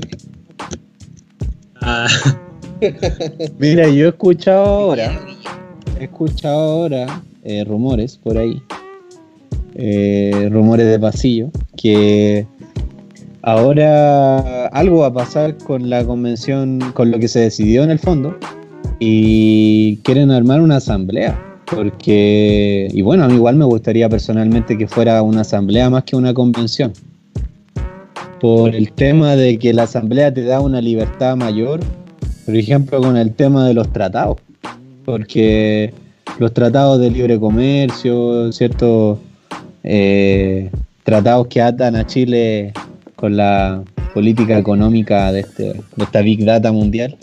Ah. 1.80 2.08
Mira, 3.58 3.88
yo 3.88 4.06
he 4.06 4.08
escuchado 4.08 4.64
ahora, 4.64 5.20
he 5.98 6.04
escuchado 6.04 6.58
ahora 6.58 7.22
eh, 7.44 7.64
rumores 7.64 8.18
por 8.18 8.36
ahí, 8.36 8.60
eh, 9.74 10.48
rumores 10.50 10.86
de 10.86 10.98
pasillo, 10.98 11.50
que 11.76 12.46
ahora 13.42 14.66
algo 14.68 14.98
va 14.98 15.06
a 15.06 15.12
pasar 15.12 15.56
con 15.58 15.88
la 15.88 16.04
convención, 16.04 16.80
con 16.92 17.10
lo 17.10 17.18
que 17.18 17.28
se 17.28 17.40
decidió 17.40 17.82
en 17.82 17.90
el 17.90 17.98
fondo, 17.98 18.36
y 18.98 19.96
quieren 19.98 20.30
armar 20.30 20.60
una 20.60 20.76
asamblea. 20.76 21.42
Porque, 21.70 22.88
y 22.92 23.02
bueno, 23.02 23.24
a 23.24 23.28
mí 23.28 23.34
igual 23.34 23.56
me 23.56 23.64
gustaría 23.64 24.08
personalmente 24.08 24.78
que 24.78 24.86
fuera 24.86 25.20
una 25.22 25.40
asamblea 25.40 25.90
más 25.90 26.04
que 26.04 26.14
una 26.14 26.32
convención. 26.32 26.92
Por 28.40 28.74
el 28.74 28.92
tema 28.92 29.34
de 29.34 29.58
que 29.58 29.72
la 29.72 29.84
asamblea 29.84 30.32
te 30.32 30.44
da 30.44 30.60
una 30.60 30.80
libertad 30.80 31.36
mayor, 31.36 31.80
por 32.44 32.54
ejemplo, 32.54 33.00
con 33.00 33.16
el 33.16 33.32
tema 33.32 33.66
de 33.66 33.74
los 33.74 33.92
tratados. 33.92 34.38
Porque 35.04 35.92
los 36.38 36.52
tratados 36.52 37.00
de 37.00 37.10
libre 37.10 37.38
comercio, 37.38 38.52
ciertos 38.52 39.18
eh, 39.84 40.70
tratados 41.04 41.46
que 41.46 41.62
atan 41.62 41.96
a 41.96 42.06
Chile 42.06 42.72
con 43.14 43.36
la 43.36 43.82
política 44.12 44.58
económica 44.58 45.32
de, 45.32 45.40
este, 45.40 45.80
esta 45.96 46.20
Big 46.20 46.44
Data 46.44 46.72
mundial, 46.72 47.16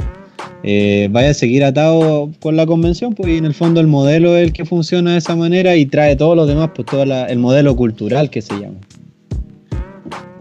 eh, 0.63 1.09
vaya 1.11 1.31
a 1.31 1.33
seguir 1.33 1.63
atado 1.63 2.31
con 2.39 2.55
la 2.55 2.65
convención, 2.65 3.13
pues 3.13 3.37
en 3.37 3.45
el 3.45 3.53
fondo 3.53 3.81
el 3.81 3.87
modelo 3.87 4.37
es 4.37 4.43
el 4.45 4.53
que 4.53 4.63
funciona 4.63 5.11
de 5.11 5.17
esa 5.17 5.35
manera 5.35 5.75
y 5.75 5.85
trae 5.85 6.15
todos 6.15 6.37
los 6.37 6.47
demás, 6.47 6.71
pues 6.73 6.87
todo 6.87 7.03
el 7.03 7.39
modelo 7.39 7.75
cultural 7.75 8.29
que 8.29 8.41
se 8.41 8.53
llama. 8.53 8.77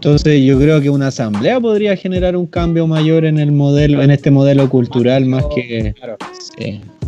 Entonces 0.03 0.43
yo 0.43 0.59
creo 0.59 0.81
que 0.81 0.89
una 0.89 1.07
asamblea 1.07 1.61
podría 1.61 1.95
generar 1.95 2.35
un 2.35 2.45
cambio 2.45 2.85
mayor 2.85 3.23
en 3.23 3.39
el 3.39 3.53
modelo, 3.53 4.03
en 4.03 4.11
este 4.11 4.31
modelo 4.31 4.69
cultural 4.69 5.25
más 5.25 5.45
que 5.55 5.95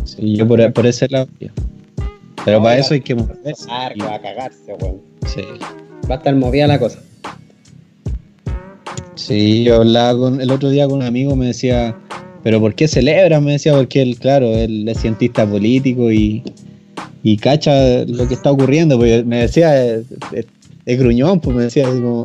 sí, 0.02 0.34
yo 0.34 0.48
por, 0.48 0.72
por, 0.72 0.86
ese 0.86 1.06
lado. 1.10 1.28
Pero 2.46 2.62
para 2.62 2.78
eso 2.78 2.94
hay 2.94 3.02
que 3.02 3.14
moverse. 3.14 3.68
Va 3.68 4.14
a 4.14 4.18
cagarse, 4.22 4.72
weón. 4.80 5.02
Sí. 5.26 5.42
Va 6.10 6.14
a 6.14 6.18
estar 6.18 6.34
movida 6.36 6.66
la 6.66 6.78
cosa. 6.78 6.98
Sí, 9.14 9.64
yo 9.64 9.76
hablaba 9.76 10.18
con, 10.18 10.40
el 10.40 10.50
otro 10.50 10.70
día 10.70 10.86
con 10.86 11.00
un 11.00 11.02
amigo, 11.02 11.36
me 11.36 11.48
decía, 11.48 11.94
pero 12.44 12.60
¿por 12.60 12.74
qué 12.74 12.88
celebra? 12.88 13.42
Me 13.42 13.52
decía, 13.52 13.74
porque 13.74 14.00
él, 14.00 14.16
claro, 14.18 14.54
él 14.54 14.88
es 14.88 15.02
cientista 15.02 15.46
político 15.46 16.10
y, 16.10 16.42
y 17.22 17.36
cacha 17.36 18.06
lo 18.06 18.26
que 18.26 18.32
está 18.32 18.52
ocurriendo. 18.52 18.96
Pues 18.96 19.22
me 19.26 19.40
decía, 19.40 19.84
es, 19.86 20.06
gruñón, 20.98 21.40
pues 21.40 21.54
me 21.54 21.64
decía, 21.64 21.84
como, 21.84 22.24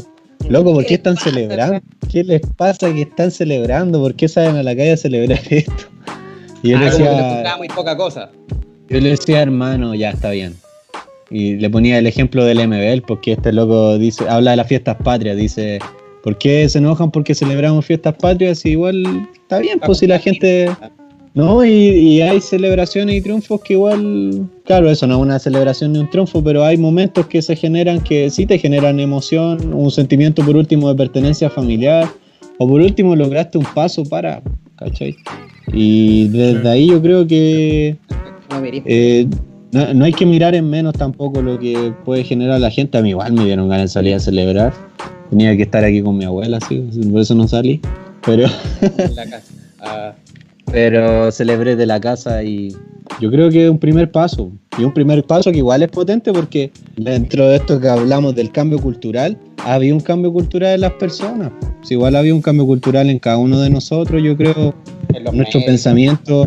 loco, 0.49 0.73
¿por 0.73 0.85
qué 0.85 0.95
están 0.95 1.17
celebrando? 1.17 1.81
¿Qué 2.11 2.23
les 2.23 2.41
pasa 2.57 2.93
que 2.93 3.01
están 3.01 3.31
celebrando? 3.31 3.99
¿Por 3.99 4.15
qué 4.15 4.27
salen 4.27 4.55
a 4.55 4.63
la 4.63 4.75
calle 4.75 4.93
a 4.93 4.97
celebrar 4.97 5.39
esto? 5.49 5.83
Y 6.63 6.69
yo 6.69 6.77
le 6.77 6.85
ah, 6.85 6.89
decía, 6.89 7.55
muy 7.57 7.67
poca 7.67 7.97
cosa. 7.97 8.29
Yo 8.89 8.99
le 8.99 9.09
decía, 9.09 9.41
hermano, 9.41 9.95
ya 9.95 10.11
está 10.11 10.31
bien. 10.31 10.55
Y 11.29 11.55
le 11.55 11.69
ponía 11.69 11.97
el 11.97 12.07
ejemplo 12.07 12.43
del 12.43 12.67
MBL, 12.67 13.03
porque 13.07 13.33
este 13.33 13.53
loco 13.53 13.97
dice, 13.97 14.27
habla 14.27 14.51
de 14.51 14.57
las 14.57 14.67
fiestas 14.67 14.97
patrias, 14.97 15.37
dice, 15.37 15.79
¿por 16.23 16.37
qué 16.37 16.67
se 16.67 16.79
enojan 16.79 17.09
porque 17.09 17.33
celebramos 17.33 17.85
fiestas 17.85 18.15
patrias? 18.15 18.65
Y 18.65 18.71
igual 18.71 19.27
está 19.33 19.59
bien, 19.59 19.79
pues 19.79 19.99
si 19.99 20.07
la 20.07 20.19
gente... 20.19 20.69
No, 21.33 21.63
y, 21.63 22.21
hay 22.21 22.41
celebraciones 22.41 23.15
y 23.15 23.21
triunfos 23.21 23.61
que 23.61 23.73
igual, 23.73 24.49
claro, 24.65 24.89
eso 24.89 25.07
no 25.07 25.15
es 25.15 25.21
una 25.21 25.39
celebración 25.39 25.93
ni 25.93 25.99
un 25.99 26.09
triunfo, 26.09 26.43
pero 26.43 26.65
hay 26.65 26.77
momentos 26.77 27.27
que 27.27 27.41
se 27.41 27.55
generan 27.55 28.01
que 28.01 28.29
sí 28.29 28.45
te 28.45 28.57
generan 28.57 28.99
emoción, 28.99 29.73
un 29.73 29.91
sentimiento 29.91 30.43
por 30.43 30.57
último 30.57 30.89
de 30.89 30.95
pertenencia 30.95 31.49
familiar, 31.49 32.09
o 32.57 32.67
por 32.67 32.81
último 32.81 33.15
lograste 33.15 33.57
un 33.57 33.65
paso 33.73 34.03
para, 34.03 34.41
¿cachai? 34.75 35.15
Y 35.71 36.27
desde 36.27 36.67
ahí 36.67 36.87
yo 36.87 37.01
creo 37.01 37.25
que 37.25 37.95
eh, 38.85 39.27
no, 39.71 40.03
hay 40.03 40.11
que 40.11 40.25
mirar 40.25 40.53
en 40.53 40.69
menos 40.69 40.93
tampoco 40.93 41.41
lo 41.41 41.57
que 41.57 41.93
puede 42.03 42.25
generar 42.25 42.59
la 42.59 42.69
gente. 42.69 42.97
A 42.97 43.01
mí 43.01 43.09
igual 43.09 43.31
me 43.33 43.45
dieron 43.45 43.69
ganas 43.69 43.85
de 43.85 43.87
salir 43.93 44.15
a 44.15 44.19
celebrar. 44.19 44.73
Tenía 45.29 45.55
que 45.55 45.63
estar 45.63 45.83
aquí 45.85 46.01
con 46.01 46.17
mi 46.17 46.25
abuela, 46.25 46.59
sí, 46.67 46.77
por 47.09 47.21
eso 47.21 47.35
no 47.35 47.47
salí. 47.47 47.79
Pero. 48.25 48.47
Ah. 49.83 50.13
Pero 50.71 51.31
celebré 51.31 51.75
de 51.75 51.85
la 51.85 51.99
casa 51.99 52.43
y 52.43 52.75
yo 53.19 53.29
creo 53.29 53.49
que 53.49 53.65
es 53.65 53.69
un 53.69 53.79
primer 53.79 54.11
paso. 54.11 54.51
Y 54.77 54.83
un 54.83 54.93
primer 54.93 55.23
paso 55.23 55.51
que 55.51 55.57
igual 55.57 55.83
es 55.83 55.89
potente 55.89 56.31
porque 56.31 56.71
dentro 56.95 57.47
de 57.47 57.57
esto 57.57 57.79
que 57.79 57.89
hablamos 57.89 58.35
del 58.35 58.51
cambio 58.51 58.79
cultural, 58.79 59.37
había 59.65 59.93
un 59.93 59.99
cambio 59.99 60.31
cultural 60.31 60.75
en 60.75 60.81
las 60.81 60.93
personas. 60.93 61.51
Si 61.81 61.95
igual 61.95 62.15
había 62.15 62.33
un 62.33 62.41
cambio 62.41 62.65
cultural 62.65 63.09
en 63.09 63.19
cada 63.19 63.37
uno 63.37 63.59
de 63.59 63.69
nosotros, 63.69 64.21
yo 64.23 64.37
creo 64.37 64.73
nuestro 65.33 65.61
pensamiento, 65.65 66.45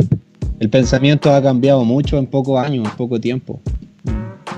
el 0.59 0.71
pensamiento 0.71 1.33
ha 1.33 1.43
cambiado 1.43 1.85
mucho 1.85 2.19
en 2.19 2.27
pocos 2.27 2.65
años, 2.65 2.89
en 2.89 2.97
poco 2.97 3.21
tiempo, 3.21 3.61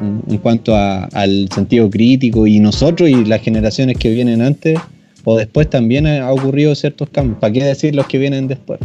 en, 0.01 0.39
cuanto 0.39 0.77
al 0.77 1.49
sentido 1.53 1.91
crítico 1.91 2.47
y 2.47 2.61
nosotros 2.61 3.09
y 3.09 3.25
las 3.25 3.43
generaciones 3.43 3.97
que 3.99 4.11
vienen 4.11 4.43
antes 4.43 4.79
o 5.25 5.37
después 5.37 5.69
también 5.69 6.07
ha 6.07 6.31
ocurrido 6.31 6.75
ciertos 6.75 7.09
cambios. 7.11 7.39
¿Para 7.41 7.53
qué 7.53 7.65
decir 7.65 7.97
los 7.97 8.07
que 8.07 8.19
vienen 8.19 8.47
después? 8.47 8.79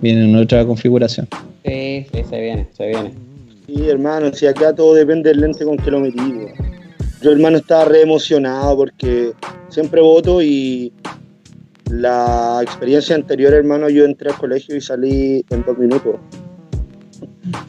Vienen 0.00 0.30
en 0.30 0.36
otra 0.36 0.64
configuración. 0.64 1.28
Sí, 1.64 2.06
sí, 2.12 2.24
se 2.28 2.40
viene, 2.40 2.68
se 2.72 2.86
viene. 2.88 3.14
Sí, 3.66 3.88
hermano, 3.88 4.32
si 4.32 4.46
acá 4.46 4.74
todo 4.74 4.94
depende 4.94 5.30
del 5.30 5.40
lente 5.40 5.64
con 5.64 5.76
que 5.78 5.90
lo 5.90 6.00
metí. 6.00 6.48
Yo, 7.22 7.32
hermano, 7.32 7.56
estaba 7.56 7.86
re 7.86 8.02
emocionado 8.02 8.76
porque 8.76 9.32
siempre 9.70 10.00
voto 10.02 10.42
y 10.42 10.92
la 11.90 12.60
experiencia 12.62 13.14
anterior, 13.14 13.54
hermano, 13.54 13.88
yo 13.88 14.04
entré 14.04 14.30
al 14.30 14.36
colegio 14.36 14.76
y 14.76 14.80
salí 14.80 15.44
en 15.50 15.64
dos 15.64 15.78
minutos. 15.78 16.16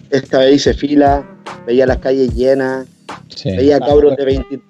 Esta 0.09 0.39
vez 0.39 0.55
hice 0.55 0.73
fila, 0.73 1.25
veía 1.65 1.85
las 1.85 1.97
calles 1.97 2.33
llenas, 2.35 2.87
veía 3.45 3.79
cabros 3.79 4.15
de 4.17 4.25
20, 4.25 4.61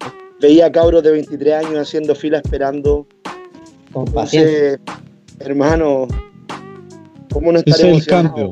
veía 0.41 0.71
cabros 0.71 1.03
de 1.03 1.11
23 1.11 1.65
años 1.65 1.79
haciendo 1.79 2.13
fila 2.15 2.37
esperando. 2.37 3.07
Entonces, 3.95 4.79
hermano, 5.39 6.07
¿cómo 7.35 7.51
no 7.51 7.59
estar 7.59 7.85
emocionado? 7.85 8.49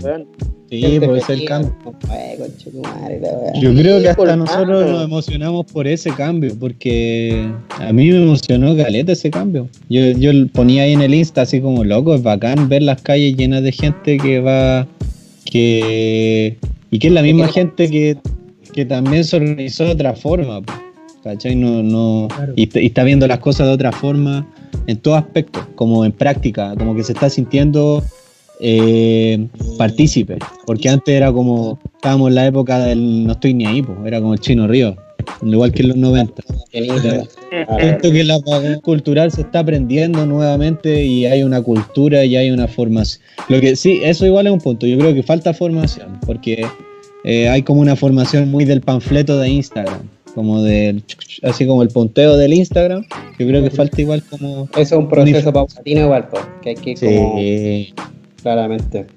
Sí, 0.70 1.00
puede 1.00 1.22
ser 1.22 1.40
el 1.40 1.46
cambio. 1.46 1.74
Yo 3.62 3.74
creo 3.74 4.02
que 4.02 4.10
hasta 4.10 4.36
nosotros 4.36 4.92
nos 4.92 5.06
emocionamos 5.06 5.66
por 5.72 5.88
ese 5.88 6.12
cambio, 6.12 6.54
porque 6.60 7.50
a 7.80 7.94
mí 7.94 8.10
me 8.10 8.18
emocionó 8.18 8.76
Galeta 8.76 9.14
ese 9.14 9.32
cambio. 9.32 9.70
Yo, 9.90 10.12
yo 10.12 10.32
ponía 10.52 10.84
ahí 10.84 10.94
en 10.94 11.02
el 11.02 11.14
Insta 11.14 11.44
así 11.44 11.62
como 11.62 11.86
loco, 11.86 12.14
es 12.14 12.24
bacán 12.24 12.68
ver 12.68 12.84
las 12.84 13.02
calles 13.02 13.38
llenas 13.38 13.64
de 13.64 13.72
gente 13.72 14.18
que 14.18 14.42
va, 14.42 14.86
que 15.46 16.58
y 16.92 17.00
que 17.00 17.08
es 17.08 17.14
la 17.14 17.22
misma 17.22 17.48
gente 17.48 17.90
que, 17.90 18.18
que 18.74 18.84
también 18.84 19.24
se 19.24 19.38
organizó 19.38 19.86
de 19.86 19.92
otra 19.92 20.14
forma, 20.14 20.62
¿cachai? 21.24 21.56
No, 21.56 21.82
no, 21.82 22.28
y, 22.58 22.68
y 22.78 22.88
está 22.88 23.04
viendo 23.06 23.28
las 23.28 23.40
cosas 23.40 23.68
de 23.68 23.74
otra 23.74 23.94
forma 23.94 24.46
en 24.88 24.98
todo 24.98 25.16
aspecto, 25.16 25.66
como 25.76 26.04
en 26.04 26.12
práctica, 26.12 26.76
como 26.78 26.96
que 26.96 27.04
se 27.04 27.14
está 27.14 27.30
sintiendo 27.30 28.04
eh, 28.60 29.48
partícipe, 29.78 30.38
porque 30.66 30.90
antes 30.90 31.16
era 31.16 31.32
como, 31.32 31.80
estábamos 31.96 32.30
en 32.30 32.36
la 32.36 32.48
época 32.48 32.80
del 32.80 33.26
no 33.26 33.34
estoy 33.34 33.54
ni 33.54 33.66
ahí, 33.66 33.82
pues, 33.82 33.98
era 34.06 34.20
como 34.20 34.34
el 34.34 34.40
chino 34.40 34.68
río, 34.68 34.96
igual 35.42 35.72
que 35.72 35.82
en 35.82 35.90
los 35.90 35.98
90. 35.98 36.44
Siento 36.72 38.12
que 38.12 38.24
la 38.24 38.40
cultural 38.82 39.32
se 39.32 39.42
está 39.42 39.60
aprendiendo 39.60 40.26
nuevamente 40.26 41.04
y 41.04 41.26
hay 41.26 41.44
una 41.44 41.62
cultura 41.62 42.26
y 42.26 42.36
hay 42.36 42.52
una 42.52 42.68
formación. 42.68 43.24
Lo 43.50 43.60
que 43.60 43.76
sí, 43.76 44.00
eso 44.04 44.26
igual 44.26 44.48
es 44.48 44.54
un 44.54 44.60
punto, 44.60 44.88
yo 44.88 44.98
creo 44.98 45.14
que 45.14 45.24
falta 45.24 45.54
formación, 45.54 46.20
porque 46.26 46.66
eh, 47.24 47.50
hay 47.50 47.64
como 47.64 47.82
una 47.82 47.96
formación 47.96 48.50
muy 48.50 48.66
del 48.66 48.82
panfleto 48.82 49.38
de 49.40 49.50
Instagram 49.50 50.10
como 50.36 50.64
del 50.64 51.04
así 51.44 51.68
como 51.68 51.84
el 51.84 51.90
punteo 51.90 52.38
del 52.38 52.54
Instagram 52.54 53.06
yo 53.38 53.48
creo 53.48 53.64
que 53.64 53.70
falta 53.70 54.02
igual 54.02 54.24
como 54.28 54.68
eso 54.72 54.82
es 54.82 54.92
un 54.92 55.08
proceso 55.08 55.54
paulatino 55.54 56.02
igual 56.02 56.28
pues, 56.28 56.44
que 56.64 56.70
hay 56.70 56.76
que 56.76 56.96
como 56.96 57.40
Claramente. 58.44 59.08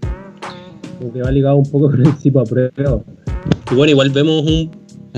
que 1.13 1.23
va 1.23 1.31
ligado 1.31 1.57
un 1.57 1.71
poco 1.71 1.91
con 1.91 2.07
el 2.07 2.17
tipo 2.17 2.43
de 2.43 2.71
prueba. 2.71 3.03
Y 3.71 3.75
bueno, 3.75 3.91
igual 3.91 4.11
vemos 4.11 4.43
un 4.43 4.71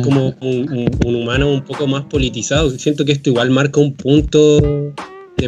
como 0.02 0.34
un, 0.40 1.14
humano 1.14 1.52
un 1.52 1.62
poco 1.62 1.86
más 1.86 2.04
politizado. 2.04 2.70
Siento 2.70 3.04
que 3.04 3.12
esto 3.12 3.30
igual 3.30 3.50
marca 3.50 3.80
un 3.80 3.94
punto 3.94 4.92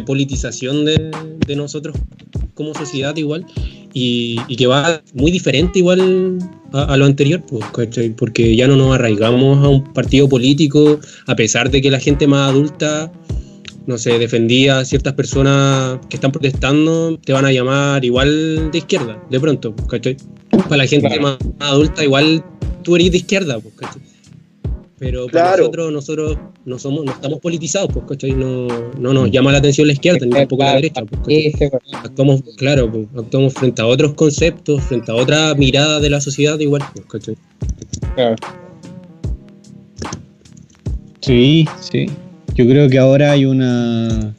politización 0.05 0.85
de, 0.85 1.11
nosotros 1.55 1.97
como 2.53 2.73
sociedad 2.73 3.13
igual 3.17 3.45
y, 3.93 4.37
que 4.55 4.65
va 4.65 5.01
muy 5.13 5.31
diferente 5.31 5.79
igual 5.79 6.39
a, 6.71 6.95
lo 6.95 7.05
anterior, 7.05 7.43
pues, 7.45 7.89
porque 8.15 8.55
ya 8.55 8.67
no 8.67 8.77
nos 8.77 8.95
arraigamos 8.95 9.61
a 9.65 9.67
un 9.67 9.83
partido 9.93 10.29
político, 10.29 10.97
a 11.27 11.35
pesar 11.35 11.69
de 11.69 11.81
que 11.81 11.91
la 11.91 11.99
gente 11.99 12.25
más 12.25 12.49
adulta, 12.49 13.11
no 13.87 13.97
sé, 13.97 14.19
defendía 14.19 14.79
a 14.79 14.85
ciertas 14.85 15.13
personas 15.13 15.99
que 16.09 16.17
están 16.17 16.31
protestando, 16.31 17.17
te 17.17 17.33
van 17.33 17.45
a 17.45 17.51
llamar 17.51 18.03
igual 18.05 18.71
de 18.71 18.77
izquierda, 18.77 19.21
de 19.29 19.39
pronto, 19.39 19.75
¿cachai? 19.89 20.17
Para 20.69 20.77
la 20.77 20.87
gente 20.87 21.19
más, 21.19 21.37
adulta 21.59 22.03
igual 22.03 22.43
tú 22.83 22.95
eres 22.95 23.11
de 23.11 23.17
izquierda, 23.17 23.59
pues, 23.59 23.73
¿cachai? 23.75 24.01
Pero 24.99 25.25
nosotros, 25.33 25.91
nosotros 25.91 26.37
no 26.65 26.77
somos, 26.77 27.05
no 27.05 27.11
estamos 27.11 27.39
politizados, 27.39 27.89
pues, 27.91 28.05
¿cachai? 28.07 28.33
No, 28.33 28.67
no 28.99 29.13
nos 29.13 29.31
llama 29.31 29.51
la 29.51 29.57
atención 29.57 29.87
la 29.87 29.93
izquierda, 29.93 30.25
ni 30.25 30.31
tampoco 30.31 30.63
la 30.63 30.75
derecha, 30.75 31.03
pues, 31.03 31.53
Actuamos, 32.03 32.43
claro, 32.57 32.91
pues, 32.91 33.07
actuamos 33.17 33.53
frente 33.53 33.81
a 33.81 33.87
otros 33.87 34.13
conceptos, 34.13 34.83
frente 34.83 35.11
a 35.11 35.15
otra 35.15 35.55
mirada 35.55 35.99
de 35.99 36.09
la 36.11 36.21
sociedad 36.21 36.59
igual, 36.59 36.83
pues, 36.93 37.05
¿cachai? 37.07 37.37
Claro. 38.15 38.35
Sí, 41.21 41.67
sí. 41.79 42.07
Yo 42.55 42.67
creo 42.67 42.89
que 42.89 42.99
ahora 42.99 43.31
hay 43.31 43.45
una. 43.45 44.33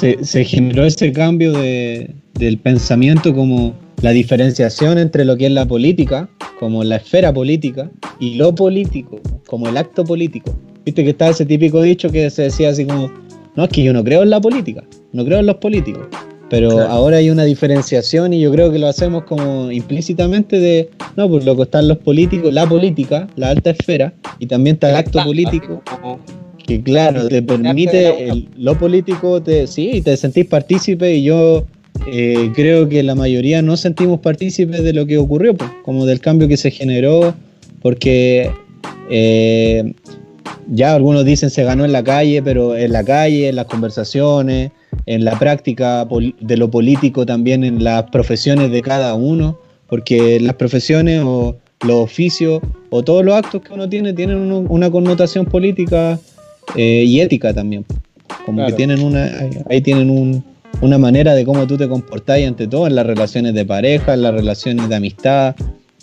Se, 0.00 0.24
se 0.24 0.44
generó 0.44 0.84
ese 0.84 1.12
cambio 1.12 1.52
de, 1.52 2.14
del 2.34 2.58
pensamiento 2.58 3.34
como 3.34 3.74
la 4.00 4.10
diferenciación 4.10 4.98
entre 4.98 5.24
lo 5.24 5.36
que 5.36 5.46
es 5.46 5.52
la 5.52 5.66
política, 5.66 6.28
como 6.58 6.82
la 6.82 6.96
esfera 6.96 7.32
política, 7.32 7.90
y 8.18 8.34
lo 8.34 8.54
político, 8.54 9.20
como 9.46 9.68
el 9.68 9.76
acto 9.76 10.04
político. 10.04 10.52
Viste 10.84 11.04
que 11.04 11.10
está 11.10 11.28
ese 11.28 11.46
típico 11.46 11.80
dicho 11.82 12.10
que 12.10 12.28
se 12.30 12.42
decía 12.42 12.70
así 12.70 12.84
como, 12.84 13.12
no, 13.54 13.64
es 13.64 13.70
que 13.70 13.82
yo 13.82 13.92
no 13.92 14.02
creo 14.02 14.22
en 14.22 14.30
la 14.30 14.40
política, 14.40 14.82
no 15.12 15.24
creo 15.24 15.38
en 15.38 15.46
los 15.46 15.56
políticos. 15.56 16.08
Pero 16.50 16.80
ahora 16.80 17.16
hay 17.16 17.30
una 17.30 17.44
diferenciación 17.44 18.34
y 18.34 18.40
yo 18.40 18.52
creo 18.52 18.70
que 18.70 18.78
lo 18.78 18.86
hacemos 18.86 19.24
como 19.24 19.70
implícitamente 19.70 20.58
de, 20.58 20.90
no, 21.16 21.26
pues 21.26 21.46
lo 21.46 21.56
que 21.56 21.62
están 21.62 21.88
los 21.88 21.96
políticos, 21.98 22.52
la 22.52 22.68
política, 22.68 23.26
la 23.36 23.50
alta 23.50 23.70
esfera, 23.70 24.12
y 24.38 24.46
también 24.46 24.74
está 24.74 24.90
el 24.90 24.96
acto 24.96 25.24
político, 25.24 25.82
que 26.66 26.82
claro, 26.82 27.28
te 27.28 27.42
permite, 27.42 28.46
lo 28.56 28.78
político, 28.78 29.42
te, 29.42 29.66
sí, 29.66 30.02
te 30.02 30.16
sentís 30.16 30.46
partícipe 30.46 31.14
y 31.14 31.24
yo 31.24 31.64
eh, 32.06 32.50
creo 32.54 32.88
que 32.88 33.02
la 33.02 33.14
mayoría 33.14 33.62
no 33.62 33.76
sentimos 33.76 34.20
partícipes 34.20 34.82
de 34.82 34.92
lo 34.92 35.06
que 35.06 35.18
ocurrió, 35.18 35.54
pues, 35.54 35.70
como 35.84 36.06
del 36.06 36.20
cambio 36.20 36.48
que 36.48 36.56
se 36.56 36.70
generó, 36.70 37.34
porque 37.80 38.50
eh, 39.10 39.92
ya 40.68 40.94
algunos 40.94 41.24
dicen 41.24 41.50
se 41.50 41.64
ganó 41.64 41.84
en 41.84 41.92
la 41.92 42.02
calle, 42.02 42.42
pero 42.42 42.76
en 42.76 42.92
la 42.92 43.04
calle, 43.04 43.48
en 43.48 43.56
las 43.56 43.66
conversaciones, 43.66 44.70
en 45.06 45.24
la 45.24 45.38
práctica 45.38 46.06
de 46.40 46.56
lo 46.56 46.70
político 46.70 47.26
también, 47.26 47.64
en 47.64 47.84
las 47.84 48.04
profesiones 48.04 48.70
de 48.70 48.82
cada 48.82 49.14
uno, 49.14 49.58
porque 49.88 50.40
las 50.40 50.54
profesiones 50.54 51.22
o 51.24 51.56
los 51.84 51.96
oficios 51.96 52.60
o 52.90 53.02
todos 53.02 53.24
los 53.24 53.34
actos 53.34 53.62
que 53.62 53.72
uno 53.72 53.88
tiene 53.88 54.12
tienen 54.12 54.38
una 54.68 54.90
connotación 54.90 55.46
política 55.46 56.18
eh, 56.76 57.04
y 57.06 57.20
ética 57.20 57.52
también. 57.52 57.84
Como 58.46 58.66
que 58.66 58.72
tienen 58.72 59.02
una, 59.02 59.30
ahí 59.70 59.80
tienen 59.80 60.10
un, 60.10 60.44
una 60.80 60.98
manera 60.98 61.34
de 61.34 61.44
cómo 61.44 61.66
tú 61.66 61.76
te 61.76 61.88
comportás 61.88 62.40
ante 62.42 62.66
todo, 62.66 62.86
en 62.86 62.94
las 62.94 63.06
relaciones 63.06 63.54
de 63.54 63.64
pareja, 63.64 64.14
en 64.14 64.22
las 64.22 64.34
relaciones 64.34 64.88
de 64.88 64.96
amistad, 64.96 65.54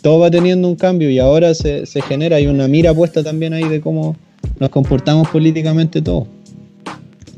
todo 0.01 0.19
va 0.19 0.31
teniendo 0.31 0.67
un 0.67 0.75
cambio 0.75 1.09
y 1.09 1.19
ahora 1.19 1.53
se, 1.53 1.85
genera, 2.07 2.37
hay 2.37 2.47
una 2.47 2.67
mira 2.67 2.93
puesta 2.93 3.23
también 3.23 3.53
ahí 3.53 3.67
de 3.67 3.81
cómo 3.81 4.15
nos 4.59 4.69
comportamos 4.69 5.27
políticamente 5.29 6.01
todos. 6.01 6.27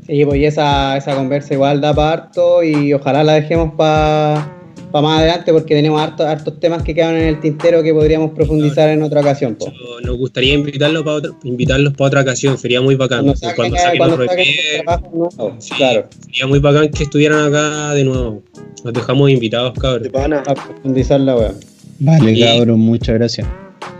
Sí, 0.06 0.24
pues 0.24 0.42
esa, 0.42 0.96
esa 0.96 1.14
conversa 1.14 1.54
igual 1.54 1.80
da 1.80 1.94
parto 1.94 2.62
y 2.62 2.92
ojalá 2.92 3.24
la 3.24 3.34
dejemos 3.34 3.74
para 3.74 4.61
para 4.92 5.02
más 5.02 5.18
adelante 5.20 5.52
porque 5.52 5.74
tenemos 5.74 6.00
hartos, 6.00 6.26
hartos 6.26 6.60
temas 6.60 6.82
que 6.82 6.94
quedan 6.94 7.16
en 7.16 7.28
el 7.28 7.40
tintero 7.40 7.82
que 7.82 7.92
podríamos 7.94 8.32
profundizar 8.32 8.90
en 8.90 9.02
otra 9.02 9.22
ocasión. 9.22 9.56
Nos 10.04 10.16
gustaría 10.18 10.54
invitarlos 10.54 11.02
para 11.02 11.16
otra, 11.16 11.30
invitarlos 11.44 11.94
para 11.94 12.08
otra 12.08 12.20
ocasión, 12.20 12.58
sería 12.58 12.80
muy 12.80 12.94
bacán. 12.94 13.24
Cuando, 13.24 13.36
saquen, 13.36 13.72
los 13.72 15.68
claro. 15.76 16.08
Sería 16.26 16.46
muy 16.46 16.58
bacán 16.58 16.90
que 16.90 17.04
estuvieran 17.04 17.46
acá 17.46 17.94
de 17.94 18.04
nuevo. 18.04 18.42
Nos 18.84 18.92
dejamos 18.92 19.30
invitados, 19.30 19.72
cabrón. 19.78 20.34
A 20.34 20.54
profundizar 20.54 21.20
la 21.20 21.36
web. 21.36 21.54
Vale, 21.98 22.38
cabrón, 22.38 22.80
muchas 22.80 23.14
gracias. 23.14 23.48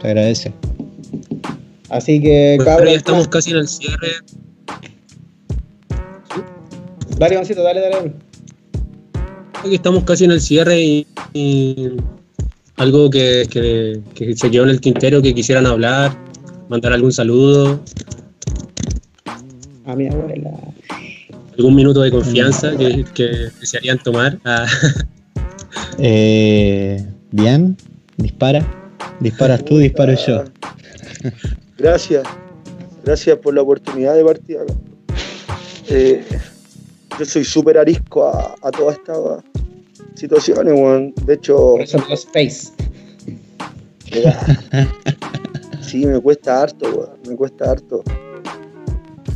Te 0.00 0.08
agradece. 0.08 0.52
Así 1.88 2.20
que, 2.20 2.54
pues, 2.56 2.68
cabrón. 2.68 2.88
ya 2.88 2.96
estamos 2.96 3.28
casi 3.28 3.50
en 3.50 3.56
el 3.56 3.68
cierre. 3.68 4.08
Dale, 7.18 7.36
Vancito, 7.36 7.62
dale, 7.62 7.80
dale 7.80 8.12
que 9.70 9.76
estamos 9.76 10.04
casi 10.04 10.24
en 10.24 10.32
el 10.32 10.40
cierre 10.40 11.06
y, 11.32 11.90
algo 12.76 13.10
que, 13.10 13.46
se 14.36 14.50
quedó 14.50 14.64
en 14.64 14.70
el 14.70 14.80
tintero 14.80 15.22
que 15.22 15.34
quisieran 15.34 15.66
hablar, 15.66 16.16
mandar 16.68 16.92
algún 16.92 17.12
saludo. 17.12 17.80
A 19.86 19.94
mi 19.94 20.08
abuela. 20.08 20.50
Algún 21.56 21.74
minuto 21.74 22.00
de 22.00 22.10
confianza 22.10 22.76
que, 22.76 23.04
que 23.14 23.28
desearían 23.60 23.98
tomar. 23.98 24.38
Ah. 24.44 24.66
Eh, 25.98 27.04
bien, 27.30 27.76
dispara. 28.16 28.66
Disparas 29.20 29.64
tú, 29.64 29.78
disparo 29.78 30.14
yo. 30.26 30.44
Gracias. 31.78 32.22
Gracias 33.04 33.38
por 33.38 33.54
la 33.54 33.62
oportunidad 33.62 34.14
de 34.14 34.24
partir 34.24 34.58
eh, 35.88 36.24
yo 37.18 37.24
soy 37.24 37.44
súper 37.44 37.76
arisco 37.76 38.26
a, 38.26 38.54
a 38.62 38.70
toda 38.70 38.92
esta 38.92 39.12
situaciones, 40.14 40.74
weón. 40.74 41.14
De 41.26 41.34
hecho. 41.34 41.76
Space. 41.78 42.72
Sí, 45.80 46.06
me 46.06 46.18
cuesta 46.20 46.62
harto, 46.62 46.88
weón. 46.88 47.10
Me 47.28 47.36
cuesta 47.36 47.70
harto. 47.70 48.02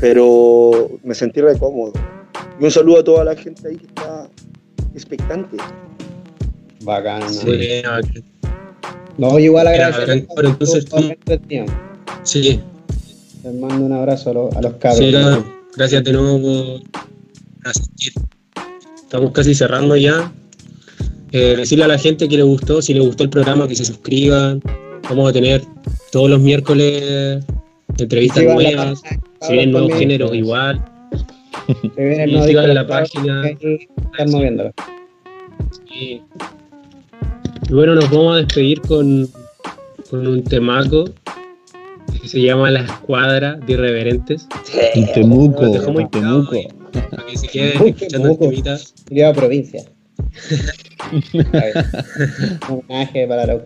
Pero 0.01 0.91
me 1.03 1.15
sentí 1.15 1.43
re 1.43 1.59
cómodo. 1.59 1.93
Y 2.59 2.65
un 2.65 2.71
saludo 2.71 3.01
a 3.01 3.05
toda 3.05 3.25
la 3.25 3.37
gente 3.37 3.69
ahí 3.69 3.77
que 3.77 3.87
está 3.87 4.29
expectante. 4.95 5.59
Bacán. 6.83 7.29
Sí. 7.29 7.83
No, 9.19 9.39
igual 9.39 9.67
agradecer. 9.67 10.27
Pero 10.35 10.49
entonces 10.49 10.87
tú... 10.87 10.97
Sí. 12.23 12.61
Les 13.45 13.55
mando 13.55 13.85
un 13.85 13.93
abrazo 13.93 14.31
a 14.31 14.33
los, 14.33 14.57
a 14.57 14.63
los 14.63 14.75
cabros. 14.75 14.99
Sí, 14.99 15.13
gracias 15.77 16.05
de 16.05 16.13
nuevo 16.13 16.41
por 16.41 17.71
asistir. 17.71 18.13
Estamos 18.97 19.33
casi 19.33 19.55
cerrando 19.55 19.97
ya. 19.97 20.33
Eh, 21.33 21.55
decirle 21.57 21.85
a 21.85 21.89
la 21.89 21.99
gente 21.99 22.29
que 22.29 22.37
le 22.37 22.43
gustó, 22.43 22.81
si 22.81 22.95
le 22.95 23.01
gustó 23.01 23.25
el 23.25 23.31
programa, 23.31 23.67
que 23.67 23.75
se 23.75 23.85
suscriban. 23.85 24.63
Vamos 25.09 25.31
a 25.31 25.33
tener 25.33 25.63
todos 26.13 26.31
los 26.31 26.41
miércoles 26.41 27.45
entrevistas 27.99 28.45
nuevas, 28.45 29.03
si 29.41 29.53
vienen 29.53 29.73
nuevos 29.73 29.95
géneros 29.95 30.35
igual. 30.35 30.85
Se 31.97 32.05
vienen 32.05 32.31
y 32.31 32.43
sigan 32.43 32.75
la 32.75 32.87
página. 32.87 33.49
Están 33.49 34.31
moviéndolo. 34.31 34.73
Y 35.93 36.21
bueno, 37.71 37.95
nos 37.97 38.11
vamos 38.11 38.35
a 38.35 38.37
despedir 38.39 38.81
con, 38.83 39.29
con 40.11 40.27
un 40.27 40.45
temaco 40.45 41.07
que 42.21 42.29
se 42.29 42.41
llama 42.41 42.71
La 42.71 42.81
Escuadra 42.81 43.55
de 43.67 43.73
Irreverentes. 43.73 44.47
Un 44.95 45.13
temuco, 45.13 45.63
un 45.63 46.11
temuco. 46.11 46.57
Para 47.11 47.27
que 47.27 47.37
se 47.37 47.49
queden 47.49 47.89
escuchando 47.89 48.31
el 48.31 48.39
temita. 48.39 48.79
provincia. 49.35 49.85
Un 52.69 52.83
homenaje 52.89 53.27
para 53.27 53.47
la 53.47 53.63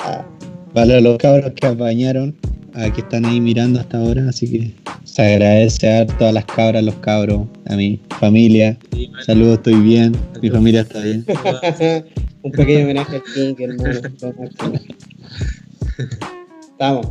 ah. 0.00 0.24
Para 0.74 1.00
los 1.00 1.18
cabros 1.18 1.52
que 1.52 1.66
apañaron, 1.66 2.34
a 2.74 2.90
que 2.90 3.02
están 3.02 3.24
ahí 3.24 3.40
mirando 3.40 3.80
hasta 3.80 3.98
ahora, 3.98 4.28
así 4.28 4.50
que 4.50 4.74
se 5.04 5.22
agradece 5.22 5.90
a 5.90 6.06
todas 6.06 6.32
las 6.32 6.44
cabras, 6.46 6.82
los 6.82 6.94
cabros, 6.96 7.46
a 7.68 7.76
mi 7.76 8.00
familia. 8.18 8.78
Saludos, 9.24 9.58
estoy 9.58 9.80
bien, 9.80 10.16
mi 10.40 10.50
familia 10.50 10.82
está 10.82 11.00
bien. 11.00 11.24
Un 12.42 12.50
pequeño 12.52 12.84
homenaje 12.84 13.16
al 13.16 13.22
King, 13.34 13.54
hermano. 13.58 14.00
Estamos. 16.72 17.06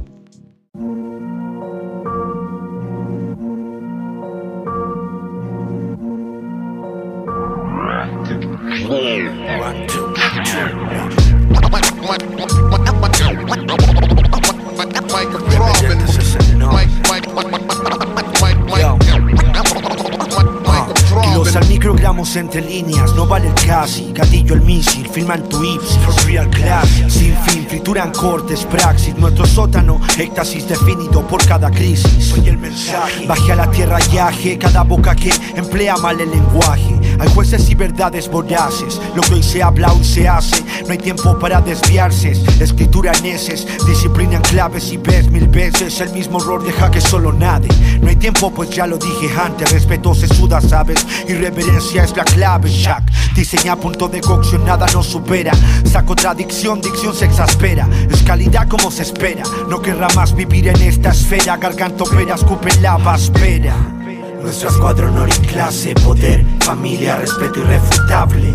Kilos 21.23 21.55
al 21.55 21.67
microgramos 21.69 22.35
entre 22.35 22.61
líneas, 22.61 23.15
no 23.15 23.25
vale 23.25 23.47
el 23.47 23.53
casi. 23.53 24.11
Gatillo 24.11 24.55
el 24.55 24.61
misil, 24.61 25.07
firman 25.07 25.47
tu 25.47 25.63
ipsis, 25.63 25.97
for 25.99 26.25
real 26.25 26.49
class. 26.49 26.89
Sin 27.07 27.33
fin, 27.45 27.65
frituran 27.69 28.11
cortes, 28.11 28.65
praxis. 28.65 29.15
Nuestro 29.15 29.45
sótano, 29.45 30.01
éxtasis 30.17 30.67
definido 30.67 31.25
por 31.27 31.45
cada 31.45 31.71
crisis. 31.71 32.25
Soy 32.25 32.49
el 32.49 32.57
mensaje. 32.57 33.25
Baje 33.25 33.53
a 33.53 33.55
la 33.55 33.71
tierra 33.71 33.99
yaje, 33.99 34.57
cada 34.57 34.83
boca 34.83 35.15
que 35.15 35.31
emplea 35.55 35.95
mal 35.95 36.19
el 36.19 36.29
lenguaje. 36.29 37.00
Hay 37.21 37.29
jueces 37.35 37.69
y 37.69 37.75
verdades 37.75 38.27
voraces. 38.27 38.99
Lo 39.15 39.21
que 39.21 39.35
hoy 39.35 39.43
se 39.43 39.61
habla, 39.61 39.93
hoy 39.93 40.03
se 40.03 40.27
hace. 40.27 40.63
No 40.87 40.91
hay 40.91 40.97
tiempo 40.97 41.37
para 41.37 41.61
desviarse. 41.61 42.31
Escritura 42.59 43.11
en 43.19 43.27
heces, 43.27 43.67
disciplina 43.85 44.37
en 44.37 44.41
claves 44.41 44.91
y 44.91 44.97
ves 44.97 45.29
mil 45.29 45.47
veces 45.47 46.01
el 46.01 46.11
mismo 46.13 46.41
error 46.41 46.63
deja 46.63 46.89
que 46.89 46.99
solo 46.99 47.31
nade. 47.31 47.67
No 48.01 48.09
hay 48.09 48.15
tiempo, 48.15 48.51
pues 48.51 48.71
ya 48.71 48.87
lo 48.87 48.97
dije 48.97 49.29
antes. 49.39 49.71
Respeto 49.71 50.15
se 50.15 50.27
suda, 50.27 50.59
sabes. 50.61 51.05
Irreverencia 51.27 52.03
es 52.03 52.17
la 52.17 52.23
clave, 52.23 52.71
Shaq. 52.71 53.03
Diseña 53.35 53.75
punto 53.75 54.07
de 54.07 54.19
cocción, 54.19 54.65
nada 54.65 54.87
nos 54.91 55.05
supera. 55.05 55.51
Saco 55.83 56.15
tradicción, 56.15 56.81
dicción 56.81 57.13
se 57.13 57.25
exaspera. 57.25 57.87
Es 58.09 58.23
calidad 58.23 58.67
como 58.67 58.89
se 58.89 59.03
espera. 59.03 59.43
No 59.69 59.79
querrá 59.79 60.07
más 60.15 60.33
vivir 60.33 60.69
en 60.69 60.81
esta 60.81 61.11
esfera. 61.11 61.57
Garganta 61.57 62.03
opera, 62.03 62.33
escupe 62.33 62.73
lava, 62.81 63.15
espera. 63.15 64.00
Nuestra 64.41 64.69
escuadra 64.69 65.07
honor 65.07 65.29
y 65.29 65.47
clase, 65.47 65.93
poder, 65.93 66.43
familia, 66.61 67.17
respeto 67.17 67.59
irrefutable. 67.59 68.53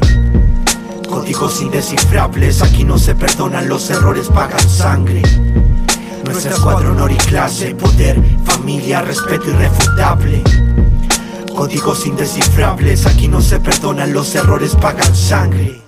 Códigos 1.09 1.63
indescifrables, 1.63 2.61
aquí 2.61 2.83
no 2.85 2.99
se 2.99 3.15
perdonan 3.15 3.69
los 3.69 3.89
errores, 3.91 4.29
pagan 4.29 4.69
sangre. 4.69 5.23
Nuestra 6.25 6.53
escuadra 6.53 6.91
honor 6.91 7.13
y 7.13 7.17
clase, 7.17 7.75
poder, 7.77 8.21
familia, 8.45 9.03
respeto 9.03 9.49
irrefutable. 9.51 10.43
Códigos 11.55 12.05
indescifrables, 12.05 13.07
aquí 13.07 13.29
no 13.29 13.41
se 13.41 13.61
perdonan 13.61 14.13
los 14.13 14.35
errores, 14.35 14.75
pagan 14.75 15.15
sangre. 15.15 15.86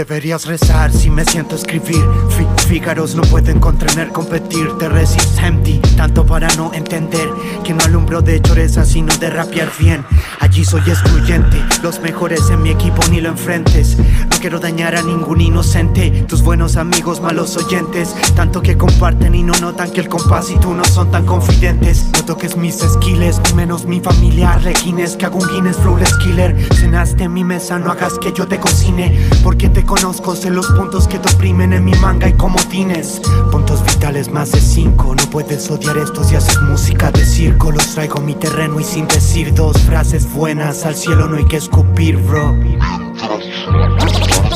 Deberías 0.00 0.46
rezar 0.46 0.92
si 0.92 1.10
me 1.10 1.24
siento 1.24 1.56
escribir. 1.56 1.96
Fí- 2.28 2.46
Fígaros 2.68 3.16
no 3.16 3.22
pueden 3.22 3.58
contener, 3.58 4.10
competir 4.12 4.70
Te 4.78 4.88
resist 4.88 5.36
empty, 5.42 5.80
tanto 5.96 6.24
para 6.24 6.46
no 6.54 6.72
entender 6.72 7.28
Que 7.64 7.74
no 7.74 7.82
alumbro 7.82 8.22
de 8.22 8.40
choreza 8.40 8.84
sino 8.84 9.12
de 9.16 9.28
rapear 9.30 9.68
bien. 9.80 10.04
Allí 10.38 10.64
soy 10.64 10.82
excluyente, 10.82 11.56
los 11.82 11.98
mejores 12.00 12.48
en 12.50 12.62
mi 12.62 12.70
equipo 12.70 13.02
ni 13.10 13.20
lo 13.20 13.30
enfrentes. 13.30 13.98
No 13.98 14.38
quiero 14.40 14.60
dañar 14.60 14.94
a 14.94 15.02
ningún 15.02 15.40
inocente 15.40 16.24
Tus 16.28 16.42
buenos 16.42 16.76
amigos, 16.76 17.20
malos 17.20 17.56
oyentes. 17.56 18.14
Tanto 18.36 18.62
que 18.62 18.78
comparten 18.78 19.34
y 19.34 19.42
no 19.42 19.54
notan 19.60 19.90
que 19.90 20.02
el 20.02 20.08
compás 20.08 20.50
y 20.52 20.58
tú 20.60 20.72
no 20.72 20.84
son 20.84 21.10
tan 21.10 21.26
confidentes 21.26 22.06
toques 22.30 22.56
mis 22.56 22.78
ni 22.80 23.52
menos 23.56 23.86
mi 23.86 23.98
familia 23.98 24.56
Requines 24.62 25.16
que 25.16 25.26
hago 25.26 25.38
un 25.40 25.48
Guinness 25.48 25.76
flawless 25.78 26.16
killer 26.18 26.56
Cenaste 26.76 27.24
en 27.24 27.32
mi 27.32 27.42
mesa, 27.42 27.76
no 27.80 27.90
hagas 27.90 28.12
que 28.20 28.32
yo 28.32 28.46
te 28.46 28.56
cocine 28.60 29.18
Porque 29.42 29.68
te 29.68 29.84
conozco, 29.84 30.36
sé 30.36 30.48
los 30.50 30.68
puntos 30.68 31.08
que 31.08 31.18
te 31.18 31.34
oprimen 31.34 31.72
en 31.72 31.84
mi 31.84 31.92
manga 31.94 32.28
y 32.28 32.34
como 32.34 32.54
tienes 32.70 33.20
Puntos 33.50 33.82
vitales 33.84 34.30
más 34.30 34.52
de 34.52 34.60
cinco, 34.60 35.12
no 35.16 35.24
puedes 35.28 35.68
odiar 35.72 35.98
estos 35.98 36.28
si 36.28 36.36
haces 36.36 36.60
música 36.62 37.10
de 37.10 37.24
circo. 37.26 37.72
Los 37.72 37.94
traigo 37.94 38.20
mi 38.20 38.34
terreno 38.36 38.78
y 38.78 38.84
sin 38.84 39.08
decir 39.08 39.52
dos 39.52 39.76
frases 39.82 40.32
buenas 40.32 40.86
Al 40.86 40.94
cielo 40.94 41.26
no 41.26 41.36
hay 41.36 41.46
que 41.46 41.56
escupir, 41.56 42.16
bro. 42.16 42.52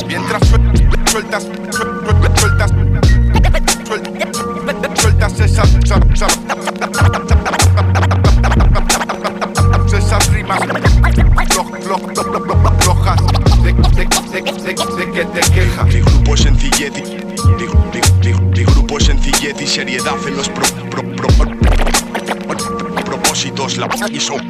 Mientras 0.07 0.41
suel- 0.49 1.09
sueltas, 1.11 1.43
suel- 1.71 2.39
sueltas, 2.39 2.71
suel- 3.85 4.95
sueltas 5.01 5.39
esas, 5.41 5.73
esas, 5.75 5.99
esas- 6.13 6.39
flojas 12.79 13.19
de, 13.63 13.73
de- 13.73 14.05
de- 14.05 14.41
de- 14.41 14.95
de 14.95 15.05
que 15.11 15.25
te 15.25 15.41
quejas. 15.51 15.85
Mi 15.85 16.01
grupo 16.01 16.33
es 16.35 16.41
sencillez 16.41 16.93
y, 16.97 17.01
mi, 17.03 17.15
grupo 18.63 18.97
es 18.97 19.05
sencillez 19.05 19.61
y 19.61 19.67
seriedad 19.67 20.15
en 20.27 20.35
los 20.37 20.49
pro- 20.49 20.67
pro- 20.89 21.03
pro- 21.03 21.27
propósitos 23.05 23.77
la 23.77 23.87
y 24.11 24.19
son 24.19 24.41